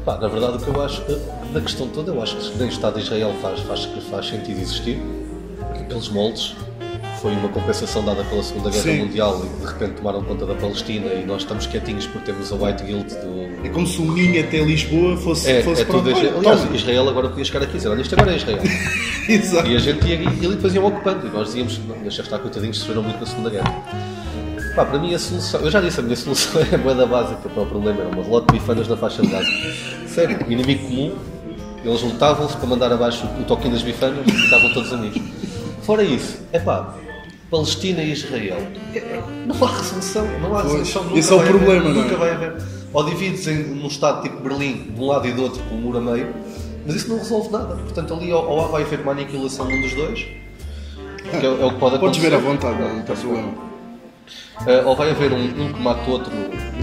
Pá, 0.06 0.16
na 0.16 0.26
verdade, 0.26 0.56
o 0.56 0.58
que 0.58 0.68
eu 0.68 0.82
acho, 0.82 1.02
da 1.52 1.60
questão 1.60 1.86
toda, 1.88 2.12
eu 2.12 2.22
acho 2.22 2.34
que 2.34 2.56
nem 2.56 2.66
o 2.66 2.70
Estado 2.70 2.94
de 2.94 3.02
Israel 3.02 3.34
faz, 3.42 3.60
faz, 3.60 3.84
faz 4.10 4.26
sentido 4.26 4.58
existir, 4.58 4.98
aqueles 5.82 6.08
moldes. 6.08 6.54
Foi 7.20 7.30
uma 7.34 7.48
compensação 7.50 8.04
dada 8.04 8.24
pela 8.24 8.42
Segunda 8.42 8.68
Guerra 8.68 8.82
Sim. 8.82 8.98
Mundial 9.04 9.44
e 9.44 9.60
de 9.60 9.72
repente 9.72 9.92
tomaram 9.92 10.24
conta 10.24 10.44
da 10.44 10.54
Palestina 10.56 11.06
e 11.14 11.24
nós 11.24 11.42
estamos 11.42 11.66
quietinhos 11.66 12.04
porque 12.08 12.32
temos 12.32 12.50
a 12.50 12.56
White 12.56 12.82
Guild 12.82 13.08
do, 13.14 13.64
É 13.64 13.68
como 13.68 13.86
se 13.86 14.00
o 14.00 14.04
Minho 14.06 14.40
até 14.42 14.58
Lisboa 14.58 15.16
fosse. 15.16 15.48
é, 15.48 15.62
fosse 15.62 15.82
é 15.82 15.84
tudo 15.84 16.02
para- 16.02 16.12
Israel. 16.12 16.30
Olha, 16.30 16.38
Aliás, 16.48 16.60
toma. 16.62 16.74
Israel 16.76 17.08
agora 17.08 17.28
podia 17.28 17.44
chegar 17.44 17.62
aqui 17.62 17.74
e 17.74 17.76
dizer, 17.76 17.88
olha, 17.90 18.00
isto 18.02 18.14
agora 18.16 18.32
é 18.32 18.36
Israel. 18.36 18.58
Exato. 19.28 19.68
E 19.70 19.76
a 19.76 19.78
gente 19.78 20.04
ia, 20.04 20.16
e 20.16 20.26
ele 20.44 20.56
depois 20.56 20.74
iam 20.74 20.84
ocupando. 20.84 21.24
E 21.24 21.30
nós 21.30 21.46
dizíamos, 21.46 21.78
não, 21.86 21.96
deixa 21.98 22.22
estar, 22.22 22.40
coitadinhos, 22.40 22.78
sofreram 22.78 23.04
muito 23.04 23.20
na 23.20 23.26
Segunda 23.26 23.50
Guerra. 23.50 23.72
Pá, 24.74 24.84
para 24.84 24.98
mim 24.98 25.14
a 25.14 25.18
solução, 25.20 25.60
eu 25.60 25.70
já 25.70 25.80
disse, 25.80 26.00
a 26.00 26.02
minha 26.02 26.16
solução 26.16 26.60
é 26.72 26.74
a 26.74 26.78
moeda 26.78 27.06
básica 27.06 27.48
para 27.48 27.62
o 27.62 27.66
problema, 27.66 28.00
era 28.00 28.08
uma 28.08 28.26
lote 28.26 28.48
de 28.52 28.58
bifanas 28.58 28.88
na 28.88 28.96
faixa 28.96 29.22
de 29.22 29.28
Gaza. 29.28 29.46
Sério, 30.08 30.38
inimigo 30.48 30.88
comum, 30.88 31.14
eles 31.84 32.00
juntavam-se 32.00 32.56
para 32.56 32.66
mandar 32.66 32.90
abaixo 32.92 33.24
o 33.38 33.44
toquinho 33.44 33.74
das 33.74 33.82
bifanas 33.82 34.26
e 34.26 34.44
estavam 34.44 34.72
todos 34.72 34.92
amigos. 34.92 35.20
Fora 35.82 36.02
isso, 36.02 36.38
é 36.52 36.58
pá, 36.58 36.94
Palestina 37.50 38.02
e 38.02 38.12
Israel, 38.12 38.58
é- 38.94 38.98
é- 38.98 39.22
não 39.46 39.54
há 39.56 39.76
resolução, 39.76 40.26
não 40.40 40.56
há 40.56 40.62
resolução. 40.62 41.16
esse 41.16 41.30
é 41.30 41.34
o 41.34 41.38
vai 41.38 41.48
haver, 41.48 41.58
problema, 41.58 41.88
não 41.90 42.00
é? 42.00 42.04
Nunca 42.04 42.16
vai 42.16 42.30
haver. 42.30 42.54
Ou 42.92 43.04
divides 43.04 43.46
em 43.48 43.64
num 43.64 43.86
estado 43.88 44.22
tipo 44.22 44.40
Berlim, 44.40 44.92
de 44.94 45.00
um 45.00 45.06
lado 45.06 45.26
e 45.26 45.32
do 45.32 45.42
outro, 45.42 45.62
com 45.64 45.74
um 45.74 45.78
muro 45.78 45.98
a 45.98 46.00
meio, 46.00 46.32
mas 46.86 46.94
isso 46.96 47.08
não 47.08 47.18
resolve 47.18 47.50
nada. 47.50 47.74
Portanto, 47.76 48.14
ali 48.14 48.32
ou, 48.32 48.44
ou 48.48 48.68
vai 48.68 48.82
haver 48.82 49.00
uma 49.00 49.12
aniquilação 49.12 49.66
de 49.66 49.74
um 49.74 49.80
dos 49.82 49.94
dois, 49.94 50.20
que 50.20 51.46
é, 51.46 51.46
é 51.46 51.64
o 51.64 51.70
que 51.70 51.78
pode 51.78 51.96
acontecer. 51.96 51.98
Podes 52.00 52.18
ver 52.20 52.34
à 52.34 52.38
vontade, 52.38 52.78
não 52.80 53.02
tem 53.02 53.16
problema. 53.16 53.48
Uh, 54.60 54.86
ou 54.86 54.94
vai 54.94 55.10
haver 55.10 55.32
um, 55.32 55.64
um 55.64 55.72
que 55.72 55.80
mata 55.80 56.08
o 56.08 56.12
outro, 56.12 56.32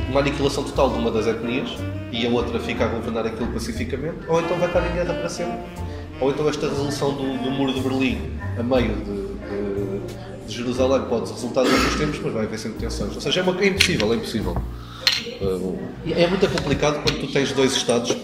uma 0.10 0.20
aniquilação 0.20 0.64
total 0.64 0.90
de 0.90 0.98
uma 0.98 1.10
das 1.12 1.26
etnias 1.28 1.70
e 2.12 2.28
a 2.28 2.30
outra 2.30 2.60
fica 2.60 2.84
a 2.84 2.88
governar 2.88 3.26
aquilo 3.26 3.48
pacificamente, 3.54 4.18
ou 4.28 4.42
então 4.42 4.58
vai 4.58 4.68
estar 4.68 4.86
em 4.86 4.92
guerra 4.94 5.14
para 5.14 5.30
sempre. 5.30 5.58
Ou 6.22 6.32
então 6.32 6.48
esta 6.50 6.68
resolução 6.68 7.14
do, 7.14 7.24
do 7.44 7.52
muro 7.52 7.74
de 7.74 7.80
Berlim 7.82 8.32
a 8.58 8.64
meio 8.64 8.96
de, 8.96 9.04
de- 9.04 10.46
de 10.48 10.54
Jerusalém 10.56 11.06
pode 11.08 11.32
resultar 11.32 11.64
em 11.66 11.72
outros 11.72 11.96
tempos, 11.96 12.20
mas 12.24 12.34
vai 12.34 12.46
haver 12.46 12.58
sempre 12.60 12.80
tensões. 12.80 13.16
Ou 13.16 13.22
seja, 13.22 13.40
é, 13.40 13.44
uma- 13.44 13.62
é 13.62 13.68
impossível, 13.68 14.12
é 14.12 14.16
impossível. 14.16 14.58
Uh, 15.42 15.78
é 16.12 16.28
muito 16.28 16.48
complicado 16.50 17.02
quando 17.04 17.20
tu 17.22 17.28
tens 17.32 17.52
dois 17.54 17.74
Estados 17.76 18.16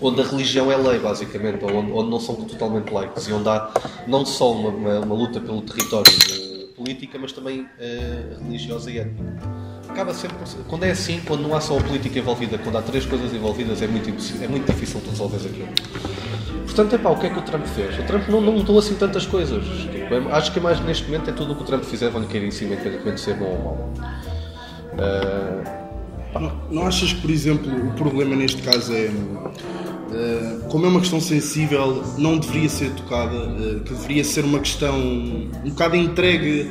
onde 0.00 0.20
a 0.20 0.24
religião 0.24 0.70
é 0.72 0.76
lei, 0.76 0.98
basicamente, 0.98 1.64
onde, 1.64 1.92
onde 1.92 2.10
não 2.10 2.18
são 2.18 2.34
totalmente 2.36 2.92
laicos 2.92 3.28
e 3.28 3.32
onde 3.32 3.48
há 3.48 3.70
não 4.06 4.24
só 4.24 4.50
uma, 4.52 4.70
uma- 4.70 5.00
uma 5.00 5.14
luta 5.14 5.38
pelo 5.40 5.60
território 5.62 6.10
eh, 6.32 6.66
política, 6.76 7.18
mas 7.20 7.32
também 7.32 7.66
eh, 7.78 8.36
religiosa 8.42 8.90
e 8.90 8.98
étnica. 8.98 9.38
Acaba 9.88 10.14
sempre. 10.14 10.36
Quando 10.68 10.84
é 10.84 10.90
assim, 10.92 11.20
quando 11.26 11.42
não 11.42 11.54
há 11.54 11.60
só 11.60 11.78
a 11.78 11.82
política 11.82 12.18
envolvida, 12.18 12.56
quando 12.58 12.76
há 12.78 12.82
três 12.82 13.04
coisas 13.04 13.32
envolvidas, 13.34 13.82
é 13.82 13.86
muito, 13.86 14.08
é 14.42 14.48
muito 14.48 14.66
difícil 14.72 15.00
tu 15.04 15.10
resolveres 15.10 15.46
aquilo. 15.46 15.68
Portanto, 16.74 16.94
epá, 16.94 17.10
o 17.10 17.16
que 17.18 17.26
é 17.26 17.30
que 17.30 17.38
o 17.38 17.42
Trump 17.42 17.64
fez? 17.66 17.98
O 17.98 18.02
Trump 18.04 18.28
não, 18.28 18.40
não 18.40 18.52
mudou 18.52 18.78
assim 18.78 18.94
tantas 18.94 19.26
coisas. 19.26 19.64
Tipo, 19.64 20.14
é- 20.14 20.32
acho 20.32 20.52
que 20.52 20.58
é 20.58 20.62
mais 20.62 20.80
neste 20.80 21.04
momento 21.06 21.28
é 21.30 21.32
tudo 21.32 21.52
o 21.52 21.56
que 21.56 21.62
o 21.62 21.64
Trump 21.66 21.82
fizer 21.84 22.10
vão-lhe 22.10 22.26
cair 22.28 22.44
em 22.44 22.50
cima, 22.50 22.74
independentemente 22.74 23.16
de 23.16 23.20
ser 23.20 23.34
bom 23.34 23.46
ou 23.46 23.58
mau. 23.64 23.92
Ah, 24.98 26.38
Não, 26.38 26.52
não 26.70 26.86
achas 26.86 27.12
que, 27.12 27.20
por 27.20 27.30
exemplo, 27.30 27.72
o 27.88 27.92
problema 27.94 28.36
neste 28.36 28.62
caso 28.62 28.92
é. 28.94 29.10
eh, 30.12 30.58
como 30.70 30.86
é 30.86 30.88
uma 30.88 31.00
questão 31.00 31.20
sensível, 31.20 32.04
não 32.18 32.38
deveria 32.38 32.68
ser 32.68 32.90
tocada, 32.92 33.34
eh, 33.34 33.80
que 33.84 33.92
deveria 33.94 34.22
ser 34.22 34.44
uma 34.44 34.60
questão 34.60 34.96
um 34.96 35.70
bocado 35.70 35.96
entregue, 35.96 36.70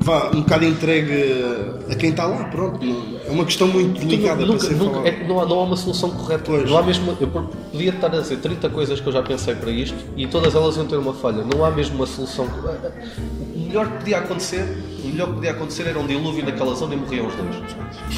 vá, 0.00 0.30
um 0.34 0.40
bocado 0.42 0.64
entregue 0.64 1.44
a 1.90 1.94
quem 1.94 2.10
está 2.10 2.26
lá, 2.26 2.44
pronto. 2.44 2.80
é 3.26 3.30
uma 3.30 3.44
questão 3.44 3.68
muito 3.68 4.00
delicada 4.00 4.44
nunca, 4.44 4.58
para 4.58 4.68
ser 4.68 4.74
nunca- 4.76 5.08
é 5.08 5.24
não, 5.26 5.40
há, 5.40 5.46
não 5.46 5.60
há 5.60 5.64
uma 5.64 5.76
solução 5.76 6.10
correta. 6.10 6.42
Pois. 6.46 6.68
Não 6.68 6.78
há 6.78 6.82
mesmo, 6.82 7.16
eu 7.20 7.28
podia 7.28 7.90
estar 7.90 8.06
a 8.08 8.20
dizer 8.20 8.38
30 8.38 8.68
coisas 8.70 9.00
que 9.00 9.06
eu 9.06 9.12
já 9.12 9.22
pensei 9.22 9.54
para 9.54 9.70
isto 9.70 9.96
e 10.16 10.26
todas 10.26 10.54
elas 10.54 10.76
iam 10.76 10.86
ter 10.86 10.96
uma 10.96 11.12
falha. 11.14 11.44
Não 11.44 11.64
há 11.64 11.70
mesmo 11.70 11.96
uma 11.96 12.06
solução. 12.06 12.46
O 12.46 13.58
melhor 13.58 13.86
que 13.88 13.98
podia 13.98 14.18
acontecer, 14.18 14.64
o 15.04 15.08
melhor 15.08 15.28
que 15.28 15.34
podia 15.34 15.50
acontecer 15.52 15.86
era 15.86 15.98
um 15.98 16.06
dilúvio 16.06 16.44
naquela 16.44 16.74
zona 16.74 16.94
e 16.94 16.96
morriam 16.96 17.26
os 17.28 17.34
dois. 17.34 17.56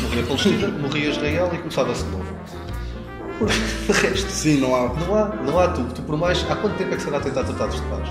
Morria 0.03 0.23
a 0.23 0.27
Palestina, 0.27 0.69
morria 0.81 1.11
Israel 1.11 1.51
e 1.53 1.59
começava-se 1.59 2.05
de 2.05 2.11
novo. 2.11 2.25
De 3.87 3.93
resto, 3.93 4.31
Sim, 4.31 4.61
não 4.61 4.73
há. 4.75 4.89
não 4.95 5.15
há, 5.17 5.25
não 5.45 5.59
há 5.59 5.69
tu, 5.69 5.83
tu 5.95 6.03
por 6.03 6.17
mais. 6.17 6.45
Há 6.49 6.55
quanto 6.55 6.77
tempo 6.77 6.93
é 6.95 6.97
que 6.97 7.03
se 7.03 7.09
anda 7.09 7.17
a 7.17 7.21
tentar 7.21 7.43
tratados 7.43 7.75
de 7.75 7.83
paz? 7.89 8.09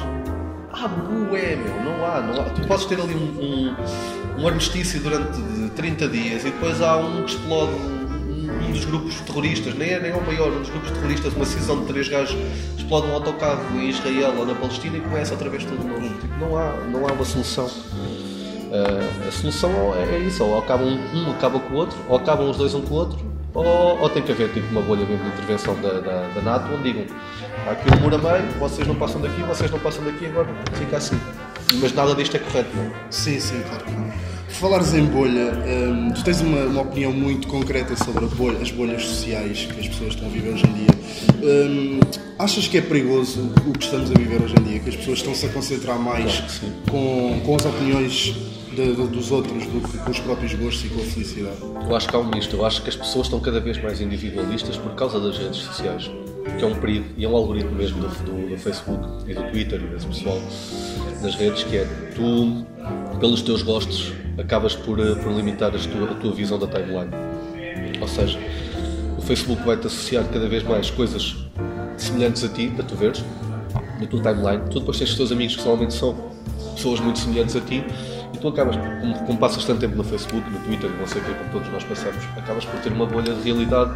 Há 0.73 0.87
bué, 0.87 1.55
meu, 1.55 1.83
não 1.83 2.05
há, 2.05 2.21
não 2.21 2.41
há. 2.41 2.45
Tu 2.45 2.65
podes 2.67 2.85
ter 2.85 2.99
ali 2.99 3.13
um, 3.13 3.17
um, 3.17 4.41
um 4.41 4.47
armistício 4.47 4.99
durante 5.01 5.39
30 5.75 6.07
dias 6.07 6.41
e 6.43 6.51
depois 6.51 6.81
há 6.81 6.97
um 6.97 7.23
que 7.23 7.31
explode 7.31 7.73
um, 7.73 8.71
dos 8.71 8.85
grupos 8.85 9.19
terroristas, 9.21 9.75
nem 9.75 9.89
é 9.89 9.99
nem 9.99 10.11
é 10.11 10.15
o 10.15 10.25
maior, 10.25 10.51
um 10.51 10.59
dos 10.59 10.69
grupos 10.69 10.91
terroristas, 10.91 11.33
uma 11.33 11.45
cisão 11.45 11.81
de 11.81 11.87
três 11.87 12.07
gajos, 12.07 12.37
explode 12.77 13.07
um 13.07 13.13
autocarro 13.13 13.61
em 13.75 13.89
Israel 13.89 14.33
ou 14.37 14.45
na 14.45 14.55
Palestina 14.55 14.97
e 14.97 15.01
começa 15.01 15.33
outra 15.33 15.49
vez 15.49 15.65
tudo 15.65 15.83
novo. 15.83 16.07
Tipo, 16.19 16.37
não, 16.39 16.57
há, 16.57 16.73
não 16.91 17.07
há 17.07 17.11
uma 17.11 17.25
solução. 17.25 17.69
Ah, 18.71 19.27
a 19.27 19.31
solução 19.31 19.71
é, 19.95 20.15
é 20.15 20.19
isso, 20.19 20.43
ou 20.43 20.57
acaba 20.57 20.83
um, 20.83 20.97
um 21.13 21.31
acaba 21.31 21.59
com 21.59 21.73
o 21.73 21.77
outro, 21.77 21.97
ou 22.07 22.15
acabam 22.15 22.49
os 22.49 22.57
dois 22.57 22.73
um 22.73 22.81
com 22.81 22.93
o 22.93 22.97
outro, 22.97 23.19
ou, 23.53 23.99
ou 23.99 24.09
tem 24.09 24.21
que 24.23 24.31
haver 24.31 24.49
tipo 24.53 24.67
uma 24.71 24.81
bolha 24.81 25.05
mesmo 25.05 25.23
de 25.23 25.29
intervenção 25.31 25.75
da, 25.81 25.99
da, 25.99 26.27
da 26.35 26.41
NATO 26.41 26.73
onde 26.73 26.83
digam 26.93 27.05
há 27.67 27.71
aqui 27.71 27.87
um 27.95 28.01
muro 28.01 28.15
a 28.15 28.17
meio, 28.17 28.51
vocês 28.59 28.87
não 28.87 28.95
passam 28.95 29.21
daqui, 29.21 29.41
vocês 29.43 29.69
não 29.71 29.79
passam 29.79 30.03
daqui, 30.03 30.25
agora 30.25 30.47
fica 30.73 30.97
assim. 30.97 31.19
mas 31.81 31.93
nada 31.93 32.15
disto 32.15 32.35
é 32.35 32.39
correto, 32.39 32.69
não 32.75 32.83
é? 32.83 32.91
Sim, 33.09 33.39
sim, 33.39 33.61
claro 33.67 33.83
que 33.85 33.91
não. 33.91 34.11
Falares 34.49 34.93
em 34.93 35.05
bolha, 35.05 35.53
hum, 35.65 36.11
tu 36.13 36.23
tens 36.25 36.41
uma, 36.41 36.65
uma 36.65 36.81
opinião 36.81 37.11
muito 37.13 37.47
concreta 37.47 37.95
sobre 37.95 38.25
bolha- 38.35 38.59
as 38.61 38.69
bolhas 38.69 39.01
sociais 39.05 39.65
que 39.71 39.79
as 39.79 39.87
pessoas 39.87 40.13
estão 40.13 40.27
a 40.27 40.31
viver 40.31 40.49
hoje 40.53 40.65
em 40.67 40.73
dia. 40.73 40.87
Hum, 41.41 41.99
achas 42.37 42.67
que 42.67 42.77
é 42.77 42.81
perigoso 42.81 43.49
o 43.65 43.71
que 43.71 43.85
estamos 43.85 44.11
a 44.11 44.13
viver 44.13 44.41
hoje 44.43 44.53
em 44.59 44.63
dia? 44.63 44.79
Que 44.79 44.89
as 44.89 44.95
pessoas 44.97 45.19
estão-se 45.19 45.45
a 45.45 45.49
concentrar 45.49 45.97
mais 45.97 46.41
Claro 46.59 46.73
com, 46.89 47.41
com 47.45 47.55
as 47.55 47.65
opiniões 47.65 48.35
de- 48.75 48.95
de- 48.95 49.07
dos 49.07 49.31
outros 49.31 49.65
do 49.67 49.87
que 49.87 49.97
com 49.97 50.11
os 50.11 50.19
próprios 50.19 50.53
gostos 50.53 50.85
e 50.85 50.89
com 50.89 51.01
a 51.01 51.03
felicidade? 51.03 51.57
Eu 51.87 51.95
acho 51.95 52.07
que 52.07 52.15
há 52.15 52.19
um 52.19 52.23
misto. 52.23 52.55
Eu 52.55 52.65
acho 52.65 52.81
que 52.81 52.89
as 52.89 52.95
pessoas 52.95 53.27
estão 53.27 53.39
cada 53.39 53.59
vez 53.59 53.81
mais 53.81 53.99
individualistas 54.01 54.77
por 54.77 54.93
causa 54.95 55.19
das 55.19 55.37
redes 55.37 55.57
sociais, 55.59 56.09
que 56.57 56.63
é 56.63 56.67
um 56.67 56.75
perigo 56.75 57.05
e 57.17 57.25
é 57.25 57.27
um 57.29 57.35
algoritmo 57.35 57.71
mesmo 57.71 57.99
do, 58.01 58.07
do- 58.07 58.49
do 58.49 58.57
Facebook 58.57 59.03
e 59.29 59.33
do 59.33 59.43
Twitter 59.51 59.81
e 59.81 59.87
desse 59.87 60.07
pessoal 60.07 60.39
nas 61.21 61.35
redes, 61.35 61.63
que 61.63 61.77
é 61.77 61.85
tu, 62.15 62.65
pelos 63.19 63.41
teus 63.41 63.61
gostos, 63.61 64.11
acabas 64.37 64.75
por, 64.75 64.99
eh, 64.99 65.15
por 65.15 65.31
limitar 65.33 65.71
tua- 65.71 66.11
a 66.11 66.15
tua 66.15 66.31
visão 66.33 66.57
da 66.57 66.65
timeline. 66.67 67.11
Ou 68.01 68.07
seja, 68.07 68.39
o 69.17 69.21
Facebook 69.21 69.61
vai-te 69.63 69.85
associar 69.87 70.23
cada 70.25 70.47
vez 70.47 70.63
mais 70.63 70.89
coisas 70.89 71.35
semelhantes 71.97 72.43
a 72.43 72.49
ti, 72.49 72.71
para 72.75 72.83
tu 72.83 72.95
veres, 72.95 73.23
na 73.99 74.07
tua 74.07 74.19
timeline. 74.21 74.63
Tu 74.71 74.79
depois 74.79 74.97
tens 74.97 75.11
os 75.11 75.15
teus 75.17 75.31
amigos 75.31 75.55
que 75.55 75.61
normalmente 75.61 75.93
são 75.93 76.15
pessoas 76.75 76.99
muito 76.99 77.19
semelhantes 77.19 77.55
a 77.55 77.61
ti 77.61 77.83
e 78.33 78.37
tu 78.37 78.47
acabas, 78.47 78.75
como, 78.75 79.19
como 79.25 79.37
passas 79.37 79.65
tanto 79.65 79.79
tempo 79.79 79.95
no 79.95 80.03
Facebook, 80.03 80.49
no 80.49 80.59
Twitter, 80.59 80.89
não 80.89 81.07
sei 81.07 81.21
o 81.21 81.25
que, 81.25 81.33
como 81.33 81.49
todos 81.51 81.69
nós 81.69 81.83
passamos, 81.83 82.23
acabas 82.37 82.65
por 82.65 82.79
ter 82.79 82.91
uma 82.91 83.05
bolha 83.05 83.33
de 83.33 83.41
realidade 83.41 83.91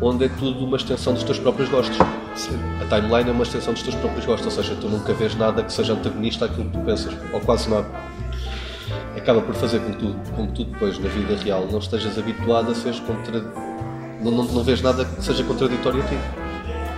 onde 0.00 0.24
é 0.24 0.28
tudo 0.28 0.64
uma 0.64 0.76
extensão 0.76 1.14
dos 1.14 1.22
teus 1.22 1.38
próprios 1.38 1.68
gostos. 1.68 1.96
A 2.00 2.84
timeline 2.84 3.30
é 3.30 3.32
uma 3.32 3.44
extensão 3.44 3.72
dos 3.72 3.82
teus 3.82 3.94
próprios 3.96 4.26
gostos, 4.26 4.46
ou 4.46 4.62
seja, 4.62 4.76
tu 4.80 4.88
nunca 4.88 5.12
vês 5.14 5.34
nada 5.36 5.62
que 5.62 5.72
seja 5.72 5.92
antagonista 5.92 6.46
àquilo 6.46 6.64
que 6.64 6.78
tu 6.78 6.84
pensas, 6.84 7.16
ou 7.32 7.40
quase 7.40 7.70
nada. 7.70 7.86
Acaba 9.16 9.40
por 9.40 9.54
fazer 9.54 9.78
com 9.80 9.92
que 9.92 9.98
tu, 9.98 10.16
com 10.34 10.46
que 10.48 10.52
tu 10.52 10.64
depois, 10.64 10.98
na 10.98 11.08
vida 11.08 11.36
real, 11.42 11.68
não 11.70 11.78
estejas 11.78 12.18
habituado 12.18 12.72
a 12.72 12.74
seres 12.74 12.98
contra... 13.00 13.40
não, 14.20 14.32
não, 14.32 14.44
não 14.44 14.64
vês 14.64 14.82
nada 14.82 15.04
que 15.04 15.22
seja 15.22 15.44
contraditório 15.44 16.02
a 16.02 16.06
ti 16.06 16.41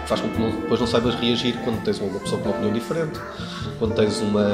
faz 0.07 0.21
com 0.21 0.29
que 0.29 0.39
não- 0.41 0.51
depois 0.51 0.79
não 0.81 0.87
saibas 0.87 1.15
reagir 1.17 1.55
quando 1.65 1.83
tens 1.83 1.99
uma 2.01 2.19
pessoa 2.21 2.41
com 2.41 2.49
uma 2.49 2.55
opinião 2.57 2.73
diferente, 2.75 3.19
quando 3.79 3.95
tens 3.95 4.21
uma, 4.21 4.47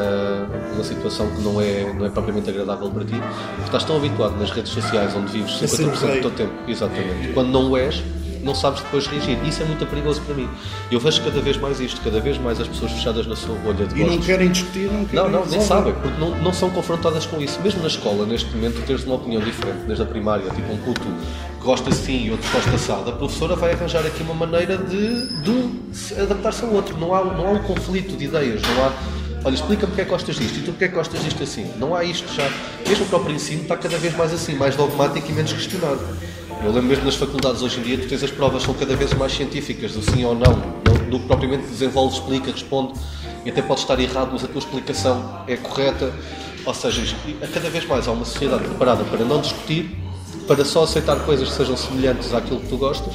uma 0.75 0.85
situação 0.85 1.29
que 1.31 1.41
não 1.43 1.61
é, 1.61 1.93
não 1.93 2.07
é 2.07 2.09
propriamente 2.11 2.49
agradável 2.51 2.91
para 2.91 3.05
ti. 3.05 3.15
Porque 3.55 3.65
estás 3.65 3.85
tão 3.85 3.97
habituado 3.97 4.39
nas 4.39 4.51
redes 4.51 4.73
sociais 4.73 5.15
onde 5.17 5.33
vives 5.33 5.63
A 5.63 5.67
ser 5.69 5.85
50% 5.85 6.01
rei. 6.07 6.17
do 6.17 6.21
teu 6.23 6.31
tempo. 6.31 6.53
Exatamente. 6.69 7.33
Quando 7.33 7.49
não 7.51 7.71
o 7.71 7.77
és, 7.77 8.03
não 8.43 8.55
sabes 8.55 8.81
depois 8.83 9.07
reagir. 9.07 9.39
Isso 9.47 9.63
é 9.63 9.67
muito 9.67 9.85
perigoso 9.87 10.21
para 10.23 10.35
mim. 10.35 10.49
Eu 10.91 10.99
vejo 11.01 11.23
cada 11.23 11.41
vez 11.41 11.57
mais 11.57 11.81
isto, 11.81 12.01
cada 12.03 12.21
vez 12.21 12.39
mais 12.39 12.61
as 12.61 12.69
pessoas 12.69 12.93
fechadas 12.93 13.27
na 13.27 13.37
sua 13.37 13.55
bolha 13.57 13.87
de 13.87 13.95
E 13.95 14.01
não 14.01 14.07
gostos. 14.09 14.27
querem 14.27 14.51
discutir, 14.51 14.87
não 14.91 15.01
Não, 15.01 15.07
querem 15.07 15.23
não, 15.31 15.31
nem 15.31 15.41
resolver. 15.59 15.65
sabem, 15.67 15.93
porque 15.95 16.21
não, 16.21 16.31
não 16.43 16.53
são 16.53 16.71
confrontadas 16.71 17.27
com 17.27 17.41
isso. 17.41 17.61
Mesmo 17.61 17.81
na 17.83 17.89
escola, 17.89 18.27
neste 18.27 18.51
momento, 18.55 18.85
teres 18.87 19.05
uma 19.05 19.17
opinião 19.17 19.43
diferente, 19.43 19.79
desde 19.87 20.03
a 20.03 20.07
primária, 20.07 20.49
tipo 20.51 20.73
um 20.73 20.79
culto 20.79 21.01
que 21.01 21.65
gosta 21.65 21.91
assim 21.91 22.27
e 22.27 22.31
outro 22.31 22.51
gosta 22.53 22.71
assado, 22.71 23.11
a 23.11 23.13
professora 23.13 23.55
vai 23.55 23.73
arranjar 23.73 24.05
aqui 24.07 24.23
uma 24.23 24.35
maneira 24.35 24.77
de, 24.79 25.27
de 25.43 25.95
se 25.97 26.15
adaptar-se 26.19 26.65
ao 26.65 26.73
outro. 26.73 26.97
Não 26.99 27.15
há, 27.15 27.23
não 27.25 27.47
há 27.49 27.51
um 27.53 27.63
conflito 27.63 28.17
de 28.17 28.25
ideias, 28.25 28.63
não 28.63 28.85
há. 28.85 28.93
Olha, 29.43 29.55
explica-me 29.55 29.87
porque 29.89 30.03
é 30.03 30.05
que 30.05 30.11
gostas 30.11 30.37
disto 30.37 30.59
e 30.59 30.63
tu 30.63 30.73
porque 30.73 30.85
é 30.85 30.89
que 30.89 30.95
gostas 30.95 31.23
disto 31.25 31.43
assim. 31.43 31.71
Não 31.79 31.95
há 31.95 32.05
isto 32.05 32.31
já. 32.35 32.47
Mesmo 32.87 33.07
o 33.07 33.09
próprio 33.09 33.35
ensino 33.35 33.63
está 33.63 33.75
cada 33.77 33.97
vez 33.97 34.15
mais 34.15 34.35
assim, 34.35 34.55
mais 34.55 34.77
dogmático 34.77 35.31
e 35.31 35.33
menos 35.33 35.53
questionado. 35.53 36.01
Eu 36.63 36.73
lembro 36.73 36.89
mesmo 36.89 37.05
nas 37.05 37.17
faculdades 37.17 37.63
hoje 37.63 37.81
em 37.81 37.83
dia, 37.83 37.99
tu 37.99 38.07
tens 38.07 38.23
as 38.23 38.31
provas 38.31 38.63
são 38.63 38.75
cada 38.75 38.95
vez 38.95 39.13
mais 39.15 39.33
científicas, 39.33 39.93
do 39.93 40.03
sim 40.03 40.25
ou 40.25 40.35
não, 40.35 40.53
do, 41.09 41.19
que 41.19 41.27
propriamente 41.27 41.67
desenvolve, 41.67 42.15
explica, 42.15 42.51
responde, 42.51 42.93
e 43.45 43.51
até 43.51 43.63
pode 43.63 43.81
estar 43.81 43.99
errado, 43.99 44.31
mas 44.33 44.45
a 44.45 44.47
tua 44.47 44.59
explicação 44.59 45.43
é 45.49 45.57
correta. 45.57 46.13
Ou 46.67 46.75
seja, 46.75 47.17
cada 47.55 47.71
vez 47.71 47.87
mais 47.87 48.07
há 48.07 48.13
uma 48.13 48.27
sociedade 48.27 48.65
preparada 48.65 49.03
para 49.05 49.25
não 49.25 49.41
discutir, 49.41 49.97
para 50.47 50.65
só 50.65 50.85
aceitar 50.85 51.19
coisas 51.21 51.49
que 51.49 51.55
sejam 51.55 51.77
semelhantes 51.77 52.35
àquilo 52.35 52.61
que 52.61 52.69
tu 52.69 52.77
gostas 52.77 53.15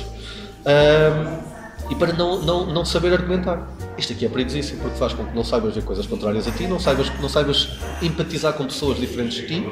ahm, 0.65 1.54
e 1.89 1.95
para 1.95 2.13
não, 2.13 2.41
não, 2.41 2.65
não 2.65 2.85
saber 2.85 3.13
argumentar. 3.13 3.67
Isto 3.97 4.13
aqui 4.13 4.25
é 4.25 4.29
perigosíssimo 4.29 4.81
porque 4.81 4.97
faz 4.97 5.13
com 5.13 5.25
que 5.25 5.35
não 5.35 5.43
saibas 5.43 5.73
ver 5.75 5.83
coisas 5.83 6.05
contrárias 6.05 6.47
a 6.47 6.51
ti, 6.51 6.67
não 6.67 6.79
saibas, 6.79 7.09
não 7.21 7.29
saibas 7.29 7.69
empatizar 8.01 8.53
com 8.53 8.65
pessoas 8.65 8.99
diferentes 8.99 9.37
de 9.37 9.47
ti 9.47 9.65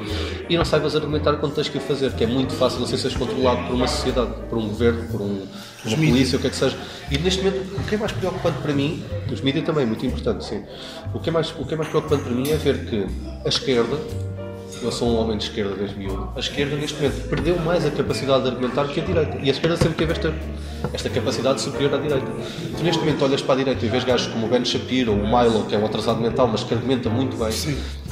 e 0.48 0.56
não 0.56 0.64
saibas 0.64 0.96
argumentar 0.96 1.36
quando 1.36 1.54
tens 1.54 1.68
que 1.68 1.76
o 1.76 1.80
fazer, 1.80 2.12
que 2.12 2.24
é 2.24 2.26
muito 2.26 2.54
fácil 2.54 2.82
assim 2.82 2.96
seres 2.96 3.16
controlado 3.16 3.66
por 3.66 3.74
uma 3.74 3.86
sociedade, 3.86 4.32
por 4.48 4.58
um 4.58 4.68
governo, 4.68 5.08
por 5.08 5.20
um, 5.20 5.46
uma 5.84 5.96
polícia, 5.96 6.38
o 6.38 6.40
que 6.40 6.46
é 6.46 6.50
que 6.50 6.56
seja. 6.56 6.76
E 7.10 7.18
neste 7.18 7.42
momento, 7.42 7.78
o 7.78 7.84
que 7.84 7.94
é 7.94 7.98
mais 7.98 8.12
preocupante 8.12 8.58
para 8.58 8.72
mim, 8.72 9.04
os 9.30 9.40
mídias 9.42 9.64
também 9.64 9.84
muito 9.84 10.06
importante, 10.06 10.44
sim. 10.44 10.64
O 11.12 11.18
que, 11.18 11.28
é 11.28 11.32
mais, 11.32 11.50
o 11.58 11.66
que 11.66 11.74
é 11.74 11.76
mais 11.76 11.90
preocupante 11.90 12.22
para 12.22 12.32
mim 12.32 12.48
é 12.50 12.56
ver 12.56 12.86
que 12.86 13.06
a 13.44 13.48
esquerda, 13.48 13.98
eu 14.84 14.92
sou 14.92 15.08
um 15.08 15.16
homem 15.18 15.36
de 15.38 15.44
esquerda 15.44 15.74
desde 15.74 15.96
miúdo. 15.96 16.28
A 16.36 16.40
esquerda, 16.40 16.76
neste 16.76 16.96
momento, 17.00 17.28
perdeu 17.28 17.58
mais 17.58 17.84
a 17.86 17.90
capacidade 17.90 18.42
de 18.44 18.48
argumentar 18.50 18.86
que 18.88 19.00
a 19.00 19.04
direita. 19.04 19.38
E 19.42 19.48
a 19.48 19.52
esquerda 19.52 19.76
sempre 19.76 19.94
teve 19.94 20.12
esta, 20.12 20.34
esta 20.92 21.10
capacidade 21.10 21.60
superior 21.60 21.94
à 21.94 21.98
direita. 21.98 22.26
Tu, 22.76 22.82
neste 22.84 23.00
momento, 23.00 23.24
olhas 23.24 23.42
para 23.42 23.54
a 23.54 23.56
direita 23.58 23.84
e 23.84 23.88
vês 23.88 24.04
gajos 24.04 24.26
como 24.28 24.46
o 24.46 24.48
Ben 24.48 24.64
Shapiro 24.64 25.12
ou 25.12 25.18
o 25.18 25.26
Milo, 25.26 25.64
que 25.66 25.74
é 25.74 25.78
um 25.78 25.86
atrasado 25.86 26.20
mental, 26.20 26.48
mas 26.48 26.62
que 26.64 26.74
argumenta 26.74 27.08
muito 27.08 27.36
bem. 27.36 27.52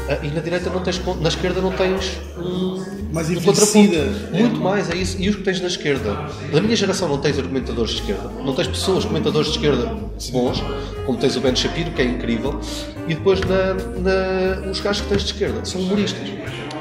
Ah, 0.09 0.19
E 0.25 0.29
na 0.29 0.41
direita 0.41 0.71
não 0.71 0.81
tens, 0.81 1.01
na 1.21 1.29
esquerda 1.29 1.61
não 1.61 1.71
tens 1.73 2.19
um, 2.39 2.83
Mais 3.13 3.29
um 3.29 3.33
envelhecida. 3.33 3.99
contraponto. 4.05 4.37
Muito 4.37 4.61
mais, 4.61 4.91
é 4.91 4.97
isso. 4.97 5.17
E 5.21 5.29
os 5.29 5.37
que 5.37 5.43
tens 5.43 5.61
na 5.61 5.69
esquerda? 5.69 6.27
Da 6.53 6.61
minha 6.61 6.75
geração 6.77 7.09
não 7.09 7.19
tens 7.19 7.39
argumentadores 7.39 7.93
de 7.93 8.01
esquerda, 8.01 8.29
não 8.45 8.55
tens 8.55 8.69
pessoas 8.69 9.05
comentadores 9.05 9.49
de 9.49 9.55
esquerda 9.59 9.95
bons, 10.33 10.63
como 11.07 11.19
tens 11.19 11.37
o 11.37 11.41
Ben 11.41 11.55
Shapiro, 11.55 11.91
que 11.91 12.01
é 12.03 12.05
incrível, 12.05 12.59
e 13.09 13.15
depois 13.15 13.41
na, 13.41 13.75
na- 14.01 14.71
os 14.71 14.81
gajos 14.81 15.03
que 15.03 15.09
tens 15.09 15.23
de 15.25 15.33
esquerda 15.33 15.65
são 15.65 15.81
humoristas. 15.81 16.23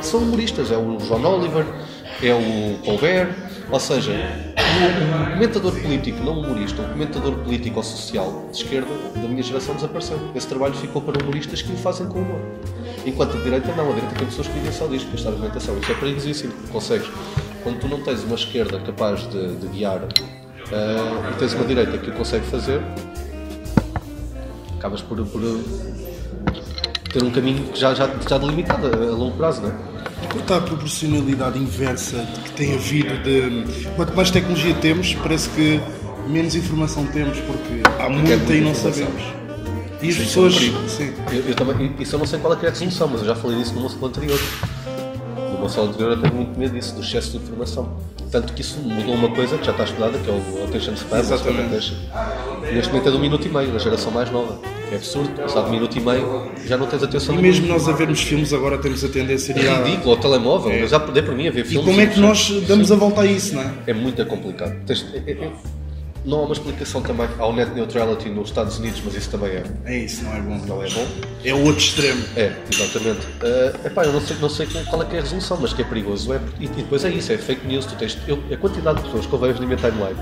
São 0.01 0.21
humoristas, 0.21 0.71
é 0.71 0.77
o 0.77 0.99
João 0.99 1.23
Oliver, 1.23 1.65
é 2.21 2.33
o 2.33 2.77
Colbert, 2.83 3.33
ou 3.69 3.79
seja, 3.79 4.11
o, 4.11 5.31
comentador 5.31 5.71
político, 5.73 6.23
não 6.23 6.39
humorista, 6.39 6.81
o 6.81 6.89
comentador 6.89 7.35
político 7.35 7.77
ou 7.77 7.83
social 7.83 8.49
de 8.51 8.57
esquerda 8.57 8.89
da 9.15 9.27
minha 9.27 9.41
geração 9.41 9.75
desapareceu. 9.75 10.19
Esse 10.35 10.47
trabalho 10.47 10.73
ficou 10.73 11.01
para 11.01 11.21
humoristas 11.21 11.61
que 11.61 11.71
o 11.71 11.77
fazem 11.77 12.07
com 12.07 12.19
humor. 12.19 12.41
Enquanto 13.05 13.37
a 13.37 13.39
direita 13.41 13.73
não, 13.75 13.89
a 13.89 13.93
direita 13.93 14.15
tem 14.15 14.25
pessoas 14.27 14.47
que 14.47 14.53
vivem 14.53 14.71
só 14.71 14.87
disto, 14.87 15.07
com 15.07 15.15
esta 15.15 15.29
argumentação. 15.29 15.77
Isso 15.77 15.91
é 15.91 15.95
perigosíssimo, 15.95 16.53
consegues, 16.71 17.07
quando 17.63 17.79
tu 17.79 17.87
não 17.87 18.01
tens 18.01 18.23
uma 18.23 18.35
esquerda 18.35 18.79
capaz 18.79 19.27
de, 19.29 19.55
de 19.55 19.67
guiar 19.67 20.01
ah, 20.71 21.31
e 21.31 21.39
tens 21.39 21.53
uma 21.53 21.65
direita 21.65 21.97
que 21.97 22.09
o 22.09 22.13
consegue 22.13 22.45
fazer, 22.45 22.81
acabas 24.77 25.01
por, 25.01 25.25
por 25.25 25.41
ter 27.11 27.23
um 27.23 27.31
caminho 27.31 27.71
que 27.71 27.79
já, 27.79 27.93
já, 27.93 28.09
já 28.27 28.37
delimitado 28.37 28.87
a, 28.87 28.89
a 28.89 29.15
longo 29.15 29.37
prazo, 29.37 29.61
não 29.61 29.69
é? 29.69 29.90
Cortar 30.29 30.57
a 30.57 30.61
proporcionalidade 30.61 31.59
inversa 31.59 32.25
que 32.43 32.51
tem 32.51 32.73
havido 32.73 33.17
de. 33.23 33.85
Quanto 33.95 34.15
mais 34.15 34.31
tecnologia 34.31 34.73
temos, 34.75 35.13
parece 35.15 35.49
que 35.49 35.79
menos 36.27 36.55
informação 36.55 37.05
temos, 37.07 37.39
porque 37.39 37.81
há 37.99 38.09
muita 38.09 38.37
muita 38.37 38.53
e 38.53 38.61
não 38.61 38.71
informação. 38.71 38.93
sabemos. 38.93 39.41
E 40.01 40.09
as 40.09 40.15
é 40.15 40.19
pessoas. 40.19 40.55
sim. 40.55 41.13
Eu, 41.31 41.49
eu 41.49 41.55
também, 41.55 41.95
isso 41.99 42.15
eu 42.15 42.19
não 42.19 42.25
sei 42.25 42.39
qual 42.39 42.53
é, 42.53 42.55
que 42.55 42.65
é 42.65 42.69
a 42.69 42.75
solução, 42.75 43.07
mas 43.07 43.21
eu 43.21 43.27
já 43.27 43.35
falei 43.35 43.57
disso 43.57 43.73
no 43.73 43.81
meu 43.81 44.07
anterior. 44.07 44.39
No 45.35 45.59
meu 45.59 45.83
anterior 45.83 46.11
eu 46.11 46.21
tenho 46.21 46.33
muito 46.33 46.57
medo 46.59 46.73
disso, 46.73 46.95
do 46.95 47.01
excesso 47.01 47.31
de 47.31 47.37
informação. 47.37 47.97
Tanto 48.31 48.53
que 48.53 48.61
isso 48.61 48.79
mudou 48.79 49.13
uma 49.13 49.29
coisa 49.29 49.57
que 49.57 49.65
já 49.65 49.71
está 49.71 49.83
estudada, 49.83 50.17
que 50.17 50.29
é 50.29 50.33
o 50.33 50.63
attention 50.63 50.93
span, 50.93 51.19
Exatamente. 51.19 51.93
Neste 52.73 52.91
momento 52.91 53.07
é 53.07 53.11
de 53.11 53.17
um 53.17 53.19
minuto 53.19 53.45
e 53.45 53.51
meio, 53.51 53.71
da 53.71 53.79
geração 53.79 54.11
mais 54.11 54.31
nova. 54.31 54.57
É 54.91 54.95
absurdo, 54.95 55.29
passado 55.41 55.67
um 55.67 55.71
minuto 55.71 55.97
e 55.97 56.01
meio 56.01 56.51
já 56.67 56.75
não 56.77 56.85
tens 56.85 57.01
atenção 57.01 57.33
E 57.33 57.41
mesmo 57.41 57.65
nós 57.67 57.87
a 57.87 57.93
vermos 57.93 58.21
filmes 58.21 58.51
agora 58.51 58.77
temos 58.77 59.03
a 59.03 59.07
tendência 59.07 59.53
de 59.53 59.61
ir 59.61 59.65
É 59.65 59.69
à- 59.69 59.83
ridículo, 59.83 60.11
ao 60.11 60.17
telemóvel. 60.17 60.71
Eu 60.73 60.87
já 60.87 60.97
dei 60.97 61.23
para 61.23 61.33
mim 61.33 61.47
a 61.47 61.51
ver 61.51 61.61
E 61.61 61.63
filmes. 61.63 61.85
como 61.87 62.01
é 62.01 62.05
que 62.07 62.19
e- 62.19 62.21
nós 62.21 62.49
damos 62.67 62.91
a 62.91 62.95
volta 62.95 63.21
a 63.21 63.25
isso, 63.25 63.55
não 63.55 63.61
é? 63.61 63.71
É 63.87 63.93
muito 63.93 64.25
complicado. 64.25 64.75
É- 64.89 65.31
é- 65.31 65.31
é- 65.31 65.51
não 66.25 66.39
há 66.39 66.41
uma 66.43 66.53
explicação 66.53 67.01
também 67.01 67.27
ao 67.39 67.51
net 67.53 67.71
neutrality 67.71 68.29
nos 68.29 68.49
Estados 68.49 68.77
Unidos, 68.77 69.01
mas 69.03 69.15
isso 69.15 69.29
também 69.31 69.49
é, 69.51 69.63
É 69.85 69.97
isso, 69.97 70.23
não 70.25 70.33
é 70.35 70.39
bom. 70.41 70.57
não 70.67 70.83
é 70.83 70.89
bom. 70.89 71.07
É 71.43 71.53
o 71.53 71.63
outro 71.63 71.79
extremo. 71.81 72.21
É, 72.35 72.51
exatamente. 72.71 73.25
Uh, 73.41 73.87
epá, 73.87 74.03
eu 74.03 74.11
não 74.13 74.21
sei, 74.21 74.35
não 74.41 74.49
sei 74.49 74.67
qual 74.89 75.01
é 75.01 75.05
que 75.05 75.15
é 75.15 75.19
a 75.19 75.21
resolução, 75.21 75.57
mas 75.59 75.71
que 75.73 75.81
é 75.81 75.85
perigoso. 75.85 76.33
É, 76.33 76.39
e, 76.59 76.65
e 76.65 76.67
depois 76.67 77.03
é 77.05 77.09
isso, 77.09 77.31
é 77.31 77.37
fake 77.37 77.65
news. 77.65 77.85
Tu 77.85 77.95
tens, 77.95 78.17
eu, 78.27 78.37
a 78.51 78.57
quantidade 78.57 78.97
de 78.97 79.05
pessoas 79.05 79.25
que 79.25 79.33
eu 79.33 79.39
vejo 79.39 79.59
na 79.61 79.65
minha 79.65 79.77
timeline. 79.77 80.19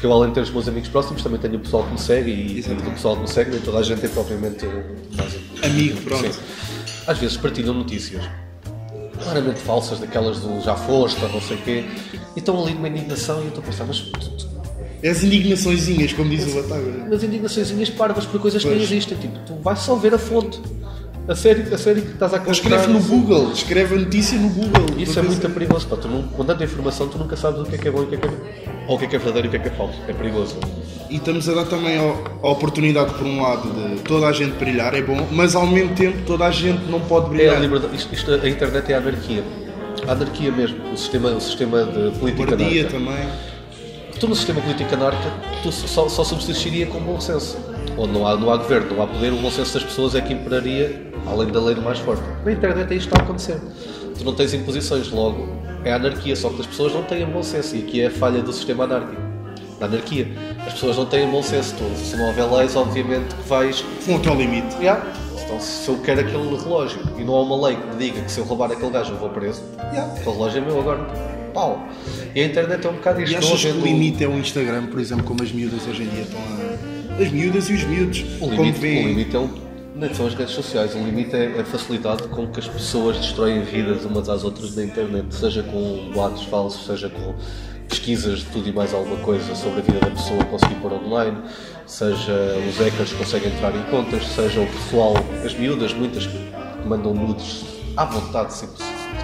Porque 0.00 0.06
eu, 0.06 0.12
além 0.14 0.28
de 0.30 0.34
ter 0.36 0.40
os 0.40 0.50
meus 0.50 0.66
amigos 0.66 0.88
próximos, 0.88 1.22
também 1.22 1.38
tenho 1.38 1.56
o 1.56 1.60
pessoal 1.60 1.82
que 1.84 1.92
me 1.92 1.98
segue 1.98 2.30
e, 2.30 2.58
e 2.58 2.62
do 2.62 2.90
pessoal 2.92 3.16
que 3.16 3.20
me 3.20 3.28
segue, 3.28 3.50
nem 3.50 3.60
toda 3.60 3.78
a 3.80 3.82
gente 3.82 4.02
é 4.06 4.08
propriamente 4.08 4.64
mais- 5.14 5.36
Amigo, 5.62 6.00
pronto. 6.00 6.32
Sim. 6.32 6.40
Às 7.06 7.18
vezes 7.18 7.36
partilham 7.36 7.74
notícias 7.74 8.22
claramente 9.22 9.58
falsas, 9.60 9.98
daquelas 10.00 10.38
do 10.38 10.58
já 10.62 10.74
foste, 10.74 11.22
ou 11.22 11.28
não 11.30 11.40
sei 11.42 11.58
o 11.58 11.60
quê, 11.60 11.84
e 12.34 12.38
estão 12.38 12.58
ali 12.64 12.72
numa 12.72 12.88
indignação 12.88 13.40
e 13.40 13.42
eu 13.42 13.48
estou 13.48 13.62
a 13.62 13.66
pensar, 13.66 13.84
mas 13.84 13.98
tu- 14.00 14.48
É 15.02 15.10
as 15.10 15.22
indignaçõezinhas, 15.22 16.14
como 16.14 16.30
diz 16.30 16.50
o 16.50 16.62
Batágoras. 16.62 17.10
nas 17.10 17.22
indignações 17.22 17.90
parvas 17.90 18.24
por 18.24 18.40
coisas 18.40 18.62
que 18.62 18.68
nem 18.70 18.78
Pois. 18.78 18.90
existem. 18.90 19.18
Tipo, 19.18 19.38
tu 19.46 19.54
vais 19.56 19.80
só 19.80 19.96
ver 19.96 20.14
a 20.14 20.18
fonte. 20.18 20.58
A 21.28 21.34
sério, 21.34 21.74
a 21.74 21.76
sério 21.78 22.02
que 22.02 22.12
estás 22.12 22.32
a 22.32 22.42
Ou 22.42 22.50
escreve 22.50 22.86
no 22.86 23.00
Google, 23.00 23.52
escreve 23.52 23.94
a 23.94 23.98
notícia 23.98 24.38
no 24.38 24.48
Google. 24.48 24.98
Isso 24.98 25.18
é 25.18 25.22
muito 25.22 25.48
perigoso, 25.50 25.86
pá. 25.86 25.96
Tu 25.96 26.08
não, 26.08 26.22
com 26.22 26.44
tanta 26.44 26.64
informação, 26.64 27.06
tu 27.08 27.18
nunca 27.18 27.36
sabes 27.36 27.60
o 27.60 27.64
que 27.64 27.74
é 27.74 27.78
que 27.78 27.86
é 27.88 27.90
bom 27.90 28.00
e 28.00 28.04
o 28.04 28.06
que 28.08 28.14
é 28.14 28.18
que 28.18 28.26
é 28.26 28.30
mau. 28.30 28.38
Ou 28.90 28.96
o 28.96 28.98
que 28.98 29.04
é 29.04 29.08
que 29.08 29.14
é 29.14 29.18
verdadeiro 29.20 29.46
e 29.46 29.48
o 29.48 29.50
que 29.52 29.56
é 29.56 29.60
que 29.60 29.68
é 29.68 29.70
falso. 29.70 29.94
É 30.08 30.12
perigoso. 30.12 30.56
E 31.08 31.16
estamos 31.16 31.48
a 31.48 31.54
dar 31.54 31.64
também 31.66 31.96
a, 31.98 32.02
a 32.42 32.50
oportunidade, 32.50 33.14
por 33.14 33.24
um 33.26 33.40
lado, 33.40 33.68
de 33.70 34.00
toda 34.02 34.26
a 34.26 34.32
gente 34.32 34.52
brilhar, 34.58 34.94
é 34.94 35.00
bom, 35.02 35.26
mas 35.30 35.54
ao 35.54 35.66
mesmo 35.66 35.94
tempo 35.94 36.18
toda 36.26 36.44
a 36.44 36.50
gente 36.50 36.90
não 36.90 37.00
pode 37.00 37.26
É 37.26 37.28
brilhar. 37.30 37.56
a 37.56 37.60
liberdade. 37.60 37.94
Isto, 37.96 38.12
isto- 38.14 38.32
a 38.32 38.48
internet 38.48 38.90
é 38.92 38.96
a 38.96 38.98
anarquia. 38.98 39.44
A 40.08 40.12
anarquia 40.12 40.50
mesmo. 40.50 40.76
O 40.92 40.96
sistema, 40.96 41.30
o 41.30 41.40
sistema 41.40 41.84
de 41.84 42.10
política 42.18 42.54
anarca. 42.54 42.84
também. 42.90 43.28
Tu 44.18 44.28
no 44.28 44.34
sistema 44.34 44.60
político 44.60 44.92
anarca, 44.94 45.32
tu 45.62 45.70
só, 45.72 46.08
só 46.08 46.24
subsistiria 46.24 46.86
com 46.86 46.98
bom 47.00 47.20
senso. 47.20 47.56
Onde 47.96 48.12
não 48.12 48.26
há, 48.26 48.36
não 48.36 48.50
há 48.52 48.56
governo, 48.56 48.94
não 48.96 49.02
há 49.02 49.06
poder, 49.06 49.32
o 49.32 49.36
bom 49.36 49.50
senso 49.50 49.74
das 49.74 49.84
pessoas 49.84 50.14
é 50.14 50.20
que 50.20 50.32
imperaria, 50.32 51.10
além 51.26 51.48
da 51.48 51.60
lei 51.60 51.74
do 51.74 51.82
mais 51.82 51.98
forte. 52.00 52.22
Na 52.44 52.52
internet 52.52 52.92
é 52.92 52.96
isto 52.96 53.08
que 53.08 53.14
está 53.14 53.20
a 53.20 53.24
acontecer. 53.24 53.58
Tu 54.18 54.24
não 54.24 54.34
tens 54.34 54.52
imposições, 54.52 55.10
logo 55.10 55.48
é 55.84 55.92
anarquia, 55.92 56.36
só 56.36 56.48
que 56.50 56.60
as 56.60 56.66
pessoas 56.66 56.92
não 56.94 57.02
têm 57.02 57.24
bom 57.26 57.42
senso. 57.42 57.76
E 57.76 57.80
aqui 57.80 58.00
é 58.00 58.06
a 58.06 58.10
falha 58.10 58.42
do 58.42 58.52
sistema 58.52 58.84
anárquico. 58.84 59.20
Da 59.78 59.86
anarquia. 59.86 60.28
As 60.66 60.74
pessoas 60.74 60.96
não 60.96 61.06
têm 61.06 61.26
bom 61.28 61.42
senso. 61.42 61.74
Tu, 61.76 62.04
se 62.04 62.16
não 62.16 62.28
houver 62.28 62.50
leis, 62.50 62.76
obviamente 62.76 63.34
que 63.34 63.48
vais 63.48 63.84
Vão 64.06 64.16
até 64.16 64.28
ao 64.28 64.36
limite. 64.36 64.74
Yeah. 64.76 65.04
Então, 65.44 65.58
se 65.58 65.88
eu 65.88 65.98
quero 65.98 66.20
aquele 66.20 66.56
relógio 66.56 67.00
e 67.18 67.24
não 67.24 67.34
há 67.34 67.42
uma 67.42 67.68
lei 67.68 67.76
que 67.76 67.86
me 67.86 67.96
diga 67.96 68.20
que 68.22 68.30
se 68.30 68.38
eu 68.38 68.44
roubar 68.44 68.70
aquele 68.70 68.90
gajo 68.90 69.12
eu 69.12 69.18
vou 69.18 69.30
preso, 69.30 69.62
Yeah. 69.92 70.12
aquele 70.12 70.30
relógio 70.30 70.58
é 70.58 70.60
meu 70.60 70.80
agora. 70.80 71.06
Pau. 71.54 71.88
E 72.34 72.40
a 72.40 72.44
internet 72.44 72.86
é 72.86 72.90
um 72.90 72.94
bocado 72.94 73.20
isto. 73.22 73.32
E 73.32 73.36
achas 73.36 73.60
que 73.60 73.68
o 73.68 73.80
limite 73.80 74.22
é 74.22 74.28
o 74.28 74.38
Instagram, 74.38 74.86
por 74.86 75.00
exemplo, 75.00 75.24
como 75.24 75.42
as 75.42 75.50
miúdas 75.50 75.86
hoje 75.88 76.04
em 76.04 76.08
dia 76.08 76.22
estão 76.22 76.38
a. 76.40 77.22
As 77.22 77.30
miúdas 77.32 77.68
e 77.68 77.74
os 77.74 77.84
miúdos. 77.84 78.24
O 78.36 78.40
como 78.40 78.62
limite, 78.62 78.78
vêem. 78.78 79.04
o 79.04 79.08
limite 79.08 79.36
é 79.36 79.38
um, 79.38 79.50
não 79.94 80.14
são 80.14 80.26
as 80.26 80.34
redes 80.34 80.54
sociais. 80.54 80.94
O 80.94 80.98
limite 80.98 81.34
é 81.36 81.60
a 81.60 81.64
facilidade 81.64 82.22
com 82.28 82.46
que 82.48 82.60
as 82.60 82.68
pessoas 82.68 83.16
destroem 83.18 83.62
vidas 83.62 84.04
umas 84.04 84.28
às 84.28 84.44
outras 84.44 84.74
na 84.76 84.84
internet, 84.84 85.34
seja 85.34 85.62
com 85.62 86.10
boatos 86.12 86.44
falsos, 86.44 86.86
seja 86.86 87.08
com 87.08 87.34
pesquisas 87.88 88.40
de 88.40 88.44
tudo 88.46 88.68
e 88.68 88.72
mais 88.72 88.94
alguma 88.94 89.16
coisa 89.18 89.54
sobre 89.54 89.80
a 89.80 89.82
vida 89.82 89.98
da 90.00 90.10
pessoa 90.10 90.44
conseguir 90.44 90.76
pôr 90.76 90.92
online, 90.92 91.36
seja 91.86 92.32
os 92.68 92.76
hackers 92.78 93.10
que 93.12 93.18
conseguem 93.18 93.52
entrar 93.52 93.74
em 93.74 93.82
contas, 93.90 94.24
seja 94.26 94.60
o 94.60 94.66
pessoal, 94.66 95.14
as 95.44 95.54
miúdas, 95.54 95.92
muitas 95.92 96.26
que 96.26 96.38
mandam 96.86 97.12
nudes 97.12 97.64
à 97.96 98.04
vontade, 98.04 98.54
sempre. 98.54 98.76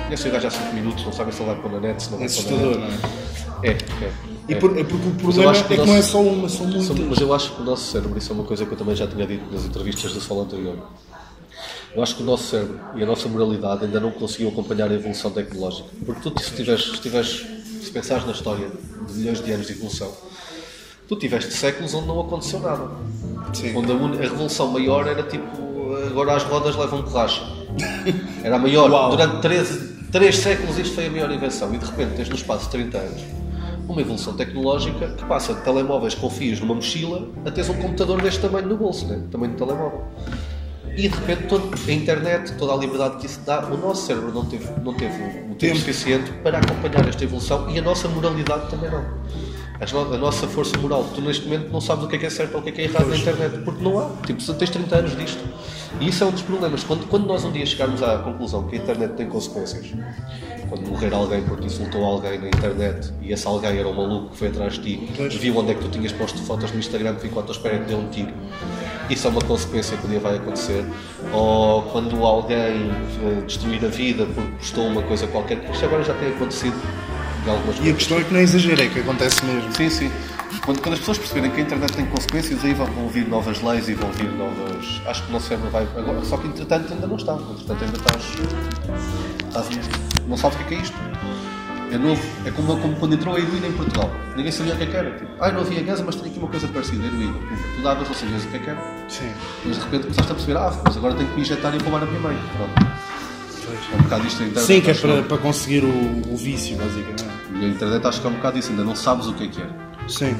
Conhece 0.04 0.28
o 0.28 0.32
gajo 0.32 0.46
há 0.48 0.50
5 0.50 0.74
minutos, 0.74 1.04
não 1.04 1.12
sabem 1.12 1.32
se 1.32 1.42
ele 1.42 1.52
vai 1.52 1.60
pôr 1.62 1.72
na 1.72 1.80
net, 1.80 2.02
se 2.02 2.10
não 2.10 2.20
É 2.20 2.26
vai 2.26 2.28
pôr 2.28 2.42
na 2.50 2.56
assustador, 2.56 2.78
net. 2.78 3.00
não 3.02 3.62
é? 3.62 3.68
É, 3.68 4.04
é. 4.06 4.35
E 4.48 4.52
é. 4.54 4.56
por- 4.56 4.78
é 4.78 4.84
porque 4.84 5.08
o 5.08 5.12
problema 5.12 5.50
é 5.52 5.54
que 5.62 5.68
que 5.68 5.74
o 5.74 5.86
não 5.86 5.92
é 5.94 5.96
nosso- 5.96 6.10
só 6.12 6.20
uma, 6.22 6.48
são 6.48 6.66
muitas. 6.66 6.98
Mas 6.98 7.18
eu 7.20 7.34
acho 7.34 7.52
que 7.52 7.62
o 7.62 7.64
nosso 7.64 7.90
cérebro, 7.90 8.16
isso 8.18 8.30
é 8.32 8.34
uma 8.34 8.44
coisa 8.44 8.64
que 8.64 8.72
eu 8.72 8.76
também 8.78 8.94
já 8.94 9.06
tinha 9.06 9.26
dito 9.26 9.44
nas 9.52 9.64
entrevistas 9.64 10.14
da 10.14 10.20
sala 10.20 10.42
anterior. 10.42 10.76
Eu 11.94 12.02
acho 12.02 12.16
que 12.16 12.22
o 12.22 12.26
nosso 12.26 12.44
cérebro 12.44 12.78
e 12.94 13.02
a 13.02 13.06
nossa 13.06 13.28
moralidade 13.28 13.84
ainda 13.86 13.98
não 13.98 14.10
conseguiu 14.10 14.48
acompanhar 14.50 14.90
a 14.90 14.94
evolução 14.94 15.30
tecnológica. 15.30 15.88
Porque 16.04 16.28
tu, 16.30 16.42
se 16.42 16.50
tiveres, 16.54 16.84
se, 16.84 17.00
tiveres, 17.00 17.46
se 17.82 17.90
pensares 17.90 18.24
na 18.26 18.32
história 18.32 18.68
de 19.08 19.14
milhões 19.14 19.42
de 19.42 19.50
anos 19.52 19.66
de 19.66 19.72
evolução, 19.72 20.12
tu 21.08 21.16
tiveste 21.16 21.52
séculos 21.54 21.94
onde 21.94 22.06
não 22.06 22.20
aconteceu 22.20 22.60
nada. 22.60 22.88
Sim. 23.54 23.74
Onde 23.74 23.90
a, 23.90 23.94
a 23.94 24.20
revolução 24.28 24.68
maior 24.68 25.06
era 25.06 25.22
tipo, 25.22 25.96
agora 26.06 26.36
as 26.36 26.42
rodas 26.44 26.76
levam 26.76 27.02
borracha. 27.02 27.42
Era 28.44 28.56
a 28.56 28.58
maior. 28.58 28.88
Durante 29.10 29.40
13, 29.40 29.94
3 30.12 30.36
séculos 30.36 30.78
isto 30.78 30.94
foi 30.94 31.06
a 31.06 31.10
maior 31.10 31.30
invenção. 31.32 31.74
E 31.74 31.78
de 31.78 31.84
repente 31.86 32.14
tens 32.16 32.28
no 32.28 32.36
espaço 32.36 32.66
de 32.66 32.70
30 32.72 32.98
anos 32.98 33.22
uma 33.88 34.00
evolução 34.00 34.34
tecnológica 34.34 35.08
que 35.08 35.24
passa 35.24 35.54
de 35.54 35.60
telemóveis 35.62 36.14
com 36.14 36.28
fios 36.28 36.60
numa 36.60 36.74
mochila 36.74 37.28
a 37.44 37.50
teres 37.50 37.68
um 37.70 37.74
computador 37.74 38.20
deste 38.20 38.40
tamanho 38.40 38.66
no 38.68 38.76
bolso, 38.76 39.06
né? 39.06 39.22
tamanho 39.30 39.52
de 39.52 39.58
telemóvel. 39.58 40.02
E 40.96 41.02
de 41.02 41.08
repente 41.08 41.42
todo- 41.46 41.70
a 41.88 41.92
internet, 41.92 42.54
toda 42.56 42.72
a 42.72 42.76
liberdade 42.76 43.16
que 43.18 43.26
isso 43.26 43.40
dá, 43.44 43.60
o 43.66 43.76
nosso 43.76 44.06
cérebro 44.06 44.32
não 44.32 44.44
teve, 44.46 44.66
não 44.82 44.94
teve 44.94 45.22
o 45.50 45.54
Tempo. 45.54 45.76
suficiente 45.76 46.32
para 46.42 46.58
acompanhar 46.58 47.06
esta 47.06 47.22
evolução 47.22 47.68
e 47.70 47.78
a 47.78 47.82
nossa 47.82 48.08
moralidade 48.08 48.70
também 48.70 48.90
não. 48.90 49.04
A 49.78 50.16
nossa 50.16 50.46
força 50.48 50.76
moral, 50.78 51.04
tu 51.14 51.20
neste 51.20 51.44
momento 51.44 51.70
não 51.70 51.80
sabes 51.80 52.04
o 52.04 52.08
que 52.08 52.16
é 52.16 52.18
que 52.18 52.26
é 52.26 52.30
certo 52.30 52.54
ou 52.54 52.60
o 52.60 52.62
que 52.62 52.70
é 52.70 52.72
que 52.72 52.80
é 52.80 52.84
errado 52.84 53.08
na 53.08 53.16
internet, 53.16 53.58
porque 53.62 53.82
não 53.84 53.98
há. 53.98 54.08
Tipo, 54.26 54.40
se 54.40 54.54
tens 54.54 54.70
30 54.70 54.96
anos 54.96 55.16
disto. 55.16 55.44
E 56.00 56.08
isso 56.08 56.24
é 56.24 56.26
um 56.26 56.30
dos 56.30 56.42
problemas. 56.42 56.82
Quando, 56.82 57.06
quando 57.08 57.26
nós 57.26 57.44
um 57.44 57.52
dia 57.52 57.64
chegarmos 57.64 58.02
à 58.02 58.18
conclusão 58.18 58.66
que 58.66 58.76
a 58.76 58.78
internet 58.78 59.14
tem 59.14 59.28
consequências, 59.28 59.86
quando 60.68 60.88
morrer 60.88 61.12
alguém 61.14 61.42
porque 61.42 61.66
insultou 61.66 62.04
alguém 62.04 62.38
na 62.38 62.48
internet 62.48 63.12
e 63.22 63.32
esse 63.32 63.46
alguém 63.46 63.78
era 63.78 63.86
um 63.88 63.94
maluco 63.94 64.30
que 64.30 64.36
foi 64.38 64.48
atrás 64.48 64.74
de 64.74 64.80
ti, 64.82 65.12
Pois. 65.16 65.34
viu 65.34 65.56
onde 65.56 65.72
é 65.72 65.74
que 65.74 65.80
tu 65.82 65.88
tinhas 65.88 66.12
posto 66.12 66.38
fotos 66.42 66.72
no 66.72 66.78
Instagram, 66.78 67.16
ficou 67.16 67.42
à 67.42 67.46
tua 67.46 67.54
espera 67.54 67.76
e 67.76 67.78
te 67.80 67.84
deu 67.84 67.98
um 67.98 68.08
tiro. 68.08 68.32
Isso 69.08 69.26
é 69.26 69.30
uma 69.30 69.42
consequência 69.42 69.96
que 69.96 70.06
um 70.06 70.10
dia 70.10 70.18
vai 70.20 70.36
acontecer. 70.36 70.84
Ou 71.32 71.82
quando 71.82 72.24
alguém 72.24 72.56
eh, 72.90 73.42
destruir 73.46 73.84
a 73.84 73.88
vida 73.88 74.26
porque 74.26 74.50
postou 74.58 74.86
uma 74.86 75.02
coisa 75.02 75.26
qualquer, 75.28 75.58
isto 75.70 75.84
agora 75.84 76.02
já 76.02 76.14
tem 76.14 76.30
acontecido 76.30 76.76
de 77.46 77.50
algumas 77.50 77.76
E 77.76 77.78
a 77.78 77.82
coisas. 77.82 77.96
questão 77.96 78.18
é 78.18 78.24
que 78.24 78.32
não 78.32 78.40
é 78.40 78.42
exagero, 78.42 78.82
é 78.82 78.88
que 78.88 78.98
acontece 78.98 79.44
mesmo. 79.44 79.72
Sim, 79.74 79.88
sim. 79.90 80.10
Quando, 80.64 80.80
quando 80.80 80.94
as 80.94 80.98
pessoas 80.98 81.18
perceberem 81.18 81.50
que 81.52 81.60
a 81.60 81.62
internet 81.62 81.92
tem 81.92 82.06
consequências, 82.06 82.64
aí 82.64 82.74
vão, 82.74 82.86
vão 82.86 83.08
vir 83.08 83.28
novas 83.28 83.62
leis 83.62 83.88
e 83.88 83.94
vão 83.94 84.10
vir 84.12 84.30
novas. 84.32 85.00
Acho 85.06 85.22
que 85.22 85.30
o 85.30 85.32
nosso 85.32 85.48
cérebro 85.48 85.70
vai. 85.70 85.84
Agora, 85.96 86.24
só 86.24 86.36
que 86.36 86.48
entretanto 86.48 86.92
ainda 86.92 87.06
não 87.06 87.16
está. 87.16 87.34
Entretanto 87.34 87.84
ainda 87.84 87.96
estás. 87.96 88.24
estás 89.48 89.68
não 90.26 90.36
sabes 90.36 90.56
o 90.56 90.58
que 90.58 90.64
é, 90.64 90.68
que 90.68 90.74
é 90.74 90.78
isto. 90.78 90.96
É 91.92 91.98
novo. 91.98 92.22
É 92.44 92.50
como, 92.50 92.76
como 92.80 92.96
quando 92.96 93.14
entrou 93.14 93.36
a 93.36 93.38
heroína 93.38 93.68
em 93.68 93.72
Portugal. 93.72 94.10
Ninguém 94.36 94.50
sabia 94.50 94.74
o 94.74 94.76
que 94.76 94.82
é 94.82 94.86
que 94.86 94.96
era. 94.96 95.10
Tipo, 95.12 95.30
ah, 95.38 95.52
não 95.52 95.60
havia 95.60 95.82
gás, 95.82 96.00
mas 96.00 96.16
tinha 96.16 96.26
aqui 96.26 96.38
uma 96.38 96.48
coisa 96.48 96.66
parecida, 96.66 97.06
heroína. 97.06 97.32
Pumba. 97.34 97.62
Tu 97.76 97.82
davas, 97.82 98.08
não 98.08 98.14
sabias 98.14 98.44
o 98.44 98.48
que 98.48 98.56
é 98.56 98.58
que 98.58 98.70
era. 98.70 98.80
Sim. 99.08 99.30
Mas 99.64 99.76
de 99.76 99.84
repente 99.84 100.02
começaste 100.02 100.32
a 100.32 100.34
perceber, 100.34 100.58
ah, 100.58 100.82
mas 100.84 100.96
agora 100.96 101.14
tenho 101.14 101.28
que 101.28 101.34
me 101.36 101.42
injetar 101.42 101.72
e 101.74 101.78
roubar 101.78 102.02
a 102.02 102.06
minha 102.06 102.20
mãe. 102.20 102.36
Pronto. 102.56 102.96
É 103.92 103.96
um 103.96 104.02
bocado 104.02 104.26
isto 104.26 104.42
a 104.42 104.46
internet. 104.46 104.66
Sim, 104.66 104.80
que 104.80 104.90
é 104.90 104.94
para, 104.94 105.22
para 105.22 105.38
conseguir 105.38 105.84
o, 105.84 106.32
o 106.32 106.36
vício, 106.36 106.76
basicamente. 106.76 107.35
E 107.60 107.64
a 107.64 107.68
internet 107.68 108.06
acho 108.06 108.20
que 108.20 108.26
é 108.26 108.30
um 108.30 108.34
bocado 108.34 108.58
isso, 108.58 108.70
ainda 108.70 108.84
não 108.84 108.94
sabes 108.94 109.26
o 109.26 109.34
que 109.34 109.44
é 109.44 109.48
que 109.48 109.62
é. 109.62 109.66
Sim. 110.08 110.36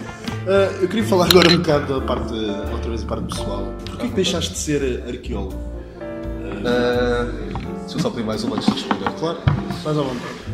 Ah, 0.47 0.73
eu 0.81 0.89
queria 0.89 1.05
falar 1.05 1.29
agora 1.29 1.49
um 1.51 1.57
bocado 1.59 2.01
da 2.01 2.07
parte, 2.07 2.35
outra 2.73 2.89
vez 2.89 3.03
a 3.03 3.07
parte 3.07 3.25
pessoal. 3.25 3.75
Porquê 3.85 4.09
que 4.09 4.15
deixaste 4.15 4.53
de 4.53 4.59
ser 4.59 5.05
arqueólogo? 5.09 5.55
Ah, 6.65 7.27
deixa 7.81 7.97
eu 7.97 8.01
só 8.01 8.11
pedir 8.11 8.25
mais 8.25 8.45
uma 8.45 8.57
antes 8.57 8.67
de 8.67 8.73
responder. 8.75 9.11
Claro, 9.19 9.39
faz 9.83 9.99
à 9.99 10.03
vontade. 10.03 10.46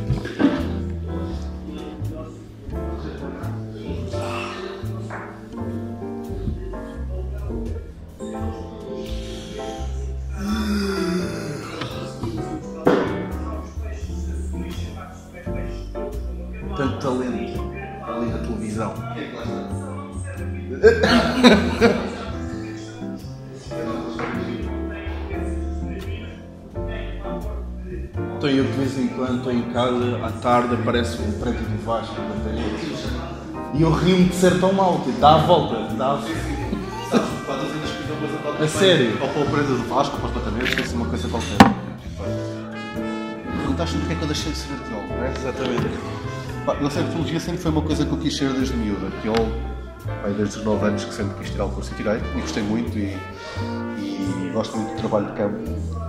Televisão. 18.73 18.95
Então 28.39 28.51
eu 28.51 28.64
de 28.64 28.73
vez 28.73 28.99
em 28.99 29.09
quando 29.09 29.37
estou 29.39 29.53
em 29.53 29.62
casa, 29.73 30.18
à 30.25 30.31
tarde 30.33 30.75
aparece 30.75 31.18
um 31.23 31.33
preto 31.39 31.59
do 31.59 31.85
Vasco 31.85 32.14
na 32.20 32.35
parede. 32.45 32.93
E 33.75 33.83
eu 33.83 33.93
rio-me 33.93 34.25
de 34.25 34.35
ser 34.35 34.59
tão 34.61 34.73
mal, 34.73 35.01
tipo, 35.01 35.18
dá 35.20 35.35
a 35.35 35.39
volta, 35.39 35.95
dá 35.95 36.12
a 36.12 36.18
A 38.62 38.68
sério? 38.68 39.18
Ou 39.20 39.29
para 39.29 39.43
o 39.43 39.47
prenda 39.47 39.75
do 39.75 39.89
Vasco, 39.89 40.16
para 40.18 40.27
os 40.29 40.35
batanetes, 40.35 40.75
tem 40.75 40.97
uma 40.97 41.07
coisa 41.07 41.29
qualquer. 41.29 41.57
Perguntaste-me 43.59 44.01
porque 44.01 44.14
é 44.14 44.16
que 44.16 44.23
eu 44.23 44.29
deixei 44.29 44.53
de 44.53 44.59
ser 44.59 44.73
arqueólogo, 44.73 45.14
não 45.14 45.25
é? 45.25 45.31
Exatamente. 45.31 46.22
Pá, 46.65 46.77
eu 46.81 46.89
sei 46.89 47.03
que 47.03 47.09
arqueologia 47.09 47.41
sempre 47.41 47.61
foi 47.61 47.73
uma 47.73 47.83
coisa 47.83 48.07
que 48.07 48.13
eu 48.13 48.19
quis 48.19 48.37
ser 48.37 48.53
desde 48.53 48.77
miúdo. 48.77 49.07
Arqueólogo, 49.07 49.53
pá, 50.07 50.29
desde 50.29 50.59
os 50.59 50.65
9 50.65 50.87
anos 50.87 51.05
que 51.05 51.15
sempre 51.15 51.35
quis 51.41 51.51
tirar 51.51 51.65
o 51.65 51.71
curso 51.71 51.93
e 51.93 51.97
tirei. 51.97 52.21
E 52.37 52.41
gostei 52.41 52.63
muito 52.63 52.97
e, 52.97 53.19
e 53.99 54.51
gosto 54.53 54.77
muito 54.77 54.95
do 54.95 54.99
trabalho 55.01 55.27
de 55.27 55.33
campo, 55.33 55.59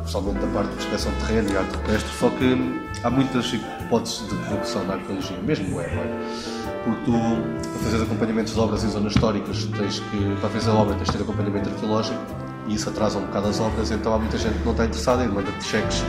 especialmente 0.05 0.45
da 0.45 0.47
parte 0.53 0.69
de 0.69 0.75
prospeção 0.75 1.11
de 1.11 1.25
terreno 1.25 1.51
e 1.51 1.57
arte 1.57 1.75
rupestre. 1.75 2.11
Só 2.19 2.29
que 2.29 2.81
há 3.03 3.09
muitas 3.09 3.51
hipóteses 3.51 4.29
de 4.29 4.35
corrupção 4.35 4.85
na 4.85 4.93
arqueologia, 4.93 5.37
mesmo 5.41 5.81
é, 5.81 5.95
não 5.95 6.03
é? 6.03 6.73
Porque 6.83 7.01
tu, 7.05 7.11
para 7.11 7.89
fazer 7.89 8.03
acompanhamentos 8.03 8.53
de 8.53 8.59
obras 8.59 8.83
em 8.83 8.89
zonas 8.89 9.13
históricas, 9.13 9.65
tens 9.77 9.99
que, 9.99 10.35
para 10.39 10.49
fazer 10.49 10.69
a 10.69 10.73
obra, 10.73 10.95
tens 10.95 11.09
de 11.09 11.17
ter 11.17 11.23
acompanhamento 11.23 11.69
arqueológico 11.69 12.19
e 12.67 12.75
isso 12.75 12.89
atrasa 12.89 13.17
um 13.17 13.25
bocado 13.25 13.47
as 13.47 13.59
obras, 13.59 13.89
então 13.89 14.13
há 14.13 14.19
muita 14.19 14.37
gente 14.37 14.57
que 14.59 14.65
não 14.65 14.71
está 14.71 14.85
interessada 14.85 15.23
e 15.23 15.27
manda-te 15.27 15.63
cheques 15.63 16.03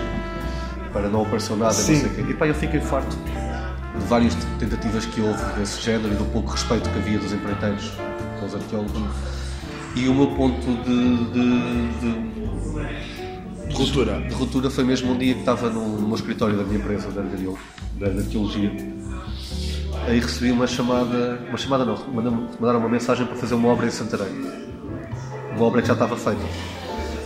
para 0.93 1.09
não 1.09 1.23
aparecer 1.23 1.57
nada, 1.57 1.73
Sim. 1.73 1.93
não 1.95 2.01
sei 2.01 2.11
o 2.11 2.15
quê. 2.15 2.25
E 2.31 2.35
pá, 2.35 2.47
eu 2.47 2.55
fiquei 2.55 2.81
farto 2.81 3.17
de 3.99 4.05
várias 4.07 4.35
tentativas 4.59 5.07
que 5.07 5.21
houve 5.21 5.43
desse 5.59 5.81
género 5.81 6.13
e 6.13 6.17
do 6.17 6.25
pouco 6.27 6.51
respeito 6.51 6.89
que 6.91 6.99
havia 6.99 7.19
dos 7.19 7.33
empreiteiros 7.33 7.93
com 8.39 8.47
os 8.47 8.55
arqueólogos. 8.55 9.03
E 9.95 10.09
o 10.09 10.15
meu 10.15 10.27
ponto 10.29 10.67
de, 10.83 11.17
de, 11.27 11.89
de, 12.01 13.69
De 13.69 13.75
ruptura. 13.75 14.21
de 14.21 14.35
ruptura 14.35 14.69
foi 14.69 14.85
mesmo 14.85 15.13
um 15.13 15.19
dia 15.19 15.35
que 15.35 15.41
estava 15.41 15.71
no, 15.71 16.01
no 16.01 16.07
meu 16.07 16.17
escritório 16.17 16.57
da 16.57 16.65
minha 16.65 16.79
empresa, 16.79 17.11
da, 17.11 17.23
da, 17.23 18.09
da 18.13 18.21
arqueologia. 18.21 18.73
Aí 20.07 20.19
recebi 20.19 20.51
uma 20.51 20.67
chamada, 20.67 21.41
uma 21.49 21.57
chamada 21.57 21.85
não, 21.85 21.97
mandaram 22.61 22.81
uma 22.81 22.89
mensagem 22.89 23.25
para 23.25 23.37
fazer 23.37 23.55
uma 23.55 23.69
obra 23.69 23.87
em 23.87 23.91
Santarém. 23.91 24.27
Uma 25.57 25.67
obra 25.67 25.81
que 25.81 25.87
já 25.87 25.95
estava 25.95 26.17
feita. 26.17 26.43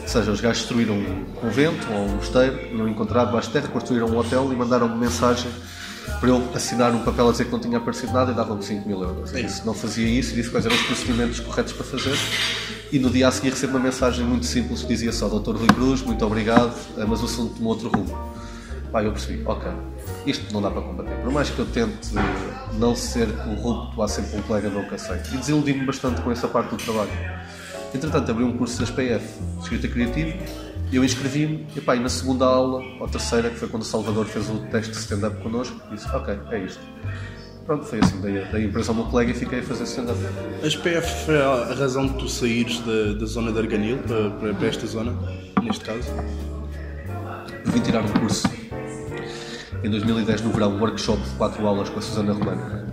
Ou 0.03 0.09
seja, 0.09 0.31
os 0.31 0.41
gajos 0.41 0.59
destruíram 0.59 0.95
um 0.95 1.25
convento 1.41 1.91
ou 1.91 2.05
um 2.05 2.17
mosteiro, 2.17 2.77
não 2.77 2.89
encontraram 2.89 3.27
debaixo 3.27 3.49
de 3.49 3.55
terra, 3.55 3.69
construíram 3.69 4.09
um 4.09 4.17
hotel 4.17 4.53
e 4.53 4.57
mandaram 4.57 4.87
uma 4.87 4.97
mensagem 4.97 5.51
para 6.21 6.29
eu 6.29 6.49
assinar 6.55 6.95
um 6.95 7.05
papel 7.05 7.29
a 7.29 7.33
dizer 7.33 7.45
que 7.47 7.53
não 7.53 7.59
tinha 7.59 7.79
aparecido 7.79 8.13
nada 8.13 8.33
e 8.33 8.35
davam-me 8.35 8.63
5 8.63 8.89
mil 8.89 9.03
euros. 9.03 9.33
Eu 9.33 9.43
disse, 9.43 9.65
não 9.67 9.75
fazia 9.75 10.09
isso 10.09 10.35
disse 10.35 10.51
quais 10.51 10.67
eram 10.67 10.77
os 10.77 10.83
procedimentos 10.83 11.41
corretos 11.41 11.73
para 11.73 11.85
fazer. 11.85 12.17
E 12.91 12.99
no 12.99 13.11
dia 13.11 13.29
a 13.29 13.31
seguir 13.31 13.51
recebo 13.51 13.77
uma 13.77 13.85
mensagem 13.85 14.25
muito 14.25 14.47
simples 14.47 14.83
que 14.83 14.89
dizia 14.89 15.13
só 15.13 15.29
Dr. 15.29 15.57
Rui 15.57 15.67
Cruz, 15.69 16.03
muito 16.03 16.25
obrigado, 16.25 16.75
mas 17.07 17.21
o 17.21 17.27
assunto 17.27 17.55
tomou 17.55 17.73
outro 17.73 17.89
rumo. 17.91 18.17
Pá, 18.91 19.03
eu 19.03 19.13
percebi, 19.13 19.43
ok, 19.45 19.71
isto 20.27 20.51
não 20.53 20.63
dá 20.63 20.71
para 20.71 20.81
combater. 20.81 21.15
Por 21.17 21.31
mais 21.31 21.51
que 21.51 21.59
eu 21.59 21.67
tente 21.67 22.09
não 22.79 22.97
ser 22.97 23.29
corrupto, 23.37 24.03
há 24.03 24.09
sempre 24.09 24.39
um 24.39 24.43
colega 24.43 24.71
que 24.71 24.95
aceita. 24.95 25.29
E 25.35 25.37
desiludi-me 25.37 25.85
bastante 25.85 26.23
com 26.23 26.33
essa 26.33 26.49
parte 26.49 26.71
do 26.71 26.79
trabalho. 26.79 27.11
Entretanto, 27.95 28.31
abri 28.31 28.45
um 28.45 28.57
curso 28.57 28.79
da 28.79 28.85
SPF 28.85 29.27
de 29.57 29.63
escrita 29.63 29.89
criativa, 29.89 30.33
eu 30.97 31.05
inscrevi-me, 31.05 31.67
e 31.77 31.81
pá, 31.81 31.97
e 31.97 32.01
na 32.01 32.09
segunda 32.09 32.45
aula, 32.45 32.83
ou 33.01 33.09
terceira, 33.09 33.51
que 33.51 33.57
foi 33.57 33.69
quando 33.69 33.83
o 33.83 33.87
Salvador 33.87 34.27
fez 34.27 34.49
o 34.49 34.59
teste 34.71 34.93
de 34.93 34.99
stand-up 34.99 35.41
connosco, 35.43 35.81
disse, 35.91 36.09
ok, 36.09 36.39
é 36.51 36.59
isto. 36.65 36.81
Pronto, 37.67 37.85
foi 37.85 38.01
assim, 38.01 38.21
dei, 38.23 38.43
dei 38.47 38.63
a 38.63 38.65
impressão 38.65 38.95
ao 38.95 39.03
meu 39.03 39.11
colega 39.11 39.31
e 39.31 39.35
fiquei 39.35 39.59
a 39.59 39.63
fazer 39.63 39.85
stand-up. 39.85 40.19
A 40.63 40.67
SPF 40.67 41.27
foi 41.27 41.37
a 41.41 41.75
razão 41.75 42.07
de 42.07 42.15
tu 42.15 42.29
saíres 42.29 42.81
da, 42.81 43.13
da 43.19 43.27
zona 43.27 43.53
de 43.53 43.59
Arganil 43.59 43.99
para, 43.99 44.31
para, 44.31 44.55
para 44.55 44.67
esta 44.67 44.87
zona, 44.87 45.15
neste 45.63 45.85
caso? 45.85 46.09
Vim 47.67 47.81
tirar 47.81 48.03
um 48.03 48.09
curso 48.09 48.49
em 49.85 49.91
2010 49.91 50.43
no 50.43 50.51
verão, 50.51 50.73
um 50.73 50.81
workshop 50.81 51.23
de 51.23 51.31
4 51.37 51.67
aulas 51.67 51.89
com 51.89 51.99
a 51.99 52.03
Susana 52.03 52.33
Romano, 52.33 52.87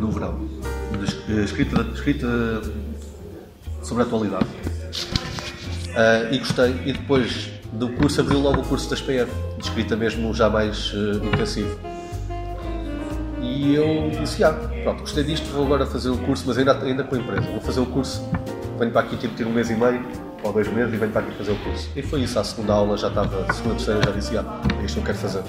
no 0.00 0.10
verão, 0.10 0.48
de 1.28 1.44
escrita, 1.44 1.82
escrita 1.92 2.62
sobre 3.82 4.02
a 4.02 4.06
atualidade. 4.06 4.46
Uh, 5.94 6.34
e 6.34 6.38
gostei, 6.38 6.74
e 6.86 6.92
depois 6.92 7.50
do 7.72 7.88
curso 7.90 8.20
abriu 8.20 8.40
logo 8.40 8.60
o 8.60 8.64
curso 8.64 8.90
da 8.90 8.96
SPF, 8.96 9.30
de 9.56 9.64
escrita 9.64 9.96
mesmo 9.96 10.34
já 10.34 10.50
mais 10.50 10.92
uh, 10.92 11.24
intensivo. 11.24 11.78
E 13.40 13.74
eu 13.74 14.10
disse, 14.20 14.42
ah, 14.42 14.52
pronto, 14.82 15.00
gostei 15.00 15.22
disto, 15.22 15.46
vou 15.52 15.66
agora 15.66 15.86
fazer 15.86 16.10
o 16.10 16.18
curso, 16.18 16.44
mas 16.46 16.58
ainda, 16.58 16.76
ainda 16.82 17.04
com 17.04 17.14
a 17.14 17.18
empresa, 17.18 17.42
vou 17.42 17.60
fazer 17.60 17.80
o 17.80 17.86
curso, 17.86 18.28
venho 18.78 18.90
para 18.90 19.02
aqui 19.02 19.16
tipo 19.16 19.34
ter 19.34 19.46
um 19.46 19.52
mês 19.52 19.70
e 19.70 19.74
meio, 19.74 20.04
ou 20.42 20.52
dois 20.52 20.66
meses, 20.68 20.92
e 20.92 20.96
venho 20.96 21.12
para 21.12 21.22
aqui 21.22 21.36
fazer 21.36 21.52
o 21.52 21.56
curso. 21.56 21.88
E 21.94 22.02
foi 22.02 22.22
isso, 22.22 22.38
à 22.38 22.44
segunda 22.44 22.72
aula 22.72 22.96
já 22.96 23.08
estava, 23.08 23.52
segunda, 23.52 23.76
terceira, 23.76 24.00
já 24.04 24.10
disse, 24.10 24.36
ah, 24.36 24.60
é 24.80 24.84
isto 24.84 24.94
que 24.94 25.00
eu 25.00 25.04
quero 25.04 25.18
fazer. 25.18 25.42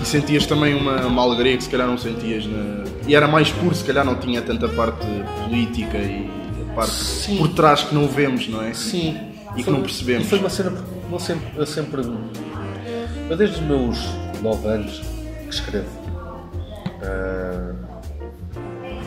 E 0.00 0.06
sentias 0.06 0.46
também 0.46 0.74
uma, 0.74 1.02
uma 1.06 1.22
alegria 1.22 1.56
que 1.56 1.64
se 1.64 1.70
calhar 1.70 1.86
não 1.86 1.98
sentias 1.98 2.46
na... 2.46 2.84
E 3.06 3.14
era 3.14 3.28
mais 3.28 3.50
puro, 3.50 3.74
se 3.74 3.84
calhar 3.84 4.04
não 4.04 4.14
tinha 4.14 4.40
tanta 4.40 4.66
parte 4.68 5.06
política 5.42 5.98
e 5.98 6.30
a 6.70 6.74
parte 6.74 6.92
Sim. 6.92 7.36
por 7.36 7.48
trás 7.48 7.82
que 7.82 7.94
não 7.94 8.08
vemos, 8.08 8.48
não 8.48 8.62
é? 8.62 8.72
Sim. 8.72 9.33
E 9.56 9.62
foi, 9.62 9.64
que 9.64 9.70
não 9.70 9.82
percebemos. 9.82 10.26
E 10.26 10.28
foi 10.28 10.38
uma 10.38 10.50
cena 10.50 10.70
eu 11.14 11.20
sempre, 11.20 11.46
eu 11.56 11.66
sempre. 11.66 12.02
Eu 13.30 13.36
desde 13.36 13.56
os 13.56 13.62
meus 13.62 13.98
9 14.42 14.68
anos 14.68 15.00
que 15.44 15.54
escrevo. 15.54 15.88
Uh, 17.02 17.74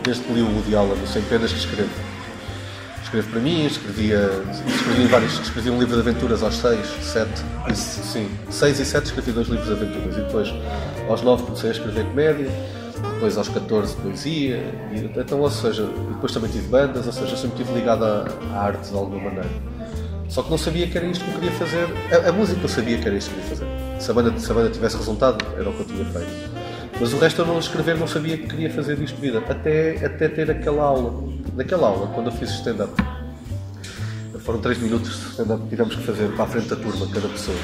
desde 0.04 0.24
que 0.24 0.34
li 0.34 0.42
o 0.42 0.48
Woody 0.48 0.76
Allen, 0.76 1.06
sem 1.06 1.22
penas 1.24 1.52
que 1.52 1.60
escrevo. 1.60 1.90
Escrevo 3.04 3.30
para 3.30 3.40
mim, 3.40 3.66
escrevia, 3.66 4.30
escrevi, 4.68 5.06
vários, 5.08 5.40
escrevi 5.40 5.70
um 5.70 5.80
livro 5.80 5.96
de 5.96 6.02
aventuras 6.02 6.44
aos 6.44 6.56
6, 6.58 6.86
7, 7.02 7.32
sim, 7.74 8.30
6 8.50 8.80
e 8.82 8.86
7 8.86 9.06
escrevi 9.06 9.32
dois 9.32 9.48
livros 9.48 9.68
de 9.68 9.74
aventuras 9.74 10.18
e 10.18 10.22
depois 10.22 10.54
aos 11.08 11.22
9 11.22 11.44
comecei 11.44 11.70
a 11.70 11.74
escrever 11.74 12.04
comédia, 12.04 12.50
depois 13.14 13.38
aos 13.38 13.48
14 13.48 13.96
poesia, 13.96 14.58
e, 14.92 15.10
então, 15.18 15.40
ou 15.40 15.50
seja, 15.50 15.88
depois 16.10 16.34
também 16.34 16.52
tive 16.52 16.68
bandas, 16.68 17.08
ou 17.08 17.14
seja, 17.14 17.38
sempre 17.38 17.62
estive 17.62 17.80
ligado 17.80 18.04
à, 18.04 18.26
à 18.54 18.64
arte 18.64 18.90
de 18.90 18.98
alguma 18.98 19.22
maneira. 19.22 19.50
Só 20.30 20.44
que 20.44 20.50
não 20.50 20.58
sabia 20.58 20.88
que 20.88 20.98
era 20.98 21.08
isto 21.08 21.24
que 21.24 21.32
eu 21.32 21.36
queria 21.36 21.52
fazer. 21.52 21.88
A, 22.12 22.30
a 22.30 22.32
música 22.32 22.60
eu 22.62 22.70
sabia 22.70 22.98
que 22.98 23.08
era 23.08 23.18
isto 23.18 23.32
que 23.32 23.38
eu 23.38 23.44
queria 23.44 23.58
fazer. 23.58 24.02
Se 24.02 24.12
a, 24.12 24.14
banda, 24.14 24.40
se 24.40 24.52
a 24.52 24.54
banda 24.54 24.70
tivesse 24.70 24.98
resultado, 24.98 25.46
era 25.58 25.70
o 25.70 25.74
que 25.74 25.80
eu 25.80 25.86
tinha 25.86 26.06
feito. 26.06 26.68
Mas 27.00 27.14
o 27.14 27.18
resto 27.18 27.42
eu 27.42 27.46
não 27.46 27.60
escrever, 27.60 27.98
não 27.98 28.08
sabia 28.08 28.38
que 28.38 28.48
queria 28.48 28.70
fazer 28.70 28.98
disto 28.98 29.20
vida. 29.20 29.40
Até, 29.48 30.06
até 30.06 30.28
ter 30.28 30.52
aquela 30.52 30.84
aula. 30.84 31.24
Naquela 31.56 31.88
aula, 31.88 32.08
quando 32.08 32.28
eu 32.28 32.34
fiz 32.34 32.50
stand-up. 32.52 32.92
Foram 34.40 34.60
3 34.60 34.78
minutos 34.80 35.10
de 35.12 35.30
stand-up 35.32 35.64
que 35.64 35.70
tivemos 35.70 35.96
que 35.96 36.04
fazer 36.04 36.30
para 36.30 36.44
a 36.44 36.48
frente 36.48 36.68
da 36.68 36.76
turma, 36.76 37.08
cada 37.14 37.28
pessoa. 37.28 37.58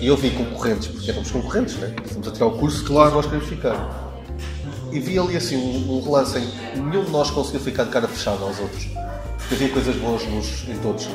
E 0.00 0.06
eu 0.06 0.16
vi 0.16 0.30
concorrentes, 0.30 0.88
porque 0.88 1.10
éramos 1.10 1.30
concorrentes, 1.30 1.76
né? 1.76 1.94
Estamos 2.04 2.28
a 2.28 2.30
tirar 2.30 2.46
o 2.46 2.58
curso 2.58 2.84
que 2.84 2.92
lá 2.92 3.10
nós 3.10 3.26
queremos 3.26 3.48
ficar. 3.48 4.14
E 4.92 5.00
vi 5.00 5.18
ali 5.18 5.36
assim 5.36 5.56
um, 5.56 5.96
um 5.96 6.02
relance 6.02 6.38
em 6.38 6.46
que 6.46 6.78
nenhum 6.78 7.04
de 7.04 7.10
nós 7.10 7.30
conseguiu 7.30 7.60
ficar 7.60 7.84
de 7.84 7.90
cara 7.90 8.08
fechada 8.08 8.42
aos 8.42 8.58
outros. 8.58 8.88
Porque 9.38 9.54
havia 9.54 9.68
coisas 9.70 9.96
boas 9.96 10.26
nos, 10.26 10.68
em 10.68 10.76
todos 10.78 11.08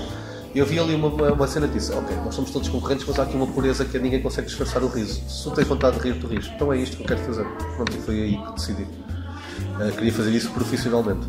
eu 0.53 0.65
vi 0.65 0.79
ali 0.79 0.95
uma, 0.95 1.07
uma 1.07 1.47
cena 1.47 1.67
que 1.67 1.73
disse: 1.73 1.91
Ok, 1.93 2.15
nós 2.17 2.35
somos 2.35 2.51
todos 2.51 2.67
concorrentes, 2.69 3.05
mas 3.07 3.19
há 3.19 3.23
aqui 3.23 3.35
uma 3.35 3.47
pureza 3.47 3.85
que 3.85 3.97
ninguém 3.99 4.21
consegue 4.21 4.47
disfarçar 4.47 4.83
o 4.83 4.87
riso. 4.87 5.21
Se 5.29 5.43
tu 5.43 5.51
tens 5.51 5.67
vontade 5.67 5.97
de 5.99 6.03
rir, 6.03 6.19
tu 6.19 6.27
ris. 6.27 6.47
Então 6.47 6.71
é 6.73 6.77
isto 6.77 6.97
que 6.97 7.03
eu 7.03 7.07
quero 7.07 7.21
fazer. 7.21 7.45
Pronto, 7.75 7.95
e 7.95 8.01
foi 8.01 8.21
aí 8.21 8.37
que 8.37 8.53
decidi. 8.53 8.83
Uh, 8.83 9.91
queria 9.95 10.13
fazer 10.13 10.31
isso 10.31 10.51
profissionalmente. 10.51 11.27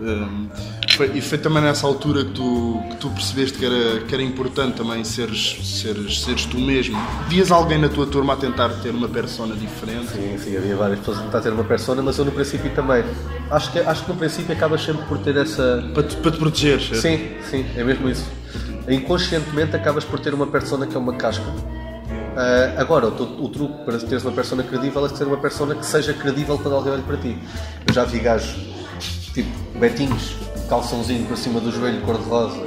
Um, 0.00 0.48
foi, 0.98 1.12
e 1.14 1.20
foi 1.20 1.38
também 1.38 1.62
nessa 1.62 1.86
altura 1.86 2.24
que 2.24 2.32
tu, 2.32 2.82
que 2.90 2.96
tu 2.96 3.08
percebeste 3.10 3.56
que 3.56 3.64
era, 3.64 4.00
que 4.00 4.12
era 4.12 4.22
importante 4.22 4.78
também 4.78 5.04
seres, 5.04 5.56
seres, 5.62 6.22
seres 6.22 6.44
tu 6.44 6.58
mesmo. 6.58 6.98
Vias 7.28 7.52
alguém 7.52 7.78
na 7.78 7.88
tua 7.88 8.04
turma 8.04 8.32
a 8.32 8.36
tentar 8.36 8.68
ter 8.82 8.90
uma 8.90 9.08
persona 9.08 9.54
diferente? 9.54 10.08
Sim, 10.08 10.36
sim, 10.38 10.56
havia 10.56 10.74
várias 10.74 10.98
pessoas 10.98 11.18
a 11.18 11.22
tentar 11.22 11.40
ter 11.40 11.52
uma 11.52 11.62
persona, 11.62 12.02
mas 12.02 12.18
eu 12.18 12.24
no 12.24 12.32
princípio 12.32 12.68
também. 12.74 13.04
Acho 13.48 13.70
que, 13.70 13.78
acho 13.78 14.02
que 14.04 14.10
no 14.10 14.16
princípio 14.16 14.52
acabas 14.52 14.82
sempre 14.82 15.06
por 15.06 15.18
ter 15.18 15.36
essa. 15.36 15.88
Para 15.94 16.02
te, 16.02 16.16
para 16.16 16.32
te 16.32 16.38
proteger? 16.38 16.80
Sim, 16.80 17.36
sim, 17.48 17.64
é 17.76 17.84
mesmo 17.84 18.08
isso. 18.08 18.28
Inconscientemente 18.88 19.76
acabas 19.76 20.04
por 20.04 20.18
ter 20.18 20.34
uma 20.34 20.48
persona 20.48 20.84
que 20.84 20.96
é 20.96 20.98
uma 20.98 21.14
casca. 21.14 21.44
Uh, 21.48 22.74
agora, 22.76 23.06
o, 23.06 23.44
o, 23.44 23.48
truque 23.48 23.84
para 23.84 23.98
teres 23.98 24.24
uma 24.24 24.32
persona 24.32 24.64
credível 24.64 25.06
é 25.06 25.08
ser 25.10 25.28
uma 25.28 25.36
persona 25.36 25.76
que 25.76 25.86
seja 25.86 26.12
credível 26.12 26.58
quando 26.58 26.74
alguém 26.74 26.92
olha 26.92 27.02
para 27.02 27.16
ti. 27.16 27.38
Eu 27.86 27.94
já 27.94 28.04
vi 28.04 28.18
gajos, 28.18 28.56
tipo, 29.32 29.50
betinhos, 29.78 30.34
calçãozinho 30.68 31.26
para 31.26 31.36
cima 31.36 31.60
do 31.60 31.72
joelho, 31.72 32.02
cor-de-rosa, 32.02 32.60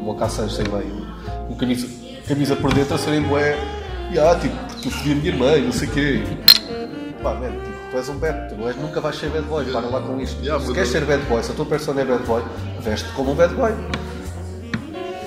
uma 0.00 0.14
caçange 0.14 0.54
sem 0.54 0.64
meio, 0.68 1.06
uma 1.48 1.56
camisa, 1.58 1.88
camisa 2.26 2.56
por 2.56 2.72
dentro 2.72 2.94
a 2.94 2.98
serem 2.98 3.22
bué, 3.22 3.56
e 4.12 4.18
ah, 4.18 4.36
tipo, 4.40 4.56
porque 4.56 4.88
eu 4.88 4.92
fui 4.92 5.12
a 5.12 5.14
minha 5.16 5.28
irmã, 5.28 5.56
não 5.58 5.72
sei 5.72 5.88
o 5.88 5.90
quê. 5.90 6.22
Pá, 7.22 7.34
man, 7.34 7.50
tipo, 7.50 7.90
tu 7.90 7.96
és 7.96 8.08
um 8.08 8.18
bad, 8.18 8.54
tu 8.54 8.68
és, 8.68 8.76
nunca 8.76 9.00
vais 9.00 9.16
ser 9.16 9.30
bad 9.30 9.46
boy, 9.46 9.64
para 9.64 9.80
lá 9.80 10.00
com 10.00 10.20
isto. 10.20 10.40
Yeah, 10.42 10.64
se 10.64 10.72
queres 10.72 10.88
ser 10.88 11.04
bad 11.04 11.22
boy, 11.24 11.42
se 11.42 11.50
a 11.50 11.54
tua 11.54 11.66
persona 11.66 12.02
é 12.02 12.04
bad 12.04 12.22
boy, 12.24 12.42
veste 12.80 13.08
como 13.12 13.32
um 13.32 13.34
bad 13.34 13.52
boy. 13.54 13.72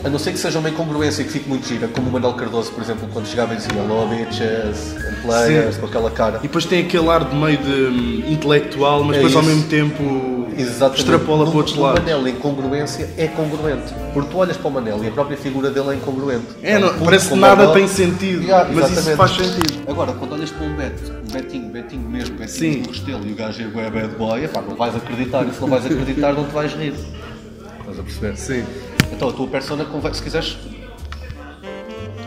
A 0.03 0.07
não 0.09 0.17
ser 0.17 0.31
que 0.31 0.39
seja 0.39 0.59
uma 0.59 0.69
incongruência 0.69 1.23
que 1.25 1.29
fique 1.29 1.49
muito 1.49 1.67
gira, 1.67 1.87
como 1.89 2.09
o 2.09 2.11
Manuel 2.13 2.33
Cardoso, 2.33 2.71
por 2.71 2.81
exemplo, 2.81 3.07
quando 3.11 3.27
chegava 3.27 3.53
e 3.53 3.57
dizia 3.57 3.73
Hello 3.73 4.07
bitches 4.07 4.95
and 4.95 5.21
players, 5.21 5.75
Sim. 5.75 5.81
com 5.81 5.87
aquela 5.87 6.09
cara. 6.09 6.37
E 6.37 6.43
depois 6.43 6.65
tem 6.65 6.85
aquele 6.85 7.09
ar 7.09 7.25
de 7.25 7.35
meio 7.35 7.57
de 7.57 7.69
hum, 7.69 8.23
intelectual, 8.29 9.03
mas 9.03 9.17
é 9.17 9.19
depois 9.19 9.33
isso. 9.33 9.39
ao 9.39 9.45
mesmo 9.45 9.63
tempo 9.67 10.47
Exatamente. 10.57 10.99
extrapola 10.99 11.45
no, 11.45 11.51
para 11.51 11.57
outros 11.57 11.75
lados. 11.75 11.99
O 11.99 12.03
Manel, 12.03 12.25
a 12.25 12.29
incongruência 12.29 13.09
é 13.17 13.27
congruente. 13.27 13.93
Porque 14.13 14.29
tu 14.29 14.37
olhas 14.37 14.55
para 14.55 14.67
o 14.69 14.71
Manel 14.71 15.03
e 15.03 15.07
a 15.07 15.11
própria 15.11 15.37
figura 15.37 15.69
dele 15.69 15.89
é 15.89 15.95
incongruente. 15.95 16.47
É, 16.63 16.79
não, 16.79 16.97
parece 16.99 17.29
que 17.29 17.35
nada 17.35 17.55
Manel, 17.57 17.73
tem 17.73 17.87
sentido, 17.87 18.41
yeah, 18.41 18.69
mas 18.73 18.91
isso 18.91 19.15
faz 19.17 19.31
sentido. 19.31 19.83
Agora, 19.85 20.13
quando 20.13 20.31
olhas 20.31 20.49
para 20.49 20.65
um 20.65 20.75
Beto, 20.75 21.11
um 21.11 21.31
Betinho, 21.33 21.69
Betinho 21.69 22.09
mesmo, 22.09 22.35
Betinho 22.37 22.83
do 22.83 22.89
Restelo 22.89 23.27
e 23.27 23.33
o 23.33 23.35
gajo 23.35 23.61
é 23.63 23.89
bad 23.89 24.15
boy, 24.15 24.45
epá, 24.45 24.61
não 24.61 24.77
vais 24.77 24.95
acreditar, 24.95 25.45
e 25.45 25.53
se 25.53 25.59
não 25.59 25.67
vais 25.67 25.85
acreditar 25.85 26.31
não 26.31 26.45
te 26.45 26.53
vais 26.53 26.73
rir. 26.73 26.93
Estás 27.99 27.99
a 27.99 28.03
perceber? 28.03 28.37
Sim. 28.37 28.65
Então 29.11 29.29
a 29.29 29.33
tua 29.33 29.47
persona, 29.47 29.85
se 30.13 30.23
quiseres. 30.23 30.57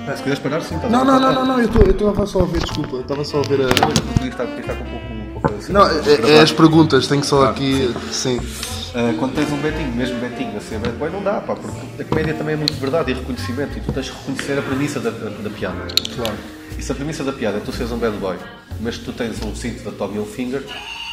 Ah, 0.06 0.16
se 0.16 0.22
quiseres 0.22 0.38
parar, 0.40 0.60
sim. 0.60 0.76
Não, 0.90 1.04
não, 1.04 1.18
não, 1.18 1.32
não, 1.32 1.46
não, 1.46 1.60
eu 1.60 1.90
estava 1.90 2.26
só 2.26 2.40
a 2.40 2.44
ver, 2.44 2.60
desculpa. 2.60 2.98
Estava 2.98 3.24
só 3.24 3.38
a 3.38 3.42
ver 3.42 3.60
a. 3.62 3.68
Podia 3.68 4.28
estar, 4.28 4.44
estar 4.44 4.74
com 4.74 4.84
um 4.84 4.90
pouco. 4.90 5.12
Um 5.12 5.40
pouco 5.40 5.54
assim, 5.54 5.72
não, 5.72 5.86
é, 5.86 6.36
é, 6.36 6.40
as 6.40 6.52
perguntas, 6.52 7.06
tenho 7.06 7.24
só 7.24 7.44
aqui. 7.44 7.94
Sim. 8.10 8.38
Uh, 8.38 9.16
quando 9.18 9.34
tens 9.34 9.50
um 9.50 9.56
Betinho, 9.56 9.90
mesmo 9.92 10.18
Betinho 10.18 10.54
a 10.54 10.60
ser 10.60 10.78
bad 10.78 10.94
boy, 10.96 11.08
não 11.08 11.22
dá, 11.22 11.40
pá, 11.40 11.54
porque 11.54 12.02
a 12.02 12.04
comédia 12.04 12.34
também 12.34 12.54
é 12.54 12.58
muito 12.58 12.74
verdade 12.74 13.12
e 13.12 13.14
reconhecimento 13.14 13.78
e 13.78 13.80
tu 13.80 13.90
tens 13.90 14.10
que 14.10 14.18
reconhecer 14.18 14.58
a 14.58 14.62
premissa 14.62 15.00
da, 15.00 15.08
da, 15.08 15.30
da 15.30 15.48
piada. 15.48 15.86
Claro. 16.14 16.36
E 16.76 16.82
se 16.82 16.92
a 16.92 16.94
premissa 16.94 17.24
da 17.24 17.32
piada 17.32 17.56
é 17.56 17.60
tu 17.60 17.72
seres 17.72 17.90
um 17.90 17.96
bad 17.96 18.14
boy, 18.18 18.36
mas 18.80 18.98
tu 18.98 19.12
tens 19.14 19.42
um 19.42 19.54
cinto 19.54 19.82
da 19.82 19.92
Tommy 19.92 20.16
Hilfiger, 20.16 20.62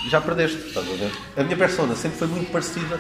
já 0.08 0.22
perdeste, 0.22 0.58
estás 0.68 0.88
a 0.88 0.96
ver? 0.96 1.12
A 1.38 1.44
minha 1.44 1.58
persona 1.58 1.96
sempre 1.96 2.18
foi 2.18 2.28
muito 2.28 2.52
parecida 2.52 3.00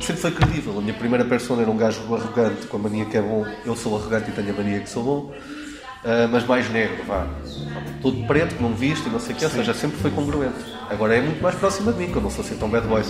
sempre 0.00 0.20
foi 0.20 0.30
credível. 0.32 0.78
A 0.78 0.80
minha 0.80 0.94
primeira 0.94 1.24
persona 1.24 1.62
era 1.62 1.70
um 1.70 1.76
gajo 1.76 2.00
arrogante, 2.14 2.66
com 2.66 2.76
a 2.76 2.80
mania 2.80 3.04
que 3.04 3.16
é 3.16 3.22
bom. 3.22 3.46
Eu 3.64 3.76
sou 3.76 3.96
arrogante 3.96 4.30
e 4.30 4.32
tenho 4.32 4.50
a 4.50 4.52
mania 4.52 4.80
que 4.80 4.88
sou 4.88 5.02
bom. 5.02 5.32
Uh, 6.04 6.28
mas 6.30 6.46
mais 6.46 6.70
negro, 6.70 7.02
vá. 7.06 7.26
Todo 8.02 8.26
preto, 8.26 8.60
não 8.60 8.74
visto 8.74 9.08
e 9.08 9.10
não 9.10 9.18
sei 9.18 9.34
o 9.34 9.38
que, 9.38 9.44
ou 9.44 9.50
seja, 9.50 9.72
sempre 9.72 9.96
foi 9.98 10.10
congruente. 10.10 10.54
Agora 10.90 11.16
é 11.16 11.20
muito 11.20 11.42
mais 11.42 11.54
próximo 11.54 11.90
de 11.92 11.98
mim, 11.98 12.10
que 12.10 12.16
eu 12.16 12.22
não 12.22 12.30
sou 12.30 12.44
assim 12.44 12.56
tão 12.56 12.68
bad 12.68 12.86
boy. 12.86 13.02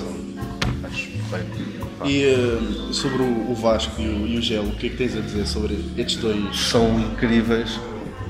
Mas, 0.80 1.08
bem, 1.30 1.74
e 2.04 2.24
uh, 2.26 2.94
sobre 2.94 3.22
o 3.22 3.54
Vasco 3.54 4.00
e 4.00 4.06
o, 4.06 4.26
e 4.28 4.38
o 4.38 4.42
Gelo, 4.42 4.68
o 4.68 4.76
que 4.76 4.86
é 4.86 4.90
que 4.90 4.96
tens 4.96 5.16
a 5.16 5.20
dizer 5.20 5.46
sobre 5.46 5.74
estes 5.96 6.16
dois? 6.16 6.56
São 6.56 7.00
incríveis 7.00 7.80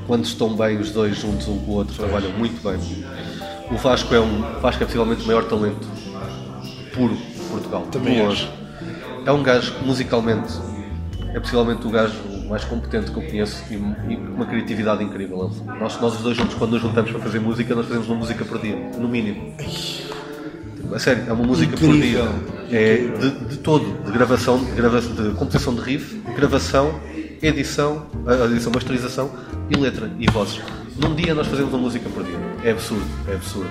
quando 0.06 0.24
estão 0.24 0.56
bem 0.56 0.78
os 0.78 0.90
dois 0.90 1.18
juntos 1.18 1.46
um 1.48 1.58
com 1.58 1.72
o 1.72 1.74
outro, 1.74 1.94
trabalham 1.94 2.30
muito 2.32 2.62
bem. 2.62 2.78
O 3.70 3.76
Vasco 3.76 4.14
é 4.14 4.20
um 4.20 4.60
Vasco 4.60 4.82
é 4.82 4.86
possivelmente 4.86 5.22
o 5.22 5.26
maior 5.26 5.44
talento 5.44 5.86
puro 6.92 7.16
Portugal. 7.50 7.82
Também 7.90 8.22
longe. 8.22 8.48
É 9.24 9.32
um 9.32 9.42
gajo, 9.42 9.74
musicalmente, 9.84 10.52
é 11.32 11.40
possivelmente 11.40 11.86
o 11.86 11.90
gajo 11.90 12.14
mais 12.48 12.64
competente 12.64 13.10
que 13.10 13.16
eu 13.16 13.22
conheço 13.22 13.64
e, 13.70 13.74
e 13.74 14.16
uma 14.16 14.46
criatividade 14.46 15.02
incrível. 15.02 15.50
Nós, 15.80 16.00
nós 16.00 16.14
os 16.14 16.20
dois 16.20 16.36
juntos, 16.36 16.54
quando 16.54 16.72
nos 16.72 16.82
juntamos 16.82 17.10
para 17.10 17.20
fazer 17.20 17.40
música, 17.40 17.74
nós 17.74 17.86
fazemos 17.86 18.08
uma 18.08 18.16
música 18.16 18.44
por 18.44 18.60
dia, 18.60 18.76
no 18.98 19.08
mínimo. 19.08 19.54
A 20.92 20.98
sério, 20.98 21.24
é 21.26 21.32
uma 21.32 21.44
música 21.44 21.74
Incrível. 21.74 22.26
por 22.26 22.38
dia. 22.68 22.78
É 22.78 22.96
de, 23.18 23.30
de 23.46 23.56
todo, 23.58 24.04
de 24.04 24.12
gravação, 24.12 24.62
de, 24.62 24.72
grava, 24.72 25.00
de 25.00 25.30
composição 25.34 25.74
de 25.74 25.80
riff, 25.80 26.20
gravação, 26.36 27.00
edição, 27.42 28.06
a 28.26 28.44
edição, 28.46 28.72
masterização 28.72 29.30
e 29.70 29.76
letra 29.76 30.10
e 30.18 30.30
vozes. 30.30 30.60
Num 30.96 31.14
dia 31.14 31.34
nós 31.34 31.46
fazemos 31.46 31.72
uma 31.72 31.82
música 31.82 32.08
por 32.08 32.22
dia. 32.22 32.38
É 32.62 32.70
absurdo, 32.70 33.04
é 33.28 33.34
absurdo. 33.34 33.70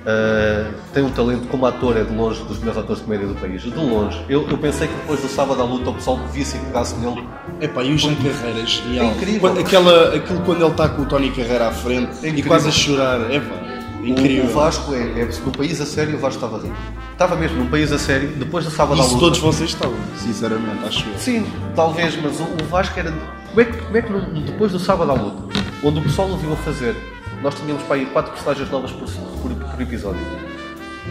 Uh, 0.00 0.72
tem 0.94 1.02
um 1.02 1.10
talento 1.10 1.46
como 1.48 1.66
ator, 1.66 1.96
é 1.96 2.04
de 2.04 2.14
longe 2.14 2.42
dos 2.44 2.58
melhores 2.58 2.78
atores 2.78 2.98
de 2.98 3.04
comédia 3.04 3.26
do 3.26 3.34
país. 3.34 3.62
De 3.62 3.68
longe. 3.70 4.18
Eu, 4.28 4.48
eu 4.48 4.56
pensei 4.58 4.88
que 4.88 4.94
depois 4.94 5.20
do 5.20 5.28
sábado 5.28 5.60
à 5.60 5.64
luta 5.64 5.90
o 5.90 5.94
pessoal 5.94 6.18
visse 6.32 6.56
e 6.56 6.60
pegasse 6.60 6.96
nele. 6.96 7.26
Epá, 7.60 7.82
e 7.84 7.92
o 7.94 7.98
Jean 7.98 8.14
Carreira 8.14 8.60
é 8.60 8.66
genial. 8.66 9.06
É 9.06 9.08
incrível. 9.10 9.40
Quando- 9.40 9.60
Aquela, 9.60 10.14
aquilo 10.16 10.40
quando 10.40 10.62
ele 10.62 10.70
está 10.70 10.88
com 10.88 11.02
o 11.02 11.06
Tony 11.06 11.30
Carreira 11.30 11.68
à 11.68 11.70
frente 11.72 12.12
e 12.22 12.28
incrível. 12.28 12.48
quase 12.48 12.68
a 12.68 12.72
chorar. 12.72 13.30
Epá, 13.30 13.54
incrível. 14.02 14.44
O, 14.46 14.48
o 14.48 14.52
Vasco 14.54 14.94
é, 14.94 15.20
é 15.20 15.28
no 15.44 15.52
país 15.52 15.80
a 15.80 15.86
sério, 15.86 16.16
o 16.16 16.18
Vasco 16.18 16.42
estava 16.44 16.62
rico. 16.62 16.76
Estava 17.12 17.36
mesmo 17.36 17.58
num 17.58 17.66
país 17.70 17.92
a 17.92 17.98
sério, 17.98 18.28
depois 18.36 18.64
do 18.64 18.70
sábado 18.70 19.00
à 19.00 19.04
Isso 19.04 19.14
luta. 19.14 19.26
todos 19.26 19.38
vocês 19.38 19.68
estavam, 19.70 19.96
sinceramente, 20.16 20.82
acho 20.86 21.06
eu. 21.06 21.18
Sim, 21.18 21.46
talvez, 21.76 22.18
mas 22.22 22.40
o, 22.40 22.44
o 22.44 22.64
Vasco 22.70 22.98
era. 22.98 23.12
Como 23.50 23.60
é 23.60 23.64
que, 23.66 23.76
como 23.76 23.96
é 23.96 24.02
que 24.02 24.10
num- 24.12 24.42
depois 24.42 24.72
do 24.72 24.78
sábado 24.78 25.10
à 25.10 25.14
luta, 25.14 25.42
onde 25.82 25.98
o 26.00 26.02
pessoal 26.02 26.28
o 26.28 26.36
viu 26.36 26.52
a 26.52 26.56
fazer, 26.56 26.94
nós 27.42 27.54
tínhamos 27.54 27.82
para 27.84 27.96
aí 27.96 28.06
4 28.06 28.32
personagens 28.32 28.70
novas 28.70 28.92
por, 28.92 29.08
por, 29.08 29.50
por 29.54 29.80
episódio. 29.80 30.20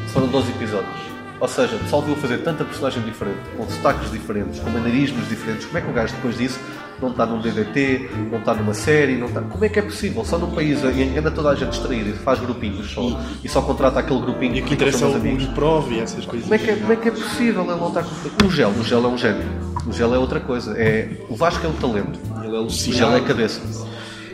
Foram 0.08 0.28
12 0.28 0.52
episódios. 0.52 1.10
Ou 1.40 1.48
seja, 1.48 1.76
o 1.76 1.80
pessoal 1.80 2.02
viu 2.02 2.14
a 2.16 2.18
fazer 2.18 2.40
tanta 2.40 2.66
personagem 2.66 3.02
diferente, 3.04 3.38
com 3.56 3.68
sotaques 3.70 4.12
diferentes, 4.12 4.60
com 4.60 4.70
maneirismos 4.72 5.28
diferentes. 5.30 5.66
Como 5.66 5.78
é 5.78 5.82
que 5.82 5.90
o 5.90 5.94
gajo 5.94 6.14
depois 6.16 6.38
disso 6.38 6.60
não 7.02 7.12
está 7.12 7.26
num 7.26 7.40
DDT, 7.40 8.10
não 8.30 8.40
está 8.40 8.54
numa 8.54 8.74
série, 8.74 9.16
não 9.16 9.28
está. 9.28 9.40
Como 9.40 9.64
é 9.64 9.70
que 9.70 9.80
é 9.80 9.82
possível? 9.82 10.26
Só 10.26 10.38
num 10.38 10.52
país 10.52 10.84
em 10.84 11.14
que 11.14 11.18
anda 11.18 11.32
toda 11.32 11.52
a 11.52 11.56
gente 11.56 11.70
distraída 11.70 12.10
e 12.10 12.14
faz 12.14 12.40
grupinhos 12.40 12.92
só 12.92 13.22
e 13.42 13.48
só 13.48 13.62
contrata 13.62 14.02
aquele 14.02 14.20
grupinho 14.20 14.56
E 14.56 14.62
fica 14.62 14.74
interessa 14.74 15.00
com 15.00 15.08
os 15.08 15.14
o 15.14 15.18
amigos. 15.18 15.48
de 15.48 15.54
prova 15.54 15.94
e 15.94 16.00
essas 16.02 16.26
coisas. 16.26 16.44
Como 16.44 16.56
é, 16.56 16.58
que 16.58 16.72
é, 16.72 16.76
como 16.76 16.92
é 16.92 16.96
que 16.98 17.08
é 17.08 17.12
possível 17.12 17.62
ele 17.64 17.76
não 17.80 17.88
estar 17.88 18.04
com 18.04 18.46
o 18.46 18.52
gel? 18.52 18.70
O 18.72 18.84
gel 18.84 19.06
é 19.06 19.08
um 19.08 19.18
gênio. 19.18 19.48
O 19.88 19.94
gel 19.94 20.14
é 20.14 20.18
outra 20.18 20.42
coisa. 20.42 20.78
É, 20.78 21.10
o 21.30 21.36
Vasco 21.38 21.66
é 21.66 21.70
o 21.70 21.74
talento. 21.74 22.20
Ele 22.44 22.54
é 22.54 22.60
O 22.60 22.70
gel 22.70 23.12
é 23.14 23.16
a 23.16 23.22
cabeça. 23.22 23.62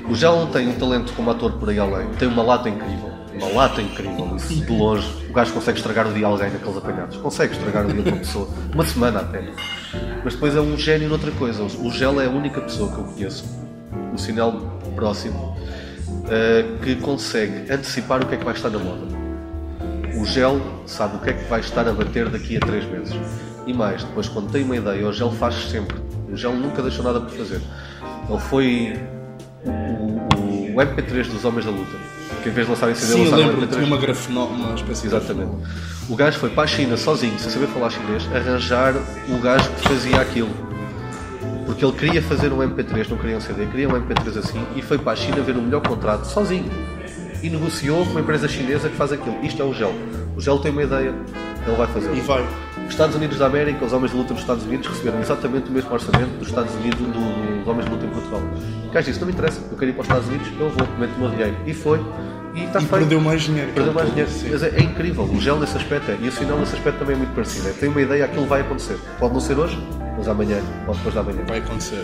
O 0.09 0.15
gel 0.15 0.35
não 0.37 0.47
tem 0.47 0.67
um 0.67 0.73
talento 0.73 1.13
como 1.13 1.31
ator 1.31 1.53
por 1.53 1.69
aí 1.69 1.79
além. 1.79 2.07
Tem 2.19 2.27
uma 2.27 2.43
lata 2.43 2.69
incrível. 2.69 3.11
Uma 3.33 3.47
lata 3.49 3.81
incrível. 3.81 4.35
Isso 4.35 4.55
de 4.63 4.71
longe. 4.71 5.07
O 5.29 5.33
gajo 5.33 5.53
consegue 5.53 5.77
estragar 5.77 6.07
o 6.07 6.13
dia 6.13 6.25
a 6.25 6.29
alguém 6.29 6.51
naqueles 6.51 6.77
apanhados. 6.77 7.17
Consegue 7.17 7.53
estragar 7.53 7.85
o 7.85 7.91
dia 7.91 8.01
de 8.03 8.09
uma 8.09 8.17
pessoa. 8.19 8.47
Uma 8.73 8.85
semana 8.85 9.19
até. 9.21 9.43
Mas 10.23 10.33
depois 10.33 10.55
é 10.55 10.61
um 10.61 10.77
gênio 10.77 11.09
noutra 11.09 11.31
coisa. 11.31 11.63
O 11.63 11.91
gel 11.91 12.21
é 12.21 12.25
a 12.25 12.29
única 12.29 12.61
pessoa 12.61 12.91
que 12.91 12.97
eu 12.99 13.03
conheço. 13.03 13.45
O 14.13 14.17
sinal 14.17 14.53
próximo. 14.95 15.55
eh, 16.29 16.65
que 16.83 16.95
consegue 16.95 17.71
antecipar 17.71 18.21
o 18.23 18.25
que 18.27 18.35
é 18.35 18.37
que 18.37 18.45
vai 18.45 18.53
estar 18.53 18.69
na 18.69 18.79
moda. 18.79 19.05
O 20.19 20.25
gel 20.25 20.59
sabe 20.85 21.17
o 21.17 21.19
que 21.19 21.29
é 21.29 21.33
que 21.33 21.43
vai 21.49 21.59
estar 21.59 21.87
a 21.87 21.91
bater 21.91 22.29
daqui 22.29 22.57
a 22.57 22.59
três 22.59 22.85
meses. 22.85 23.13
E 23.67 23.73
mais, 23.73 24.03
depois 24.03 24.27
quando 24.29 24.51
tem 24.51 24.63
uma 24.63 24.75
ideia, 24.77 25.07
o 25.07 25.13
gel 25.13 25.31
faz 25.31 25.55
sempre. 25.69 25.97
O 26.31 26.35
gel 26.37 26.53
nunca 26.53 26.81
deixou 26.81 27.03
nada 27.03 27.19
por 27.19 27.31
fazer. 27.31 27.61
Ele 28.29 28.39
foi 28.39 28.99
o, 29.65 29.69
o- 30.39 30.75
o 30.75 30.81
MP3 30.81 31.27
dos 31.27 31.45
Homens 31.45 31.65
da 31.65 31.71
Luta. 31.71 31.97
Que 32.43 32.49
em 32.49 32.51
vez 32.51 32.67
de 32.67 32.73
lançarem 32.73 32.95
CD, 32.95 33.13
Sim, 33.13 33.17
eu 33.19 33.23
lançaram 33.31 33.43
lembro, 33.51 33.61
MP3. 33.67 33.73
tinha 33.73 33.85
uma 33.85 33.97
grafenó, 33.97 34.45
uma 34.45 34.75
espécie 34.75 35.01
de 35.07 35.15
Exatamente. 35.15 35.51
O 36.09 36.15
gajo 36.15 36.37
foi 36.39 36.49
para 36.49 36.63
a 36.63 36.67
China 36.67 36.95
sozinho, 36.97 37.37
sem 37.39 37.49
saber 37.49 37.67
falar 37.67 37.89
chinês, 37.89 38.27
arranjar 38.33 38.93
o 39.29 39.37
gajo 39.39 39.69
que 39.71 39.87
fazia 39.87 40.21
aquilo. 40.21 40.49
Porque 41.65 41.83
ele 41.83 41.93
queria 41.93 42.21
fazer 42.21 42.51
um 42.53 42.57
MP3, 42.59 43.09
não 43.09 43.17
queria 43.17 43.37
um 43.37 43.41
CD, 43.41 43.65
queria 43.65 43.89
um 43.89 43.93
MP3 43.93 44.37
assim, 44.37 44.63
e 44.75 44.81
foi 44.83 44.99
para 44.99 45.13
a 45.13 45.15
China 45.15 45.37
ver 45.41 45.57
o 45.57 45.61
melhor 45.61 45.81
contrato 45.81 46.25
sozinho. 46.25 46.69
E 47.41 47.49
negociou 47.49 48.05
com 48.05 48.11
uma 48.11 48.21
empresa 48.21 48.47
chinesa 48.47 48.87
que 48.89 48.95
faz 48.95 49.11
aquilo. 49.11 49.37
Isto 49.43 49.61
é 49.61 49.65
o 49.65 49.73
GEL. 49.73 49.93
O 50.35 50.41
GEL 50.41 50.59
tem 50.59 50.71
uma 50.71 50.83
ideia, 50.83 51.13
ele 51.67 51.75
vai 51.75 51.87
fazer. 51.87 52.13
E 52.15 52.21
vai. 52.21 52.45
Os 52.85 52.91
Estados 52.91 53.15
Unidos 53.15 53.39
da 53.39 53.47
América, 53.47 53.83
os 53.83 53.93
homens 53.93 54.11
de 54.11 54.17
luta 54.17 54.33
dos 54.33 54.41
Estados 54.43 54.63
Unidos 54.63 54.87
receberam 54.87 55.19
exatamente 55.19 55.69
o 55.69 55.71
mesmo 55.71 55.91
orçamento 55.91 56.37
dos 56.37 56.47
Estados 56.49 56.73
Unidos, 56.75 56.99
do- 56.99 57.57
dos 57.59 57.67
homens 57.67 57.85
de 57.85 57.91
luta 57.91 58.05
em 58.05 58.09
Portugal. 58.09 58.41
O 58.87 58.91
gajo 58.91 59.07
disse, 59.07 59.19
não 59.19 59.27
me 59.27 59.33
interessa, 59.33 59.59
eu 59.71 59.77
quero 59.77 59.91
ir 59.91 59.93
para 59.93 60.01
os 60.01 60.07
Estados 60.07 60.27
Unidos, 60.27 60.47
eu 60.59 60.69
vou, 60.69 60.87
meto 60.99 61.15
o 61.15 61.19
meu 61.19 61.29
dinheiro. 61.29 61.55
E 61.65 61.73
foi, 61.73 61.99
e 62.53 62.63
está 62.63 62.77
E 62.79 62.81
feito. 62.83 62.89
perdeu 62.99 63.19
mais 63.21 63.41
dinheiro. 63.41 63.71
Perdeu 63.73 63.93
mais 63.93 64.09
dinheiro. 64.09 64.29
Sim. 64.29 64.49
Mas 64.51 64.63
é, 64.63 64.69
é 64.75 64.81
incrível, 64.83 65.23
o 65.23 65.41
gel 65.41 65.59
nesse 65.59 65.75
aspecto 65.77 66.11
é. 66.11 66.17
E 66.21 66.27
o 66.27 66.31
sinal 66.31 66.59
nesse 66.59 66.75
aspecto 66.75 66.99
também 66.99 67.15
é 67.15 67.17
muito 67.17 67.33
parecido. 67.33 67.67
É, 67.69 67.71
tem 67.71 67.89
uma 67.89 68.01
ideia, 68.01 68.25
aquilo 68.25 68.45
vai 68.45 68.61
acontecer. 68.61 68.97
Pode 69.19 69.33
não 69.33 69.39
ser 69.41 69.57
hoje, 69.57 69.77
mas 70.17 70.27
amanhã, 70.27 70.59
ou 70.87 70.93
depois 70.93 71.15
da 71.15 71.23
manhã. 71.23 71.39
Vai 71.47 71.57
acontecer. 71.57 72.03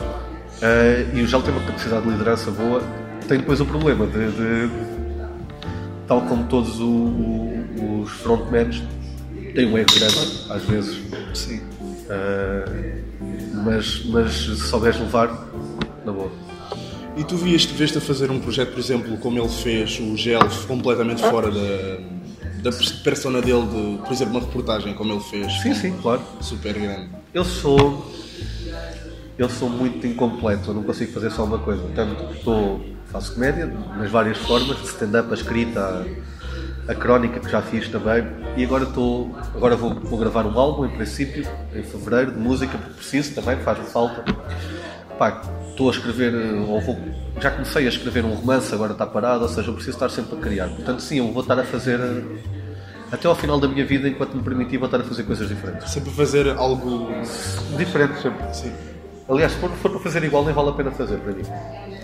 Ah, 0.63 1.05
e 1.13 1.21
o 1.21 1.27
gel 1.27 1.41
tem 1.43 1.53
uma 1.53 1.63
capacidade 1.63 2.03
de 2.03 2.09
liderança 2.09 2.49
boa. 2.51 2.81
Tem 3.27 3.37
depois 3.37 3.61
o 3.61 3.65
problema 3.65 4.05
de, 4.07 4.31
de- 4.31 4.69
tal 6.07 6.21
como 6.21 6.43
todos 6.45 6.79
o- 6.79 6.85
o- 6.85 8.01
os 8.03 8.11
frontmans, 8.11 8.81
tem 9.53 9.65
um 9.71 9.77
ego 9.77 9.93
grande, 9.93 10.45
às 10.49 10.63
vezes. 10.63 10.97
Sim. 11.33 11.61
Ah, 12.09 12.65
mas, 13.63 14.05
mas 14.05 14.33
se 14.33 14.55
souberes 14.57 14.99
levar, 14.99 15.27
na 16.05 16.11
boa. 16.11 16.31
E 17.15 17.23
tu 17.23 17.35
vieste, 17.35 17.73
veste 17.73 17.97
a 17.97 18.01
fazer 18.01 18.31
um 18.31 18.39
projeto, 18.39 18.71
por 18.71 18.79
exemplo, 18.79 19.17
como 19.17 19.37
ele 19.37 19.49
fez 19.49 19.99
o 19.99 20.15
Gel, 20.15 20.41
completamente 20.67 21.21
fora 21.21 21.51
da, 21.51 22.69
da 22.69 22.77
persona 23.03 23.41
dele, 23.41 23.65
de, 23.67 23.97
por 24.01 24.11
exemplo, 24.11 24.37
uma 24.37 24.39
reportagem 24.39 24.93
como 24.93 25.13
ele 25.13 25.21
fez. 25.21 25.51
Sim, 25.61 25.73
sim, 25.73 25.97
claro. 26.01 26.21
Super 26.41 26.73
grande. 26.73 27.09
Eu 27.33 27.43
sou. 27.43 28.09
Eu 29.37 29.49
sou 29.49 29.69
muito 29.69 30.05
incompleto, 30.05 30.69
eu 30.69 30.73
não 30.73 30.83
consigo 30.83 31.11
fazer 31.13 31.31
só 31.31 31.43
uma 31.43 31.57
coisa. 31.57 31.83
Tanto 31.95 32.31
estou, 32.33 32.81
faço 33.07 33.33
comédia, 33.33 33.65
nas 33.97 34.11
várias 34.11 34.37
formas, 34.37 34.77
de 34.77 34.87
stand-up, 34.87 35.31
a 35.31 35.33
escrita, 35.33 35.79
a, 35.79 36.05
a 36.91 36.95
crónica 36.95 37.39
que 37.39 37.49
já 37.49 37.61
fiz 37.61 37.87
também. 37.87 38.27
E 38.57 38.63
agora 38.63 38.83
estou. 38.83 39.33
Agora 39.55 39.75
vou, 39.75 39.93
vou 39.93 40.19
gravar 40.19 40.45
um 40.45 40.57
álbum, 40.59 40.85
em 40.85 40.89
princípio, 40.89 41.47
em 41.73 41.83
fevereiro, 41.83 42.31
de 42.31 42.39
música, 42.39 42.77
porque 42.77 42.95
preciso 42.95 43.33
também, 43.35 43.57
faz-me 43.57 43.85
falta. 43.85 44.23
Pá, 45.17 45.41
estou 45.69 45.89
a 45.89 45.91
escrever, 45.91 46.33
ou 46.67 46.81
vou, 46.81 46.97
já 47.39 47.51
comecei 47.51 47.85
a 47.85 47.89
escrever 47.89 48.25
um 48.25 48.33
romance, 48.33 48.73
agora 48.73 48.91
está 48.93 49.05
parado, 49.05 49.43
ou 49.43 49.49
seja, 49.49 49.69
eu 49.69 49.73
preciso 49.73 49.95
estar 49.95 50.09
sempre 50.09 50.37
a 50.37 50.41
criar. 50.41 50.67
Portanto, 50.69 50.99
sim, 51.01 51.19
eu 51.19 51.31
vou 51.31 51.41
estar 51.41 51.57
a 51.59 51.63
fazer. 51.63 51.99
eh, 51.99 52.39
Até 53.11 53.27
ao 53.27 53.35
final 53.35 53.59
da 53.59 53.67
minha 53.67 53.85
vida, 53.85 54.07
enquanto 54.07 54.35
me 54.35 54.41
permitir, 54.43 54.77
vou 54.77 54.85
estar 54.85 54.99
a 54.99 55.03
fazer 55.03 55.23
coisas 55.23 55.47
diferentes. 55.47 55.89
Sempre 55.91 56.11
fazer 56.11 56.49
algo. 56.57 57.09
Diferentes 57.77 58.21
sempre. 58.21 58.53
Sim. 58.53 58.71
Aliás, 59.29 59.51
se 59.53 59.59
for, 59.59 59.69
for 59.69 59.91
para 59.91 59.99
fazer 60.01 60.23
igual, 60.23 60.43
nem 60.43 60.53
vale 60.53 60.69
a 60.69 60.73
pena 60.73 60.91
fazer 60.91 61.17
para 61.17 61.31
mim. 61.33 61.43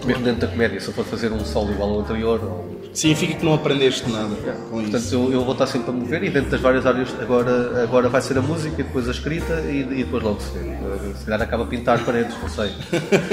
Mesmo 0.06 0.24
dentro 0.24 0.42
da 0.42 0.48
comédia, 0.48 0.80
se 0.80 0.88
eu 0.88 0.94
for 0.94 1.04
fazer 1.04 1.32
um 1.32 1.44
solo 1.44 1.72
igual 1.72 1.90
ao 1.90 2.00
anterior. 2.02 2.40
Ou... 2.44 2.77
Significa 2.94 3.36
que 3.36 3.46
não 3.46 3.54
aprendeste 3.54 4.10
nada 4.10 4.36
com 4.70 4.82
Portanto, 4.82 4.98
isso. 4.98 5.14
eu, 5.16 5.32
eu 5.32 5.44
vou 5.44 5.54
estar 5.54 5.68
sempre 5.68 5.90
a 5.92 5.94
mover 5.94 6.24
e 6.24 6.30
dentro 6.30 6.50
das 6.50 6.60
várias 6.62 6.86
áreas, 6.86 7.10
agora, 7.22 7.84
agora 7.84 8.10
vai 8.10 8.22
ser 8.22 8.38
a 8.38 8.42
música, 8.42 8.82
e 8.82 8.84
depois 8.84 9.08
a 9.08 9.12
escrita 9.12 9.62
e, 9.62 9.82
e 9.82 10.04
depois 10.04 10.24
logo 10.24 10.40
se 10.42 10.52
vê. 10.58 11.14
Se 11.18 11.26
calhar 11.26 11.42
acaba 11.42 11.64
a 11.64 11.68
pintar 11.68 12.04
paredes, 12.04 12.36
não 12.42 12.50
sei. 12.50 12.72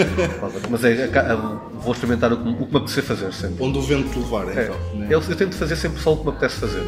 Mas 0.71 0.85
é, 0.85 1.05
aca- 1.05 1.35
vou 1.73 1.93
experimentar 1.93 2.33
o 2.33 2.37
que, 2.37 2.49
o 2.49 2.55
que 2.67 2.73
me 2.73 2.77
apetecer 2.79 3.03
fazer 3.05 3.33
sempre. 3.33 3.65
Onde 3.65 3.79
o 3.79 3.83
vento 3.83 4.11
te 4.11 4.19
levar, 4.19 4.49
É, 4.49 4.65
então. 4.65 4.77
né? 4.99 5.07
eu, 5.11 5.21
eu 5.27 5.37
tento 5.37 5.55
fazer 5.57 5.77
sempre 5.77 6.01
só 6.01 6.13
o 6.13 6.17
que 6.19 6.25
me 6.25 6.29
apetece 6.31 6.61
fazer. 6.61 6.83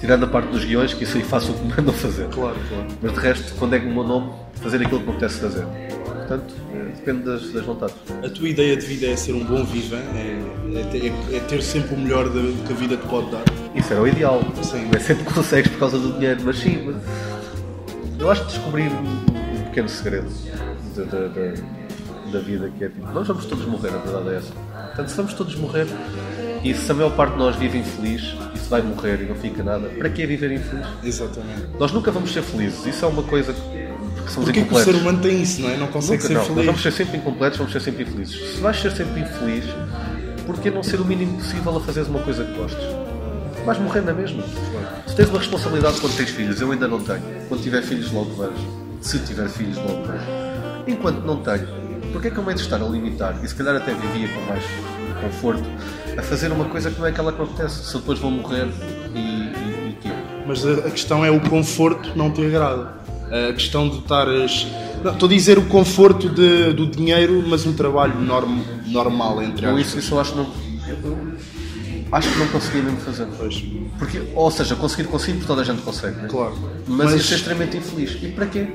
Tirando 0.00 0.24
a 0.24 0.26
parte 0.28 0.48
dos 0.50 0.64
guiões, 0.64 0.92
que 0.92 1.04
isso 1.04 1.16
aí 1.16 1.22
faço 1.22 1.52
o 1.52 1.54
que 1.54 1.62
me 1.64 1.70
mandam 1.74 1.94
fazer. 1.94 2.26
Claro, 2.28 2.56
claro. 2.68 2.86
Mas 3.00 3.12
de 3.14 3.20
resto, 3.20 3.54
quando 3.58 3.74
é 3.74 3.80
que 3.80 3.86
o 3.86 3.90
meu 3.94 4.04
nome, 4.04 4.32
fazer 4.60 4.76
aquilo 4.82 5.00
que 5.00 5.06
me 5.06 5.12
apetece 5.12 5.40
fazer. 5.40 5.64
Portanto, 6.26 6.54
eh, 6.74 6.92
depende 6.96 7.24
das, 7.24 7.50
das 7.52 7.64
vontades. 7.64 7.94
A 8.24 8.28
tua 8.30 8.48
ideia 8.48 8.76
de 8.76 8.86
vida 8.86 9.06
é 9.06 9.16
ser 9.16 9.32
um 9.34 9.44
bom 9.44 9.62
vivan, 9.64 9.98
é, 10.14 10.80
é 10.80 10.82
ter, 10.84 11.12
é 11.36 11.40
ter 11.40 11.62
sempre 11.62 11.94
o 11.94 11.98
melhor 11.98 12.28
de- 12.30 12.54
que 12.66 12.72
a 12.72 12.76
vida 12.76 12.96
te 12.96 13.06
pode 13.08 13.30
dar. 13.30 13.42
Isso 13.74 13.92
era 13.92 14.00
o 14.02 14.08
ideal. 14.08 14.40
Sim. 14.62 14.88
É 14.94 14.98
sempre 14.98 15.24
que 15.24 15.34
consegues 15.34 15.70
por 15.72 15.80
causa 15.80 15.98
do 15.98 16.12
dinheiro, 16.14 16.40
mas 16.44 16.58
sim. 16.58 16.82
mas 16.86 16.96
eu 18.20 18.30
acho 18.30 18.46
que 18.46 18.52
descobri 18.52 18.82
um, 18.84 19.58
um 19.58 19.62
pequeno 19.64 19.88
segredo 19.88 20.28
da, 20.96 21.04
da- 21.04 21.28
da- 21.28 21.84
da 22.32 22.40
vida 22.40 22.72
que 22.76 22.84
é 22.84 22.88
tipo, 22.88 23.06
nós 23.12 23.28
vamos 23.28 23.44
todos 23.44 23.64
morrer, 23.66 23.88
a 23.90 23.98
verdade 23.98 24.28
é 24.30 24.36
essa. 24.38 24.52
Portanto, 24.86 25.08
se 25.08 25.16
vamos 25.16 25.34
todos 25.34 25.54
morrer 25.56 25.86
e 26.64 26.72
se 26.74 26.90
a 26.90 26.94
maior 26.94 27.14
parte 27.14 27.32
de 27.32 27.38
nós 27.38 27.54
vive 27.56 27.78
infeliz 27.78 28.34
e 28.54 28.58
se 28.58 28.68
vai 28.70 28.80
morrer 28.82 29.20
e 29.20 29.24
não 29.26 29.34
fica 29.36 29.62
nada, 29.62 29.88
para 29.90 30.08
que 30.08 30.24
viver 30.26 30.50
infeliz? 30.52 30.86
Exatamente. 31.04 31.66
Nós 31.78 31.92
nunca 31.92 32.10
vamos 32.10 32.32
ser 32.32 32.42
felizes. 32.42 32.84
Isso 32.86 33.04
é 33.04 33.08
uma 33.08 33.22
coisa 33.22 33.52
que, 33.52 33.60
que 34.24 34.32
somos 34.32 34.44
Porquê 34.48 34.52
que 34.52 34.58
o 34.58 34.62
incompletos. 34.62 34.92
ser 34.94 35.00
humano 35.00 35.18
tem 35.20 35.42
isso, 35.42 35.60
não 35.62 35.70
é? 35.70 35.76
Não 35.76 35.86
consegue 35.88 36.22
Nunca, 36.22 36.26
ser 36.28 36.34
não. 36.34 36.40
Nós 36.40 36.48
feliz. 36.48 36.66
vamos 36.66 36.82
ser 36.82 36.92
sempre 36.92 37.16
incompletos, 37.18 37.58
vamos 37.58 37.72
ser 37.72 37.80
sempre 37.80 38.02
infelizes. 38.04 38.54
Se 38.54 38.60
vais 38.60 38.80
ser 38.80 38.90
sempre 38.92 39.20
infeliz, 39.20 39.64
porquê 40.46 40.70
não 40.70 40.82
ser 40.82 41.00
o 41.00 41.04
mínimo 41.04 41.36
possível 41.38 41.76
a 41.76 41.80
fazeres 41.80 42.08
uma 42.08 42.20
coisa 42.20 42.44
que 42.44 42.52
gostes? 42.58 42.84
Vais 43.64 43.78
morrer 43.78 44.02
na 44.02 44.12
mesma. 44.12 44.42
Tu 45.06 45.14
tens 45.14 45.28
uma 45.28 45.38
responsabilidade 45.38 46.00
quando 46.00 46.16
tens 46.16 46.30
filhos, 46.30 46.60
eu 46.60 46.70
ainda 46.72 46.86
não 46.88 47.00
tenho. 47.00 47.22
Quando 47.48 47.62
tiver 47.62 47.82
filhos, 47.82 48.10
logo 48.12 48.30
vejo. 48.34 48.84
Se 49.00 49.18
tiver 49.20 49.48
filhos, 49.48 49.76
logo 49.78 50.02
vejo. 50.04 50.24
Enquanto 50.86 51.20
não 51.24 51.36
tenho, 51.42 51.66
porquê 52.12 52.28
é 52.28 52.30
que 52.30 52.36
eu 52.38 52.44
meio 52.44 52.56
de 52.56 52.62
estar 52.62 52.76
a 52.80 52.84
limitar, 52.86 53.34
e 53.42 53.48
se 53.48 53.54
calhar 53.54 53.74
até 53.76 53.94
vivia 53.94 54.28
com 54.28 54.40
mais 54.42 54.62
conforto, 55.22 55.62
a 56.18 56.22
fazer 56.22 56.52
uma 56.52 56.66
coisa 56.66 56.90
que 56.90 56.98
não 56.98 57.06
é 57.06 57.10
aquela 57.10 57.32
que 57.32 57.40
me 57.40 57.48
apetece? 57.48 57.84
Se 57.84 57.94
depois 57.96 58.18
vou 58.18 58.30
morrer 58.30 58.66
e, 59.14 59.18
e, 59.18 59.90
e 59.90 59.98
quê? 60.02 60.10
Mas 60.46 60.64
a 60.66 60.90
questão 60.90 61.24
é 61.24 61.30
o 61.30 61.40
conforto 61.40 62.10
não 62.14 62.30
te 62.30 62.44
agrada. 62.44 62.92
A 63.30 63.52
questão 63.52 63.88
de 63.88 63.98
estares 63.98 64.66
Não, 65.02 65.12
Estou 65.12 65.28
a 65.28 65.32
dizer 65.32 65.58
o 65.58 65.66
conforto 65.66 66.28
de- 66.28 66.72
do 66.72 66.86
dinheiro, 66.86 67.42
mas 67.46 67.66
um 67.66 67.72
trabalho 67.74 68.18
norm, 68.20 68.60
normal, 68.86 69.42
entre 69.42 69.66
aspas. 69.66 69.86
isso, 69.86 69.98
isso 69.98 70.14
eu 70.14 70.20
acho 70.20 70.32
que 70.32 70.38
não. 70.38 70.44
eu 70.88 71.18
acho 72.12 72.30
que 72.32 72.38
não 72.38 72.46
conseguia 72.48 72.82
mesmo 72.82 72.98
fazer. 73.00 73.26
Pois, 73.36 73.62
Porque, 73.98 74.22
ou 74.34 74.50
seja, 74.50 74.74
conseguir 74.76 75.04
consigo 75.08 75.38
porque 75.38 75.46
toda 75.46 75.60
a 75.62 75.64
gente 75.64 75.82
consegue, 75.82 76.16
né? 76.22 76.28
claro. 76.28 76.54
Mas, 76.86 77.06
Mas- 77.10 77.12
ia 77.16 77.22
ser 77.22 77.34
extremamente 77.34 77.76
infeliz. 77.76 78.16
E 78.22 78.28
para 78.28 78.46
quê? 78.46 78.66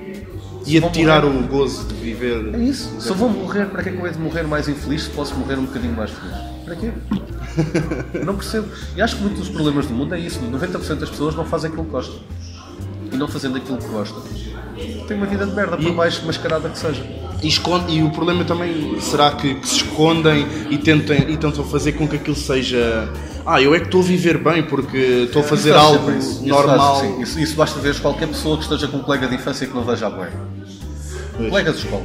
Ia 0.68 0.82
vou 0.82 0.91
tirar 0.91 1.24
morrer- 1.24 1.38
o 1.45 1.47
gozo 1.47 1.88
de 1.88 1.93
viver. 1.95 2.54
É 2.54 2.60
isso. 2.60 2.91
Se 3.00 3.10
eu 3.10 3.16
vou 3.16 3.30
morrer, 3.30 3.66
para 3.68 3.82
que 3.82 3.89
é 3.89 3.91
que 3.93 3.97
eu 3.97 4.06
hei 4.06 4.12
de 4.14 4.20
morrer 4.20 4.43
mais 4.43 4.68
infeliz 4.68 5.04
se 5.04 5.10
posso 5.12 5.34
morrer 5.36 5.56
um 5.58 5.66
bocadinho 5.66 5.93
mais 5.95 6.12
feliz? 6.12 6.36
Para 6.66 6.76
quê? 6.76 6.91
não 8.26 8.36
percebo. 8.36 8.68
E 8.95 9.02
acho 9.02 9.16
que 9.16 9.22
muitos 9.24 9.39
dos 9.39 9.50
problemas 9.50 9.88
do 9.88 9.93
mundo 9.93 10.14
é 10.14 10.20
isso. 10.20 10.39
90% 10.41 10.95
das 11.00 11.10
pessoas 11.10 11.34
não 11.36 11.45
fazem 11.45 11.70
aquilo 11.72 11.86
que 11.86 11.91
gostam. 11.91 12.16
E 13.12 13.18
não 13.18 13.28
fazendo 13.28 13.57
aquilo 13.57 13.78
que 13.78 13.88
gostam. 13.88 14.22
Tem 15.07 15.18
uma 15.18 15.26
vida 15.26 15.45
de 15.45 15.53
merda, 15.53 15.76
por 15.78 15.86
E- 15.86 15.91
mais 15.91 16.22
mascarada 16.24 16.70
que 16.70 16.78
seja. 16.78 17.03
E, 17.41 17.47
esconde- 17.47 17.93
e 17.95 18.03
o 18.03 18.10
problema 18.12 18.43
também 18.43 18.99
será 18.99 19.32
que, 19.32 19.55
que 19.55 19.68
se 19.68 19.78
escondem 19.78 20.45
e, 20.70 20.78
tentem, 20.78 21.32
e 21.32 21.38
tentam 21.38 21.64
fazer 21.64 21.93
com 21.93 22.07
que 22.07 22.18
aquilo 22.18 22.36
seja. 22.36 23.10
Ah, 23.45 23.62
eu 23.62 23.74
é 23.74 23.80
que 23.80 23.86
estou 23.86 24.01
a 24.01 24.03
viver 24.03 24.38
bem 24.38 24.62
porque 24.64 24.97
estou 25.26 25.41
a 25.41 25.45
fazer 25.45 25.70
Isso 25.70 25.80
algo 25.80 26.12
isso. 26.12 26.30
Isso 26.32 26.45
normal. 26.47 26.99
sim. 26.99 27.22
Isso, 27.22 27.39
isso 27.39 27.55
basta 27.55 27.80
ver 27.80 27.97
qualquer 27.99 28.28
pessoa 28.28 28.57
que 28.57 28.64
esteja 28.64 28.88
com 28.88 28.97
um 28.97 29.01
colega 29.03 29.28
de 29.28 29.36
infância 29.36 29.66
que 29.66 29.74
não 29.74 29.84
veja 29.84 30.07
a. 30.07 30.12
Colegas 31.38 31.78
de 31.80 31.86
escola. 31.86 32.03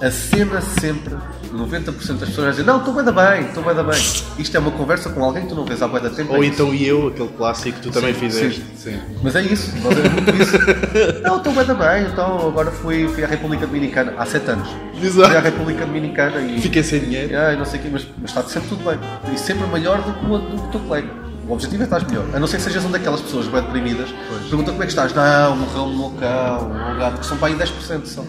A 0.00 0.10
cena 0.10 0.60
sempre, 0.60 1.14
90% 1.56 2.18
das 2.18 2.28
pessoas 2.28 2.50
dizem, 2.50 2.64
não, 2.64 2.78
estou 2.78 2.94
bem 2.94 3.04
da 3.04 3.12
bem, 3.12 3.46
estou 3.46 3.62
bem 3.62 3.74
da 3.74 3.82
bem. 3.82 4.00
Isto 4.38 4.56
é 4.56 4.60
uma 4.60 4.70
conversa 4.70 5.10
com 5.10 5.24
alguém 5.24 5.42
que 5.42 5.48
tu 5.48 5.54
não 5.54 5.64
vês 5.64 5.80
há 5.82 5.88
bem 5.88 6.02
da 6.02 6.10
tempo. 6.10 6.34
Ou 6.34 6.42
é 6.42 6.46
então 6.46 6.74
e 6.74 6.86
eu, 6.86 7.08
aquele 7.08 7.28
clássico 7.28 7.78
que 7.78 7.82
tu 7.84 7.90
também 7.90 8.14
Sim, 8.14 8.20
fizeste. 8.20 8.64
sim. 8.76 8.98
Mas 9.22 9.36
é 9.36 9.42
isso, 9.42 9.72
nós 9.82 9.98
é 9.98 10.08
muito 10.08 10.30
isso. 10.42 10.58
Não, 11.22 11.38
estou 11.38 11.52
bem 11.52 11.64
da 11.64 11.74
bem, 11.74 12.06
então 12.06 12.48
agora 12.48 12.70
fui, 12.70 13.08
fui 13.08 13.24
à 13.24 13.26
República 13.26 13.66
Dominicana 13.66 14.14
há 14.16 14.26
7 14.26 14.50
anos. 14.50 14.68
Exato. 15.02 15.28
Fui 15.28 15.36
à 15.36 15.40
República 15.40 15.86
Dominicana 15.86 16.40
e. 16.40 16.60
Fiquei 16.60 16.82
sem 16.82 17.00
dinheiro. 17.00 17.36
Ai, 17.38 17.56
não 17.56 17.64
sei 17.64 17.80
o 17.80 17.82
quê, 17.82 17.88
mas, 17.92 18.06
mas 18.20 18.30
está 18.30 18.42
sempre 18.42 18.68
tudo 18.68 18.84
bem. 18.84 18.98
E 19.34 19.38
sempre 19.38 19.66
melhor 19.68 20.00
do 20.02 20.12
que 20.12 20.26
o, 20.26 20.38
do 20.38 20.62
que 20.62 20.68
o 20.68 20.70
teu 20.70 20.80
colega. 20.80 21.26
O 21.48 21.52
objetivo 21.52 21.82
é 21.82 21.84
estar 21.84 22.04
melhor. 22.08 22.24
A 22.34 22.40
não 22.40 22.46
ser 22.46 22.56
que 22.56 22.64
sejas 22.64 22.82
uma 22.82 22.92
daquelas 22.92 23.20
pessoas 23.20 23.46
bem 23.46 23.62
deprimidas. 23.62 24.08
Pergunta 24.48 24.72
como 24.72 24.82
é 24.82 24.86
que 24.86 24.92
estás. 24.92 25.14
Não, 25.14 25.56
morreu 25.56 25.84
o 25.84 25.96
meu 25.96 26.10
cão, 26.18 26.70
o 26.70 26.74
meu 26.74 26.98
gato, 26.98 27.20
que 27.20 27.26
são 27.26 27.36
para 27.36 27.48
aí 27.48 27.54
10% 27.54 28.06
só. 28.06 28.24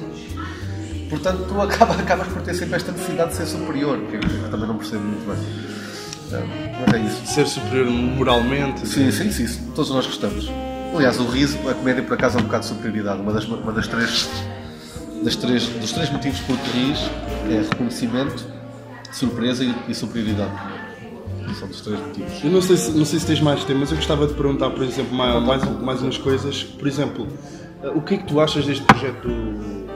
Portanto, 1.10 1.46
tu 1.48 1.62
acaba, 1.62 1.94
acabas 1.94 2.28
por 2.28 2.42
ter 2.42 2.54
sempre 2.54 2.76
esta 2.76 2.92
necessidade 2.92 3.32
de 3.32 3.38
ser 3.38 3.46
superior, 3.46 3.98
que 4.10 4.16
eu 4.16 4.50
também 4.52 4.68
não 4.68 4.78
percebo 4.78 5.04
muito 5.04 5.26
bem. 5.26 5.38
Ah, 6.34 6.84
Mas 6.86 6.94
é 6.94 7.06
isso. 7.06 7.26
Ser 7.26 7.48
superior 7.48 7.90
moralmente. 7.90 8.86
Sim, 8.88 9.10
sim, 9.12 9.32
sim, 9.32 9.44
isso. 9.44 9.62
todos 9.74 9.90
nós 9.92 10.06
gostamos. 10.06 10.50
Aliás, 10.94 11.20
o 11.20 11.26
riso, 11.26 11.58
a 11.70 11.74
comédia 11.74 12.04
por 12.04 12.14
acaso 12.14 12.38
é 12.38 12.42
um 12.42 12.46
bocado 12.46 12.64
de 12.64 12.70
superioridade. 12.70 13.22
Uma 13.22 13.32
das, 13.32 13.46
uma 13.46 13.72
das 13.72 13.88
três, 13.88 14.30
das 15.24 15.36
três, 15.36 15.66
dos 15.68 15.92
três 15.92 16.10
motivos 16.10 16.40
por 16.42 16.58
que 16.58 16.78
ris 16.78 17.00
é 17.50 17.62
reconhecimento, 17.62 18.46
surpresa 19.12 19.64
e, 19.64 19.74
e 19.88 19.96
superioridade. 19.96 20.52
São 21.58 21.68
dos 21.68 21.82
três 21.82 22.00
motivos. 22.00 22.44
Eu 22.44 22.52
não 22.52 22.62
sei, 22.62 22.76
se, 22.78 22.92
não 22.92 23.06
sei 23.06 23.20
se 23.20 23.26
tens 23.26 23.40
mais 23.40 23.64
tempo, 23.64 23.80
mas 23.80 23.90
eu 23.90 23.96
gostava 23.96 24.28
de 24.28 24.34
perguntar, 24.34 24.70
por 24.72 24.84
exemplo, 24.84 25.16
mais, 25.16 25.42
mais, 25.44 25.64
mais 25.80 26.02
umas 26.02 26.18
coisas. 26.18 26.64
Por 26.64 26.88
exemplo, 26.88 27.28
eh, 27.82 27.90
o 27.90 28.02
que 28.02 28.16
é 28.16 28.18
que 28.18 28.26
tu 28.26 28.40
achas 28.42 28.66
deste 28.66 28.84
projeto? 28.84 29.30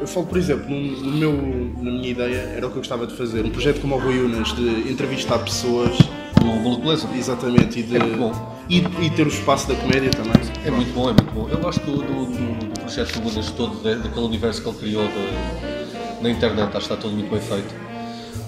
Eu 0.01 0.07
falo, 0.07 0.25
por 0.25 0.37
exemplo, 0.37 0.67
no, 0.69 1.11
meu, 1.11 1.31
na 1.77 1.91
minha 1.91 2.09
ideia, 2.09 2.35
era 2.57 2.65
o 2.65 2.69
que 2.71 2.75
eu 2.77 2.81
gostava 2.81 3.05
de 3.05 3.15
fazer. 3.15 3.45
Um 3.45 3.51
projeto 3.51 3.79
como 3.81 3.95
o 3.95 3.99
Rui 3.99 4.19
Unas, 4.19 4.53
de 4.55 4.91
entrevistar 4.91 5.37
pessoas, 5.39 5.95
Bolo 6.41 6.77
de 6.77 6.81
Beleza. 6.81 7.07
exatamente, 7.15 7.79
e, 7.79 7.83
de, 7.83 7.95
É 7.95 7.99
muito 7.99 8.17
bom. 8.17 8.55
e, 8.67 8.77
e 8.79 9.09
ter 9.11 9.25
o 9.27 9.29
espaço 9.29 9.67
da 9.67 9.75
comédia 9.75 10.09
também. 10.09 10.33
É 10.65 10.71
muito 10.71 10.91
bom, 10.93 11.03
é 11.09 11.13
muito 11.13 11.31
bom. 11.31 11.47
Eu 11.49 11.59
gosto 11.59 11.79
do, 11.85 11.97
do, 11.97 12.25
do- 12.25 12.79
projeto 12.81 13.13
do 13.13 13.21
Budas 13.21 13.51
todo, 13.51 13.75
da- 13.83 13.93
daquele 13.95 14.25
universo 14.25 14.63
que 14.63 14.69
ele 14.69 14.77
criou 14.79 15.07
de- 15.07 16.23
na 16.23 16.29
internet, 16.31 16.63
acho 16.75 16.87
que 16.87 16.93
está 16.93 16.95
tudo 16.97 17.13
muito 17.13 17.29
bem 17.29 17.39
feito. 17.39 17.73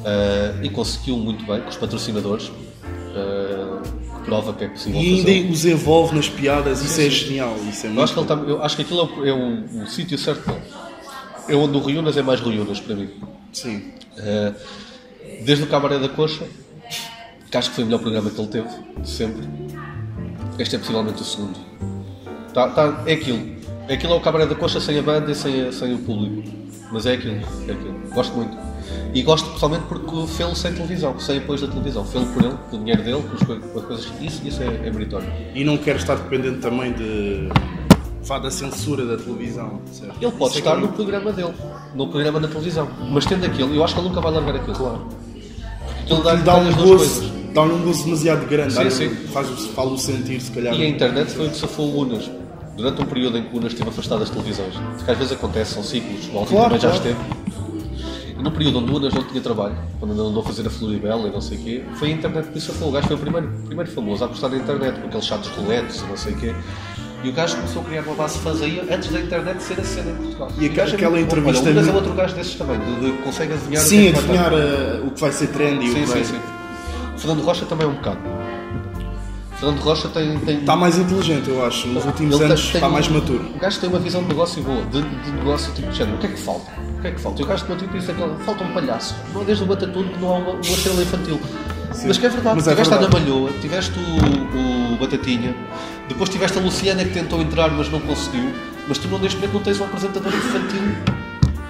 Ah, 0.06 0.56
e 0.64 0.70
conseguiu 0.70 1.18
muito 1.18 1.45
bem 1.45 1.62
com 1.62 1.70
os 1.70 1.78
patrocinadores, 1.78 2.51
ah, 3.16 3.82
que 4.18 4.26
prova 4.26 4.54
que 4.54 4.64
é 4.64 4.68
possível 4.70 4.99
E 4.99 5.18
fazer. 5.22 5.32
ainda 5.32 5.54
os 5.54 5.66
envolve 5.66 6.16
nas 6.16 6.28
piadas, 6.28 6.82
isso 6.84 6.99
é 6.99 7.10
genial. 7.12 7.56
Isso 7.70 7.86
é 7.86 7.89
Eu 7.91 8.01
acho 8.04 8.14
que, 8.14 8.20
ele 8.20 8.28
tá- 8.28 8.36
eu 8.47 8.64
acho 8.64 8.76
que 8.76 8.82
aquilo 8.82 8.99
é 9.01 9.04
o, 9.04 9.26
é 9.28 9.34
o- 9.34 9.84
o 9.84 9.88
sítio 9.88 10.18
certo 10.18 10.41
para 10.41 10.54
ele. 10.56 10.64
Eu 11.48 11.64
ando 11.64 11.78
o 11.78 11.82
Riunas 11.84 12.16
é 12.18 12.22
mais 12.22 12.39
Riunas 12.39 12.80
para 12.80 12.96
mim. 12.96 13.10
Sim. 13.52 13.91
Eh, 14.18 14.54
desde 15.46 15.64
o 15.66 15.68
Cabaré 15.68 16.00
da 16.00 16.10
Coxa, 16.10 16.46
que 17.50 17.58
acho 17.58 17.70
que 17.70 17.76
foi 17.76 17.84
o 17.84 17.88
melhor 17.88 18.00
programa 18.02 18.30
que 18.30 18.39
ele 18.39 18.48
teve, 18.48 18.68
de 19.00 19.10
sempre. 19.10 19.44
Este 20.58 20.76
é 20.76 20.80
possivelmente 20.80 21.22
o 21.22 21.26
segundo. 21.26 21.60
Tá, 22.54 22.70
tá, 22.70 23.04
é 23.06 23.14
aquilo. 23.14 23.54
Aquilo 23.91 24.14
é 24.14 24.16
o 24.16 24.22
Cabaré 24.22 24.46
da 24.46 24.56
Coxa 24.56 24.80
sem 24.80 24.98
a 24.98 25.02
banda 25.02 25.32
e 25.32 25.36
sem, 25.36 25.68
a- 25.68 25.72
sem 25.72 25.94
o 25.94 25.98
público. 26.00 26.50
Mas 26.91 27.06
é 27.06 27.14
aquilo, 27.14 27.36
é 27.68 27.72
aquilo. 27.72 28.00
Gosto 28.14 28.34
muito. 28.36 28.56
E 29.14 29.22
gosto 29.24 29.50
pessoalmente 29.52 29.86
porque 29.88 30.28
fê-lo 30.28 30.56
sem 30.56 30.74
televisão, 30.74 31.20
sem 31.20 31.38
apoios 31.39 31.62
da 31.62 31.68
televisão. 31.68 32.06
Fê-lo 32.06 32.26
por 32.28 32.44
ele, 32.44 32.56
com 32.70 32.76
o 32.78 32.80
dinheiro 32.80 33.02
dele, 33.04 33.22
com 33.24 33.36
as, 33.36 33.44
coi- 33.44 33.60
com 33.60 33.80
as 33.80 33.86
coisas. 33.86 34.12
Isso, 34.22 34.48
isso 34.48 34.62
é, 34.64 34.68
é 34.88 34.91
meritório. 34.91 35.28
E 35.56 35.64
não 35.64 35.78
quero 35.78 35.98
estar 35.98 36.16
dependente 36.16 36.60
também 36.60 36.94
de. 36.94 37.50
Vá 38.26 38.39
da 38.39 38.49
censura 38.49 39.05
da 39.05 39.17
televisão. 39.17 39.82
certo? 39.91 40.15
Ele 40.21 40.32
pode 40.32 40.55
é 40.55 40.57
estar 40.59 40.76
que 40.76 40.82
no 40.82 40.88
eu- 40.88 40.91
programa 40.93 41.32
dele, 41.34 41.53
no 41.93 42.07
programa 42.07 42.39
na 42.39 42.47
televisão. 42.47 42.88
Mas 43.11 43.26
tendo 43.26 43.45
aquilo, 43.45 43.74
eu 43.76 43.84
acho 43.84 43.93
que 43.93 43.99
ele 43.99 44.09
nunca 44.09 44.21
vai 44.21 44.32
largar 44.32 44.55
aquilo. 44.55 44.76
Claro. 44.76 45.07
Ele 46.09 46.21
dá, 46.21 46.36
dá 46.36 46.55
um 46.55 46.74
gozo, 46.74 46.95
coisas. 46.97 47.32
dá 47.53 47.61
um 47.63 47.82
gozo 47.82 48.03
demasiado 48.05 48.45
grande, 48.47 48.71
Sim, 48.71 48.78
dá-lhe- 48.78 48.91
sim. 48.91 49.09
faz 49.28 49.47
sentir 50.01 50.39
se 50.41 50.51
calhar. 50.51 50.74
E 50.74 50.84
a 50.84 50.88
internet 50.88 51.32
foi 51.32 51.47
o 51.47 51.49
que 51.49 51.57
safou 51.57 51.88
o 51.88 51.99
Unas. 52.01 52.30
Durante 52.76 53.01
um 53.01 53.05
período 53.05 53.38
em 53.38 53.43
que 53.43 53.55
o 53.55 53.59
Unas 53.59 53.71
esteve 53.74 53.89
afastado 53.89 54.19
das 54.19 54.30
televisões. 54.30 54.74
Porque 54.97 55.11
às 55.11 55.17
vezes 55.17 55.34
acontece, 55.34 55.74
são 55.76 55.84
ciclos, 55.84 56.28
o 56.34 56.38
Alvin 56.39 56.55
Claro, 56.55 56.63
também 56.76 56.80
já 56.82 56.89
claro. 56.89 56.95
esteve. 57.09 57.19
E 58.39 58.41
no 58.41 58.51
período 58.51 58.80
onde 58.80 58.91
o 58.91 58.95
Unas 58.97 59.13
não 59.13 59.24
tinha 59.24 59.41
trabalho, 59.41 59.76
quando 59.99 60.11
andou 60.13 60.41
a 60.41 60.45
fazer 60.45 60.65
a 60.65 60.69
Floribela 60.69 61.28
e 61.28 61.32
não 61.32 61.39
sei 61.41 61.57
o 61.57 61.61
quê, 61.61 61.84
foi 61.95 62.09
a 62.09 62.11
internet 62.13 62.47
que 62.49 62.57
o 62.57 62.61
safou. 62.61 62.89
O 62.89 62.91
gajo 62.91 63.07
foi 63.07 63.15
o 63.15 63.19
primeiro, 63.19 63.47
primeiro 63.65 63.91
famoso 63.91 64.24
a 64.24 64.28
apostar 64.28 64.49
na 64.49 64.57
internet, 64.57 64.99
com 64.99 65.07
aqueles 65.07 65.26
chatos 65.26 65.49
roletes 65.51 66.01
e 66.01 66.05
não 66.05 66.17
sei 66.17 66.34
o 66.34 66.38
quê. 66.38 66.55
E 67.24 67.30
o 67.30 67.32
gajo 67.32 67.55
começou 67.55 67.82
a 67.82 67.86
criar 67.86 68.01
uma 68.01 68.15
base 68.15 68.34
de 68.38 68.41
fãs 68.43 68.61
aí 68.61 68.82
antes 68.91 69.09
da 69.09 69.19
internet 69.21 69.63
ser 69.63 69.80
a 69.80 69.84
cena 69.84 70.11
em 70.11 70.15
Portugal. 70.15 70.51
E 70.59 70.67
o 70.67 70.74
gajo 70.74 70.91
é 70.91 70.95
aquela 70.95 71.11
muito 71.11 71.30
bom. 71.30 71.38
entrevista 71.38 71.63
Olha, 71.69 71.76
o 71.76 71.80
Unas 71.80 71.88
é 71.88 71.95
outro 71.95 72.13
gajo 72.13 72.36
desses 72.36 72.55
também, 72.55 72.80
de, 72.80 72.95
de- 72.99 73.11
consegue 73.24 73.53
adivinhar 73.53 73.82
o 73.82 73.84
que 73.86 73.89
Sim, 73.89 74.01
é 74.01 74.05
que 74.07 74.11
dar. 74.13 74.19
adivinhar 74.19 74.53
uh, 74.53 75.07
o 75.07 75.11
que 75.11 75.21
vai 75.21 75.32
ser 75.32 75.47
trend 75.47 75.84
e 75.86 75.89
o 75.89 75.93
Sim, 75.93 75.99
que 76.01 76.05
vai. 76.09 76.24
sim, 76.26 76.34
sim. 76.34 76.39
O 77.15 77.19
Fernando 77.19 77.41
Rocha 77.45 77.65
também 77.65 77.88
é 77.88 77.89
um 77.89 77.93
bocado. 77.93 78.17
O 79.53 79.55
Fernando 79.55 79.80
Rocha 79.80 80.07
tem, 80.09 80.38
tem, 80.39 80.57
Está 80.59 80.76
mais 80.76 80.97
inteligente, 80.97 81.49
eu 81.49 81.65
acho. 81.65 81.88
Nos 81.88 82.03
últimos 82.05 82.36
Ele 82.36 82.43
anos 82.45 82.61
tem- 82.65 82.74
está 82.76 82.89
mais 82.89 83.07
maturo. 83.07 83.45
O 83.55 83.59
gajo 83.59 83.80
tem 83.80 83.89
uma 83.89 83.99
visão 83.99 84.21
de 84.21 84.28
negócio 84.28 84.61
boa, 84.61 84.82
de, 84.86 85.01
de 85.01 85.32
negócio 85.32 85.74
tipo 85.74 85.89
de 85.89 85.97
género. 85.97 86.17
O 86.17 86.19
que 86.19 86.26
é 86.28 86.30
que 86.30 86.39
falta? 86.39 86.71
O 86.97 87.01
que 87.01 87.07
é 87.07 87.11
que 87.11 87.21
falta? 87.21 87.41
E 87.41 87.45
o 87.45 87.47
gajo 87.47 87.65
tem 87.65 87.76
tipo 87.78 87.95
isso, 87.97 88.11
aquele, 88.11 88.36
falta 88.45 88.63
um 88.65 88.74
palhaço. 88.74 89.15
Não 89.34 89.43
desde 89.45 89.63
o 89.63 89.67
Batatuno 89.67 90.09
que 90.09 90.19
não 90.19 90.30
há 90.30 90.38
uma, 90.39 90.51
uma 90.51 90.59
estrela 90.61 91.01
infantil. 91.01 91.39
Mas 92.05 92.17
que 92.17 92.26
é 92.26 92.30
verdade. 92.30 92.55
Mas 92.55 92.67
é 92.67 92.71
tiveste 92.71 92.93
a 92.93 92.97
Ana 92.97 93.07
verdade. 93.07 93.30
Malhoa, 93.32 93.49
tiveste 93.61 93.93
o, 93.99 94.57
o 94.57 94.72
Batatinha, 94.98 95.56
depois 96.08 96.30
tiveste 96.30 96.58
a 96.58 96.62
Luciana 96.62 97.04
que 97.04 97.12
tentou 97.12 97.41
entrar 97.41 97.72
mas 97.72 97.89
não 97.89 98.00
conseguiu. 98.00 98.52
Mas 98.88 98.98
tu 98.98 99.08
não, 99.08 99.18
neste 99.20 99.38
momento 99.38 99.54
não 99.54 99.62
tens 99.62 99.80
um 99.80 99.86
apresentador 99.86 100.34
infantil 100.34 100.82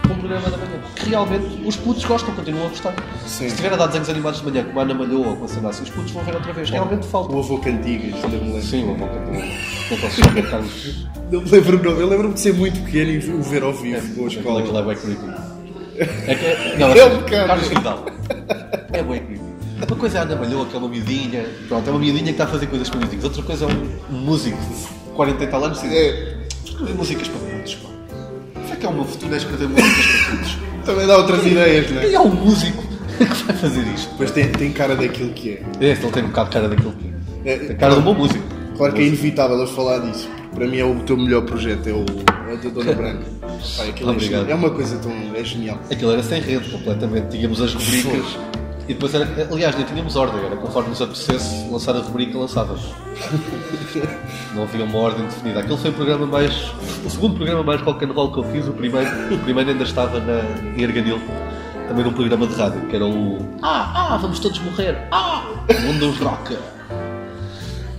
para 0.01 0.13
um 0.13 0.17
programa 0.17 0.49
da 0.49 0.57
manhã. 0.57 0.79
Que 0.95 1.09
realmente 1.09 1.61
os 1.65 1.75
putos 1.75 2.03
gostam, 2.05 2.33
continuam 2.33 2.65
a 2.65 2.69
gostar. 2.69 2.93
Sim. 3.25 3.29
Se 3.29 3.45
estiver 3.47 3.71
a 3.73 3.75
dar 3.75 3.85
desenhos 3.87 4.09
animados 4.09 4.39
de 4.41 4.49
manhã, 4.49 4.63
como 4.63 4.79
a 4.79 4.83
Ana 4.83 4.93
Malhoa 4.95 5.27
ou 5.27 5.35
com 5.35 5.45
a 5.45 5.47
cena 5.47 5.69
assim, 5.69 5.83
os 5.83 5.89
putos 5.91 6.11
vão 6.11 6.23
ver 6.23 6.33
outra 6.35 6.51
vez. 6.53 6.69
Realmente 6.69 7.05
falta. 7.05 7.31
O 7.33 7.39
avô 7.39 7.59
Cantigas, 7.59 8.15
ainda 8.23 8.37
me 8.37 8.45
lembro. 8.45 8.61
Sim, 8.63 8.83
uma 8.85 8.95
boca 8.95 9.19
de. 9.19 9.31
Não 9.91 9.97
posso 9.99 10.21
chamar 10.21 10.39
o 10.39 10.49
Carlos. 10.49 11.07
Eu 11.31 12.07
lembro-me 12.07 12.33
de 12.33 12.39
ser 12.39 12.53
muito 12.53 12.79
pequeno 12.83 13.11
e 13.11 13.17
o 13.31 13.43
ver 13.43 13.63
ao 13.63 13.73
vivo 13.73 14.15
com 14.15 14.25
a 14.25 14.27
escola. 14.27 14.59
aquilo 14.61 14.77
é 14.77 14.83
bem 14.83 14.95
creepy. 14.95 15.25
É 15.95 16.33
que 16.33 16.45
é, 16.45 16.75
não, 16.79 16.87
É 16.89 16.97
é 16.97 17.05
um 17.05 17.17
bocado. 17.17 17.47
Carlos 17.47 17.67
Vidal. 17.67 18.05
É 18.91 19.03
bem 19.03 19.19
creepy. 19.19 19.52
Uma 19.87 19.97
coisa 19.97 20.17
é 20.17 20.21
a 20.21 20.23
Ana 20.23 20.35
Malhoa, 20.35 20.65
que 20.65 20.75
é 20.75 20.79
uma 20.79 20.87
miudinha. 20.87 21.45
Pronto, 21.67 21.87
é 21.87 21.91
uma 21.91 21.99
miudinha 21.99 22.25
que 22.25 22.31
está 22.31 22.43
a 22.45 22.47
fazer 22.47 22.67
coisas 22.67 22.89
para 22.89 22.99
miudinhos. 22.99 23.23
Outra 23.23 23.43
coisa 23.43 23.65
é 23.65 23.67
um, 23.67 24.15
um 24.15 24.19
músico 24.19 24.57
de 24.57 25.11
40 25.15 25.43
e 25.43 25.47
tal 25.47 25.63
anos. 25.63 25.83
É. 25.83 26.37
Escrever 26.63 26.95
músicas 26.95 27.27
para 27.27 27.39
putos, 27.39 27.75
pá. 27.75 27.89
Será 28.65 28.75
que 28.75 28.85
é 28.85 28.89
o 28.89 28.93
meu 28.93 29.05
futuro 29.05 29.33
é 29.33 29.37
escrever 29.37 29.69
músicas 29.69 30.05
para 30.05 30.37
putos? 30.37 30.57
Também 30.85 31.07
dá 31.07 31.17
outras 31.17 31.45
ideias, 31.45 31.91
não 31.91 32.01
é? 32.01 32.09
E 32.09 32.15
há 32.15 32.21
um 32.21 32.33
músico 32.33 32.83
que 33.17 33.43
vai 33.43 33.55
fazer 33.55 33.81
isto. 33.93 34.13
Mas 34.17 34.31
tem, 34.31 34.51
tem 34.51 34.71
cara 34.71 34.95
daquilo 34.95 35.31
que 35.33 35.51
é. 35.51 35.63
É, 35.79 35.91
ele 35.91 36.11
tem 36.11 36.23
um 36.23 36.27
bocado 36.27 36.49
cara 36.49 36.69
daquilo 36.69 36.93
que 36.93 37.13
é. 37.45 37.53
É, 37.53 37.57
Tem 37.57 37.75
cara 37.75 37.93
de 37.95 37.99
um 37.99 38.03
bom 38.03 38.13
músico. 38.13 38.43
Claro 38.77 38.93
que 38.93 39.01
é 39.01 39.05
inevitável 39.05 39.57
eu 39.57 39.67
falar 39.67 39.99
disso. 39.99 40.29
Para 40.53 40.67
mim 40.67 40.77
é 40.77 40.85
o 40.85 40.95
teu 41.01 41.17
melhor 41.17 41.43
projeto, 41.43 41.87
é 41.87 41.93
o, 41.93 42.05
é 42.51 42.55
da 42.57 42.69
Dona 42.69 42.93
Branca. 42.93 43.25
Aquilo 43.89 44.11
é, 44.11 44.51
é 44.51 44.55
uma 44.55 44.69
coisa 44.69 44.97
tão. 44.97 45.11
é 45.35 45.43
genial. 45.43 45.79
Aquilo 45.91 46.11
era 46.11 46.23
sem 46.23 46.41
rede 46.41 46.69
completamente. 46.69 47.29
Tínhamos 47.29 47.61
as 47.61 47.73
rubricas 47.73 48.37
e 48.87 48.93
depois 48.93 49.13
era. 49.13 49.25
Aliás, 49.51 49.75
nem 49.75 49.85
tínhamos 49.85 50.15
ordem, 50.15 50.43
era 50.45 50.55
conforme 50.57 50.89
nos 50.89 51.01
apetecesse 51.01 51.69
lançar 51.71 51.95
a 51.95 51.99
rubrica, 51.99 52.37
lançávamos. 52.37 52.81
Não 54.53 54.63
havia 54.63 54.83
uma 54.85 54.97
ordem 54.99 55.25
definida. 55.25 55.59
Aquele 55.61 55.77
foi 55.77 55.89
o 55.89 55.93
programa 55.93 56.25
mais. 56.25 56.53
O 57.05 57.09
segundo 57.09 57.35
programa 57.35 57.63
mais 57.63 57.81
rock 57.81 58.03
and 58.05 58.11
roll 58.13 58.31
que 58.31 58.39
eu 58.39 58.43
fiz, 58.45 58.67
o 58.67 58.73
primeiro, 58.73 59.09
o 59.33 59.37
primeiro 59.39 59.69
ainda 59.71 59.83
estava 59.83 60.19
na, 60.19 60.41
em 60.77 60.81
Erganil, 60.81 61.19
também 61.87 62.03
num 62.03 62.13
programa 62.13 62.45
de 62.47 62.55
rádio, 62.55 62.81
que 62.87 62.95
era 62.95 63.05
o. 63.05 63.37
Ah, 63.61 64.13
ah, 64.13 64.17
vamos 64.17 64.39
todos 64.39 64.59
morrer! 64.59 64.97
Ah! 65.11 65.43
O 65.69 65.81
mundo 65.81 65.99
dos 66.11 66.17
rock! 66.19 66.57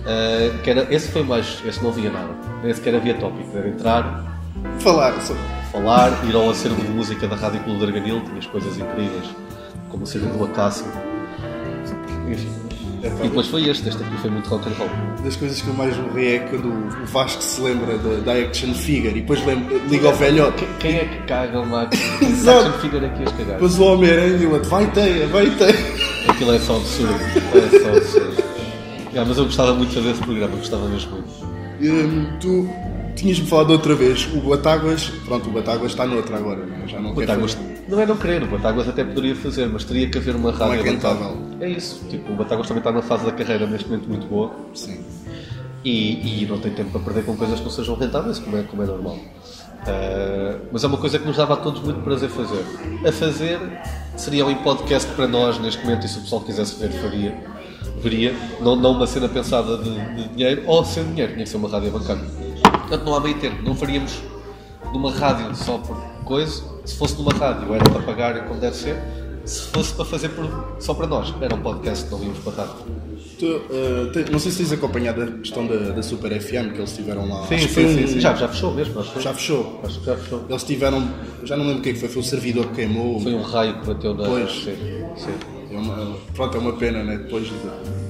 Ah, 0.05 0.57
que 0.63 0.69
era, 0.69 0.87
esse 0.93 1.11
foi 1.11 1.23
mais. 1.23 1.61
Esse 1.65 1.81
não 1.83 1.89
havia 1.89 2.11
nada. 2.11 2.29
Esse 2.63 2.79
que 2.81 2.89
era 2.89 2.99
via 2.99 3.15
tópico, 3.15 3.57
era 3.57 3.67
entrar, 3.67 4.23
Falar, 4.79 5.19
só- 5.21 5.35
falar, 5.71 6.11
ir 6.25 6.35
ao 6.35 6.49
acervo 6.49 6.81
de 6.81 6.87
música 6.89 7.27
da 7.27 7.35
Rádio 7.35 7.59
Clube 7.61 7.79
de 7.79 7.85
Arganil, 7.85 8.21
tinhas 8.21 8.45
coisas 8.47 8.77
incríveis, 8.77 9.25
como 9.95 10.05
cena 10.05 10.27
do 10.27 10.43
Acácio. 10.43 10.85
Enfim. 12.29 12.49
É, 13.01 13.09
pá, 13.09 13.23
E 13.23 13.29
depois 13.29 13.47
foi 13.47 13.69
este, 13.69 13.87
este 13.87 14.03
aqui 14.03 14.17
foi 14.17 14.29
muito 14.29 14.49
rock 14.49 14.67
and 14.67 14.73
roll. 14.73 14.89
Das 15.23 15.35
coisas 15.37 15.61
que 15.61 15.67
eu 15.67 15.73
mais 15.73 15.95
me 15.95 16.09
ri 16.09 16.27
é 16.33 16.39
quando 16.39 16.67
o 16.67 17.05
Vasco 17.05 17.41
se 17.41 17.61
lembra 17.61 17.97
da, 17.97 18.17
da 18.19 18.33
action 18.33 18.73
figure 18.73 19.17
e 19.17 19.21
depois 19.21 19.45
lembra, 19.45 19.77
liga 19.89 20.07
ao 20.07 20.15
velhote. 20.15 20.67
Quem 20.79 20.97
é 20.97 21.05
que 21.05 21.23
caga 21.23 21.61
uma 21.61 21.83
action 21.87 22.71
figure 22.81 23.05
aqui 23.05 23.23
a 23.23 23.31
cagar? 23.31 23.53
Depois 23.53 23.79
o 23.79 23.83
Homem-Aranha 23.85 24.37
e 24.37 24.45
o 24.45 24.53
outro, 24.53 24.69
vai 24.69 24.91
teia, 24.91 25.27
vai 25.27 25.49
teia. 25.51 25.75
Aquilo 26.27 26.53
é 26.53 26.59
só 26.59 26.75
absurdo. 26.75 27.13
É 27.13 27.79
só 27.79 27.97
absurdo. 27.97 28.43
Ah, 29.17 29.23
mas 29.25 29.37
eu 29.37 29.45
gostava 29.45 29.73
muito 29.73 29.89
de 29.91 29.95
fazer 29.95 30.11
esse 30.11 30.21
programa, 30.21 30.57
gostava 30.57 30.89
mesmo 30.89 31.11
muito. 31.11 31.29
Hum, 31.81 32.37
tu 32.41 32.67
tinhas-me 33.15 33.47
falado 33.47 33.69
outra 33.69 33.95
vez, 33.95 34.27
o 34.33 34.41
Batáguas, 34.41 35.09
pronto, 35.25 35.49
o 35.49 35.53
Batáguas 35.53 35.91
está 35.91 36.05
noutra 36.05 36.35
agora, 36.35 36.65
né? 36.65 36.83
já 36.85 36.99
não 36.99 37.13
Batáguas. 37.13 37.57
Não 37.87 37.99
é 37.99 38.05
não 38.05 38.17
querer, 38.17 38.43
o 38.43 38.47
Batáguas 38.47 38.87
até 38.87 39.03
poderia 39.03 39.35
fazer, 39.35 39.67
mas 39.67 39.83
teria 39.83 40.09
que 40.09 40.17
haver 40.17 40.35
uma 40.35 40.51
rádio 40.51 40.79
é 40.79 40.83
rentável. 40.83 41.29
bancável. 41.35 41.57
É 41.61 41.69
isso, 41.69 42.03
tipo, 42.09 42.33
o 42.33 42.35
Batáguas 42.35 42.67
também 42.67 42.79
está 42.79 42.91
numa 42.91 43.03
fase 43.03 43.25
da 43.25 43.31
carreira 43.31 43.67
neste 43.67 43.87
momento 43.87 44.07
muito 44.07 44.27
boa 44.27 44.51
Sim. 44.73 45.03
e, 45.83 46.43
e 46.43 46.45
não 46.45 46.59
tem 46.59 46.73
tempo 46.73 46.91
para 46.91 47.01
perder 47.01 47.25
com 47.25 47.35
coisas 47.35 47.59
que 47.59 47.65
não 47.65 47.71
sejam 47.71 47.95
rentáveis, 47.95 48.39
como 48.39 48.57
é, 48.57 48.63
como 48.63 48.83
é 48.83 48.85
normal. 48.85 49.17
Ah, 49.87 50.57
mas 50.71 50.83
é 50.83 50.87
uma 50.87 50.97
coisa 50.97 51.19
que 51.19 51.25
nos 51.25 51.37
dava 51.37 51.53
a 51.53 51.57
todos 51.57 51.81
muito 51.81 52.01
prazer 52.01 52.29
fazer. 52.29 52.65
A 53.07 53.11
fazer 53.11 53.59
seria 54.15 54.45
um 54.45 54.55
podcast 54.55 55.11
para 55.13 55.27
nós 55.27 55.59
neste 55.59 55.83
momento 55.83 56.05
e 56.05 56.09
se 56.09 56.17
o 56.17 56.21
pessoal 56.21 56.41
quisesse 56.41 56.79
ver, 56.79 56.91
faria. 56.91 57.55
Veria, 58.01 58.35
não, 58.61 58.75
não 58.75 58.91
uma 58.91 59.07
cena 59.07 59.29
pensada 59.29 59.77
de, 59.77 60.15
de 60.15 60.27
dinheiro 60.29 60.63
ou 60.65 60.83
sem 60.83 61.03
dinheiro, 61.05 61.33
tinha 61.33 61.43
que 61.43 61.49
ser 61.49 61.57
uma 61.57 61.69
rádio 61.69 61.91
bancária. 61.91 62.23
Portanto, 62.61 63.03
não 63.03 63.15
há 63.15 63.19
meio 63.19 63.39
termo, 63.39 63.61
não 63.63 63.75
faríamos 63.75 64.21
numa 64.91 65.11
rádio 65.11 65.55
só 65.55 65.77
por 65.77 65.97
coisa. 66.25 66.61
Se 66.83 66.95
fosse 66.97 67.15
numa 67.17 67.31
rádio 67.33 67.73
era 67.73 67.83
para 67.89 68.01
pagar 68.01 68.47
como 68.47 68.59
deve 68.59 68.75
ser, 68.75 68.97
se 69.45 69.61
fosse 69.69 69.93
para 69.93 70.05
fazer 70.05 70.29
por- 70.29 70.75
só 70.79 70.93
para 70.93 71.07
nós, 71.07 71.33
era 71.39 71.55
um 71.55 71.59
podcast, 71.61 72.09
não 72.11 72.21
íamos 72.21 72.39
para 72.39 72.53
rádio. 72.63 72.75
Tu, 73.39 73.45
uh, 73.45 74.11
te- 74.13 74.31
não 74.31 74.39
sei 74.39 74.51
se 74.51 74.59
tens 74.59 74.71
acompanhado 74.71 75.21
a 75.21 75.27
questão 75.27 75.67
da, 75.67 75.75
da 75.91 76.01
Super 76.01 76.31
FM 76.41 76.71
que 76.73 76.79
eles 76.79 76.95
tiveram 76.95 77.27
lá. 77.27 77.45
Que 77.47 77.67
foi 77.67 77.85
um- 77.85 78.07
Já, 78.19 78.33
já 78.33 78.47
fechou 78.47 78.73
mesmo, 78.73 78.99
acho 78.99 79.11
que 79.13 79.19
Já 79.21 79.33
fechou. 79.33 79.81
Acho 79.83 79.99
que 79.99 80.05
já 80.05 80.15
fechou. 80.17 80.45
Eles 80.49 80.63
tiveram, 80.63 81.07
já 81.43 81.57
não 81.57 81.65
lembro 81.65 81.79
o 81.79 81.83
que 81.83 81.89
é 81.89 81.93
que 81.93 81.99
foi, 81.99 82.09
foi 82.09 82.21
o 82.21 82.25
servidor 82.25 82.67
que 82.67 82.75
queimou. 82.75 83.19
Foi 83.19 83.33
um 83.33 83.41
raio 83.41 83.79
que 83.81 83.87
bateu 83.87 84.13
na. 84.13 84.23
Pois. 84.25 84.51
Sim, 84.51 84.75
sim. 85.17 85.33
É 85.71 85.77
uma, 85.77 86.15
pronto, 86.33 86.55
é 86.55 86.59
uma 86.61 86.73
pena, 86.73 87.03
né? 87.03 87.17
Depois 87.17 87.45
de. 87.47 87.53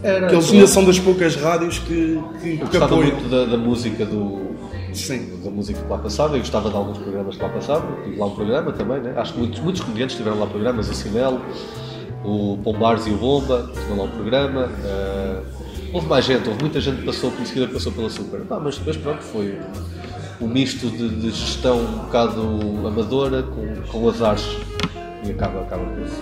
Era, 0.03 0.27
que 0.27 0.35
eles 0.35 0.51
ainda 0.51 0.67
são 0.67 0.85
das 0.85 0.99
poucas 0.99 1.35
rádios 1.35 1.79
que, 1.79 2.19
que, 2.41 2.57
que 2.57 2.77
apoiam. 2.77 3.01
muito 3.15 3.27
da, 3.29 3.45
da 3.45 3.57
música 3.57 4.05
do. 4.05 4.53
Sim. 4.95 5.39
Da 5.43 5.49
música 5.49 5.79
que 5.79 5.87
lá 5.87 5.97
passava, 5.97 6.35
eu 6.35 6.39
gostava 6.39 6.69
de 6.69 6.75
alguns 6.75 6.97
programas 6.97 7.35
que 7.35 7.43
lá 7.43 7.49
passavam, 7.49 8.03
tive 8.03 8.17
lá 8.17 8.25
um 8.25 8.35
programa 8.35 8.71
também, 8.71 9.01
né? 9.01 9.13
acho 9.17 9.33
que 9.33 9.39
muitos, 9.39 9.59
muitos 9.59 9.81
comediantes 9.81 10.15
tiveram 10.15 10.39
lá 10.39 10.47
programas, 10.47 10.89
o 10.89 10.93
Sinelo, 10.93 11.41
o 12.23 12.57
Pombars 12.63 13.05
e 13.07 13.11
o 13.11 13.17
Bomba, 13.17 13.69
tiveram 13.73 13.97
lá 13.97 14.03
um 14.03 14.09
programa, 14.09 14.69
eh, 14.83 15.41
houve 15.93 16.07
mais 16.07 16.25
gente, 16.25 16.47
houve 16.47 16.61
muita 16.61 16.79
gente 16.79 16.99
que 16.99 17.05
passou, 17.05 17.31
conhecida 17.31 17.67
que 17.67 17.73
passou 17.73 17.91
pela 17.91 18.09
Super, 18.09 18.41
Pá, 18.41 18.59
mas 18.59 18.77
depois 18.77 18.97
pronto, 18.97 19.21
foi 19.21 19.59
um 20.41 20.47
misto 20.47 20.89
de, 20.89 21.09
de 21.09 21.31
gestão 21.31 21.79
um 21.79 21.97
bocado 22.05 22.41
amadora 22.87 23.43
com, 23.43 23.81
com 23.91 24.09
azares 24.09 24.45
e 25.25 25.31
acaba, 25.31 25.61
acaba 25.61 25.83
por 25.85 26.03
isso. 26.03 26.21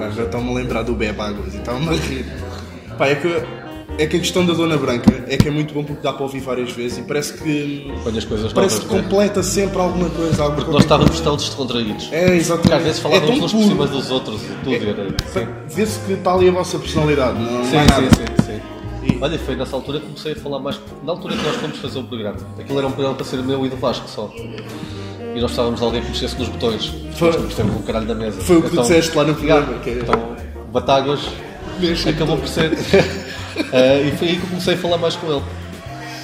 Ah, 0.00 0.10
já 0.10 0.24
estão-me 0.24 0.50
a 0.50 0.54
lembrar 0.54 0.82
do 0.82 0.94
Bebe 0.94 1.20
Águas 1.20 1.54
e 1.54 1.58
estão-me 1.58 1.88
a 1.88 1.92
rir. 1.92 2.26
Pá, 2.96 3.06
é 3.06 3.14
que, 3.14 3.28
é 3.98 4.06
que 4.06 4.16
a 4.16 4.20
questão 4.20 4.46
da 4.46 4.52
Dona 4.54 4.76
Branca 4.76 5.24
é 5.28 5.36
que 5.36 5.48
é 5.48 5.50
muito 5.50 5.74
bom 5.74 5.82
porque 5.82 6.00
dá 6.02 6.12
para 6.12 6.22
ouvir 6.22 6.40
várias 6.40 6.70
vezes 6.70 6.98
e 6.98 7.02
parece 7.02 7.34
que. 7.34 7.92
Quando 8.02 8.16
as 8.16 8.24
coisas 8.24 8.52
Parece 8.52 8.80
que 8.80 8.94
né? 8.94 9.02
completa 9.02 9.42
sempre 9.42 9.78
alguma 9.80 10.08
coisa. 10.10 10.40
Alguma 10.42 10.56
Porque 10.56 10.70
nós 10.72 10.82
estávamos 10.82 11.20
tão 11.20 11.36
descontraídos. 11.36 12.08
É, 12.12 12.36
exatamente. 12.36 12.60
Porque 12.62 12.74
às 12.76 12.82
vezes 12.84 13.00
falávamos 13.00 13.30
é 13.40 13.44
uns 13.44 13.52
por 13.52 13.62
cima 13.62 13.86
dos 13.86 14.10
outros 14.10 14.40
e 14.42 14.46
tudo. 14.64 14.74
era, 14.74 15.08
sim. 15.32 15.48
Vê-se 15.74 15.98
que 16.00 16.12
está 16.12 16.32
ali 16.34 16.48
a 16.48 16.52
vossa 16.52 16.78
personalidade, 16.78 17.38
não, 17.38 17.64
Sim, 17.64 17.70
sim, 17.70 17.76
nada. 17.76 18.02
sim, 18.16 18.44
sim. 18.46 18.60
E- 19.14 19.18
Olha, 19.20 19.38
foi 19.38 19.56
nessa 19.56 19.74
altura 19.74 19.98
que 20.00 20.06
comecei 20.06 20.32
a 20.32 20.36
falar 20.36 20.60
mais. 20.60 20.80
Na 21.04 21.12
altura 21.12 21.36
que 21.36 21.42
nós 21.44 21.56
fomos 21.56 21.78
fazer 21.78 21.98
o 21.98 22.04
programa. 22.04 22.36
Aquilo 22.58 22.78
era 22.78 22.86
um 22.86 22.92
programa 22.92 23.16
para 23.16 23.24
ser 23.26 23.42
meu 23.42 23.66
e 23.66 23.68
do 23.68 23.76
Vasco 23.76 24.08
só. 24.08 24.30
E 24.36 25.40
nós 25.40 25.42
precisávamos 25.42 25.80
de 25.80 25.84
alguém 25.86 26.02
que 26.02 26.08
mexesse 26.08 26.38
nos 26.38 26.48
botões. 26.48 26.92
Foi. 27.16 27.32
Nós 27.36 27.54
temos 27.54 27.76
um 27.76 27.82
caralho 27.82 28.06
da 28.06 28.14
mesa. 28.14 28.40
Foi 28.40 28.58
o 28.58 28.62
que 28.62 28.70
tu 28.70 28.80
disseste 28.80 29.16
lá 29.16 29.24
no 29.24 29.34
programa, 29.34 29.74
é- 29.84 29.90
Então, 29.90 30.36
em 31.82 32.10
acabou 32.10 32.36
por 32.36 32.48
ser. 32.48 32.70
Ah, 33.72 34.00
e 34.00 34.12
foi 34.16 34.28
aí 34.28 34.36
que 34.36 34.42
eu 34.42 34.48
comecei 34.48 34.74
a 34.74 34.76
falar 34.78 34.98
mais 34.98 35.16
com 35.16 35.30
ele. 35.32 35.42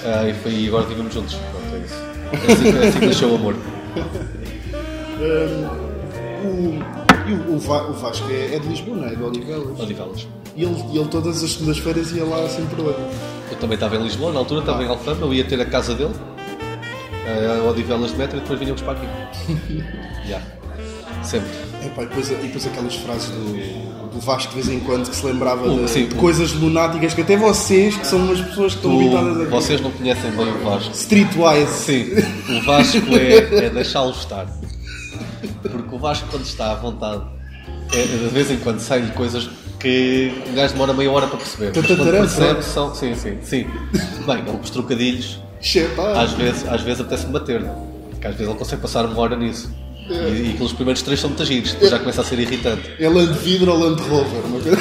Ah, 0.05 0.29
e 0.29 0.35
foi 0.35 0.53
aí 0.53 0.69
agora 0.69 0.87
vivemos 0.87 1.13
juntos. 1.15 1.35
Pronto, 1.35 1.75
é 1.75 1.79
isso. 1.79 1.95
É 2.33 2.53
assim, 2.53 2.63
que- 2.73 2.79
é 2.79 2.89
assim 2.89 2.99
que 3.01 3.07
nasceu 3.07 3.31
o 3.33 3.35
amor. 3.37 3.55
O, 6.45 7.29
e 7.29 7.33
o, 7.33 7.53
o, 7.53 7.57
o 7.57 7.93
Vasco 7.95 8.31
é, 8.31 8.57
é 8.57 8.59
de 8.59 8.69
Lisboa, 8.69 8.97
não 8.99 9.07
é? 9.09 9.15
De 9.15 9.23
Odivelas. 9.23 9.81
Odivelas. 9.81 10.29
E 10.57 10.63
ele, 10.65 10.77
ele 10.93 11.09
todas 11.09 11.43
as 11.43 11.53
segundas-feiras 11.53 12.13
ia 12.13 12.25
lá 12.25 12.49
sem 12.49 12.65
problema. 12.67 12.99
Eu 13.51 13.57
também 13.59 13.75
estava 13.75 13.97
em 13.97 14.03
Lisboa, 14.03 14.33
na 14.33 14.39
altura 14.41 14.61
estava 14.61 14.83
em 14.85 14.89
Alfama, 14.89 15.23
eu 15.27 15.35
ia 15.35 15.45
ter 15.45 15.61
a 15.61 15.65
casa 15.65 15.95
dele, 15.95 16.15
a 17.27 17.69
Odivelas 17.69 18.11
de 18.13 18.17
Metro, 18.19 18.37
e 18.37 18.41
depois 18.41 18.59
vinhamos 18.59 18.83
para 18.83 18.93
aqui. 18.93 19.07
Já. 20.29 20.41
Sempre. 21.23 21.49
Epá, 21.85 22.03
e, 22.03 22.07
depois, 22.07 22.31
e 22.31 22.35
depois 22.35 22.67
aquelas 22.67 22.95
frases 22.97 23.31
do, 23.31 23.55
do 24.15 24.21
Vasco 24.21 24.55
de 24.55 24.63
vez 24.63 24.69
em 24.69 24.81
quando 24.81 25.11
que 25.11 25.17
se 25.17 25.27
lembrava 25.27 25.67
Uh, 25.67 25.85
de, 25.85 25.91
sim, 25.91 26.07
de 26.07 26.15
coisas 26.15 26.53
lunáticas 26.53 27.13
que 27.15 27.23
até 27.23 27.37
vocês, 27.37 27.97
que 27.97 28.07
são 28.07 28.21
umas 28.21 28.41
pessoas 28.41 28.75
que 28.75 28.79
estão 28.79 28.99
habitadas 28.99 29.41
aqui. 29.41 29.51
vocês 29.51 29.81
não 29.81 29.91
conhecem 29.91 30.31
bem 30.31 30.49
o 30.49 30.65
Vasco. 30.65 30.95
Streetwise. 30.95 31.73
Sim, 31.73 32.05
o 32.57 32.63
Vasco 32.63 33.15
é, 33.17 33.67
é 33.67 33.71
deixá-lo 33.71 34.13
estar. 34.13 34.47
Porque 35.61 35.95
o 35.95 35.99
Vasco, 35.99 36.29
quando 36.31 36.45
está 36.45 36.73
à 36.73 36.75
vontade, 36.77 37.23
é, 37.93 38.03
de 38.03 38.29
vez 38.29 38.51
em 38.51 38.57
quando 38.59 38.79
saem 38.79 39.09
coisas 39.09 39.51
que 39.81 40.33
o 40.49 40.55
gajo 40.55 40.73
demora 40.73 40.93
meia 40.95 41.11
hora 41.11 41.27
para 41.27 41.39
perceber. 41.39 41.73
Mas 41.75 41.87
quando 41.87 42.11
percebe, 42.11 42.63
são. 42.63 42.95
Sim, 42.95 43.15
sim, 43.15 43.39
sim. 43.43 43.67
Bem, 44.27 44.45
os 44.63 44.71
trocadilhos, 44.71 45.41
às 46.17 46.33
vezes, 46.33 46.67
às 46.69 46.83
vezes 46.83 47.01
apetece-me 47.01 47.33
bater. 47.33 47.63
Porque 48.11 48.27
às 48.27 48.35
vezes 48.35 48.49
ele 48.49 48.59
consegue 48.59 48.81
passar 48.81 49.05
uma 49.05 49.19
hora 49.21 49.37
nisso. 49.37 49.71
E, 50.09 50.13
e 50.13 50.51
aqueles 50.55 50.73
primeiros 50.73 51.03
três 51.03 51.19
são 51.21 51.31
muito 51.31 51.45
giros, 51.45 51.73
depois 51.73 51.91
já 51.91 51.99
começa 51.99 52.21
a 52.21 52.25
ser 52.25 52.39
irritante. 52.39 52.91
É 52.99 53.09
Land 53.09 53.39
Vidro 53.39 53.73
ou 53.73 53.79
Land 53.79 54.03
Rover. 54.03 54.45
Uma 54.45 54.61
coisa... 54.61 54.79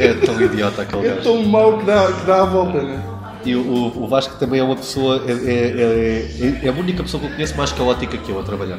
É 0.00 0.14
tão 0.14 0.40
idiota 0.40 0.82
aquele 0.82 1.06
É 1.06 1.10
gajo. 1.10 1.22
tão 1.22 1.42
mau 1.44 1.78
que 1.78 1.84
dá, 1.84 2.12
que 2.12 2.26
dá 2.26 2.42
a 2.42 2.44
volta, 2.44 2.82
né? 2.82 3.02
E 3.44 3.54
o, 3.54 3.92
o- 4.02 4.06
Vasco 4.08 4.36
também 4.38 4.58
é 4.58 4.62
uma 4.64 4.74
pessoa, 4.76 5.22
é, 5.28 5.32
é- 5.32 6.56
é- 6.62 6.66
é 6.66 6.68
a 6.68 6.72
única 6.72 7.02
pessoa 7.02 7.20
que 7.20 7.26
eu 7.28 7.32
conheço 7.32 7.56
mais 7.56 7.70
caótica 7.72 8.16
que 8.16 8.30
eu 8.30 8.40
a 8.40 8.42
trabalhar. 8.42 8.78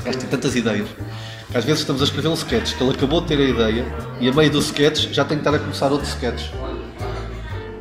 O 0.00 0.02
gajo 0.04 0.18
tem 0.18 0.28
tantas 0.28 0.56
ideias. 0.56 0.88
Às 1.54 1.64
vezes 1.64 1.80
estamos 1.80 2.00
a 2.00 2.04
escrever 2.04 2.28
um 2.28 2.34
sketch 2.34 2.74
que 2.76 2.82
ele 2.82 2.92
acabou 2.92 3.20
de 3.20 3.26
ter 3.28 3.38
a 3.38 3.44
ideia 3.44 3.84
e 4.20 4.28
a 4.28 4.32
meio 4.32 4.50
do 4.50 4.58
sketch 4.60 5.08
já 5.12 5.24
tem 5.24 5.36
que 5.36 5.42
estar 5.46 5.54
a 5.54 5.58
começar 5.58 5.92
outro 5.92 6.06
sketch. 6.08 6.44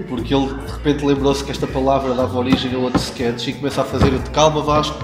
Porque 0.08 0.34
ele 0.34 0.48
de 0.48 0.72
repente 0.72 1.06
lembrou-se 1.06 1.44
que 1.44 1.52
esta 1.52 1.68
palavra 1.68 2.14
dava 2.14 2.38
origem 2.38 2.74
a 2.74 2.78
outro 2.78 3.00
sketch 3.00 3.48
e 3.48 3.54
começa 3.54 3.82
a 3.82 3.86
fazer 3.86 4.10
de 4.12 4.30
calma 4.32 4.62
Vasco, 4.62 4.98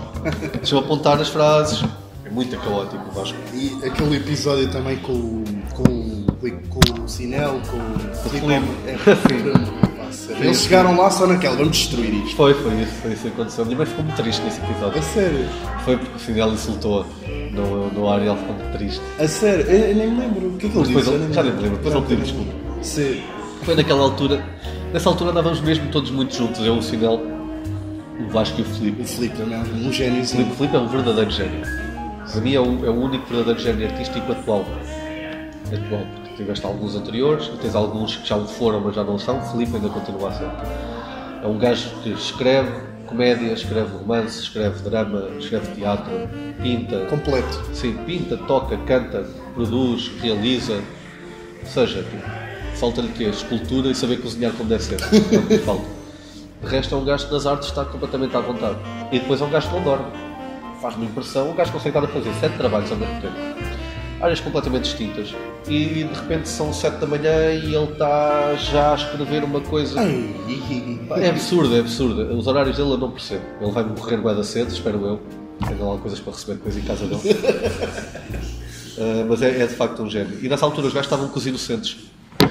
deixa-me 0.58 0.82
apontar 0.82 1.20
as 1.20 1.30
frases. 1.30 1.84
É 2.26 2.30
muito 2.30 2.58
caótico 2.58 3.04
o 3.10 3.12
Vasco. 3.14 3.38
E 3.54 3.72
aquele 3.86 4.18
episódio 4.18 4.68
também 4.72 4.98
com, 4.98 5.12
o- 5.14 5.44
com, 5.74 5.84
o- 5.84 6.26
com 6.70 7.04
o 7.04 7.08
Sinel, 7.08 7.62
com 7.70 7.78
o 7.78 8.30
Filipe. 8.30 8.66
É, 8.88 8.98
sério. 10.12 10.44
Eles 10.44 10.62
chegaram 10.62 10.98
lá 10.98 11.10
só 11.12 11.28
naquela, 11.28 11.56
vamos 11.56 11.78
destruir 11.78 12.14
isto. 12.26 12.36
Foi, 12.36 12.54
foi 12.56 12.74
isso, 12.82 12.92
foi 13.02 13.12
isso 13.14 13.22
que 13.24 13.28
aconteceu. 13.28 13.66
Minha 13.66 13.78
mãe 13.78 13.86
ficou 13.86 14.04
muito 14.04 14.16
triste 14.18 14.42
nesse 14.42 14.60
episódio. 14.60 15.00
A 15.00 15.02
sério? 15.04 15.46
Foi 15.84 15.98
porque 15.98 16.16
o 16.16 16.20
Sinel 16.20 16.52
insultou 16.54 17.06
no, 17.52 17.90
no 17.92 18.10
ar 18.10 18.22
e 18.22 18.28
ele 18.28 18.38
ficou 18.38 18.56
muito 18.56 18.78
triste. 18.78 19.02
A 19.20 19.28
sério? 19.28 19.66
Eu, 19.68 19.90
eu 19.90 19.96
nem 19.96 20.08
me 20.12 20.20
lembro. 20.22 20.48
O 20.50 20.58
que 20.58 20.66
é 20.66 20.70
que 20.70 20.78
ele 20.78 20.88
disse? 20.88 21.10
ele- 21.10 21.26
Eu 21.26 21.34
já 21.34 21.44
nem 21.44 21.54
me 21.54 21.62
lembro, 21.62 21.78
depois 21.78 21.94
ele 21.96 22.06
pediu 22.06 22.24
desculpa. 22.26 22.52
Sim. 22.82 23.22
Foi 23.64 23.76
naquela 23.76 24.02
altura, 24.02 24.44
nessa 24.94 25.10
altura 25.10 25.32
andávamos 25.32 25.62
mesmo 25.62 25.88
todos 25.92 26.10
muito 26.12 26.36
juntos, 26.36 26.64
eu, 26.66 26.76
o 26.78 26.82
Sinel, 26.84 27.20
o 28.20 28.30
Vasco 28.30 28.60
e 28.60 28.62
o 28.62 28.66
Filipe. 28.66 29.02
O 29.02 29.06
Filipe 29.06 29.38
também 29.38 29.56
é 29.56 29.60
um 29.60 29.90
O 29.90 29.92
gêniozinho. 29.92 30.26
Filipe, 30.26 30.52
o 30.52 30.56
Filipe 30.56 30.76
é 30.76 30.80
um 30.80 30.88
verdadeiro 30.88 31.32
gênio. 31.32 31.62
Para 32.32 32.42
mim 32.42 32.54
é 32.54 32.60
o, 32.60 32.86
é 32.86 32.90
o 32.90 33.04
único 33.04 33.26
verdadeiro 33.28 33.60
gênio 33.60 33.88
artístico 33.88 34.32
atual. 34.32 34.66
Atual, 35.68 36.06
porque 36.14 36.36
tiveste 36.38 36.66
alguns 36.66 36.96
anteriores, 36.96 37.48
tens 37.62 37.76
alguns 37.76 38.16
que 38.16 38.28
já 38.28 38.36
o 38.36 38.48
foram, 38.48 38.82
mas 38.82 38.96
já 38.96 39.04
não 39.04 39.18
são. 39.18 39.40
O 39.40 39.42
Filipe 39.42 39.76
ainda 39.76 39.90
continua 39.90 40.30
a 40.30 40.34
ser. 40.34 40.50
É 41.44 41.48
um 41.48 41.58
gajo 41.58 41.90
que 42.02 42.10
escreve 42.12 42.72
comédia, 43.06 43.54
escreve 43.54 43.98
romance, 43.98 44.42
escreve 44.42 44.82
drama, 44.82 45.30
escreve 45.38 45.76
teatro, 45.76 46.12
pinta. 46.62 47.06
Completo. 47.06 47.64
Sim, 47.74 47.94
pinta, 48.06 48.38
toca, 48.38 48.78
canta, 48.78 49.26
produz, 49.54 50.12
realiza. 50.22 50.74
Ou 51.62 51.68
seja, 51.68 52.04
tipo, 52.04 52.24
falta-lhe 52.76 53.10
que 53.10 53.24
escultura 53.26 53.90
e 53.90 53.96
saber 53.96 54.18
cozinhar 54.22 54.54
como 54.54 54.70
deve 54.70 54.84
ser. 54.84 54.96
O 54.96 55.48
que 55.48 55.54
lhe 55.54 55.60
falta. 55.60 55.95
De 56.62 56.68
resto, 56.68 56.96
é 56.96 56.98
um 56.98 57.06
gajo 57.06 57.28
que 57.28 57.34
nas 57.34 57.46
artes 57.46 57.70
está 57.70 57.86
completamente 57.86 58.36
à 58.36 58.40
vontade. 58.40 58.78
E 59.12 59.20
depois 59.20 59.42
é 59.42 59.46
um 59.46 59.50
gajo 59.50 59.70
que 59.70 59.76
não 59.76 59.84
dorme. 59.84 60.06
Faz-me 60.82 61.06
impressão, 61.06 61.52
um 61.52 61.56
gajo 61.56 61.72
consegue 61.72 61.98
estar 61.98 62.10
a 62.10 62.14
fazer 62.14 62.34
sete 62.40 62.58
trabalhos 62.58 62.92
ao 62.92 62.98
mesmo 62.98 63.22
tempo. 63.22 63.36
Áreas 64.22 64.40
completamente 64.40 64.84
distintas. 64.84 65.34
E 65.68 66.04
de 66.04 66.14
repente 66.14 66.48
são 66.48 66.72
sete 66.74 66.98
da 66.98 67.08
manhã 67.08 67.52
e 67.52 67.76
ele 67.76 67.92
está 67.92 68.56
já 68.56 68.92
a 68.94 68.96
escrever 68.96 69.44
uma 69.44 69.62
coisa. 69.62 70.00
É 71.22 71.30
absurdo, 71.30 71.76
é 71.76 71.80
absurdo. 71.80 72.38
Os 72.38 72.48
horários 72.48 72.78
dele 72.78 72.92
eu 72.92 72.98
não 72.98 73.12
percebo. 73.12 73.44
Ele 73.60 73.72
vai 73.72 73.84
morrer 73.84 74.18
bué 74.18 74.34
da 74.34 74.44
cedo, 74.44 74.70
espero 74.70 75.06
eu. 75.06 75.22
Tenho 75.68 75.90
lá 75.90 75.98
coisas 75.98 76.20
para 76.20 76.34
receber 76.34 76.54
depois 76.56 76.78
em 76.78 76.82
casa 76.82 77.06
dele. 77.06 77.22
Uh, 78.98 79.26
mas 79.30 79.42
é, 79.42 79.62
é, 79.62 79.68
de 79.68 79.74
facto 79.74 80.04
um 80.04 80.10
gênio. 80.10 80.38
E 80.42 80.50
nessa 80.50 80.66
altura 80.66 80.88
os 80.88 80.94
gajos 80.94 81.08
estavam 81.08 81.30
com 81.30 81.38
os 81.38 81.48
inocentes, 81.48 81.98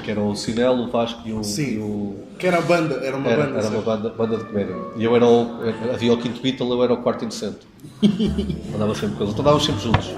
que 0.05 0.11
eram 0.11 0.29
o 0.29 0.35
Sinelo, 0.35 0.83
o 0.83 0.91
Vasco 0.91 1.27
e 1.27 1.33
o. 1.33 1.43
Sim. 1.43 1.75
E 1.75 1.77
o... 1.79 2.15
Que 2.37 2.45
era 2.45 2.59
a 2.59 2.61
banda, 2.61 2.95
era 3.03 3.17
uma 3.17 3.27
era, 3.27 3.43
banda. 3.45 3.59
Era 3.59 3.69
uma 3.69 3.81
banda, 3.81 4.09
banda 4.09 4.37
de 4.37 4.43
comédia. 4.45 4.75
E 4.95 5.03
eu 5.03 5.15
era 5.15 5.25
o. 5.25 5.47
Havia 5.91 6.13
o 6.13 6.17
quinto 6.17 6.41
Beatle, 6.41 6.69
eu 6.69 6.83
era 6.83 6.93
o 6.93 6.97
quarto 6.97 7.23
inocente. 7.23 7.67
Andava 8.73 8.93
sempre 8.93 9.17
com 9.17 9.23
eles. 9.23 9.33
Então 9.33 9.41
andávamos 9.41 9.65
sempre 9.65 9.81
juntos. 9.81 10.11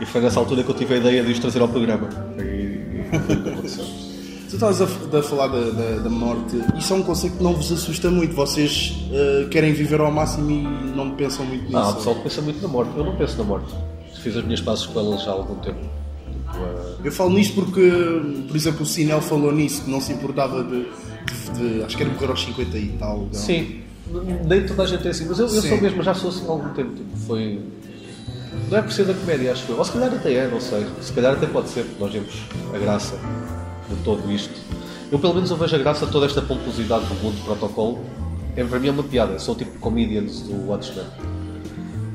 E 0.00 0.04
foi 0.04 0.20
nessa 0.20 0.38
altura 0.38 0.62
que 0.62 0.70
eu 0.70 0.74
tive 0.74 0.94
a 0.94 0.96
ideia 0.98 1.24
de 1.24 1.32
os 1.32 1.38
trazer 1.38 1.62
ao 1.62 1.68
programa. 1.68 2.08
E, 2.38 2.42
e 2.42 3.04
foi 3.08 3.34
o 3.34 3.42
que 3.42 3.48
aconteceu. 3.48 3.84
Tu 4.44 4.56
estás 4.56 4.80
a, 4.80 4.84
a 4.84 5.22
falar 5.22 5.48
da, 5.48 5.70
da, 5.70 6.02
da, 6.02 6.08
morte, 6.08 6.56
isso 6.78 6.92
é 6.92 6.96
um 6.96 7.02
conceito 7.02 7.38
que 7.38 7.42
não 7.42 7.54
vos 7.54 7.72
assusta 7.72 8.08
muito. 8.08 8.36
Vocês 8.36 8.94
uh, 9.10 9.48
querem 9.48 9.72
viver 9.72 10.00
ao 10.00 10.12
máximo 10.12 10.48
e 10.48 10.62
não 10.94 11.10
pensam 11.16 11.44
muito 11.44 11.64
nisso. 11.64 11.76
Ah, 11.76 11.88
o 11.88 11.94
pessoal 11.94 12.16
pensa 12.22 12.40
muito 12.40 12.62
na 12.62 12.68
morte. 12.68 12.92
Eu 12.96 13.04
não 13.04 13.16
penso 13.16 13.36
na 13.36 13.42
morte. 13.42 13.74
Fiz 14.22 14.36
as 14.36 14.44
minhas 14.44 14.60
passos 14.60 14.86
com 14.86 15.00
elas 15.00 15.24
já 15.24 15.32
há 15.32 15.34
algum 15.34 15.56
tempo. 15.56 15.80
Eu 17.04 17.12
falo 17.12 17.30
nisto 17.30 17.54
porque, 17.54 17.90
por 18.48 18.56
exemplo, 18.56 18.82
o 18.82 18.86
Sinel 18.86 19.20
falou 19.20 19.52
nisso, 19.52 19.82
que 19.82 19.90
não 19.90 20.00
se 20.00 20.12
importava 20.12 20.64
de, 20.64 20.86
de, 21.52 21.78
de 21.78 21.82
acho 21.84 21.96
que 21.96 22.02
era 22.02 22.12
morrer 22.12 22.30
aos 22.30 22.42
50 22.42 22.78
e 22.78 22.88
tal. 22.98 23.18
Não? 23.20 23.34
Sim, 23.34 23.82
nem 24.46 24.66
toda 24.66 24.82
a 24.82 24.86
gente 24.86 25.06
é 25.06 25.10
assim, 25.10 25.26
mas 25.28 25.38
eu, 25.38 25.46
eu 25.46 25.62
sou 25.62 25.80
mesmo, 25.80 26.02
já 26.02 26.14
sou 26.14 26.30
assim 26.30 26.46
há 26.46 26.50
algum 26.50 26.70
tempo. 26.70 26.94
Tipo, 26.94 27.16
foi. 27.26 27.60
Não 28.70 28.78
é 28.78 28.82
por 28.82 28.92
ser 28.92 29.04
da 29.04 29.14
comédia, 29.14 29.52
acho 29.52 29.70
eu. 29.70 29.76
Ou 29.76 29.84
se 29.84 29.92
calhar 29.92 30.12
até 30.12 30.32
é, 30.32 30.48
não 30.48 30.60
sei. 30.60 30.86
Se 31.02 31.12
calhar 31.12 31.34
até 31.34 31.46
pode 31.46 31.68
ser, 31.68 31.84
porque 31.84 32.02
nós 32.02 32.12
vemos 32.12 32.34
a 32.72 32.78
graça 32.78 33.18
de 33.90 33.96
todo 34.02 34.32
isto. 34.32 34.58
Eu 35.12 35.18
pelo 35.18 35.34
menos 35.34 35.50
eu 35.50 35.56
vejo 35.56 35.76
a 35.76 35.78
graça 35.78 36.06
de 36.06 36.12
toda 36.12 36.26
esta 36.26 36.40
pomposidade 36.40 37.04
do 37.06 37.14
mundo 37.22 37.36
de 37.36 37.42
protocolo. 37.42 38.04
É, 38.56 38.64
para 38.64 38.78
mim 38.78 38.88
é 38.88 38.90
uma 38.92 39.02
piada, 39.02 39.38
sou 39.38 39.54
tipo 39.54 39.78
comedians 39.80 40.42
do 40.42 40.68
Watchmen 40.68 41.04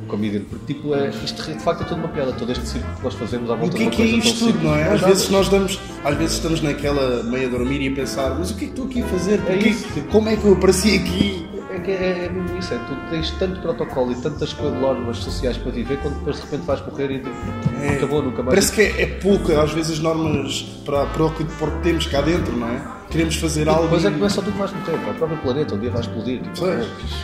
comedian, 0.10 0.42
porque 0.50 0.74
tipo, 0.74 0.94
é, 0.94 1.10
isto 1.10 1.42
de 1.44 1.60
facto 1.60 1.82
é 1.82 1.86
toda 1.86 2.02
uma 2.02 2.10
piada, 2.10 2.34
todo 2.34 2.52
este 2.52 2.68
circo 2.68 2.88
que 2.98 3.04
nós 3.04 3.14
fazemos 3.14 3.50
à 3.50 3.56
volta 3.56 3.78
de 3.78 3.84
uma 3.84 3.92
coisa 3.92 4.04
O 4.04 4.06
que 4.06 4.18
é 4.18 4.20
que 4.20 4.28
é 4.28 4.30
isto 4.30 4.46
tudo, 4.46 4.64
não 4.64 4.76
é? 4.76 4.90
Às 4.90 5.02
vezes 5.02 5.30
nós 5.30 5.48
damos, 5.48 5.80
às 6.04 6.18
vezes 6.18 6.34
estamos 6.36 6.62
naquela 6.62 7.24
meia 7.24 7.48
dormir 7.48 7.82
e 7.82 7.88
a 7.88 7.96
pensar, 7.96 8.36
mas 8.38 8.52
o 8.52 8.56
que 8.56 8.66
é 8.66 8.68
que 8.68 8.74
estou 8.74 8.86
aqui 8.86 9.02
a 9.02 9.06
fazer? 9.06 9.40
É 9.48 9.56
isso. 9.56 9.88
Como 10.12 10.28
é 10.28 10.36
que 10.36 10.46
eu 10.46 10.54
apareci 10.54 10.96
aqui? 10.96 11.48
É 11.72 11.80
que 11.80 11.92
é, 11.92 12.26
é 12.26 12.30
mesmo 12.30 12.58
isso, 12.58 12.74
é, 12.74 12.78
tu 12.78 12.96
tens 13.12 13.30
tanto 13.32 13.62
protocolo 13.62 14.12
e 14.12 14.16
tantas 14.16 14.54
normas 14.54 15.18
sociais 15.18 15.56
para 15.56 15.72
viver 15.72 16.00
quando 16.02 16.18
depois 16.18 16.38
de 16.38 16.42
repente 16.42 16.66
vais 16.66 16.82
morrer 16.86 17.12
e 17.12 17.20
tipo, 17.20 17.36
é, 17.82 17.90
acabou, 17.90 18.24
nunca 18.24 18.42
mais. 18.42 18.50
Parece 18.50 18.72
que 18.72 18.82
é, 18.82 19.04
é 19.04 19.06
pouco, 19.06 19.52
às 19.52 19.72
vezes, 19.72 19.92
as 19.92 20.00
normas 20.00 20.64
para, 20.84 21.06
para, 21.06 21.26
o 21.26 21.32
que, 21.32 21.44
para 21.44 21.68
o 21.68 21.72
que 21.72 21.84
temos 21.84 22.08
cá 22.08 22.22
dentro, 22.22 22.58
não 22.58 22.68
é? 22.68 22.82
Queremos 23.12 23.36
fazer 23.36 23.70
algo. 23.70 23.84
Depois 23.84 24.04
é 24.04 24.10
que 24.10 24.18
começa 24.18 24.42
tudo 24.42 24.58
mais 24.58 24.72
no 24.72 24.82
tempo, 24.82 25.10
o 25.10 25.14
próprio 25.14 25.38
planeta, 25.40 25.76
um 25.76 25.80
dia 25.80 25.92
vai 25.92 26.02
explodir. 26.02 26.42
Tipo, 26.42 26.66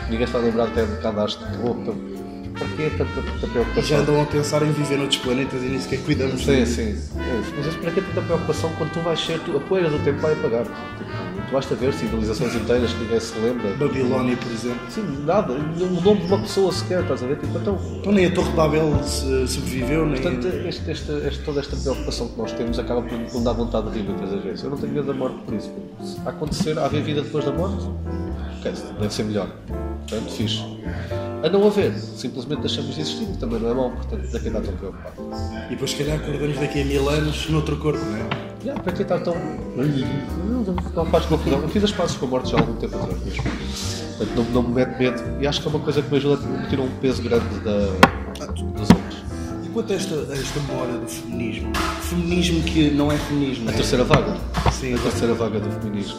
ninguém 0.10 0.28
se 0.28 0.34
vai 0.34 0.42
lembrar 0.44 0.66
até 0.66 0.86
de 0.86 0.98
que 0.98 1.08
andaste 1.08 1.44
de 1.44 1.58
roupa 1.58 1.96
Porquê 2.58 2.90
tanta, 2.98 3.22
tanta 3.22 3.48
preocupação? 3.48 3.84
Já 3.84 3.98
andam 3.98 4.22
a 4.22 4.26
pensar 4.26 4.64
em 4.64 4.72
viver 4.72 4.98
noutros 4.98 5.20
planetas 5.20 5.62
e 5.62 5.66
nem 5.66 5.80
sequer 5.80 6.00
cuidamos 6.04 6.42
sim, 6.42 6.64
de... 6.64 6.66
Sim, 6.66 6.96
sim. 6.96 7.12
Mas 7.58 7.76
para 7.76 7.92
que 7.92 8.02
tanta 8.02 8.22
preocupação 8.22 8.72
quando 8.78 8.92
tu 8.92 9.00
vais 9.02 9.20
ser, 9.20 9.40
tu, 9.40 9.58
a 9.58 9.60
poeira 9.60 9.90
do 9.90 10.00
tempo 10.04 10.20
vai 10.20 10.34
apagar. 10.34 10.66
Tu 10.66 11.52
vais 11.52 11.72
a 11.72 11.76
ver 11.76 11.94
civilizações 11.94 12.56
inteiras 12.56 12.92
que 12.94 13.04
ninguém 13.04 13.20
se 13.20 13.38
lembra. 13.40 13.76
Babilónia, 13.76 14.38
por 14.38 14.52
exemplo. 14.52 14.80
Sim, 14.90 15.24
nada. 15.26 15.54
O 15.54 16.02
nome 16.02 16.22
de 16.22 16.26
uma 16.26 16.40
pessoa 16.40 16.72
sequer, 16.72 17.02
estás 17.02 17.22
a 17.22 17.28
ver? 17.28 17.38
Tipo, 17.38 17.58
então, 17.60 17.80
então 18.00 18.12
nem 18.12 18.26
a 18.26 18.32
Torre 18.34 18.50
de 18.50 18.56
Babel 18.56 19.04
sobreviveu, 19.04 20.06
nem. 20.06 20.22
Portanto, 20.22 20.48
este, 20.48 20.92
este, 20.92 21.12
este, 21.12 21.44
toda 21.44 21.60
esta 21.60 21.76
preocupação 21.76 22.30
que 22.30 22.38
nós 22.38 22.52
temos 22.54 22.80
acaba 22.80 23.02
por 23.02 23.18
nos 23.18 23.44
dar 23.44 23.54
vontade 23.54 23.92
de 23.92 24.00
rir 24.00 24.04
muitas 24.06 24.44
vezes. 24.44 24.64
Eu 24.64 24.72
não 24.72 24.78
tenho 24.78 24.94
medo 24.94 25.08
da 25.08 25.14
morte 25.14 25.38
por 25.46 25.54
isso. 25.54 25.72
Se 26.02 26.28
acontecer, 26.28 26.80
há 26.80 26.86
haver 26.86 27.04
vida 27.04 27.22
depois 27.22 27.46
da 27.46 27.52
morte, 27.52 27.86
ok, 28.60 28.72
deve 29.00 29.14
ser 29.14 29.24
melhor. 29.24 29.50
Portanto, 30.08 30.32
fixe. 30.32 30.64
A 31.46 31.50
não 31.50 31.68
haver, 31.68 31.94
simplesmente 31.94 32.62
deixamos 32.62 32.96
de 32.96 33.02
existir, 33.02 33.28
também 33.40 33.60
não 33.60 33.70
é 33.70 33.74
mau, 33.76 33.92
portanto, 33.92 34.32
daqui 34.32 34.50
a 34.50 34.52
tão 34.52 34.62
preocupado. 34.64 35.16
E 35.68 35.70
depois, 35.70 35.92
se 35.92 35.98
calhar, 35.98 36.18
acordamos 36.18 36.58
daqui 36.58 36.82
a 36.82 36.86
mil 36.86 37.08
anos 37.08 37.48
noutro 37.52 37.78
corpo, 37.78 38.04
não 38.04 38.18
é? 38.18 38.46
Yeah, 38.64 38.82
para 38.82 38.94
que 38.94 39.04
estar 39.04 39.20
tão. 39.20 39.36
Não, 39.36 40.76
não 40.96 41.06
faz 41.06 41.28
confusão. 41.28 41.62
Eu 41.62 41.70
fiz 41.70 41.84
as 41.84 41.92
passos 41.92 42.18
com 42.18 42.26
a 42.26 42.30
morte 42.30 42.50
já 42.50 42.58
há 42.58 42.62
algum 42.62 42.74
tempo 42.78 42.96
atrás, 42.96 43.20
mas. 43.24 43.36
Portanto, 44.18 44.36
não, 44.36 44.44
não 44.46 44.64
me 44.64 44.74
mete 44.74 44.98
medo 44.98 45.22
e 45.40 45.46
acho 45.46 45.62
que 45.62 45.68
é 45.68 45.70
uma 45.70 45.80
coisa 45.82 46.02
que 46.02 46.10
me 46.10 46.18
ajuda 46.18 46.42
a 46.64 46.68
tirar 46.68 46.82
um 46.82 46.90
peso 47.00 47.22
grande 47.22 47.60
da, 47.60 47.78
dos 48.50 48.90
outros. 48.90 49.24
E 49.64 49.70
quanto 49.70 49.94
a 49.94 49.96
esta, 49.98 50.16
a 50.16 50.34
esta 50.34 50.60
moda 50.62 50.98
do 50.98 51.08
feminismo? 51.08 51.72
Feminismo 52.02 52.64
que 52.64 52.90
não 52.90 53.12
é 53.12 53.18
feminismo. 53.18 53.70
A 53.70 53.72
é? 53.72 53.76
terceira 53.76 54.04
vaga. 54.04 54.36
Sim, 54.72 54.96
a 54.96 54.98
terceira 54.98 55.36
vaga 55.36 55.60
do 55.60 55.70
feminismo. 55.80 56.18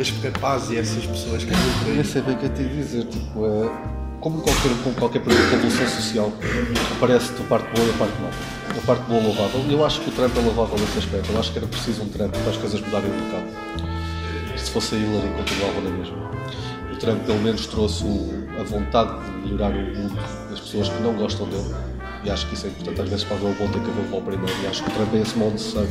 As 0.00 0.10
capazes 0.12 0.70
e 0.70 0.78
essas 0.78 1.04
pessoas 1.04 1.44
que 1.44 1.52
Eu 1.94 2.04
sei 2.06 2.22
bem 2.22 2.36
o 2.36 2.38
que 2.38 2.46
é 2.46 2.48
te 2.48 2.64
dizer. 2.64 3.04
Tipo, 3.04 3.44
é, 3.44 3.95
como 4.26 4.42
qualquer, 4.42 4.70
como 4.82 4.94
qualquer 4.96 5.22
revolução 5.22 5.86
social, 5.86 6.32
aparece-te 6.96 7.42
a 7.42 7.44
parte 7.44 7.72
boa 7.76 7.86
e 7.86 7.90
a 7.90 7.96
parte 7.96 8.20
má. 8.20 8.28
A 8.76 8.84
parte 8.84 9.02
boa 9.04 9.22
louvável. 9.22 9.64
Eu 9.70 9.86
acho 9.86 10.00
que 10.00 10.10
o 10.10 10.12
Trump 10.12 10.36
é 10.36 10.40
louvável 10.40 10.76
nesse 10.80 10.98
aspecto. 10.98 11.30
Eu 11.30 11.38
acho 11.38 11.52
que 11.52 11.58
era 11.58 11.66
preciso 11.68 12.02
um 12.02 12.08
Trump 12.08 12.32
para 12.32 12.50
as 12.50 12.56
coisas 12.56 12.80
mudarem 12.80 13.08
um 13.08 13.24
bocado. 13.24 14.58
Se 14.58 14.70
fosse 14.72 14.96
a 14.96 14.98
Hillary, 14.98 15.28
continuava 15.28 15.80
na 15.80 15.90
mesma. 15.90 16.30
O 16.92 16.96
Trump, 16.96 17.22
pelo 17.22 17.38
menos, 17.38 17.66
trouxe 17.66 18.04
a 18.58 18.64
vontade 18.64 19.30
de 19.30 19.52
melhorar 19.52 19.70
o 19.70 19.96
mundo 19.96 20.20
das 20.50 20.58
pessoas 20.58 20.88
que 20.88 21.02
não 21.04 21.14
gostam 21.14 21.46
dele. 21.48 21.74
E 22.24 22.30
acho 22.30 22.48
que 22.48 22.54
isso 22.54 22.66
é 22.66 22.70
importante. 22.70 23.00
Às 23.02 23.08
vezes, 23.08 23.24
para 23.26 23.36
o 23.36 23.38
bom, 23.38 23.68
tem 23.68 23.80
que 23.80 23.90
haver 23.90 24.06
o 24.06 24.10
bom 24.10 24.22
primeiro. 24.22 24.52
E 24.60 24.66
acho 24.66 24.82
que 24.82 24.90
o 24.90 24.92
Trump 24.92 25.14
é 25.14 25.18
esse 25.18 25.38
molde 25.38 25.52
necessário. 25.52 25.90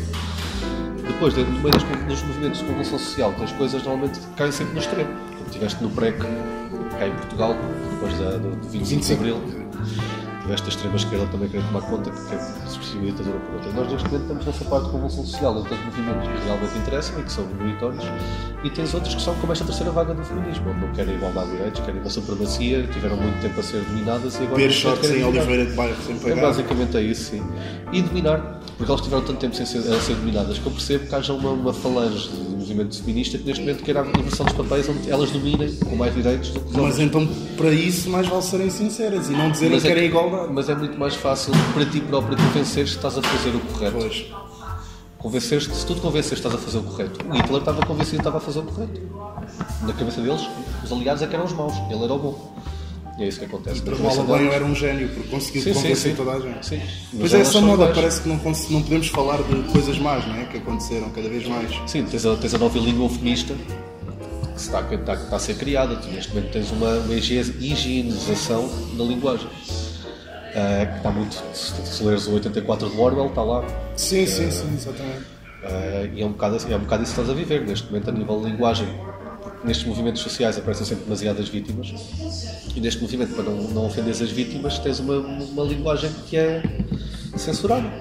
Depois, 1.07 1.33
no 1.38 1.45
meio 1.45 1.71
das, 1.71 1.83
dos 1.83 2.21
movimentos 2.23 2.59
de 2.59 2.65
revolução 2.65 2.99
social, 2.99 3.33
as 3.41 3.51
coisas 3.53 3.81
normalmente 3.83 4.19
caem 4.36 4.51
sempre 4.51 4.73
no 4.73 4.79
extremo. 4.81 5.09
Como 5.38 5.49
tiveste 5.49 5.81
no 5.81 5.89
PREC, 5.89 6.17
cá 6.99 7.07
em 7.07 7.11
Portugal, 7.11 7.55
depois 7.95 8.17
da, 8.19 8.31
do, 8.37 8.55
do 8.55 8.69
25, 8.69 8.85
25 8.85 9.23
de 9.23 9.29
Abril 9.31 9.65
tiveste 10.45 10.65
a 10.65 10.69
extrema-esquerda 10.69 11.25
também 11.31 11.49
querer 11.49 11.65
tomar 11.65 11.81
conta, 11.81 12.11
que 12.11 12.29
quer 12.29 12.39
substituir 12.67 13.09
a 13.09 13.11
ditadura 13.11 13.39
por 13.39 13.55
outra. 13.55 13.71
Nós, 13.73 13.91
neste 13.91 14.07
momento, 14.07 14.21
estamos 14.21 14.45
nessa 14.45 14.65
parte 14.65 14.85
de 14.85 14.91
revolução 14.91 15.25
social, 15.25 15.59
entre 15.59 15.73
os 15.73 15.85
movimentos 15.85 16.27
que 16.27 16.45
realmente 16.45 16.77
interessam 16.77 17.19
e 17.19 17.23
que 17.23 17.31
são 17.31 17.45
meritórios, 17.47 18.03
e 18.63 18.69
tens 18.69 18.93
outros 18.93 19.15
que 19.15 19.21
são 19.21 19.35
como 19.35 19.51
esta 19.53 19.65
terceira 19.65 19.91
vaga 19.91 20.13
do 20.13 20.23
feminismo, 20.23 20.69
onde 20.69 20.79
não 20.81 20.93
querem 20.93 21.15
igualdade 21.15 21.49
de 21.49 21.57
direitos, 21.57 21.81
querem 21.81 21.99
uma 21.99 22.09
supremacia, 22.09 22.87
tiveram 22.87 23.17
muito 23.17 23.41
tempo 23.41 23.59
a 23.59 23.63
ser 23.63 23.81
dominadas 23.81 24.35
e 24.35 24.43
agora. 24.43 24.55
Ver 24.55 24.71
shorts 24.71 25.09
em 25.09 25.23
Oliveira 25.23 25.65
de 25.65 25.73
Bairro 25.73 26.01
sem 26.05 26.17
pagar. 26.19 26.37
É 26.37 26.41
basicamente 26.41 26.97
é 26.97 27.01
isso, 27.01 27.31
sim. 27.31 27.43
E 27.91 28.01
dominar, 28.03 28.61
porque 28.77 28.91
elas 28.91 29.01
tiveram 29.01 29.23
tanto 29.23 29.39
tempo 29.39 29.55
sem 29.55 29.65
ser, 29.65 29.79
a 29.79 29.99
ser 29.99 30.13
dominadas 30.15 30.59
que 30.59 30.65
eu 30.65 30.71
percebo 30.71 31.07
que 31.07 31.15
haja 31.15 31.33
uma, 31.33 31.49
uma 31.49 31.73
falange 31.73 32.29
de 32.29 32.55
movimento 32.76 33.01
feminista 33.01 33.38
que 33.38 33.43
neste 33.45 33.61
momento 33.61 33.84
quer 33.84 33.97
a 33.97 34.05
inversão 34.05 34.45
dos 34.45 34.55
papéis 34.55 34.89
onde 34.89 35.09
elas 35.09 35.32
dominem 35.32 35.73
com 35.78 35.95
mais 35.95 36.13
direitos 36.13 36.49
do 36.49 36.59
que 36.59 36.67
os 36.67 36.76
Mas 36.76 36.99
então, 36.99 37.28
para 37.55 37.71
isso, 37.71 38.09
mais 38.09 38.28
vale 38.28 38.41
serem 38.41 38.69
sinceras 38.69 39.30
e 39.30 39.34
não 39.34 39.49
dizerem 39.49 39.80
que 39.80 39.88
é 39.88 39.89
querem 39.89 40.09
igualdade. 40.09 40.53
Mas 40.53 40.69
é 40.69 40.76
muito 40.76 40.97
mais 40.99 41.15
fácil 41.15 41.53
para 41.73 41.86
ti 41.86 42.01
próprio 42.01 42.38
convencer 42.38 42.84
que 42.84 42.91
estás 42.91 43.17
a 43.17 43.21
fazer 43.21 43.55
o 43.55 43.59
correto. 43.59 43.97
Pois. 43.97 44.26
Convencer-te, 45.17 45.76
se 45.76 45.86
tu 45.86 45.95
te 45.95 46.01
convences 46.01 46.30
que 46.30 46.36
estás 46.36 46.53
a 46.53 46.57
fazer 46.57 46.78
o 46.78 46.84
correto. 46.84 47.26
O 47.28 47.34
Hitler 47.34 47.59
estava 47.59 47.86
convencido 47.86 48.17
que 48.17 48.21
estava 48.21 48.38
a 48.38 48.41
fazer 48.41 48.59
o 48.59 48.63
correto. 48.63 49.01
Na 49.82 49.93
cabeça 49.93 50.21
deles, 50.21 50.41
os 50.84 50.91
aliados 50.91 51.23
é 51.23 51.28
que 51.28 51.36
eram 51.36 51.45
os 51.45 51.53
maus, 51.53 51.73
ele 51.89 52.03
era 52.03 52.13
o 52.13 52.19
bom. 52.19 52.55
E 53.18 53.24
é 53.24 53.28
isso 53.28 53.39
que 53.39 53.45
acontece. 53.45 53.82
E 53.86 53.89
ou 53.89 54.38
bem, 54.38 54.49
era 54.49 54.66
um 54.66 54.76
gênio, 54.76 55.07
porque 55.09 55.30
conseguiu 55.30 55.61
sim, 55.61 55.74
convencer 55.74 56.11
sim, 56.11 56.16
toda 56.16 56.32
a 56.32 56.39
gente. 56.39 56.66
Sim. 56.66 56.82
Pois 57.18 57.34
é 57.34 57.39
essa 57.39 57.61
moda, 57.61 57.86
mais... 57.86 57.95
parece 57.95 58.22
que 58.22 58.28
não, 58.28 58.36
não 58.36 58.82
podemos 58.82 59.07
falar 59.07 59.38
de 59.41 59.72
coisas 59.72 59.97
más, 59.99 60.28
não 60.28 60.36
é? 60.36 60.45
Que 60.45 60.57
aconteceram 60.57 61.09
cada 61.11 61.30
vez 61.30 61.47
mais. 61.47 61.72
Sim, 61.88 62.03
tens 62.03 62.26
a, 62.26 62.36
tens 62.36 62.53
a 62.53 62.57
nova 62.57 62.78
língua 62.78 63.09
feminista 63.09 63.53
que 63.53 64.61
está, 64.61 64.82
está, 64.82 65.13
está 65.13 65.36
a 65.36 65.39
ser 65.39 65.55
criada. 65.55 65.95
Tu, 65.95 66.09
neste 66.09 66.34
momento 66.34 66.51
tens 66.51 66.72
uma, 66.72 66.89
uma 66.89 67.13
higienização 67.13 68.70
da 68.97 69.03
linguagem. 69.03 69.47
Uh, 69.47 70.89
que 70.89 70.97
está 70.97 71.11
muito. 71.11 71.36
Se 71.53 72.03
leres 72.03 72.28
o 72.28 72.34
84 72.34 72.89
de 72.89 72.97
Orwell, 72.97 73.28
está 73.28 73.43
lá. 73.43 73.66
Sim, 73.95 74.24
uh, 74.24 74.28
sim, 74.28 74.51
sim, 74.51 74.74
exatamente. 74.74 75.36
Uh, 75.63 76.16
e 76.16 76.22
é 76.22 76.26
um, 76.26 76.32
bocado, 76.32 76.57
é 76.70 76.76
um 76.76 76.80
bocado 76.80 77.03
isso 77.03 77.13
que 77.13 77.22
estás 77.22 77.30
a 77.30 77.34
viver 77.34 77.66
neste 77.66 77.88
momento 77.88 78.09
a 78.09 78.13
nível 78.13 78.39
de 78.39 78.51
linguagem. 78.51 78.88
Nestes 79.66 79.88
movimentos 79.88 80.22
sociais 80.22 80.57
aparecem 80.59 80.86
sempre 80.86 81.05
demasiadas 81.05 81.49
vítimas 81.49 81.91
e 82.76 82.80
neste 82.80 83.01
movimento, 83.01 83.34
para 83.34 83.45
não, 83.45 83.55
não 83.70 83.86
ofender 83.88 84.11
as 84.11 84.32
vítimas, 84.32 84.78
tens 84.78 84.99
uma, 84.99 85.18
uma 85.18 85.63
linguagem 85.63 86.11
que 86.28 86.38
é 86.38 86.61
censurada, 87.36 87.91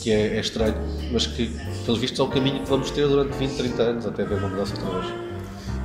que 0.00 0.12
é, 0.12 0.36
é 0.36 0.40
estranho, 0.40 0.76
mas 1.10 1.26
que, 1.26 1.50
pelos 1.84 2.00
vistos, 2.00 2.20
é 2.20 2.22
o 2.22 2.28
caminho 2.28 2.62
que 2.62 2.68
vamos 2.68 2.90
ter 2.92 3.08
durante 3.08 3.36
20, 3.36 3.56
30 3.56 3.82
anos 3.82 4.06
até 4.06 4.24
ver 4.24 4.38
uma 4.38 4.48
mudança 4.48 4.74
outra 4.74 5.00
vez. 5.00 5.12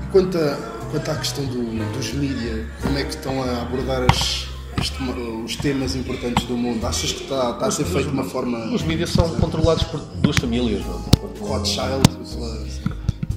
E 0.03 0.11
quanto, 0.11 0.37
a, 0.37 0.55
quanto 0.91 1.09
à 1.09 1.15
questão 1.15 1.45
do, 1.45 1.93
dos 1.93 2.13
mídias, 2.13 2.67
como 2.81 2.97
é 2.99 3.03
que 3.03 3.09
estão 3.09 3.41
a 3.41 3.63
abordar 3.63 4.05
as, 4.11 4.47
este, 4.79 5.01
os 5.43 5.55
temas 5.55 5.95
importantes 5.95 6.45
do 6.45 6.55
mundo? 6.55 6.85
Achas 6.85 7.13
que 7.13 7.23
está, 7.23 7.51
está 7.51 7.65
a 7.65 7.71
ser 7.71 7.85
feito 7.85 8.09
de 8.09 8.13
uma 8.13 8.25
forma. 8.25 8.59
Os 8.73 8.83
mídias 8.83 9.09
são 9.09 9.27
controlados 9.39 9.85
por 9.85 9.99
duas 9.99 10.37
famílias, 10.37 10.85
não 10.85 10.93
é? 10.93 11.17
Rothschild, 11.39 12.03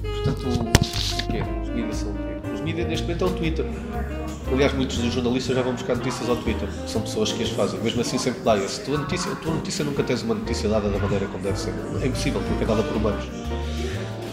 portanto, 0.01 0.90
o 1.71 2.13
quê? 2.13 2.51
Os 2.53 2.61
mídias 2.61 2.87
neste 2.87 3.03
momento 3.03 3.25
é 3.25 3.27
o 3.27 3.31
Twitter. 3.31 3.65
Aliás, 4.51 4.73
muitos 4.73 4.97
dos 4.97 5.13
jornalistas 5.13 5.55
já 5.55 5.61
vão 5.61 5.73
buscar 5.73 5.95
notícias 5.95 6.29
ao 6.29 6.35
Twitter. 6.35 6.67
São 6.85 7.01
pessoas 7.01 7.31
que 7.31 7.43
as 7.43 7.49
fazem. 7.49 7.79
Mesmo 7.79 8.01
assim, 8.01 8.17
sempre 8.17 8.41
dá 8.41 8.57
esse. 8.57 8.81
Tua 8.81 8.97
notícia, 8.97 9.33
tua 9.35 9.53
notícia 9.53 9.85
nunca 9.85 10.03
tens 10.03 10.21
uma 10.23 10.35
notícia 10.35 10.67
dada 10.67 10.89
da 10.89 10.99
maneira 10.99 11.25
como 11.27 11.43
deve 11.43 11.57
ser. 11.57 11.73
É 12.01 12.07
impossível, 12.07 12.41
porque 12.47 12.63
é 12.63 12.67
dada 12.67 12.83
por 12.83 12.97
humanos. 12.97 13.25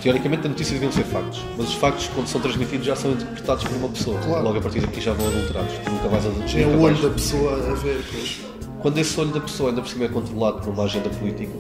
teoricamente 0.02 0.46
a 0.46 0.50
notícia 0.50 0.74
deviam 0.74 0.92
ser 0.92 1.04
factos, 1.04 1.40
mas 1.56 1.68
os 1.68 1.74
factos, 1.74 2.08
quando 2.14 2.26
são 2.26 2.40
transmitidos, 2.40 2.86
já 2.86 2.96
são 2.96 3.12
interpretados 3.12 3.64
por 3.64 3.76
uma 3.76 3.88
pessoa. 3.88 4.18
Claro. 4.18 4.44
Logo 4.44 4.58
a 4.58 4.60
partir 4.60 4.80
daqui 4.80 5.00
já 5.00 5.12
vão 5.12 5.26
adulterados. 5.28 5.72
Tu 5.84 5.90
nunca 5.90 6.08
vais 6.08 6.24
É 6.24 6.28
nunca 6.28 6.76
o 6.76 6.80
olho 6.80 7.02
da 7.02 7.10
pessoa 7.10 7.54
a 7.54 7.74
ver. 7.74 8.04
Pois. 8.10 8.40
Quando 8.80 8.98
esse 8.98 9.20
olho 9.20 9.30
da 9.30 9.40
pessoa 9.40 9.70
ainda 9.70 9.80
por 9.82 9.88
cima 9.88 10.04
é 10.04 10.08
controlado 10.08 10.60
por 10.60 10.72
uma 10.72 10.84
agenda 10.84 11.08
política, 11.10 11.52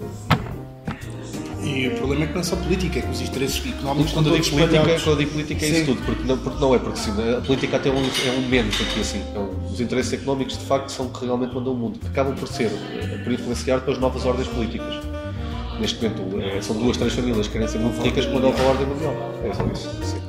E 1.68 1.88
o 1.88 1.90
problema 1.98 2.24
é 2.24 2.26
que 2.26 2.32
não 2.34 2.40
é 2.40 2.44
só 2.44 2.56
política, 2.56 2.98
é 2.98 3.02
que 3.02 3.10
os 3.10 3.20
interesses 3.20 3.62
económicos 3.66 4.12
quando 4.12 4.28
eu 4.30 4.38
digo 4.40 4.56
política, 4.56 4.82
quando 4.84 5.06
eu 5.10 5.16
digo 5.16 5.30
política 5.32 5.64
é 5.64 5.68
isso 5.68 5.78
Sim. 5.80 5.84
tudo, 5.86 6.02
porque 6.06 6.22
não, 6.24 6.38
porque 6.38 6.60
não 6.60 6.74
é, 6.74 6.78
porque 6.78 6.98
sim, 6.98 7.10
a 7.36 7.40
política 7.42 7.76
até 7.76 7.88
é 7.88 7.92
um, 7.92 7.96
é 8.04 8.30
um 8.38 8.48
menos 8.48 8.74
aqui 8.80 9.00
assim. 9.00 9.22
É 9.34 9.38
um- 9.38 9.70
os 9.72 9.80
interesses 9.80 10.12
económicos 10.14 10.56
de 10.58 10.64
facto 10.64 10.90
são 10.90 11.08
que 11.10 11.24
realmente 11.24 11.54
mandam 11.54 11.72
o 11.74 11.76
mundo, 11.76 11.98
que 11.98 12.06
acabam 12.06 12.34
por 12.34 12.48
ser, 12.48 12.70
eh, 12.94 13.18
por 13.22 13.32
influenciar 13.32 13.80
pelas 13.80 14.00
novas 14.00 14.24
ordens 14.24 14.48
políticas. 14.48 14.94
Neste 15.78 16.02
momento 16.02 16.40
eh, 16.40 16.60
são 16.62 16.74
duas, 16.76 16.96
três 16.96 17.12
famílias 17.12 17.46
que 17.46 17.52
querem 17.52 17.68
ser 17.68 17.78
muito 17.78 18.00
ricas 18.02 18.24
com 18.24 18.32
uma 18.32 18.40
nova 18.40 18.62
ordem 18.64 18.86
mundial. 18.86 19.14
É 19.44 19.52
só 19.54 19.64
isso. 19.66 19.90
Sim. 20.04 20.20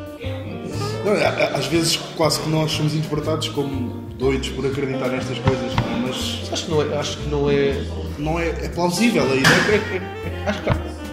Não, 1.06 1.14
é, 1.14 1.26
às 1.56 1.66
vezes 1.68 1.96
quase 2.18 2.40
que 2.42 2.50
nós 2.50 2.72
somos 2.72 2.94
interpretados 2.94 3.48
como 3.50 4.04
doidos 4.20 4.50
por 4.50 4.66
acreditar 4.66 5.08
nestas 5.08 5.40
coisas, 5.40 5.72
mas 6.06 6.50
Acho 6.52 6.66
que 6.66 6.72
não 6.72 6.82
é. 6.82 6.98
Acho 6.98 7.18
que 7.18 7.30
não 7.30 7.50
é 7.50 7.84
não 8.20 8.38
é, 8.40 8.50
é 8.50 8.70
plausível 8.70 9.24
a 9.24 9.36
ideia. 9.36 9.44
é- 9.72 9.96
é- 9.96 10.44
acho 10.50 10.62
que 10.62 10.70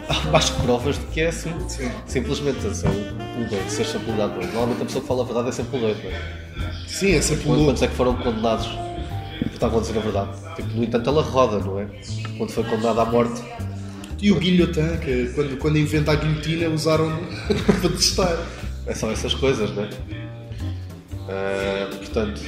há, 0.26 0.30
mais 0.30 0.50
provas 0.50 0.98
de 0.98 1.06
que 1.06 1.20
é 1.20 1.28
assim. 1.28 1.52
Sim. 1.68 1.90
Simplesmente 2.06 2.60
são 2.74 2.90
um 2.90 3.44
doido, 3.48 3.68
ser 3.68 3.84
sempre 3.84 4.10
um 4.10 4.16
doido. 4.16 4.36
Normalmente 4.52 4.82
a 4.82 4.84
pessoa 4.84 5.02
que 5.02 5.08
fala 5.08 5.22
a 5.22 5.26
verdade 5.26 5.48
é 5.48 5.52
sempre 5.52 5.76
um 5.76 5.80
doido. 5.80 6.02
não 6.04 6.10
é? 6.10 6.72
Sim, 6.86 7.14
é 7.14 7.20
sempre 7.22 7.44
Quando- 7.44 7.56
louco. 7.56 7.64
Quantos 7.70 7.82
é 7.82 7.86
que 7.88 7.94
foram 7.94 8.14
condenados 8.16 8.66
por 8.66 9.52
estavam 9.52 9.78
a 9.78 9.80
dizer 9.82 9.98
a 9.98 10.00
verdade? 10.02 10.30
Tipo, 10.56 10.68
no 10.76 10.84
entanto, 10.84 11.10
ela 11.10 11.22
roda, 11.22 11.58
não 11.58 11.78
é? 11.80 11.86
Quando 12.38 12.50
foi 12.50 12.64
condenada 12.64 13.02
à 13.02 13.04
morte. 13.04 13.42
E 14.20 14.32
o 14.32 14.38
guilhotin, 14.38 14.96
que 15.04 15.30
quando, 15.34 15.58
quando 15.58 15.78
inventa 15.78 16.12
a 16.12 16.14
guilhotina 16.14 16.68
usaram 16.70 17.10
para 17.80 17.90
testar. 17.90 18.36
É 18.86 18.94
só 18.94 19.10
essas 19.10 19.34
coisas, 19.34 19.70
não 19.74 19.82
é? 19.84 19.90
Ah, 21.28 21.88
portanto. 21.90 22.40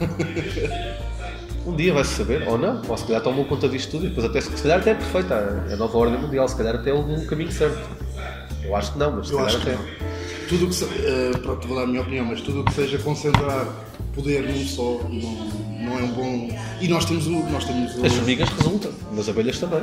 Um 1.66 1.74
dia 1.74 1.92
vai-se 1.92 2.14
saber, 2.14 2.46
ou 2.48 2.56
não, 2.56 2.80
ou 2.88 2.96
se 2.96 3.04
calhar 3.04 3.20
tomam 3.22 3.44
conta 3.44 3.68
disto 3.68 3.90
tudo 3.90 4.06
e 4.06 4.08
depois 4.08 4.24
até 4.26 4.40
se 4.40 4.50
calhar 4.62 4.78
até 4.78 4.90
é 4.92 4.94
perfeita 4.94 5.34
a 5.72 5.76
nova 5.76 5.98
ordem 5.98 6.18
mundial, 6.20 6.48
se 6.48 6.56
calhar 6.56 6.74
até 6.76 6.90
é 6.90 6.94
o 6.94 7.26
caminho 7.26 7.50
certo. 7.50 7.78
Eu 8.64 8.74
acho 8.76 8.92
que 8.92 8.98
não, 8.98 9.16
mas 9.16 9.26
se 9.28 9.32
Eu 9.32 9.38
calhar 9.38 9.60
até. 9.60 9.72
não. 9.72 9.80
Tudo 10.48 10.66
o 10.66 10.68
que 10.68 10.74
se, 10.76 10.84
eh, 10.84 11.32
pronto, 11.42 11.66
vou 11.66 11.76
dar 11.76 11.82
a 11.82 11.86
minha 11.88 12.00
opinião, 12.02 12.24
mas 12.24 12.40
tudo 12.40 12.60
o 12.60 12.64
que 12.64 12.72
seja 12.72 12.98
concentrar 12.98 13.66
poder 14.14 14.42
num 14.44 14.64
só 14.64 15.00
não, 15.08 15.84
não 15.84 15.98
é 15.98 16.02
um 16.02 16.08
bom. 16.12 16.48
E 16.80 16.86
nós 16.86 17.04
temos 17.04 17.26
o. 17.26 17.30
Nós 17.32 17.64
temos 17.64 17.96
o 17.96 18.06
As 18.06 18.12
formigas 18.12 18.48
resultam, 18.50 18.92
nas 19.12 19.28
abelhas 19.28 19.58
também. 19.58 19.82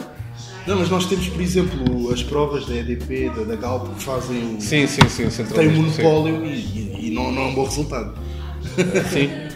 não, 0.65 0.77
mas 0.77 0.89
nós 0.89 1.05
temos, 1.05 1.27
por 1.27 1.41
exemplo, 1.41 2.13
as 2.13 2.23
provas 2.23 2.65
da 2.65 2.75
EDP, 2.75 3.29
da, 3.35 3.43
da 3.43 3.55
Galp, 3.57 3.93
que 3.97 4.03
fazem 4.03 4.55
o. 4.55 4.61
Sim, 4.61 4.87
sim, 4.87 5.07
sim, 5.09 5.25
o 5.25 5.31
centralismo, 5.31 5.83
monopólio 5.83 6.45
e, 6.45 6.49
e- 6.49 7.07
e 7.07 7.11
não, 7.13 7.29
não 7.29 7.41
é 7.41 7.45
um 7.47 7.55
bom 7.55 7.65
resultado. 7.65 8.13
Sim. 9.11 9.29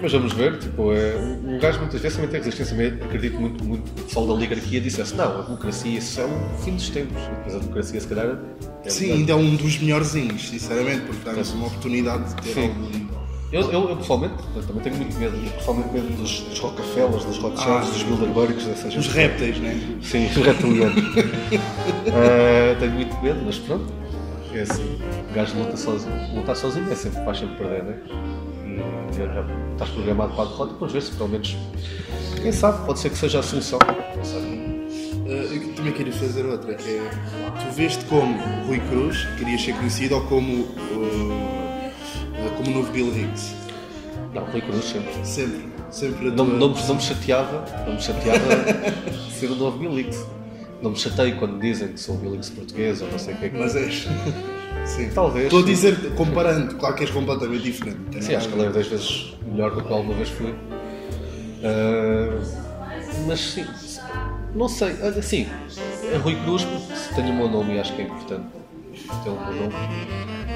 Mas 0.00 0.12
vamos 0.12 0.32
ver, 0.32 0.58
tipo, 0.58 0.92
é, 0.92 1.16
um 1.44 1.58
gajo 1.58 1.80
muitas 1.80 2.00
vezes 2.00 2.16
também 2.16 2.30
tem 2.30 2.40
resistência, 2.40 2.76
mas 2.76 3.02
acredito 3.04 3.40
muito, 3.40 3.64
muito 3.64 3.90
que 3.92 4.00
o 4.00 4.04
pessoal 4.04 4.26
da 4.28 4.32
oligarquia 4.34 4.80
dissesse, 4.80 5.14
não, 5.16 5.40
a 5.40 5.42
democracia 5.42 5.98
isso 5.98 6.20
é 6.20 6.24
o 6.24 6.58
fim 6.62 6.74
dos 6.76 6.88
tempos, 6.88 7.20
depois 7.20 7.54
a 7.56 7.58
democracia 7.58 8.00
se 8.00 8.06
calhar 8.06 8.38
é 8.84 8.88
Sim, 8.90 9.12
ainda 9.12 9.32
é 9.32 9.34
um 9.34 9.56
dos 9.56 9.78
melhorzinhos, 9.78 10.48
sinceramente, 10.48 11.00
porque 11.06 11.24
dá-nos 11.24 11.52
uma 11.52 11.66
oportunidade 11.66 12.28
de 12.28 12.42
ter 12.42 12.54
Sim. 12.54 12.68
algum. 12.68 13.18
Eu, 13.50 13.62
eu, 13.72 13.88
eu, 13.88 13.96
pessoalmente 13.96 14.34
também 14.66 14.82
tenho 14.82 14.96
muito 14.96 15.18
medo, 15.18 15.50
pessoalmente 15.56 15.88
medo 15.92 16.16
dos, 16.18 16.40
dos 16.42 16.58
Rockefellers, 16.58 17.24
dos 17.24 17.38
Rothschilds, 17.38 17.88
Ah, 17.88 17.90
dos 17.90 18.02
Bilderbergs, 18.02 18.66
dessas 18.66 18.94
Os 18.94 19.08
répteis, 19.08 19.58
né? 19.58 19.98
Sim, 20.02 20.26
os 20.26 20.36
reptilianos. 20.44 21.02
Ah, 22.12 22.76
tenho 22.78 22.92
muito 22.92 23.22
medo, 23.22 23.40
mas 23.44 23.58
pronto. 23.58 23.86
É 24.52 24.62
assim, 24.62 24.98
o 25.30 25.34
gajo 25.34 25.58
luta 25.58 25.76
sozinho. 25.76 26.14
Lutar 26.34 26.56
sozinho 26.56 26.90
é 26.90 26.94
sempre, 26.94 27.24
faz 27.24 27.38
sempre 27.38 27.56
perder, 27.56 27.84
né? 27.84 27.96
Estás 29.72 29.90
programado 29.90 30.34
para 30.34 30.44
a 30.44 30.46
derrota, 30.46 30.72
depois 30.72 30.92
ver 30.92 31.02
se 31.02 31.12
pelo 31.12 31.28
menos. 31.28 31.56
Quem 32.42 32.52
sabe, 32.52 32.84
pode 32.86 32.98
ser 32.98 33.10
que 33.10 33.16
seja 33.18 33.40
a 33.40 33.42
solução. 33.42 33.78
Uh, 33.78 35.30
eu 35.30 35.74
também 35.74 35.92
queria 35.92 36.12
fazer 36.12 36.46
outra, 36.46 36.74
que 36.74 36.88
é 36.88 37.10
tu 37.60 37.74
veste 37.74 38.04
como 38.06 38.38
Rui 38.66 38.80
Cruz, 38.88 39.24
querias 39.36 39.60
ser 39.62 39.74
conhecido, 39.74 40.14
ou 40.14 40.20
como, 40.22 40.62
uh, 40.62 41.50
como 42.56 42.70
o 42.70 42.74
novo 42.74 42.90
Bill 42.92 43.08
Hicks? 43.14 43.54
Não, 44.34 44.44
Rui 44.44 44.60
Cruz 44.62 44.84
sempre. 44.86 45.12
Sempre, 45.26 45.64
sempre 45.90 46.30
Não, 46.30 46.36
tua- 46.46 46.54
não, 46.58 46.68
me- 46.74 46.82
não 46.86 46.94
me 46.94 47.00
chateava, 47.02 47.64
não 47.86 47.94
me 47.94 48.00
chateava 48.00 48.38
ser 49.38 49.50
o 49.50 49.54
novo 49.54 49.78
Bilix. 49.78 50.24
Não 50.80 50.90
me 50.92 50.96
chateio 50.96 51.36
quando 51.38 51.58
dizem 51.60 51.88
que 51.88 51.98
sou 52.00 52.14
o 52.14 52.18
Bilix 52.18 52.50
português 52.50 53.02
ou 53.02 53.10
não 53.10 53.18
sei 53.18 53.34
o 53.34 53.36
que 53.38 53.44
é 53.46 53.48
que 53.50 53.58
Mas 53.58 53.74
és. 53.76 54.06
Sim. 54.88 55.10
Talvez, 55.14 55.44
Estou 55.44 55.60
a 55.62 55.64
dizer, 55.64 56.14
comparando, 56.16 56.74
claro 56.76 56.94
que 56.94 57.02
és 57.04 57.10
completamente 57.10 57.62
diferente. 57.62 57.98
Sim, 58.20 58.32
nada 58.32 58.36
acho 58.38 58.48
que 58.48 58.54
ele 58.54 58.66
é 58.66 58.70
10 58.70 58.86
vezes 58.88 59.34
melhor 59.46 59.74
do 59.74 59.82
que 59.84 59.92
alguma 59.92 60.14
vez 60.14 60.28
fui. 60.30 60.54
Ah, 61.62 62.40
mas 63.26 63.40
sim, 63.40 63.66
não 64.54 64.68
sei, 64.68 64.94
olha, 65.02 65.20
sim, 65.22 65.46
é 66.12 66.16
Rui 66.16 66.34
Cruz, 66.44 66.62
se 66.94 67.14
tem 67.14 67.30
o 67.30 67.34
meu 67.34 67.48
nome 67.48 67.74
e 67.74 67.80
acho 67.80 67.94
que 67.94 68.02
é 68.02 68.04
importante 68.04 68.44
ter 69.24 69.28
o 69.30 69.32
meu 69.34 69.54
nome. 69.62 69.74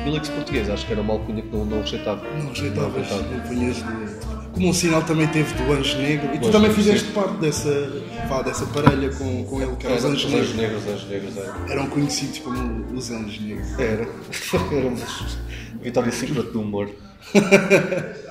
Bilix 0.05 0.29
português, 0.31 0.69
acho 0.71 0.87
que 0.87 0.93
era 0.93 1.01
uma 1.03 1.13
alcunha 1.13 1.43
que 1.43 1.49
não, 1.55 1.65
não 1.65 1.81
rejeitava. 1.81 2.23
Não 2.39 2.49
rejeitavas, 2.49 2.95
rejeitava. 3.09 3.23
não 3.35 3.41
punhas 3.41 3.77
de- 3.77 4.32
Como 4.53 4.69
um 4.69 4.73
sinal 4.73 5.03
também 5.03 5.27
teve 5.29 5.53
do 5.55 5.73
Anjo 5.73 5.97
Negro. 5.99 6.35
E 6.35 6.39
tu 6.39 6.51
também 6.51 6.71
fizeste 6.73 7.09
sim. 7.09 7.15
parte 7.15 7.35
dessa, 7.37 8.03
vá, 8.29 8.43
dessa 8.43 8.67
parelha 8.67 9.11
com, 9.11 9.45
com 9.45 9.63
ele, 9.63 9.77
que 9.77 9.87
os 9.87 9.93
Era, 9.93 9.99
os 9.99 10.05
Anjos 10.05 10.31
Negros. 10.31 10.55
Negros, 10.55 10.87
Anjos 10.87 11.09
Negros, 11.09 11.37
era. 11.37 11.73
Eram 11.73 11.87
conhecidos 11.87 12.39
como 12.41 12.87
os 12.95 13.11
Anjos 13.11 13.41
Negros. 13.41 13.79
Era. 13.79 14.09
Éramos 14.73 15.39
Vitória 15.83 16.13
Secret 16.13 16.51
do 16.53 16.61
humor. 16.61 16.91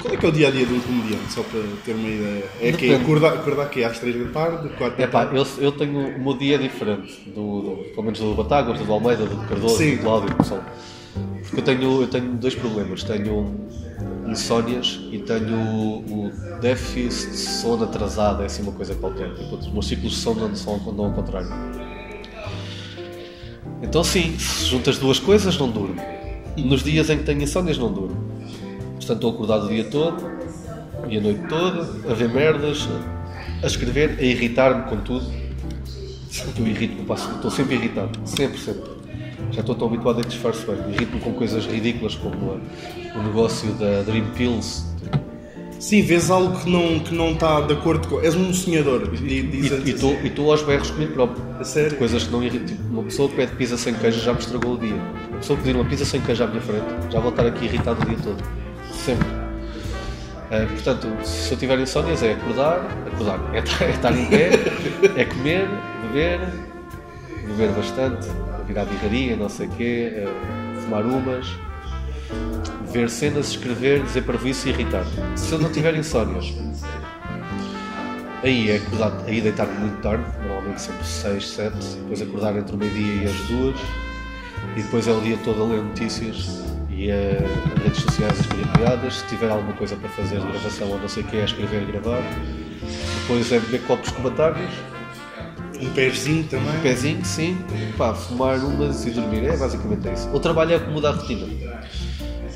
Qual 0.00 0.12
é 0.12 0.16
que 0.16 0.24
é 0.24 0.28
o 0.28 0.32
dia 0.32 0.48
a 0.48 0.50
dia 0.50 0.64
de 0.64 0.72
um 0.72 0.80
comediante, 0.80 1.32
só 1.32 1.42
para 1.42 1.60
ter 1.84 1.92
uma 1.92 2.08
ideia? 2.08 2.44
É 2.60 2.72
que 2.72 2.94
acordar, 2.94 3.34
acordar 3.34 3.64
aqui 3.64 3.84
às 3.84 3.98
3 3.98 4.26
da 4.26 4.32
tarde, 4.32 4.68
4 4.70 4.96
da 4.96 5.04
É 5.04 5.06
pá, 5.06 5.26
tarde. 5.26 5.36
eu, 5.36 5.64
eu 5.64 5.72
tenho 5.72 6.16
o 6.16 6.20
meu 6.22 6.36
dia 6.36 6.58
diferente, 6.58 7.30
do, 7.30 7.60
do, 7.60 7.76
pelo 7.90 8.02
menos 8.04 8.18
do 8.18 8.34
Batáguas, 8.34 8.80
do 8.80 8.90
Almeida, 8.90 9.26
do 9.26 9.36
Cardoso, 9.46 9.76
Sim. 9.76 9.96
do 9.96 10.02
Cláudio, 10.02 10.34
pessoal. 10.34 10.64
Porque 11.42 11.60
eu 11.60 11.64
tenho, 11.64 12.02
eu 12.02 12.08
tenho 12.08 12.32
dois 12.34 12.54
problemas. 12.54 13.02
Tenho 13.04 13.54
insónias 14.36 15.00
e 15.10 15.18
tenho 15.18 15.56
o, 15.56 16.26
o 16.26 16.32
déficit 16.60 17.30
de 17.30 17.36
sono 17.36 17.84
atrasado, 17.84 18.42
é 18.42 18.46
assim 18.46 18.62
uma 18.62 18.72
coisa 18.72 18.94
qualquer. 18.94 19.34
Tipo, 19.34 19.56
os 19.56 19.72
meus 19.72 19.86
ciclos 19.86 20.12
de 20.12 20.18
sono 20.18 20.48
não 20.48 20.54
são 20.54 20.78
não 20.92 21.06
ao 21.06 21.12
contrário. 21.12 21.48
Então 23.82 24.04
sim, 24.04 24.38
se 24.38 24.66
juntas 24.66 24.96
as 24.96 25.00
duas 25.00 25.18
coisas, 25.18 25.56
não 25.58 25.70
durmo. 25.70 26.00
Nos 26.56 26.82
dias 26.82 27.10
em 27.10 27.18
que 27.18 27.24
tenho 27.24 27.42
insónias, 27.42 27.78
não 27.78 27.92
durmo. 27.92 28.16
Portanto, 28.94 29.12
estou 29.12 29.30
acordado 29.30 29.66
o 29.66 29.68
dia 29.68 29.84
todo 29.84 30.16
e 31.08 31.18
a 31.18 31.20
noite 31.20 31.40
toda, 31.48 32.10
a 32.10 32.14
ver 32.14 32.28
merdas, 32.28 32.88
a 33.62 33.66
escrever, 33.66 34.16
a 34.18 34.22
irritar-me 34.22 34.88
com 34.88 34.96
tudo. 34.98 35.26
Eu 36.58 36.66
irrito-me, 36.66 37.10
estou 37.10 37.50
sempre 37.50 37.76
irritado, 37.76 38.18
sempre, 38.26 38.58
sempre. 38.58 38.95
Já 39.52 39.60
estou 39.60 39.74
tão 39.74 39.88
habituado 39.88 40.18
a 40.20 40.22
que 40.22 40.28
disfarço 40.28 40.66
bem. 40.66 40.76
Irrito-me 40.94 41.20
com 41.20 41.32
coisas 41.32 41.64
ridículas 41.66 42.14
como 42.14 42.60
o 43.14 43.22
negócio 43.22 43.72
da 43.74 44.02
Dream 44.02 44.26
Pills. 44.36 44.84
Sim, 45.78 46.02
vês 46.02 46.30
algo 46.30 46.58
que 46.58 46.70
não, 46.70 46.98
que 47.00 47.14
não 47.14 47.32
está 47.32 47.60
de 47.60 47.74
acordo 47.74 48.08
com. 48.08 48.20
És 48.20 48.34
um 48.34 48.52
sonhador, 48.52 49.10
E 49.22 49.42
diz 49.42 49.70
e 49.70 49.74
assim. 49.74 50.16
e 50.22 50.26
estou 50.28 50.50
aos 50.50 50.62
berros 50.62 50.90
comigo 50.90 51.12
próprio. 51.12 51.44
A 51.60 51.64
sério? 51.64 51.96
Coisas 51.98 52.24
que 52.24 52.32
não 52.32 52.42
irritam. 52.42 52.66
Tipo, 52.66 52.82
uma 52.88 53.02
pessoa 53.02 53.28
que 53.28 53.36
pede 53.36 53.52
pizza 53.56 53.76
sem 53.76 53.94
queijo 53.94 54.20
já 54.20 54.32
me 54.32 54.38
estragou 54.38 54.74
o 54.74 54.78
dia. 54.78 54.94
Uma 55.28 55.38
pessoa 55.38 55.56
que 55.58 55.64
pedir 55.64 55.76
uma 55.78 55.84
pizza 55.84 56.04
sem 56.04 56.20
queijo 56.22 56.44
à 56.44 56.46
minha 56.46 56.62
frente, 56.62 56.86
já 57.10 57.20
vou 57.20 57.30
estar 57.30 57.46
aqui 57.46 57.66
irritado 57.66 58.02
o 58.02 58.06
dia 58.06 58.16
todo. 58.22 58.42
Sempre. 58.90 59.28
Eh, 60.50 60.64
portanto, 60.66 61.08
se 61.24 61.52
eu 61.52 61.58
tiver 61.58 61.78
insónias 61.80 62.22
é 62.22 62.32
acordar, 62.32 62.86
acordar, 63.12 63.40
é 63.52 63.58
é 63.58 63.90
estar 63.90 64.16
em 64.16 64.26
pé, 64.26 64.50
é 65.16 65.24
comer, 65.24 65.68
beber, 66.02 66.40
beber 67.48 67.70
bastante, 67.72 68.28
virar 68.66 68.84
birraria, 68.84 69.36
não 69.36 69.48
sei 69.48 69.66
o 69.66 69.70
quê, 69.70 70.12
eh, 70.14 70.80
fumar 70.82 71.04
umas, 71.04 71.46
ver 72.92 73.08
cenas, 73.08 73.50
escrever, 73.50 74.02
dizer 74.02 74.22
para 74.22 74.36
isso 74.48 74.68
e 74.68 74.70
irritar. 74.70 75.04
Se 75.34 75.52
eu 75.52 75.58
não 75.58 75.70
tiver 75.70 75.94
insónias, 75.94 76.54
Aí 78.42 78.70
é 78.70 78.76
acordar, 78.76 79.12
aí 79.26 79.40
deitar-me 79.40 79.76
muito 79.78 80.00
tarde, 80.02 80.22
normalmente 80.46 80.80
sempre 80.80 81.04
6, 81.04 81.48
7, 81.48 81.76
depois 81.96 82.22
acordar 82.22 82.56
entre 82.56 82.76
o 82.76 82.78
meio-dia 82.78 83.24
e 83.24 83.26
as 83.26 83.36
duas, 83.48 83.80
e 84.76 84.82
depois 84.82 85.08
é 85.08 85.12
o 85.12 85.20
dia 85.20 85.36
todo 85.42 85.62
a 85.62 85.66
ler 85.66 85.82
notícias 85.82 86.62
e 86.88 87.10
a 87.10 87.82
redes 87.82 88.02
sociais 88.02 88.38
a 88.38 88.40
escrever 88.40 88.72
piadas, 88.72 89.14
se 89.14 89.26
tiver 89.26 89.50
alguma 89.50 89.72
coisa 89.72 89.96
para 89.96 90.08
fazer 90.10 90.38
gravação 90.38 90.90
ou 90.90 90.98
não 90.98 91.08
sei 91.08 91.24
o 91.24 91.26
que 91.26 91.38
é 91.38 91.44
escrever 91.44 91.82
e 91.82 91.86
gravar. 91.86 92.22
Depois 93.22 93.50
é 93.50 93.58
beber 93.58 93.82
copos 93.82 94.10
com 94.10 94.22
batatas, 94.22 94.70
Um 95.80 95.92
pezinho 95.92 96.44
também. 96.44 96.68
um 96.76 96.80
pezinho, 96.80 97.24
sim, 97.24 97.56
pá, 97.98 98.14
fumar 98.14 98.58
umas 98.58 99.04
e 99.06 99.10
dormir, 99.10 99.44
é 99.44 99.56
basicamente 99.56 100.08
isso. 100.12 100.28
O 100.34 100.40
trabalho 100.40 100.72
é 100.74 100.78
mudar 100.78 101.10
a 101.10 101.12
rotina. 101.12 101.46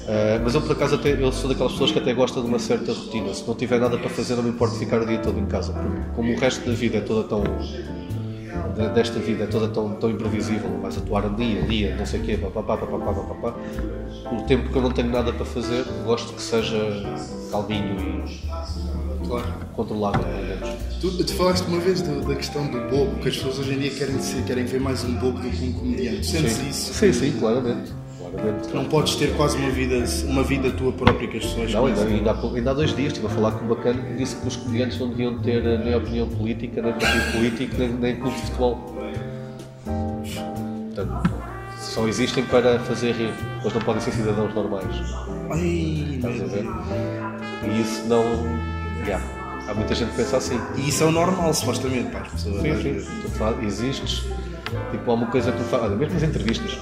Ah, 0.08 0.40
mas 0.42 0.54
eu 0.54 0.62
por 0.62 0.72
acaso 0.72 0.94
até, 0.96 1.12
eu 1.12 1.30
sou 1.30 1.48
daquelas 1.48 1.72
pessoas 1.72 1.92
que 1.92 1.98
até 1.98 2.12
gostam 2.14 2.42
de 2.42 2.48
uma 2.48 2.58
certa 2.58 2.92
rotina. 2.92 3.32
Se 3.34 3.46
não 3.46 3.54
tiver 3.54 3.78
nada 3.78 3.98
para 3.98 4.08
fazer, 4.10 4.34
não 4.36 4.42
me 4.42 4.50
importa 4.50 4.76
ficar 4.76 5.00
o 5.02 5.06
dia 5.06 5.18
todo 5.18 5.38
em 5.38 5.46
casa. 5.46 5.72
Porque 5.72 6.00
como 6.14 6.32
o 6.32 6.36
resto 6.38 6.64
da 6.68 6.72
vida 6.74 6.98
é 6.98 7.00
toda 7.00 7.28
tão 7.28 7.42
de- 8.76 8.88
desta 8.90 9.18
vida 9.20 9.44
é 9.44 9.46
toda 9.46 9.68
tão, 9.68 9.94
tão 9.94 10.10
imprevisível, 10.10 10.80
vais 10.80 10.96
atuar 10.96 11.24
ali, 11.26 11.58
ali, 11.58 11.94
não 11.94 12.06
sei 12.06 12.20
o 12.20 12.22
quê, 12.24 12.36
papapá, 12.38 12.76
papapá, 12.78 13.12
papapá. 13.14 13.54
O 14.30 14.42
tempo 14.42 14.70
que 14.70 14.76
eu 14.76 14.82
não 14.82 14.90
tenho 14.92 15.10
nada 15.10 15.32
para 15.32 15.44
fazer, 15.46 15.84
gosto 16.04 16.32
que 16.32 16.42
seja 16.42 16.78
calminho 17.50 17.96
e 18.00 18.40
Claro. 19.26 19.46
controlável, 19.76 20.20
pelo 20.24 20.42
menos. 20.42 20.70
Tu, 21.00 21.24
tu 21.24 21.34
falaste 21.34 21.66
uma 21.66 21.78
vez 21.80 22.02
do- 22.02 22.20
da 22.26 22.34
questão 22.34 22.66
do 22.66 22.80
bobo, 22.90 23.16
que 23.20 23.28
as 23.28 23.36
pessoas 23.36 23.58
hoje 23.60 23.74
em 23.74 23.78
dia 23.78 23.90
querem, 23.90 24.18
ser, 24.20 24.42
querem 24.44 24.64
ver 24.64 24.80
mais 24.80 25.04
um 25.04 25.14
bobo 25.14 25.38
do 25.38 25.48
que 25.50 25.64
um 25.64 25.72
comediante. 25.72 26.26
Sentes 26.26 26.58
isso? 26.68 26.92
Sim, 26.94 27.12
sim, 27.12 27.32
claramente. 27.38 27.92
claramente. 28.20 28.74
Não 28.74 28.84
podes 28.86 29.14
ter 29.16 29.34
quase 29.36 29.56
uma 29.56 29.70
vida, 29.70 30.04
uma 30.26 30.42
vida 30.42 30.70
tua 30.72 30.92
própria 30.92 31.26
que 31.28 31.38
as 31.38 31.44
pessoas 31.46 31.72
Não, 31.72 31.86
ainda, 31.86 32.02
ainda, 32.04 32.30
há, 32.32 32.40
ainda 32.54 32.70
há 32.70 32.74
dois 32.74 32.94
dias 32.94 33.08
estive 33.12 33.26
a 33.26 33.30
falar 33.30 33.52
com 33.52 33.64
um 33.64 33.68
bacana 33.68 34.02
que 34.02 34.14
disse 34.14 34.36
que 34.36 34.48
os 34.48 34.56
comediantes 34.56 34.98
não 34.98 35.08
deviam 35.08 35.38
ter 35.38 35.64
eh, 35.64 35.78
nem 35.78 35.94
opinião 35.94 36.28
política, 36.28 36.82
nem 36.82 36.92
partido 36.92 37.32
político, 37.32 37.74
nem, 37.78 37.88
nem 37.88 38.16
clube 38.16 38.36
de 38.36 38.42
futebol. 38.42 38.94
Portanto, 40.94 41.30
só 41.78 42.06
existem 42.06 42.44
para 42.44 42.78
fazer 42.80 43.12
rir, 43.12 43.32
pois 43.62 43.72
não 43.74 43.80
podem 43.82 44.00
ser 44.00 44.12
cidadãos 44.12 44.54
normais. 44.54 44.84
Ai, 45.50 46.14
Estás 46.16 46.34
a 46.34 46.38
meu 46.38 46.48
ver? 46.48 46.62
Deus. 46.62 47.76
E 47.76 47.80
isso 47.80 48.06
não. 48.08 48.79
Yeah. 49.04 49.24
Há 49.68 49.74
muita 49.74 49.94
gente 49.94 50.10
que 50.10 50.16
pensa 50.16 50.36
assim. 50.36 50.60
E 50.76 50.88
isso 50.88 51.02
é 51.02 51.06
o 51.06 51.12
normal, 51.12 51.52
supostamente, 51.54 52.10
para 52.10 52.20
as 52.22 52.28
pessoas. 52.28 52.62
Sim, 52.62 52.82
sim. 52.82 53.06
Tu 53.60 53.64
existes. 53.66 54.24
Tipo, 54.92 55.10
há 55.10 55.14
uma 55.14 55.26
coisa 55.26 55.52
que 55.52 55.58
me 55.58 55.64
faz. 55.68 55.82
Olha, 55.84 55.96
mesmo 55.96 56.16
as 56.16 56.22
entrevistas. 56.22 56.78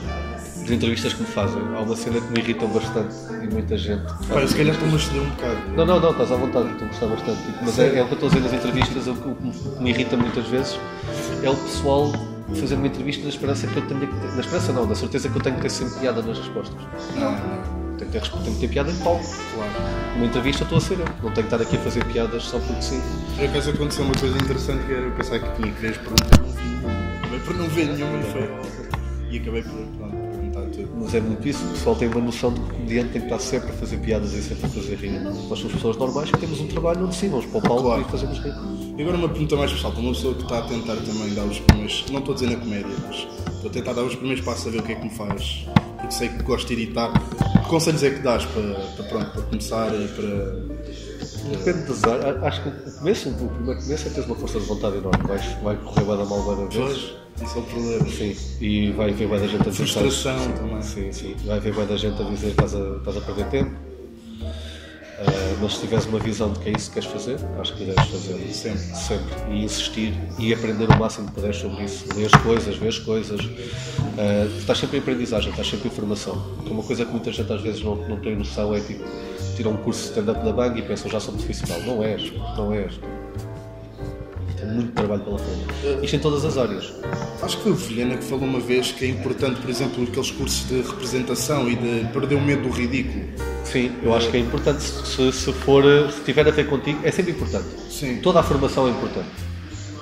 As 0.65 0.71
entrevistas 0.71 1.15
que 1.15 1.21
me 1.23 1.27
fazem, 1.29 1.63
há 1.75 1.81
uma 1.81 1.97
cena 1.97 2.21
que 2.21 2.31
me 2.31 2.41
irritam 2.41 2.69
bastante 2.69 3.15
e 3.43 3.47
muita 3.53 3.79
gente. 3.79 4.05
Pá, 4.29 4.41
eu 4.41 4.49
se 4.49 4.55
calhar 4.55 4.75
estou-me 4.75 4.97
a 4.97 4.99
ceder 4.99 5.23
um 5.23 5.31
bocado. 5.31 5.57
Não, 5.75 5.87
não, 5.87 6.01
não, 6.01 6.11
estás 6.11 6.31
à 6.33 6.37
vontade, 6.37 6.69
estou 6.73 6.85
a 6.87 6.89
gostar 6.91 7.07
bastante. 7.07 7.43
Tipo, 7.47 7.59
mas 7.65 7.79
é, 7.79 7.99
é 7.99 8.03
o 8.03 8.07
que 8.07 8.13
eu 8.13 8.15
estou 8.15 8.29
a 8.29 8.33
dizer 8.33 8.41
nas 8.45 8.53
entrevistas, 8.53 9.07
o 9.07 9.15
que, 9.15 9.29
o 9.31 9.35
que 9.35 9.43
me- 9.45 9.51
o 9.51 9.77
que 9.77 9.83
me 9.83 9.91
irrita 9.91 10.17
muitas 10.19 10.47
vezes 10.49 10.79
é 11.43 11.49
o 11.49 11.57
pessoal 11.57 12.13
fazer 12.55 12.75
uma 12.75 12.87
entrevista 12.87 13.23
na 13.23 13.29
esperança 13.31 13.67
que 13.67 13.77
eu 13.79 13.87
tenha 13.87 14.01
que 14.07 14.15
ter. 14.15 14.33
Na 14.35 14.41
esperança 14.41 14.73
não, 14.75 14.85
na 14.87 14.95
certeza 14.95 15.29
que 15.31 15.37
eu 15.39 15.43
tenho 15.43 15.57
que 15.57 15.63
ter 15.63 15.71
sempre 15.71 16.01
piada 16.01 16.21
nas 16.21 16.39
respostas. 16.39 16.77
Não, 17.17 17.33
não, 17.33 17.78
Tenho 17.99 18.11
que 18.11 18.19
ter, 18.21 18.31
tenho 18.31 18.55
que 18.55 18.61
ter 18.61 18.69
piada 18.69 18.91
em 18.91 18.97
palco. 18.97 19.25
claro. 19.55 19.73
Uma 20.17 20.27
entrevista 20.27 20.63
estou 20.65 20.79
a 20.79 20.81
ser 20.81 20.99
eu, 21.01 21.05
não 21.23 21.31
tenho 21.33 21.35
que 21.35 21.41
estar 21.55 21.61
aqui 21.61 21.77
a 21.77 21.81
fazer 21.81 22.05
piadas 22.07 22.43
só 22.45 22.59
porque 22.59 22.83
sim. 22.83 23.01
Por 23.37 23.45
acaso 23.45 23.71
aconteceu 23.71 24.05
uma 24.05 24.15
coisa 24.15 24.37
interessante 24.37 24.87
que 24.87 24.93
era 24.93 25.03
eu 25.03 25.11
pensar 25.13 25.39
que 25.39 25.61
tinha 25.61 25.73
que 25.75 25.81
ver 25.81 25.91
as 25.91 25.97
perguntas, 25.99 26.29
não 26.39 26.49
vi 26.49 26.65
nenhuma. 26.65 26.93
Acabei 27.19 27.41
por 27.41 27.55
não 27.57 27.69
ver 27.69 27.87
nenhuma 27.87 28.19
e 28.19 28.23
foi. 28.33 28.89
E 29.31 29.37
acabei 29.39 29.63
por 29.63 29.73
pronto, 29.99 30.17
perguntar 30.17 30.61
tudo. 30.73 30.91
Mas 31.01 31.15
é 31.15 31.21
muito 31.21 31.49
isso, 31.49 31.65
o 31.65 31.69
pessoal 31.69 31.97
tem 31.97 32.09
uma 32.09 32.21
noção 32.21 32.53
de 32.55 32.61
que 32.61 32.67
o 32.67 32.75
comediante 32.75 33.11
tem 33.11 33.21
que 33.21 33.27
estar 33.27 33.39
sempre 33.39 33.71
a 33.71 33.73
fazer 33.75 33.97
piadas 33.99 34.33
e 34.33 34.43
sempre 34.43 34.67
a 34.67 34.69
fazer 34.71 34.95
rir. 34.97 35.21
Nós 35.21 35.59
somos 35.59 35.73
pessoas 35.75 35.97
normais 35.99 36.31
que 36.31 36.39
temos 36.39 36.61
um 36.61 36.67
trabalho 36.67 37.05
onde 37.05 37.15
sim, 37.15 37.29
vamos 37.29 37.47
para 37.47 37.59
o 37.59 37.63
palco 37.63 37.83
Claro. 37.83 38.01
e 38.01 38.05
fazemos 38.11 38.39
rir. 38.39 38.55
E 38.97 39.03
agora 39.03 39.17
uma 39.19 39.29
pergunta 39.29 39.55
mais 39.57 39.71
pessoal, 39.73 39.93
para 39.93 40.01
uma 40.03 40.13
pessoa 40.13 40.35
que 40.35 40.43
está 40.43 40.59
a 40.59 40.63
tentar 40.63 40.97
também 40.97 41.35
dar 41.35 41.45
os 41.45 41.61
primeiros, 41.61 42.05
não 42.11 42.19
estou 42.21 42.33
a 42.33 42.39
dizer 42.39 42.51
na 42.51 42.57
comédia, 42.57 42.91
mas 43.07 43.17
estou 43.55 43.71
a 43.71 43.73
tentar 43.73 43.93
dar 43.93 44.03
os 44.03 44.15
primeiros 44.17 44.43
passos 44.45 44.67
a 44.67 44.71
ver 44.71 44.79
o 44.79 44.83
que 44.83 44.93
é 44.93 44.95
que 44.97 45.05
me 45.05 45.11
faz, 45.11 45.67
porque 45.99 46.11
sei 46.15 46.29
que 46.31 46.43
gosto 46.43 46.67
de 46.69 46.83
editar. 46.83 47.13
Que 47.69 47.75
conselhos 47.75 48.03
é 48.03 48.09
que 48.09 48.21
dás 48.21 48.47
para, 48.47 48.63
para, 48.63 49.05
pronto, 49.05 49.31
para 49.31 49.43
começar, 49.43 49.91
para... 49.91 50.79
Depende 51.51 51.87
das 51.87 52.03
áreas. 52.03 52.43
Acho 52.43 52.63
que 52.63 52.69
o 52.71 52.93
começo, 52.93 53.29
o 53.29 53.49
primeiro 53.49 53.83
começo 53.83 54.09
é 54.09 54.11
teres 54.11 54.27
uma 54.27 54.37
força 54.37 54.59
de 54.59 54.65
vontade 54.65 54.97
enorme. 54.97 55.29
Vais, 55.29 55.45
vai 55.63 55.77
correr 55.77 56.05
vai 56.05 56.17
dar 56.17 56.25
mal 56.25 56.43
vezes. 56.69 57.15
Pois, 57.37 57.47
isso 57.47 57.59
é 57.59 57.61
o 57.61 57.65
problema. 57.65 58.07
Sim, 58.07 58.37
e 58.63 58.93
vai 58.93 59.11
haver 59.11 59.29
vai 59.29 59.41
da 59.41 59.47
gente 59.47 59.61
a 59.61 59.71
dizer 59.71 59.87
Frustração 59.87 60.53
também. 60.53 60.81
Sim, 60.81 61.13
sim. 61.13 61.37
Vai 61.45 61.59
haver 61.59 61.73
vai 61.75 61.87
da 61.87 61.97
gente 61.99 62.23
a 62.23 62.25
dizer 62.25 62.47
que 62.47 62.53
estás 62.53 62.75
a, 62.75 62.97
estás 62.97 63.17
a 63.19 63.21
perder 63.21 63.47
tempo. 63.51 63.88
Ah, 65.21 65.57
mas 65.61 65.75
se 65.75 65.81
tiveres 65.81 66.07
uma 66.07 66.19
visão 66.21 66.53
de 66.53 66.61
que 66.61 66.69
é 66.69 66.73
isso 66.73 66.91
que 66.91 67.01
queres 67.01 67.09
fazer, 67.09 67.39
acho 67.59 67.75
que 67.77 67.85
deves 67.85 68.09
fazer 68.09 68.53
Sempre. 68.53 68.79
sempre. 68.79 69.35
E 69.51 69.65
insistir 69.65 70.15
e 70.39 70.55
aprender 70.55 70.89
o 70.89 70.99
máximo 70.99 71.27
que 71.27 71.35
puderes 71.35 71.57
sobre 71.57 71.85
isso. 71.85 72.07
Lês 72.17 72.31
coisas, 72.33 72.77
vês 72.77 72.99
coisas. 72.99 73.41
Ah, 74.17 74.47
estás 74.59 74.79
sempre 74.79 74.99
em 74.99 75.01
aprendizagem, 75.01 75.51
estás 75.51 75.69
sempre 75.69 75.89
em 75.89 75.91
formação. 75.91 76.41
Que 76.65 76.71
uma 76.71 76.83
coisa 76.83 77.05
que 77.05 77.11
muita 77.11 77.33
gente 77.33 77.53
às 77.53 77.61
vezes 77.61 77.83
não, 77.83 77.97
não 77.97 78.21
tem 78.21 78.37
noção 78.37 78.75
é 78.75 78.81
tipo, 78.81 79.05
tira 79.57 79.69
um 79.69 79.77
curso 79.79 80.03
de 80.03 80.09
stand-up 80.11 80.45
da 80.45 80.53
bang 80.53 80.79
e 80.79 80.83
pensam 80.83 81.11
já 81.11 81.19
sou 81.19 81.35
profissional. 81.35 81.81
Não 81.83 82.03
és, 82.03 82.33
não 82.57 82.73
és. 82.73 82.95
Tem 84.59 84.69
muito 84.69 84.93
trabalho 84.93 85.23
pela 85.23 85.39
frente. 85.39 86.05
Isto 86.05 86.17
em 86.17 86.19
todas 86.19 86.45
as 86.45 86.59
áreas. 86.59 86.93
Acho 87.43 87.57
que 87.59 87.63
foi 87.63 87.73
o 87.73 87.75
Vilhena 87.77 88.17
que 88.17 88.25
falou 88.25 88.45
uma 88.45 88.61
vez 88.61 88.91
que 88.93 89.05
é 89.05 89.09
importante, 89.09 89.61
por 89.61 89.71
exemplo, 89.71 90.03
aqueles 90.03 90.31
cursos 90.31 90.69
de 90.69 90.81
representação 90.83 91.69
e 91.69 91.77
de 91.77 92.09
perder 92.13 92.35
o 92.35 92.41
medo 92.41 92.63
do 92.63 92.71
ridículo. 92.71 93.25
Sim, 93.65 93.93
eu 94.03 94.15
acho 94.15 94.31
que 94.31 94.37
é 94.37 94.41
importante 94.41 94.83
se, 94.83 95.31
se 95.33 95.53
for, 95.53 95.85
se 96.11 96.21
tiver 96.23 96.47
a 96.49 96.51
ver 96.51 96.67
contigo, 96.69 96.99
é 97.05 97.11
sempre 97.11 97.33
importante. 97.33 97.67
Sim. 97.91 98.17
Toda 98.23 98.41
a 98.41 98.43
formação 98.43 98.87
é 98.89 98.91
importante. 98.91 99.29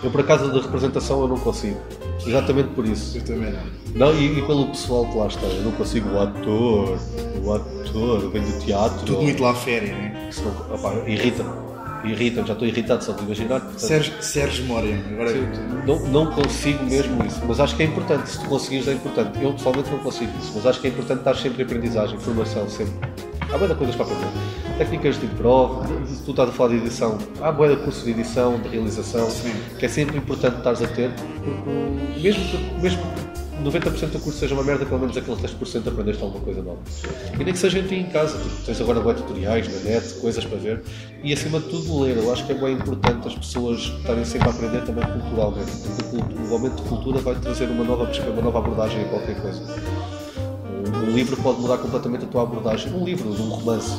Eu 0.02 0.10
por 0.10 0.20
acaso 0.20 0.52
da 0.52 0.60
representação 0.60 1.20
eu 1.22 1.28
não 1.28 1.38
consigo. 1.38 1.80
Exatamente 2.24 2.68
por 2.70 2.86
isso. 2.86 3.18
Eu 3.18 3.24
também 3.24 3.52
não. 3.52 3.60
Não, 3.94 4.14
e, 4.14 4.38
e 4.38 4.42
pelo 4.46 4.66
pessoal 4.68 5.06
que 5.06 5.16
lá 5.16 5.26
está, 5.26 5.46
eu 5.46 5.62
não 5.62 5.72
consigo 5.72 6.08
o 6.10 6.20
ator, 6.20 6.98
o 7.42 7.52
ator, 7.52 8.30
vem 8.30 8.42
do 8.42 8.58
teatro. 8.64 9.04
Tudo 9.06 9.22
muito 9.22 9.42
lá 9.42 9.50
à 9.50 9.54
féria, 9.54 9.94
né? 9.94 10.28
Isso 10.30 10.42
não- 10.42 10.74
opá, 10.74 10.94
irrita-me. 11.08 11.50
Irrita-me, 12.04 12.46
já 12.46 12.52
estou 12.52 12.68
irritado 12.68 13.02
só 13.04 13.12
de 13.12 13.24
imaginar. 13.24 13.60
portanto, 13.60 13.78
Sérgio, 13.80 14.14
Sérgio 14.20 14.64
Moreno. 14.66 15.02
Agora 15.12 15.32
não, 15.86 15.98
não 16.08 16.26
consigo 16.32 16.84
mesmo 16.84 17.24
isso, 17.24 17.40
mas 17.46 17.60
acho 17.60 17.76
que 17.76 17.82
é 17.82 17.86
importante. 17.86 18.28
Se 18.28 18.40
tu 18.40 18.48
conseguires, 18.48 18.88
é 18.88 18.92
importante. 18.92 19.42
Eu 19.42 19.52
pessoalmente 19.52 19.90
não 19.90 19.98
consigo 19.98 20.30
isso, 20.38 20.52
mas 20.54 20.66
acho 20.66 20.80
que 20.80 20.86
é 20.86 20.90
importante 20.90 21.18
estar 21.18 21.34
sempre 21.36 21.62
em 21.62 21.66
aprendizagem, 21.66 22.18
formação, 22.18 22.68
sempre. 22.68 22.94
Há 23.52 23.58
boa 23.58 23.74
coisas 23.74 23.94
para 23.94 24.06
aprender. 24.06 24.28
Técnicas 24.78 25.18
de 25.18 25.26
prova, 25.28 25.86
tu 26.24 26.30
estás 26.32 26.48
a 26.50 26.52
falar 26.52 26.70
de 26.70 26.76
edição, 26.76 27.16
há 27.40 27.50
boa 27.50 27.74
curso 27.76 28.04
de 28.04 28.10
edição, 28.10 28.60
de 28.60 28.68
realização, 28.68 29.30
Sim. 29.30 29.54
que 29.78 29.86
é 29.86 29.88
sempre 29.88 30.18
importante 30.18 30.58
estares 30.58 30.82
a 30.82 30.86
ter, 30.88 31.10
porque 31.42 32.20
mesmo 32.20 32.44
que, 32.44 32.82
mesmo 32.82 33.02
que 33.02 33.45
90% 33.62 34.10
do 34.10 34.18
curso 34.18 34.38
seja 34.38 34.54
uma 34.54 34.62
merda, 34.62 34.84
pelo 34.84 35.00
menos 35.00 35.16
aqueles 35.16 35.40
10% 35.40 35.88
aprendeste 35.88 36.22
alguma 36.22 36.44
coisa 36.44 36.62
nova. 36.62 36.78
E 37.34 37.44
nem 37.44 37.52
que 37.52 37.58
seja 37.58 37.78
em 37.78 37.86
ti 37.86 37.94
em 37.94 38.06
casa, 38.06 38.38
tipo, 38.38 38.54
tens 38.64 38.80
agora 38.80 39.00
web 39.00 39.20
tutoriais 39.20 39.66
na 39.68 39.90
net, 39.90 40.14
coisas 40.14 40.44
para 40.44 40.58
ver, 40.58 40.82
e 41.22 41.32
acima 41.32 41.58
de 41.60 41.68
tudo 41.68 42.00
ler. 42.00 42.16
Eu 42.16 42.32
acho 42.32 42.44
que 42.46 42.52
é 42.52 42.54
bem 42.54 42.74
importante 42.74 43.28
as 43.28 43.34
pessoas 43.34 43.80
estarem 43.80 44.24
sempre 44.24 44.48
a 44.48 44.50
aprender 44.50 44.84
também 44.84 45.04
culturalmente, 45.04 45.72
porque 46.10 46.48
o 46.48 46.52
aumento 46.52 46.82
de 46.82 46.88
cultura 46.88 47.18
vai 47.18 47.34
trazer 47.36 47.68
uma 47.68 47.84
nova, 47.84 48.04
uma 48.04 48.42
nova 48.42 48.58
abordagem 48.58 49.02
a 49.02 49.08
qualquer 49.08 49.40
coisa. 49.40 49.62
Um 51.06 51.12
livro 51.12 51.36
pode 51.42 51.60
mudar 51.60 51.78
completamente 51.78 52.24
a 52.24 52.28
tua 52.28 52.42
abordagem, 52.42 52.92
um 52.92 53.04
livro, 53.04 53.30
um 53.30 53.48
romance, 53.48 53.96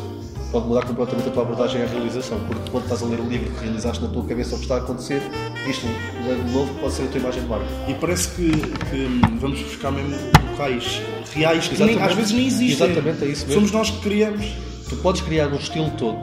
pode 0.52 0.68
mudar 0.68 0.86
completamente 0.86 1.30
a 1.30 1.32
tua 1.32 1.44
abordagem 1.44 1.82
à 1.82 1.86
realização, 1.86 2.40
porque 2.48 2.70
quando 2.70 2.84
estás 2.84 3.02
a 3.02 3.06
ler 3.06 3.20
um 3.20 3.28
livro 3.28 3.52
que 3.52 3.64
realizaste 3.64 4.04
na 4.04 4.10
tua 4.10 4.24
cabeça 4.24 4.56
o 4.56 4.58
que 4.58 4.64
está 4.64 4.76
a 4.76 4.78
acontecer, 4.80 5.22
isto 5.70 5.88
de 5.88 6.52
novo 6.52 6.74
pode 6.80 6.94
ser 6.94 7.04
a 7.04 7.08
tua 7.08 7.20
imagem 7.20 7.42
de 7.42 7.48
marca. 7.48 7.66
E 7.88 7.94
parece 7.96 8.30
que, 8.30 8.50
que 8.52 9.22
vamos 9.40 9.62
buscar 9.62 9.92
mesmo 9.92 10.16
locais 10.52 11.02
reais 11.34 11.68
que 11.68 11.84
nem, 11.84 12.02
às 12.02 12.14
vezes 12.14 12.32
nem 12.32 12.48
existem. 12.48 12.88
Exatamente, 12.90 13.24
é 13.24 13.28
isso 13.28 13.46
mesmo. 13.48 13.54
Somos 13.54 13.72
nós 13.72 13.90
que 13.90 14.02
criamos. 14.02 14.46
Tu 14.90 14.96
podes 14.98 15.22
criar 15.22 15.48
um 15.48 15.58
estilo 15.58 15.92
todo 15.92 16.18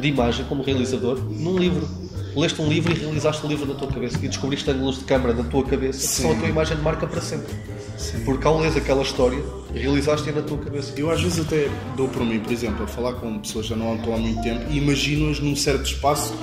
de 0.00 0.08
imagem 0.08 0.44
como 0.46 0.62
realizador 0.62 1.18
num 1.30 1.58
livro. 1.58 1.86
Leste 2.34 2.60
um 2.60 2.68
livro 2.68 2.92
e 2.92 2.98
realizaste 2.98 3.46
o 3.46 3.48
livro 3.48 3.66
na 3.66 3.74
tua 3.74 3.88
cabeça 3.88 4.18
e 4.22 4.28
descobriste 4.28 4.70
ângulos 4.70 4.98
de 4.98 5.04
câmara 5.04 5.32
na 5.32 5.44
tua 5.44 5.64
cabeça 5.64 6.00
que 6.00 6.22
são 6.22 6.32
a 6.32 6.34
tua 6.34 6.48
imagem 6.48 6.76
de 6.76 6.82
marca 6.82 7.06
para 7.06 7.20
sempre. 7.20 7.54
Porque 8.26 8.46
ao 8.46 8.60
lês 8.60 8.76
aquela 8.76 9.02
história, 9.02 9.42
realizaste-a 9.74 10.32
na 10.32 10.42
tua 10.42 10.58
cabeça. 10.58 10.92
Eu 10.98 11.10
às 11.10 11.22
vezes 11.22 11.40
até 11.40 11.70
dou 11.96 12.08
por 12.08 12.24
mim, 12.26 12.38
por 12.40 12.52
exemplo, 12.52 12.84
a 12.84 12.86
falar 12.86 13.14
com 13.14 13.38
pessoas 13.38 13.66
que 13.66 13.70
já 13.70 13.76
não 13.76 13.96
estão 13.96 14.14
há 14.14 14.18
muito 14.18 14.42
tempo 14.42 14.70
e 14.70 14.76
imagino-as 14.76 15.40
num 15.40 15.56
certo 15.56 15.86
espaço 15.86 16.34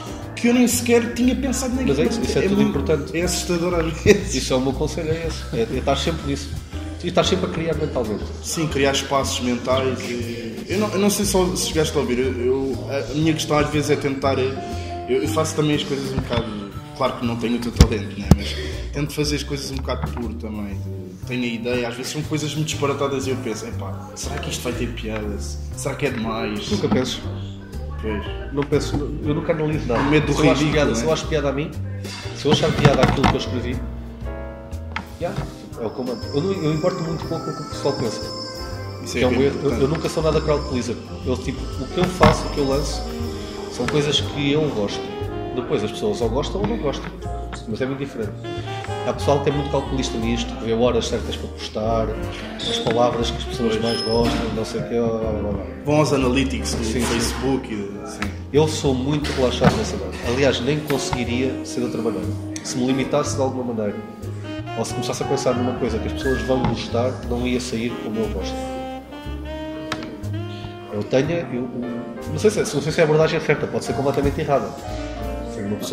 que 0.44 0.50
eu 0.50 0.54
nem 0.54 0.68
sequer 0.68 1.14
tinha 1.14 1.34
pensado 1.34 1.74
naquilo. 1.74 1.96
Mas 1.98 2.00
é 2.00 2.04
isso, 2.10 2.22
isso 2.22 2.38
é 2.38 2.42
tudo 2.42 2.56
muito- 2.58 2.70
importante. 2.80 3.18
É 3.18 3.22
assustador 3.22 3.74
às 3.76 3.94
vezes. 4.04 4.36
Isso 4.36 4.54
é 4.54 4.56
o 4.58 4.60
meu 4.62 4.74
conselho, 4.74 5.10
é 5.10 5.28
esse. 5.28 5.42
É, 5.56 5.62
é 5.74 5.78
estar 5.80 5.96
sempre 5.96 6.28
nisso. 6.28 6.50
E 7.02 7.08
estar 7.08 7.24
sempre 7.24 7.46
a 7.46 7.50
criar 7.50 7.76
mentalmente. 7.76 8.24
Sim, 8.44 8.68
criar 8.68 8.92
espaços 8.92 9.40
mentais 9.40 10.00
e... 10.02 10.66
Eu 10.68 10.80
não, 10.80 10.90
eu 10.90 11.00
não 11.00 11.10
sei 11.10 11.26
só 11.26 11.46
se 11.56 11.68
chegaste 11.68 11.96
a 11.98 12.02
ouvir, 12.02 12.20
eu, 12.20 12.34
eu- 12.46 12.88
a 12.90 13.14
minha 13.14 13.34
questão 13.34 13.58
às 13.58 13.70
vezes 13.70 13.90
é 13.90 13.96
tentar... 13.96 14.38
Eu, 14.38 15.26
faço 15.30 15.56
também 15.56 15.76
as 15.76 15.84
coisas 15.84 16.12
um 16.12 16.16
bocado... 16.18 16.72
Claro 16.98 17.14
que 17.20 17.26
não 17.26 17.36
tenho 17.38 17.56
o 17.56 17.60
teu 17.60 17.72
talento, 17.72 18.20
né? 18.20 18.28
mas 18.36 18.54
tento 18.92 19.14
fazer 19.14 19.38
as 19.38 19.44
coisas 19.44 19.72
um 19.72 19.76
bocado 19.76 20.12
puro 20.12 20.34
também. 20.36 20.78
Tenho 21.26 21.44
a 21.44 21.48
ideia, 21.48 21.88
às 21.88 21.96
vezes 21.96 22.12
são 22.12 22.22
coisas 22.22 22.54
muito 22.54 22.68
disparatadas 22.68 23.28
e 23.28 23.30
eu 23.30 23.36
penso, 23.38 23.66
epá, 23.66 24.10
será 24.14 24.38
que 24.40 24.50
isto 24.50 24.62
vai 24.62 24.74
ter 24.74 24.88
piada? 24.94 25.38
Será 25.40 25.96
que 25.96 26.06
é 26.06 26.10
demais? 26.12 26.70
Nunca 26.70 26.88
penso. 26.90 27.22
Pois. 28.04 28.24
Não 28.52 28.64
penso, 28.64 28.98
eu 29.24 29.34
nunca 29.34 29.54
analiso 29.54 29.88
nada. 29.88 30.02
O 30.02 30.06
medo 30.12 30.28
do 30.28 30.34
se, 30.34 30.46
eu 30.46 30.52
acho 30.52 30.60
ridículo, 30.66 30.74
piada, 30.74 30.92
não 30.92 30.98
é? 30.98 31.00
se 31.00 31.06
eu 31.06 31.14
acho 31.14 31.28
piada 31.28 31.50
a 31.50 31.52
mim, 31.54 31.72
se 32.36 32.46
eu 32.46 32.52
achar 32.52 32.72
piada 32.74 33.02
àquilo 33.02 33.28
que 33.30 33.34
eu 33.34 33.40
escrevi, 33.40 33.80
yeah, 35.22 35.42
é 35.80 35.86
o 35.86 35.90
que 35.90 36.00
eu. 36.02 36.18
Eu, 36.36 36.42
não- 36.42 36.52
eu 36.52 36.74
importo 36.74 37.02
muito 37.02 37.26
pouco 37.26 37.50
o 37.50 37.56
que 37.56 37.62
o 37.62 37.66
pessoal 37.70 37.94
pensa. 37.96 38.22
Isso 39.06 39.14
Que 39.18 39.24
é 39.24 39.28
um 39.28 39.32
é 39.32 39.44
erro. 39.46 39.60
eu, 39.64 39.72
eu 39.72 39.88
nunca 39.88 40.10
sou 40.10 40.22
nada 40.22 40.42
crowd 40.42 40.68
pleaser. 40.68 40.98
Eu, 41.26 41.38
tipo, 41.38 41.62
o 41.82 41.88
que 41.88 41.98
eu 41.98 42.04
faço, 42.04 42.46
o 42.46 42.50
que 42.50 42.58
eu 42.58 42.68
lanço, 42.68 43.02
são 43.72 43.86
coisas 43.88 44.20
que 44.20 44.52
eu 44.52 44.62
gosto. 44.72 45.02
Depois 45.56 45.82
as 45.84 45.92
pessoas 45.92 46.20
ou 46.20 46.30
gostam 46.30 46.60
ou 46.62 46.68
não 46.68 46.78
gostam. 46.78 47.10
Mas 47.68 47.82
é 47.82 47.86
muito 47.86 48.00
diferente. 48.00 48.32
Há 49.08 49.14
pessoal 49.14 49.42
que 49.42 49.50
é 49.50 49.54
muito 49.54 49.70
calculista 49.70 50.18
nisto, 50.18 50.54
que 50.56 50.66
vê 50.66 50.74
horas 50.74 51.08
certas 51.08 51.36
para 51.36 51.50
postar, 51.50 52.08
as 52.58 52.80
palavras 52.80 53.32
que 53.32 53.38
as 53.38 53.44
pessoas 53.44 53.82
mais 53.82 54.02
gostam, 54.02 54.54
não 54.56 54.64
sei 54.66 54.80
o 54.82 54.84
quê. 54.90 54.96
Vão 55.86 55.98
aos 55.98 56.14
analytics 56.14 56.74
do 56.76 56.84
Sim, 56.86 57.02
sim. 57.02 57.06
Facebook 57.06 57.74
e 57.74 57.76
de- 57.76 58.10
sim. 58.10 58.32
Eu 58.54 58.68
sou 58.68 58.94
muito 58.94 59.30
relaxado 59.34 59.76
nessa 59.76 59.98
maneira. 59.98 60.18
Aliás, 60.30 60.60
nem 60.62 60.80
conseguiria 60.80 61.54
ser 61.66 61.80
de 61.82 61.86
outra 61.88 62.02
maneira. 62.02 62.28
Se 62.64 62.78
me 62.78 62.86
limitasse 62.88 63.36
de 63.36 63.42
alguma 63.42 63.74
maneira 63.74 63.98
ou 64.78 64.86
se 64.86 64.94
começasse 64.94 65.22
a 65.22 65.26
pensar 65.26 65.54
numa 65.54 65.74
coisa 65.80 66.00
que 66.00 66.08
as 66.08 66.14
pessoas 66.14 66.42
vão 66.44 66.64
gostar, 66.64 67.12
não 67.30 67.46
ia 67.46 67.60
sair 67.60 67.92
como 68.04 68.20
eu 68.20 68.28
gosto. 68.30 68.56
Eu 70.94 71.04
tenho. 71.04 71.30
Eu, 71.32 71.70
não, 72.32 72.38
sei 72.40 72.50
se, 72.52 72.60
não 72.60 72.82
sei 72.82 72.92
se 72.92 73.02
a 73.02 73.04
abordagem 73.04 73.38
é 73.38 73.40
certa, 73.42 73.68
pode 73.68 73.84
ser 73.84 73.94
completamente 73.94 74.40
errada. 74.40 74.68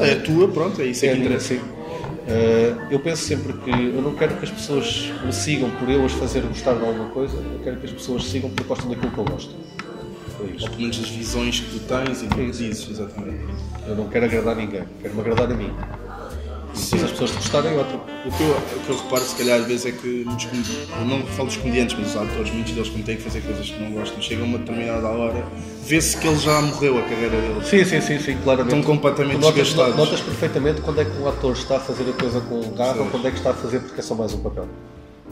É 0.05 0.13
a 0.13 0.21
tua, 0.21 0.49
pronto, 0.49 0.81
é 0.81 0.87
isso 0.87 1.05
é, 1.05 1.13
que 1.13 1.21
interessa. 1.21 1.55
Uh, 1.55 2.93
eu 2.93 3.01
penso 3.01 3.23
sempre 3.23 3.53
que 3.55 3.71
eu 3.71 4.03
não 4.03 4.15
quero 4.15 4.37
que 4.37 4.45
as 4.45 4.51
pessoas 4.51 5.11
me 5.25 5.33
sigam 5.33 5.71
por 5.71 5.89
eu 5.89 6.05
as 6.05 6.13
fazer 6.13 6.43
gostar 6.43 6.75
de 6.75 6.85
alguma 6.85 7.09
coisa, 7.11 7.37
eu 7.37 7.61
quero 7.65 7.79
que 7.79 7.87
as 7.87 7.93
pessoas 7.93 8.25
sigam 8.25 8.51
porque 8.51 8.65
gostam 8.65 8.91
daquilo 8.91 9.11
que 9.11 9.19
eu 9.19 9.25
gosto. 9.25 9.55
Ou 10.39 10.69
pelo 10.69 10.81
menos 10.81 10.99
das 10.99 11.09
visões 11.09 11.61
que 11.61 11.79
tu 11.79 11.81
tens 11.81 12.23
e 12.23 12.27
que 12.27 12.47
dizes, 12.47 12.89
exatamente. 12.89 13.45
Eu 13.87 13.97
não 13.97 14.09
quero 14.09 14.27
agradar 14.27 14.57
ninguém, 14.57 14.85
quero-me 15.03 15.21
agradar 15.21 15.51
a 15.51 15.55
mim. 15.55 15.71
Se 16.75 16.97
as 16.97 17.11
pessoas 17.11 17.31
gostarem, 17.33 17.79
ótimo. 17.79 18.01
O 18.27 18.31
que, 18.31 18.43
eu, 18.43 18.51
o 18.51 18.81
que 18.85 18.91
eu 18.91 18.97
reparo, 18.97 19.23
se 19.23 19.37
calhar, 19.37 19.61
às 19.61 19.67
vezes 19.67 19.87
é 19.87 19.93
que, 19.93 20.27
eu 20.27 21.05
não 21.07 21.23
falo 21.27 21.49
dos 21.49 21.57
comediantes, 21.57 21.97
mas 21.99 22.11
os 22.11 22.17
atores, 22.17 22.53
muitos 22.53 22.73
deles, 22.73 22.89
quando 22.89 23.05
têm 23.05 23.17
que 23.17 23.23
fazer 23.23 23.41
coisas 23.41 23.71
que 23.71 23.83
não 23.83 23.93
gostam, 23.93 24.21
chegam 24.21 24.45
a 24.45 24.49
uma 24.49 24.59
determinada 24.59 25.09
hora, 25.09 25.45
vê-se 25.85 26.17
que 26.17 26.27
ele 26.27 26.39
já 26.39 26.61
morreu 26.61 26.99
a 26.99 27.03
carreira 27.03 27.41
dele. 27.41 27.65
Sim, 27.65 27.85
sim, 27.85 28.01
sim, 28.01 28.19
sim 28.19 28.39
claramente. 28.43 28.77
Estão 28.77 28.95
completamente 28.95 29.41
notas, 29.41 29.55
desgastados. 29.55 29.97
Notas 29.97 30.21
perfeitamente 30.21 30.81
quando 30.83 31.01
é 31.01 31.05
que 31.05 31.19
um 31.19 31.29
ator 31.29 31.53
está 31.53 31.77
a 31.77 31.81
fazer 31.81 32.09
a 32.09 32.13
coisa 32.13 32.41
com 32.41 32.63
carro 32.73 33.05
ou 33.05 33.11
quando 33.11 33.27
é 33.27 33.31
que 33.31 33.39
está 33.39 33.51
a 33.51 33.55
fazer 33.55 33.81
porque 33.81 34.01
é 34.01 34.03
só 34.03 34.15
mais 34.15 34.33
um 34.33 34.43
papel. 34.43 34.69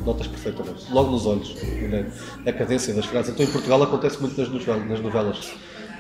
Notas 0.05 0.27
perfeitamente. 0.27 0.91
Logo 0.91 1.11
nos 1.11 1.27
olhos. 1.27 1.57
A 2.47 2.53
cadência 2.53 2.95
das 2.95 3.05
frases. 3.05 3.33
Então 3.33 3.45
em 3.45 3.51
Portugal 3.51 3.83
acontece 3.83 4.21
muito 4.21 4.39
nas 4.41 4.49
novelas. 4.49 4.89
Nas 4.89 5.01
novelas. 5.01 5.51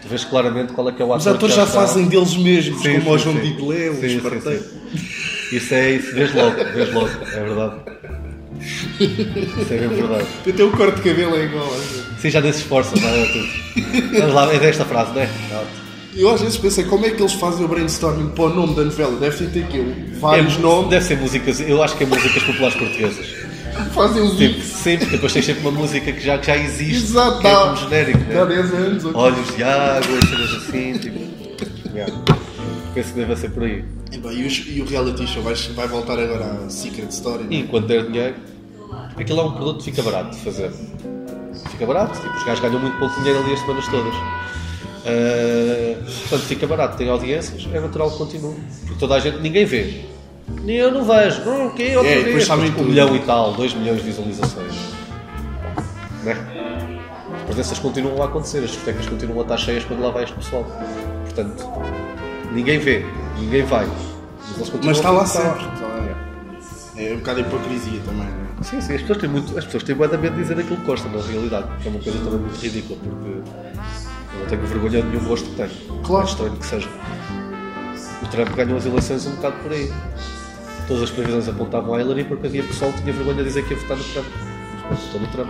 Tu 0.01 0.09
vês 0.09 0.25
claramente 0.25 0.73
qual 0.73 0.89
é 0.89 0.93
que 0.93 1.03
é 1.03 1.05
o 1.05 1.13
ator. 1.13 1.21
Os 1.21 1.27
atores 1.27 1.55
já, 1.55 1.65
já 1.65 1.73
fazem 1.73 2.07
deles 2.07 2.37
mesmos, 2.37 2.81
sim, 2.83 3.01
como 3.01 3.03
sim, 3.03 3.11
o 3.11 3.19
João 3.19 3.41
Didelé, 3.41 3.91
o 3.91 4.07
Esparteiro. 4.07 4.65
Isso 5.53 5.75
é 5.75 5.93
isso, 5.93 6.15
vês 6.15 6.35
logo, 6.35 6.57
vês 6.57 6.93
logo, 6.93 7.09
é 7.09 7.41
verdade. 7.41 7.75
Isso 8.61 9.73
é 9.73 9.77
verdade. 9.77 10.27
Até 10.47 10.65
o 10.65 10.71
corte 10.73 11.01
de 11.01 11.09
cabelo 11.09 11.37
é 11.37 11.45
igual. 11.45 11.73
Sim, 12.19 12.31
já 12.31 12.41
desse 12.41 12.61
esforço, 12.61 12.99
não 13.01 13.09
é 13.09 13.27
tudo. 13.27 14.19
Vamos 14.19 14.35
lá, 14.35 14.53
é 14.53 14.59
desta 14.59 14.85
frase, 14.85 15.13
não 15.13 15.23
é? 15.23 15.29
Eu 16.17 16.31
às 16.31 16.41
vezes 16.41 16.57
pensei 16.57 16.85
como 16.85 17.07
é 17.07 17.11
que 17.11 17.23
eles 17.23 17.35
fazem 17.35 17.65
o 17.65 17.69
brainstorming 17.69 18.31
para 18.31 18.45
o 18.45 18.49
nome 18.55 18.75
da 18.75 18.85
novela. 18.85 19.17
Deve 19.21 19.47
ter 19.47 19.65
aquilo, 19.65 19.95
vários 20.19 20.57
é, 20.57 20.59
nomes. 20.59 20.91
Deve 20.91 21.05
ser 21.05 21.17
músicas, 21.17 21.61
eu 21.61 21.83
acho 21.83 21.97
que 21.97 22.05
é 22.05 22.07
músicas 22.07 22.43
populares 22.43 22.77
portuguesas. 22.77 23.27
Fazem 23.95 24.23
os 24.23 24.37
tipo, 24.37 24.61
Sim, 24.61 24.99
porque 24.99 25.13
depois 25.13 25.33
tens 25.33 25.47
sempre 25.47 25.61
uma 25.61 25.71
música 25.71 26.11
que 26.11 26.21
já, 26.21 26.39
que 26.39 26.47
já 26.47 26.57
existe. 26.57 27.13
Exato. 27.13 27.41
Que 27.41 27.47
é 27.47 27.55
como 27.55 27.77
genérico, 27.77 28.19
né? 28.19 28.41
Há 28.41 28.45
10 28.45 28.75
anos. 28.75 29.05
Olhos 29.15 29.57
de 29.57 29.63
água, 29.63 30.21
cenas 30.29 30.55
assim, 30.55 30.93
tipo. 30.99 31.19
Yeah. 31.95 32.13
Penso 32.99 33.15
que 33.15 33.21
deve 33.21 33.37
ser 33.37 33.51
por 33.53 33.63
aí. 33.63 33.85
E, 34.11 34.19
bem, 34.19 34.33
e, 34.33 34.45
o, 34.45 34.51
e 34.51 34.83
o 34.83 34.85
reality 34.85 35.25
show 35.25 35.41
vai, 35.41 35.55
vai 35.55 35.87
voltar 35.87 36.19
agora 36.19 36.47
à 36.47 36.69
Secret 36.69 37.11
Story? 37.11 37.47
E 37.49 37.61
enquanto 37.61 37.87
der 37.87 38.05
dinheiro, 38.07 38.35
aquilo 39.17 39.41
é 39.41 39.45
um 39.45 39.53
produto 39.53 39.79
que 39.79 39.85
fica 39.85 40.03
barato 40.03 40.37
de 40.37 40.43
fazer. 40.43 40.73
Fica 41.71 41.87
barato, 41.87 42.21
tipo, 42.21 42.37
os 42.37 42.43
gajos 42.43 42.59
ganham 42.59 42.81
muito 42.81 42.99
pouco 42.99 43.15
dinheiro 43.21 43.39
ali 43.39 43.53
as 43.53 43.61
semanas 43.61 43.87
todas. 43.87 44.15
Uh, 44.15 46.05
portanto, 46.23 46.49
fica 46.49 46.67
barato, 46.67 46.97
tem 46.97 47.09
audiências, 47.09 47.69
é 47.73 47.79
natural 47.79 48.11
que 48.11 48.19
continue. 48.19 48.57
Porque 48.81 48.99
toda 48.99 49.15
a 49.15 49.21
gente, 49.21 49.39
ninguém 49.39 49.65
vê. 49.65 50.01
Nem 50.65 50.79
eu 50.79 50.91
não 50.91 51.05
vejo. 51.05 51.45
Não, 51.45 51.69
o 51.69 51.75
quê? 51.75 51.97
Outra 51.97 52.11
é, 52.11 52.21
vez. 52.21 52.51
Um 52.51 52.83
milhão 52.83 53.15
e 53.15 53.21
tal, 53.21 53.53
dois 53.53 53.73
milhões 53.75 53.99
de 53.99 54.09
visualizações. 54.09 54.75
Não 56.25 56.33
é? 56.33 56.37
As 57.49 57.57
essas 57.57 57.79
continuam 57.79 58.21
a 58.21 58.25
acontecer, 58.25 58.59
as 58.59 58.71
discotecas 58.71 59.07
continuam 59.07 59.39
a 59.39 59.43
estar 59.43 59.57
cheias 59.57 59.85
quando 59.85 60.03
lá 60.03 60.11
vai 60.11 60.25
este 60.25 60.35
pessoal. 60.35 60.67
Portanto, 61.27 61.65
ninguém 62.53 62.79
vê, 62.79 63.05
ninguém 63.39 63.65
vai. 63.65 63.87
Mas, 64.59 64.71
mas 64.85 64.97
está 64.97 65.11
lá 65.11 65.27
sempre. 65.27 65.65
É 66.97 67.13
um 67.15 67.19
bocado 67.19 67.43
de 67.43 67.49
hipocrisia 67.49 68.01
também, 68.05 68.27
não 68.27 68.61
é? 68.61 68.65
Sim, 68.65 68.81
sim, 68.81 68.95
as 68.95 69.01
pessoas 69.03 69.19
têm, 69.19 69.31
muito, 69.31 69.57
as 69.57 69.65
pessoas 69.65 69.85
têm 69.85 69.95
muito 69.95 70.19
medo 70.19 70.35
de 70.35 70.43
dizer 70.43 70.59
aquilo 70.59 70.77
que 70.79 70.85
gostam, 70.85 71.13
na 71.13 71.23
realidade, 71.23 71.69
que 71.81 71.87
é 71.87 71.91
uma 71.93 72.01
coisa 72.01 72.19
também 72.19 72.41
muito 72.41 72.61
ridícula, 72.61 72.99
porque 72.99 73.29
eu 73.29 74.41
não 74.41 74.47
tenho 74.49 74.67
vergonha 74.67 75.03
de 75.03 75.09
nenhum 75.09 75.25
gosto 75.25 75.49
que 75.49 75.57
tenho. 75.57 76.03
Claro. 76.03 76.27
É 76.27 76.31
estranho 76.31 76.57
que 76.57 76.67
seja. 76.67 76.89
O 78.21 78.27
Trump 78.27 78.49
ganhou 78.57 78.77
as 78.77 78.87
eleições 78.87 79.27
um 79.27 79.37
bocado 79.37 79.57
por 79.63 79.71
aí. 79.71 79.93
Todas 80.89 81.05
as 81.05 81.11
previsões 81.11 81.49
apontavam 81.49 81.95
a 81.95 82.01
Hillary 82.01 82.25
porque 82.25 82.49
havia 82.49 82.65
pessoal 82.65 82.93
que 82.93 83.03
tinha 83.03 83.13
vergonha 83.13 83.39
de 83.39 83.45
dizer 83.45 83.65
que 83.65 83.75
ia 83.75 83.81
votar 83.81 83.97
no 83.97 84.05
Trump. 84.05 84.27
Mas 84.91 84.99
votou 84.99 85.21
no 85.21 85.27
Trump. 85.29 85.49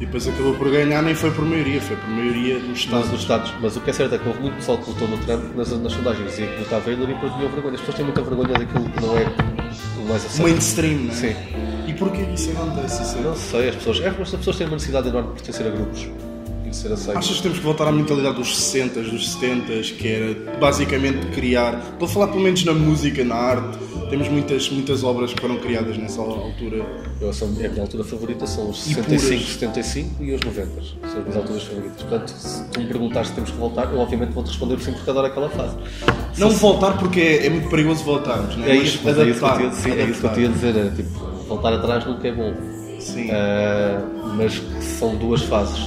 E 0.00 0.06
depois 0.06 0.26
acabou 0.26 0.54
por 0.54 0.70
ganhar, 0.70 1.02
nem 1.02 1.14
foi 1.14 1.30
por 1.30 1.44
maioria, 1.44 1.80
foi 1.80 1.96
por 1.96 2.08
maioria 2.08 2.58
dos 2.58 2.78
Estados. 2.78 3.10
Mas, 3.10 3.20
Estados. 3.20 3.54
Mas 3.60 3.76
o 3.76 3.80
que 3.80 3.90
é 3.90 3.92
certo 3.92 4.14
é 4.14 4.18
que 4.18 4.28
houve 4.28 4.40
muito 4.40 4.56
pessoal 4.56 4.78
que 4.78 4.90
votou 4.90 5.08
no 5.08 5.18
Trump 5.18 5.54
nas, 5.56 5.70
nas 5.70 5.92
sondagens 5.92 6.30
dizia 6.30 6.46
que 6.48 6.64
votava 6.64 6.90
Hillary 6.90 7.12
e 7.12 7.14
depois 7.14 7.32
tinham 7.34 7.48
vergonha. 7.50 7.74
As 7.74 7.80
pessoas 7.80 7.96
têm 7.96 8.04
muita 8.04 8.22
vergonha 8.22 8.58
daquilo 8.58 8.90
que 8.90 9.00
não 9.00 9.16
é 9.16 9.24
o 9.98 10.08
mais 10.08 10.24
aceito. 10.26 10.42
Mainstream, 10.42 10.98
não 10.98 11.10
é? 11.10 11.14
Sim. 11.14 11.36
E 11.86 11.92
porquê 11.94 12.22
isso 12.34 12.50
acontece? 12.50 13.18
É... 13.18 13.22
Não 13.22 13.36
sei, 13.36 13.68
as 13.68 13.76
pessoas, 13.76 14.00
é, 14.00 14.08
as 14.08 14.30
pessoas 14.30 14.56
têm 14.56 14.66
uma 14.66 14.76
necessidade 14.76 15.08
enorme 15.08 15.28
de 15.28 15.34
pertencer 15.34 15.66
a 15.66 15.70
grupos. 15.70 16.08
Achas 17.14 17.36
que 17.36 17.42
temos 17.42 17.58
que 17.58 17.64
voltar 17.64 17.88
à 17.88 17.92
mentalidade 17.92 18.36
dos 18.36 18.56
60, 18.56 19.02
dos 19.02 19.32
70, 19.34 19.94
que 19.96 20.08
era 20.08 20.58
basicamente 20.58 21.26
criar, 21.28 21.78
estou 21.92 22.06
a 22.06 22.10
falar 22.10 22.28
pelo 22.28 22.42
menos 22.42 22.64
na 22.64 22.72
música, 22.72 23.22
na 23.22 23.34
arte, 23.34 23.78
temos 24.10 24.28
muitas, 24.28 24.68
muitas 24.70 25.02
obras 25.02 25.32
que 25.32 25.40
foram 25.40 25.56
criadas 25.56 25.96
nessa 25.96 26.20
altura. 26.20 26.84
Eu 27.20 27.32
sou, 27.32 27.48
a 27.48 27.50
minha 27.50 27.80
altura 27.80 28.04
favorita 28.04 28.46
são 28.46 28.70
os 28.70 28.82
65, 28.82 29.42
75 29.42 30.22
e 30.22 30.34
os 30.34 30.40
90. 30.40 30.70
São 30.70 30.90
as 31.02 31.14
minhas 31.14 31.36
alturas 31.36 31.62
favoritas. 31.64 32.02
Portanto, 32.02 32.28
se 32.28 32.64
tu 32.64 32.80
me 32.80 32.86
perguntares 32.86 33.28
se 33.28 33.34
temos 33.34 33.50
que 33.50 33.56
voltar, 33.56 33.92
eu 33.92 33.98
obviamente 33.98 34.32
vou-te 34.32 34.48
responder 34.48 34.76
por 34.76 34.82
sim 34.84 34.92
porque 34.92 35.10
adoro 35.10 35.26
aquela 35.26 35.48
fase. 35.48 35.76
Não 36.38 36.50
se 36.50 36.58
voltar 36.58 36.98
porque 36.98 37.20
é, 37.20 37.46
é, 37.46 37.50
muito 37.50 37.68
perigoso 37.68 38.04
voltarmos, 38.04 38.56
não 38.56 38.64
é? 38.64 38.70
É 38.70 38.76
isso, 38.76 39.00
mas 39.04 39.18
adaptar, 39.18 39.60
é 39.60 39.66
isso 39.66 39.82
que 39.82 39.88
eu 39.88 39.92
tinha, 39.92 40.04
é 40.04 40.10
isso 40.10 40.20
que 40.20 40.26
eu 40.26 40.32
tinha 40.32 40.48
a 40.48 40.52
dizer. 40.52 40.76
É, 40.76 40.90
tipo, 40.90 41.10
voltar 41.48 41.72
atrás 41.72 42.06
nunca 42.06 42.28
é 42.28 42.32
bom. 42.32 42.54
Sim. 43.00 43.28
Uh, 43.30 44.34
mas 44.36 44.62
são 44.98 45.16
duas 45.16 45.42
fases, 45.42 45.78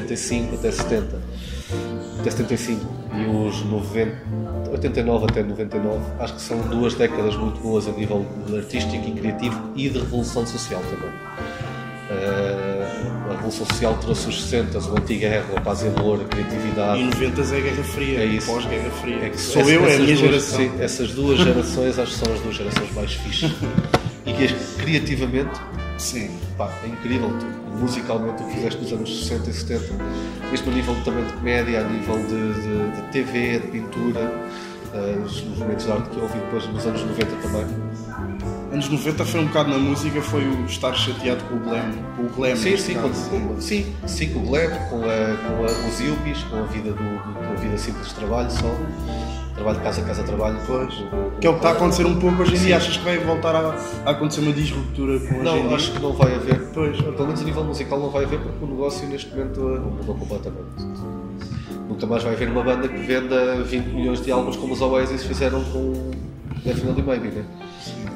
65 0.00 0.54
até 0.54 0.70
70. 0.70 1.22
Até 2.20 2.30
75 2.30 2.86
e 3.14 3.26
os 3.26 3.62
90, 3.64 4.70
89 4.70 5.26
até 5.26 5.42
99, 5.42 6.00
acho 6.20 6.34
que 6.34 6.40
são 6.40 6.58
duas 6.62 6.94
décadas 6.94 7.36
muito 7.36 7.60
boas 7.60 7.86
a 7.86 7.92
nível 7.92 8.24
artístico 8.56 9.06
e 9.06 9.12
criativo 9.12 9.60
e 9.76 9.88
de 9.88 9.98
revolução 9.98 10.46
social 10.46 10.80
também. 10.82 11.10
Uh, 12.10 13.30
a 13.30 13.34
Revolução 13.36 13.66
Social 13.66 13.96
trouxe 14.00 14.28
os 14.28 14.42
60, 14.42 14.78
o 14.78 14.98
anti-guerra, 14.98 15.46
a 15.56 15.60
paz 15.60 15.82
e 15.82 15.88
amor, 15.88 16.20
a 16.20 16.24
criatividade. 16.24 17.00
E 17.00 17.04
90 17.04 17.40
é 17.40 17.44
a 17.44 17.60
Guerra 17.60 17.84
Fria, 17.84 18.18
é 18.18 18.24
isso. 18.26 18.52
pós-Guerra 18.52 18.90
Fria. 18.90 19.16
É 19.24 19.30
que 19.30 19.40
Sou 19.40 19.70
eu, 19.70 19.86
é 19.86 19.94
a 19.94 19.98
minha 19.98 20.06
duas, 20.06 20.18
geração. 20.18 20.58
Sim, 20.58 20.72
essas 20.78 21.12
duas 21.12 21.38
gerações 21.38 21.98
acho 21.98 22.12
que 22.12 22.18
são 22.24 22.34
as 22.34 22.40
duas 22.40 22.54
gerações 22.54 22.92
mais 22.94 23.12
fixas. 23.14 23.52
e 24.26 24.32
que 24.32 24.54
criativamente, 24.82 25.60
sim. 26.02 26.30
Pá, 26.58 26.70
é 26.84 26.88
incrível. 26.88 27.30
Tu 27.38 27.62
musicalmente 27.78 28.42
o 28.42 28.46
que 28.46 28.54
fizeste 28.54 28.82
nos 28.82 28.92
anos 28.92 29.24
60 29.24 29.50
e 29.50 29.54
70, 29.54 29.84
isto 30.52 30.70
a 30.70 30.72
nível 30.72 30.94
também 31.04 31.24
de 31.24 31.32
comédia, 31.32 31.80
a 31.80 31.84
nível 31.84 32.18
de, 32.18 32.54
de, 32.54 32.96
de 32.96 33.02
TV, 33.12 33.58
de 33.60 33.68
pintura, 33.68 34.50
uh, 34.92 35.22
os 35.24 35.42
movimentos 35.42 35.86
de 35.86 35.92
arte 35.92 36.10
que 36.10 36.16
eu 36.16 36.22
ouvi 36.22 36.38
depois 36.38 36.66
nos 36.68 36.86
anos 36.86 37.02
90 37.02 37.36
também. 37.36 37.66
Anos 38.72 38.88
90 38.88 39.24
foi 39.24 39.40
um 39.40 39.46
bocado 39.46 39.70
na 39.70 39.78
música, 39.78 40.22
foi 40.22 40.46
o 40.46 40.64
estar 40.64 40.94
chateado 40.94 41.44
com 41.44 41.56
o 41.56 41.60
glam, 41.60 41.92
com 42.16 42.22
o 42.22 42.28
glam 42.30 42.56
sim, 42.56 42.76
sim, 42.76 42.94
com, 42.94 43.12
sim, 43.60 43.94
sim, 44.06 44.32
com 44.32 44.40
o 44.40 44.42
glam, 44.46 44.70
com, 44.88 45.02
a, 45.04 45.36
com 45.36 45.62
a, 45.62 45.88
os 45.88 46.00
yuppies, 46.00 46.42
com 46.44 46.56
a 46.56 46.62
vida 46.62 46.90
do, 46.90 46.96
do, 46.96 47.34
com 47.34 47.52
a 47.52 47.56
vida 47.56 47.76
simples 47.76 48.08
de 48.08 48.14
trabalho 48.14 48.50
só 48.50 48.74
trabalho 49.62 49.78
de 49.78 49.84
casa, 49.84 50.02
casa, 50.02 50.22
trabalho. 50.24 50.58
Pois. 50.66 50.94
Que 51.40 51.46
é 51.46 51.50
o 51.50 51.52
que 51.52 51.58
está 51.58 51.70
a 51.70 51.72
acontecer 51.72 52.04
um 52.04 52.18
pouco 52.18 52.42
hoje 52.42 52.56
em 52.56 52.58
dia. 52.58 52.76
Achas 52.76 52.96
que 52.96 53.04
vai 53.04 53.18
voltar 53.18 53.54
a, 53.54 53.76
a 54.04 54.10
acontecer 54.10 54.40
uma 54.40 54.52
disruptura 54.52 55.18
com 55.20 55.36
hoje 55.36 55.44
Não, 55.44 55.74
acho 55.74 55.92
que 55.92 56.00
não 56.00 56.12
vai 56.12 56.34
haver. 56.34 56.60
Pois. 56.74 57.00
Pelo 57.00 57.26
menos 57.26 57.40
a 57.40 57.44
nível 57.44 57.64
musical 57.64 58.00
não 58.00 58.10
vai 58.10 58.24
haver 58.24 58.40
porque 58.40 58.64
o 58.64 58.68
negócio 58.68 59.08
neste 59.08 59.30
momento 59.30 59.60
mudou 59.60 60.14
completamente. 60.16 60.84
Nunca 61.88 62.06
mais 62.06 62.22
vai 62.22 62.34
haver 62.34 62.48
uma 62.48 62.62
banda 62.62 62.88
que 62.88 63.00
venda 63.00 63.62
20 63.62 63.86
milhões 63.86 64.20
de 64.20 64.32
álbuns 64.32 64.56
como 64.56 64.72
os 64.72 64.80
Oasis 64.80 65.24
fizeram 65.24 65.62
com 65.64 66.10
Definitely 66.64 67.02
Maybe, 67.02 67.28
né? 67.28 67.44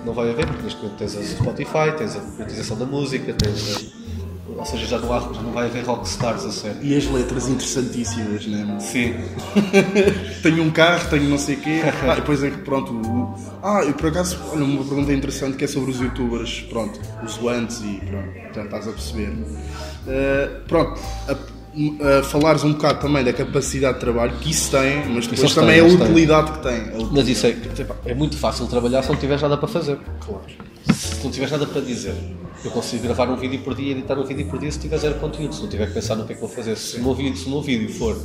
Não 0.05 0.13
vai 0.13 0.31
haver 0.31 0.47
porque 0.47 0.63
neste 0.63 0.81
momento 0.81 0.99
tens 0.99 1.17
a 1.17 1.23
Spotify, 1.23 1.93
tens 1.97 2.17
a 2.17 2.21
monetização 2.21 2.79
da 2.79 2.87
música, 2.87 3.33
tens 3.35 3.77
a 3.77 4.06
ou 4.57 4.65
seja, 4.65 4.87
já 4.87 4.99
não, 4.99 5.13
há, 5.13 5.21
já 5.21 5.43
não 5.43 5.53
vai 5.53 5.67
haver 5.67 5.85
rockstars 5.85 6.45
a 6.45 6.51
sério. 6.51 6.79
E 6.83 6.97
as 6.97 7.07
letras 7.07 7.49
interessantíssimas, 7.49 8.47
né? 8.47 8.79
Sim. 8.81 9.15
tenho 10.43 10.63
um 10.63 10.71
carro, 10.71 11.09
tenho 11.11 11.29
não 11.29 11.39
sei 11.39 11.57
o 11.57 11.61
quê. 11.61 11.83
Ah, 12.07 12.15
depois 12.15 12.43
é 12.45 12.51
que, 12.51 12.59
pronto. 12.59 13.35
Ah, 13.63 13.85
e 13.85 13.93
por 13.93 14.07
acaso, 14.07 14.39
olha, 14.53 14.65
uma 14.65 14.85
pergunta 14.85 15.13
interessante 15.13 15.57
que 15.57 15.65
é 15.65 15.67
sobre 15.67 15.91
os 15.91 16.01
youtubers, 16.01 16.61
pronto, 16.71 17.01
os 17.25 17.39
antes 17.47 17.81
e 17.81 18.01
pronto, 18.07 18.55
já 18.55 18.65
estás 18.65 18.89
a 18.89 18.93
perceber. 18.93 19.31
Uh, 19.31 20.65
pronto, 20.69 21.01
a, 21.29 21.37
a, 22.01 22.23
falares 22.23 22.65
um 22.65 22.73
bocado 22.73 23.01
também 23.01 23.25
da 23.25 23.33
capacidade 23.33 23.95
de 23.95 24.01
trabalho 24.01 24.33
que 24.41 24.51
isso 24.51 24.71
tem, 24.71 25.07
mas 25.09 25.27
depois 25.27 25.43
isso 25.43 25.55
também 25.55 25.81
tem, 25.81 25.91
a 25.91 26.05
utilidade 26.05 26.53
tem. 26.53 26.57
que 26.57 26.69
tem. 26.69 26.81
Utilidade. 26.89 27.15
Mas 27.15 27.29
isso 27.29 27.47
é, 27.47 27.57
é 28.07 28.15
muito 28.15 28.37
fácil 28.37 28.67
trabalhar 28.67 29.03
se 29.03 29.09
não 29.09 29.17
tiveres 29.17 29.43
nada 29.43 29.57
para 29.57 29.69
fazer. 29.69 29.99
Claro. 30.21 30.45
Se 30.93 31.25
não 31.25 31.31
tiveres 31.31 31.53
nada 31.53 31.67
para 31.67 31.81
dizer 31.81 32.15
eu 32.65 32.71
consigo 32.71 33.03
gravar 33.03 33.29
um 33.29 33.37
vídeo 33.37 33.61
por 33.61 33.75
dia 33.75 33.93
editar 33.93 34.19
um 34.19 34.25
vídeo 34.25 34.47
por 34.47 34.59
dia 34.59 34.73
se 34.73 34.79
tiver 34.79 34.99
zero 34.99 35.17
conteúdo, 35.17 35.55
se 35.55 35.63
não 35.63 35.69
tiver 35.69 35.87
que 35.87 35.95
pensar 35.95 36.17
no 36.17 36.25
que 36.25 36.33
é 36.33 36.35
que 36.35 36.41
vou 36.41 36.51
fazer. 36.51 36.77
Se 36.77 36.97
o 36.97 37.03
meu 37.03 37.15
vídeo, 37.15 37.37
se 37.37 37.47
o 37.47 37.51
meu 37.51 37.63
vídeo 37.63 37.89
for 37.93 38.17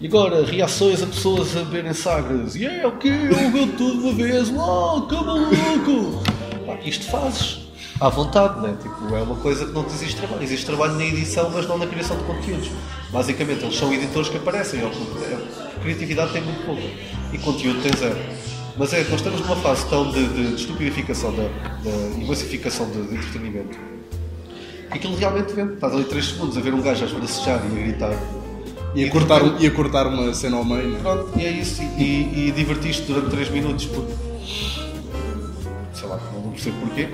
e 0.00 0.06
agora, 0.06 0.44
reações 0.44 1.02
a 1.02 1.06
pessoas 1.06 1.56
a 1.56 1.60
beberem 1.60 1.94
sagres. 1.94 2.56
E 2.56 2.66
é 2.66 2.86
o 2.86 2.92
que? 2.98 3.08
Eu 3.08 3.50
bebo 3.50 3.72
tudo 3.78 4.00
de 4.00 4.06
uma 4.08 4.12
vez. 4.12 4.50
Uau, 4.50 5.06
que 5.06 5.14
maluco! 5.14 6.22
pá, 6.66 6.78
isto 6.84 7.06
fazes 7.06 7.63
à 8.00 8.08
vontade, 8.08 8.60
né? 8.60 8.76
tipo, 8.80 9.14
é 9.14 9.22
uma 9.22 9.36
coisa 9.36 9.66
que 9.66 9.72
não 9.72 9.84
te 9.84 9.94
existe 9.94 10.16
trabalho. 10.16 10.42
Existe 10.42 10.66
trabalho 10.66 10.94
na 10.94 11.04
edição, 11.04 11.50
mas 11.50 11.66
não 11.66 11.78
na 11.78 11.86
criação 11.86 12.16
de 12.16 12.24
conteúdos. 12.24 12.70
Basicamente, 13.10 13.64
eles 13.64 13.76
são 13.76 13.92
editores 13.92 14.28
que 14.28 14.36
aparecem, 14.36 14.82
ó, 14.84 14.88
a 14.88 15.80
criatividade 15.80 16.32
tem 16.32 16.42
muito 16.42 16.64
pouco 16.64 16.82
e 17.32 17.38
conteúdo 17.38 17.82
tem 17.82 17.96
zero. 17.96 18.18
Mas 18.76 18.92
é, 18.92 19.04
nós 19.04 19.14
estamos 19.14 19.40
numa 19.40 19.56
fase 19.56 19.86
tão 19.86 20.10
de, 20.10 20.26
de, 20.26 20.48
de 20.48 20.54
estupidificação 20.54 21.32
da, 21.32 21.44
da, 21.44 22.18
e 22.18 22.24
massificação 22.26 22.90
de, 22.90 23.06
de 23.06 23.14
entretenimento 23.14 23.94
que 24.94 24.98
aquilo 24.98 25.16
realmente 25.16 25.52
vende. 25.52 25.74
Estás 25.74 25.92
ali 25.92 26.04
3 26.04 26.24
segundos 26.24 26.56
a 26.56 26.60
ver 26.60 26.72
um 26.72 26.80
gajo 26.80 27.04
a 27.04 27.06
esbracejar 27.06 27.62
e 27.64 27.80
a 27.80 27.82
gritar. 27.82 28.12
E 28.94 29.04
a, 29.04 29.10
cortar, 29.10 29.60
e 29.60 29.66
a 29.66 29.70
cortar 29.72 30.06
uma 30.06 30.32
cena 30.32 30.56
ao 30.56 30.64
meio, 30.64 30.90
né? 30.90 31.00
Pronto, 31.02 31.28
e 31.36 31.44
é 31.44 31.50
isso. 31.50 31.82
E, 31.98 32.02
e, 32.02 32.48
e 32.48 32.52
divertiste 32.52 33.02
durante 33.02 33.30
3 33.30 33.50
minutos 33.50 33.86
porque. 33.86 34.12
Percebo 36.54 36.76
porquê. 36.80 37.08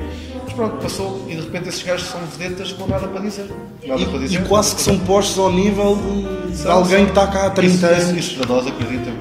Mas 0.45 0.53
pronto, 0.53 0.77
passou 0.77 1.27
e 1.29 1.35
de 1.35 1.43
repente 1.43 1.69
esses 1.69 1.83
gajos 1.83 2.09
são 2.09 2.21
vedetas 2.37 2.73
com 2.73 2.87
nada 2.87 3.09
para 3.09 3.21
dizer. 3.21 3.47
Nada 3.85 4.01
E, 4.01 4.07
para 4.07 4.19
dizer. 4.19 4.41
e 4.41 4.45
quase 4.45 4.75
que 4.77 4.83
são 4.83 4.99
postos 5.01 5.39
ao 5.39 5.53
nível 5.53 5.97
de, 5.97 6.62
de 6.62 6.69
alguém 6.69 7.05
que 7.05 7.11
está 7.11 7.27
cá 7.27 7.47
há 7.47 7.51
30 7.51 7.75
isso, 7.75 7.87
anos. 7.87 8.03
Isso, 8.05 8.19
isso 8.19 8.37
para 8.39 8.55
nós, 8.55 8.67
acreditem. 8.67 9.15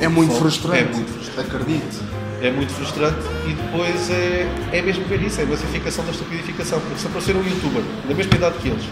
É 0.00 0.08
muito 0.08 0.30
foco, 0.30 0.42
frustrante. 0.42 0.78
É 0.78 0.84
muito 0.84 1.12
frustrante. 1.12 1.50
Acredito. 1.50 2.24
É 2.42 2.50
muito 2.50 2.72
frustrante 2.74 3.18
e 3.48 3.54
depois 3.54 4.10
é, 4.10 4.46
é 4.72 4.82
mesmo 4.82 5.04
ver 5.06 5.22
isso, 5.22 5.40
é 5.40 5.44
a 5.44 5.46
massificação 5.46 6.04
da 6.04 6.10
estupidificação. 6.10 6.78
Porque 6.80 6.98
se 6.98 7.06
aparecer 7.06 7.34
um 7.36 7.42
youtuber 7.42 7.82
da 8.06 8.14
mesma 8.14 8.34
idade 8.34 8.58
que 8.58 8.68
eles, 8.68 8.84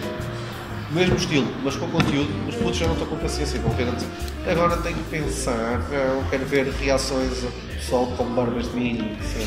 mesmo 0.93 1.15
estilo, 1.15 1.47
mas 1.63 1.75
com 1.75 1.87
conteúdo, 1.87 2.29
os 2.47 2.55
putos 2.55 2.77
já 2.77 2.85
não 2.87 2.93
estão 2.93 3.07
com 3.07 3.15
paciência, 3.17 3.59
vão 3.59 3.71
ver 3.71 3.87
antes. 3.87 4.05
Agora 4.49 4.77
tenho 4.77 4.95
que 4.95 5.03
pensar, 5.03 5.79
não, 5.89 6.23
quero 6.29 6.45
ver 6.45 6.67
reações 6.79 7.43
a 7.43 7.75
pessoal 7.75 8.07
com 8.17 8.25
barbas 8.25 8.65
de 8.65 8.71
sei 8.71 9.45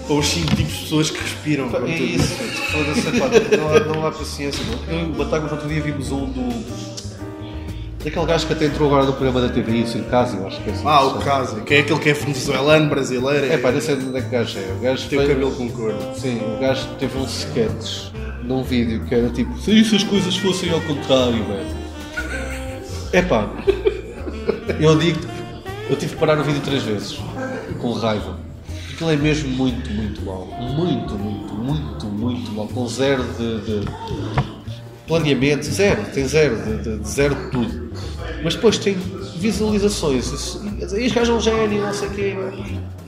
os 0.19 0.27
5 0.27 0.55
tipos 0.55 0.73
de 0.73 0.79
pessoas 0.81 1.09
que 1.09 1.21
respiram. 1.21 1.69
É 1.85 1.89
isso, 1.89 2.33
foda-se, 2.71 3.19
pá, 3.19 3.29
não, 3.57 3.75
há, 3.75 3.79
não 3.95 4.07
há 4.07 4.11
paciência. 4.11 4.63
Não. 4.65 4.93
Eu 4.93 5.09
e 5.09 5.11
Batagos, 5.13 5.51
outro 5.51 5.67
dia 5.67 5.81
vimos 5.81 6.11
um 6.11 6.25
do. 6.25 6.49
daquele 8.03 8.25
gajo 8.25 8.47
que 8.47 8.53
até 8.53 8.65
entrou 8.65 8.87
agora 8.87 9.05
no 9.05 9.13
programa 9.13 9.41
da 9.41 9.49
TVI, 9.49 9.83
o 9.83 9.87
Circásio, 9.87 10.45
acho 10.45 10.61
que 10.61 10.69
é 10.69 10.73
assim. 10.73 10.83
Ah, 10.85 11.03
o 11.05 11.19
caso, 11.19 11.61
que 11.61 11.73
é 11.73 11.79
aquele 11.79 11.99
que 11.99 12.09
é 12.09 12.13
venezuelano, 12.13 12.89
brasileiro. 12.89 13.45
É 13.45 13.57
pá, 13.57 13.71
não 13.71 13.81
sei 13.81 13.95
de 13.95 14.05
onde 14.05 14.17
é 14.17 14.21
que 14.21 14.27
o 14.27 14.31
gajo 14.31 14.59
é. 14.59 14.73
O 14.77 14.81
gajo 14.81 15.07
tem 15.07 15.19
o 15.19 15.27
cabelo 15.27 15.51
com 15.51 15.69
cor. 15.69 15.93
Sim, 16.15 16.39
o 16.57 16.59
gajo 16.59 16.87
teve 16.99 17.17
um 17.17 17.25
sketch 17.25 18.11
num 18.43 18.63
vídeo 18.63 19.05
que 19.05 19.13
era 19.13 19.29
tipo 19.29 19.55
se 19.59 19.71
isso 19.71 19.95
as 19.95 20.03
coisas 20.03 20.35
fossem 20.37 20.71
ao 20.71 20.81
contrário, 20.81 21.43
velho. 21.45 21.81
Epá, 23.13 23.49
eu 24.79 24.97
digo, 24.97 25.19
eu 25.89 25.95
tive 25.95 26.13
que 26.13 26.19
parar 26.19 26.39
o 26.39 26.43
vídeo 26.43 26.61
três 26.61 26.81
vezes, 26.83 27.19
com 27.79 27.91
raiva. 27.91 28.39
Aquilo 29.01 29.13
é 29.13 29.17
mesmo 29.17 29.49
muito, 29.49 29.89
muito 29.89 30.21
mau. 30.23 30.45
Muito, 30.45 31.15
muito, 31.17 31.53
muito, 31.55 32.05
muito 32.05 32.51
mau. 32.51 32.67
Com 32.67 32.87
zero 32.87 33.23
de, 33.33 33.61
de 33.61 33.87
planeamento, 35.07 35.65
zero, 35.65 36.03
tem 36.13 36.27
zero, 36.27 36.55
de, 36.61 36.99
de- 36.99 37.07
zero 37.09 37.33
de 37.33 37.49
tudo. 37.49 37.91
Mas 38.43 38.53
depois 38.53 38.77
tem 38.77 38.95
visualizações, 39.37 40.27
isso, 40.31 40.63
e 40.95 41.07
os 41.07 41.11
gajos 41.13 41.35
um 41.35 41.39
gênio, 41.39 41.81
não 41.81 41.91
sei 41.91 42.07
o 42.09 42.11
quê. 42.11 42.35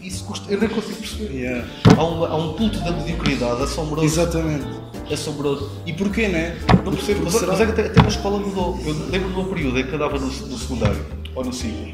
Isso 0.02 0.24
custa, 0.26 0.52
eu 0.52 0.60
nem 0.60 0.68
consigo 0.68 0.96
perceber. 0.96 1.32
Yeah. 1.32 1.68
Há, 1.96 2.04
uma, 2.04 2.28
há 2.28 2.36
um 2.38 2.54
culto 2.54 2.80
da 2.80 2.92
mediocridade 2.92 3.62
assombroso. 3.62 4.04
Exatamente. 4.04 4.66
assombroso. 5.12 5.70
E 5.86 5.94
porquê, 5.94 6.28
né? 6.28 6.58
Não 6.84 6.92
percebo, 6.92 7.22
mas, 7.26 7.40
mas 7.40 7.62
é 7.62 7.66
que 7.68 7.72
até, 7.72 7.86
até 7.86 8.02
na 8.02 8.08
escola 8.08 8.40
mudou. 8.40 8.80
Eu 8.84 8.96
lembro 9.12 9.30
de 9.32 9.40
um 9.40 9.46
período 9.46 9.78
em 9.80 9.86
que 9.86 9.94
andava 9.96 10.18
no, 10.18 10.26
no 10.26 10.58
secundário, 10.58 11.06
ou 11.36 11.46
no 11.46 11.54
ciclo, 11.54 11.88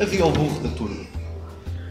havia 0.00 0.24
o 0.24 0.30
burro 0.30 0.60
da 0.60 0.68
turma. 0.68 1.09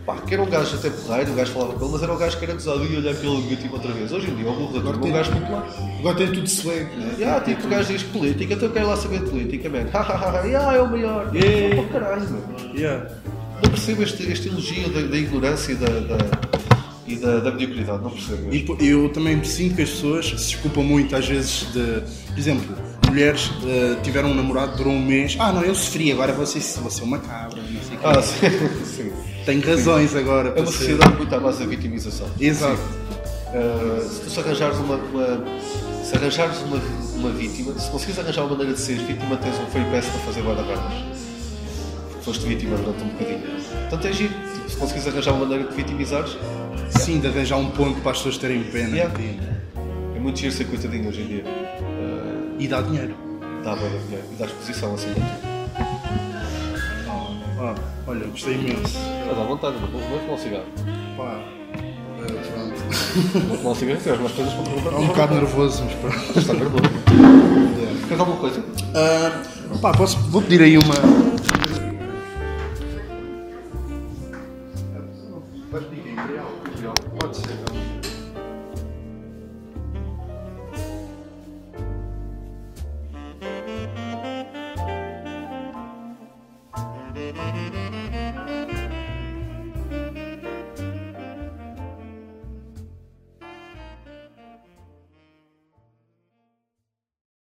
Pá, 0.09 0.15
que 0.25 0.33
era 0.33 0.41
um 0.41 0.49
gajo 0.49 0.75
até 0.75 0.89
porreiro, 0.89 1.31
o 1.31 1.35
gajo 1.35 1.51
falava 1.53 1.73
com 1.73 1.83
ele, 1.85 1.91
mas 1.93 2.01
era 2.01 2.13
o 2.13 2.17
gajo 2.17 2.37
que 2.39 2.43
era 2.45 2.53
gozado 2.53 2.83
e 2.83 2.97
olhar 2.97 3.11
aquele 3.11 3.41
negativo 3.41 3.75
outra 3.75 3.91
vez. 3.91 4.11
Hoje 4.11 4.31
em 4.31 4.35
dia, 4.35 4.49
o 4.49 4.53
burro 4.55 4.73
da 4.73 4.81
turma 4.81 5.05
é 5.05 5.09
um 5.09 5.13
gajo 5.13 5.31
popular. 5.33 5.67
Agora 5.99 6.15
tem 6.15 6.31
tudo 6.31 6.49
swag, 6.49 6.83
né? 6.95 7.13
Ah, 7.27 7.39
tipo, 7.41 7.67
o 7.67 7.69
gajo 7.69 7.93
diz 7.93 8.01
política, 8.03 8.53
então 8.55 8.67
eu 8.69 8.73
quero 8.73 8.87
lá 8.87 8.97
saber 8.97 9.19
de 9.19 9.29
política, 9.29 9.69
man. 9.69 9.85
Ah, 9.93 10.41
é 10.75 10.81
o 10.81 10.89
maior. 10.89 11.35
Yeah. 11.35 11.79
Oh, 11.79 11.93
caralho, 11.93 12.27
meu. 12.27 12.75
Yeah. 12.75 13.07
Não 13.63 13.69
percebo 13.69 14.01
este, 14.01 14.23
este 14.31 14.47
elogio 14.47 14.89
da, 14.89 15.01
da 15.01 15.17
ignorância 15.17 15.73
e 15.73 15.75
da, 15.75 15.85
da- 15.87 16.39
e 17.05 17.15
da, 17.15 17.39
da 17.39 17.51
mediocridade, 17.51 18.03
não 18.03 18.09
percebo. 18.11 18.53
E 18.79 18.87
eu 18.87 19.09
também 19.09 19.43
sinto 19.43 19.75
que 19.75 19.81
as 19.83 19.89
pessoas 19.89 20.25
se 20.27 20.35
desculpam 20.35 20.83
muito 20.83 21.15
às 21.15 21.27
vezes 21.27 21.67
de, 21.73 22.01
por 22.27 22.37
exemplo, 22.37 22.75
mulheres 23.07 23.49
eh, 23.65 23.95
tiveram 24.03 24.29
um 24.29 24.35
namorado, 24.35 24.77
durou 24.77 24.93
um 24.93 25.03
mês, 25.03 25.35
ah 25.39 25.51
não, 25.51 25.63
eu 25.63 25.73
sofri, 25.73 26.11
agora 26.11 26.31
você, 26.33 26.59
você 26.59 27.01
é 27.01 27.03
uma 27.03 27.17
cabra, 27.17 27.59
não 27.61 27.81
sei 27.81 27.97
o. 27.97 28.07
Ah, 28.07 28.21
sim, 28.21 28.37
sim. 28.85 28.88
Tem 29.45 29.59
razões 29.59 30.15
agora 30.15 30.49
É 30.49 30.61
uma 30.61 30.67
ser- 30.71 30.77
sociedade 30.77 31.15
muito 31.17 31.33
à 31.35 31.39
base 31.39 31.59
da 31.59 31.65
vitimização. 31.65 32.27
Exato. 32.39 32.79
Uh, 33.53 34.07
se 34.07 34.21
tu 34.21 34.29
se 34.29 34.39
arranjares 34.39 34.77
uma, 34.77 34.95
uma- 34.95 35.43
se 36.03 36.15
arranjares 36.15 36.57
uma, 36.61 36.77
uma 37.15 37.29
vítima, 37.31 37.73
se 37.79 37.89
conseguires 37.89 38.19
arranjar 38.19 38.41
uma 38.43 38.51
maneira 38.51 38.73
de 38.73 38.79
seres 38.79 39.01
vítima, 39.03 39.37
tens 39.37 39.55
um 39.59 39.65
free 39.67 39.83
pass 39.85 40.05
para 40.05 40.19
fazer 40.21 40.41
guarda-barras. 40.41 40.93
Foste 42.21 42.45
vítima 42.45 42.77
durante 42.77 43.03
um 43.03 43.07
bocadinho. 43.07 43.41
Então 43.87 43.97
tens 43.99 44.15
giro. 44.15 44.33
Tipo, 44.33 44.69
se 44.69 44.77
conseguires 44.77 45.07
arranjar 45.07 45.31
uma 45.33 45.45
maneira 45.45 45.63
de 45.69 45.75
vitimizares, 45.75 46.37
Sim, 46.91 47.19
de 47.19 47.27
arranjar 47.27 47.57
um 47.57 47.69
ponto 47.71 47.99
para 48.01 48.11
as 48.11 48.17
pessoas 48.17 48.37
terem 48.37 48.63
pena 48.63 48.89
Yeah. 48.95 49.15
ti. 49.15 49.39
é 50.15 50.19
muito 50.19 50.39
giro 50.39 50.51
ser 50.51 50.65
coitadinho 50.65 51.09
hoje 51.09 51.21
em 51.21 51.27
dia. 51.27 51.43
Uh, 51.45 52.55
e 52.59 52.67
dá 52.67 52.81
dinheiro. 52.81 53.15
dá 53.63 53.75
boa 53.75 53.89
dinheiro 53.89 54.25
e 54.31 54.35
dá 54.35 54.45
exposição 54.45 54.93
assim 54.93 55.13
tudo. 57.59 57.65
Ah, 57.65 57.75
olha, 58.07 58.25
gostei 58.27 58.53
imenso. 58.55 58.97
Mas 59.27 59.37
à 59.37 59.43
vontade, 59.43 59.77
vou 59.77 60.01
fumar 60.01 60.29
um 60.29 60.37
cigarro. 60.37 60.65
Pá, 61.17 61.39
eh, 61.77 62.31
pronto. 62.53 63.47
Vou 63.47 63.57
fumar 63.57 63.71
um 63.71 63.75
cigarro 63.75 63.99
tens 64.01 64.19
mais 64.19 64.31
coisas 64.31 64.53
para 64.53 64.63
perguntar. 64.63 64.89
Estou 64.89 65.01
um 65.01 65.07
bocado 65.07 65.35
nervoso, 65.35 65.83
mas 65.83 65.93
pronto. 65.95 66.39
Está 66.39 66.53
nervoso. 66.53 66.83
Queres 68.07 68.19
alguma 68.19 68.37
coisa? 68.39 68.63
Ah, 68.95 69.43
pá, 69.81 69.91
posso, 69.91 70.17
vou 70.29 70.41
pedir 70.41 70.61
aí 70.61 70.77
uma. 70.77 70.95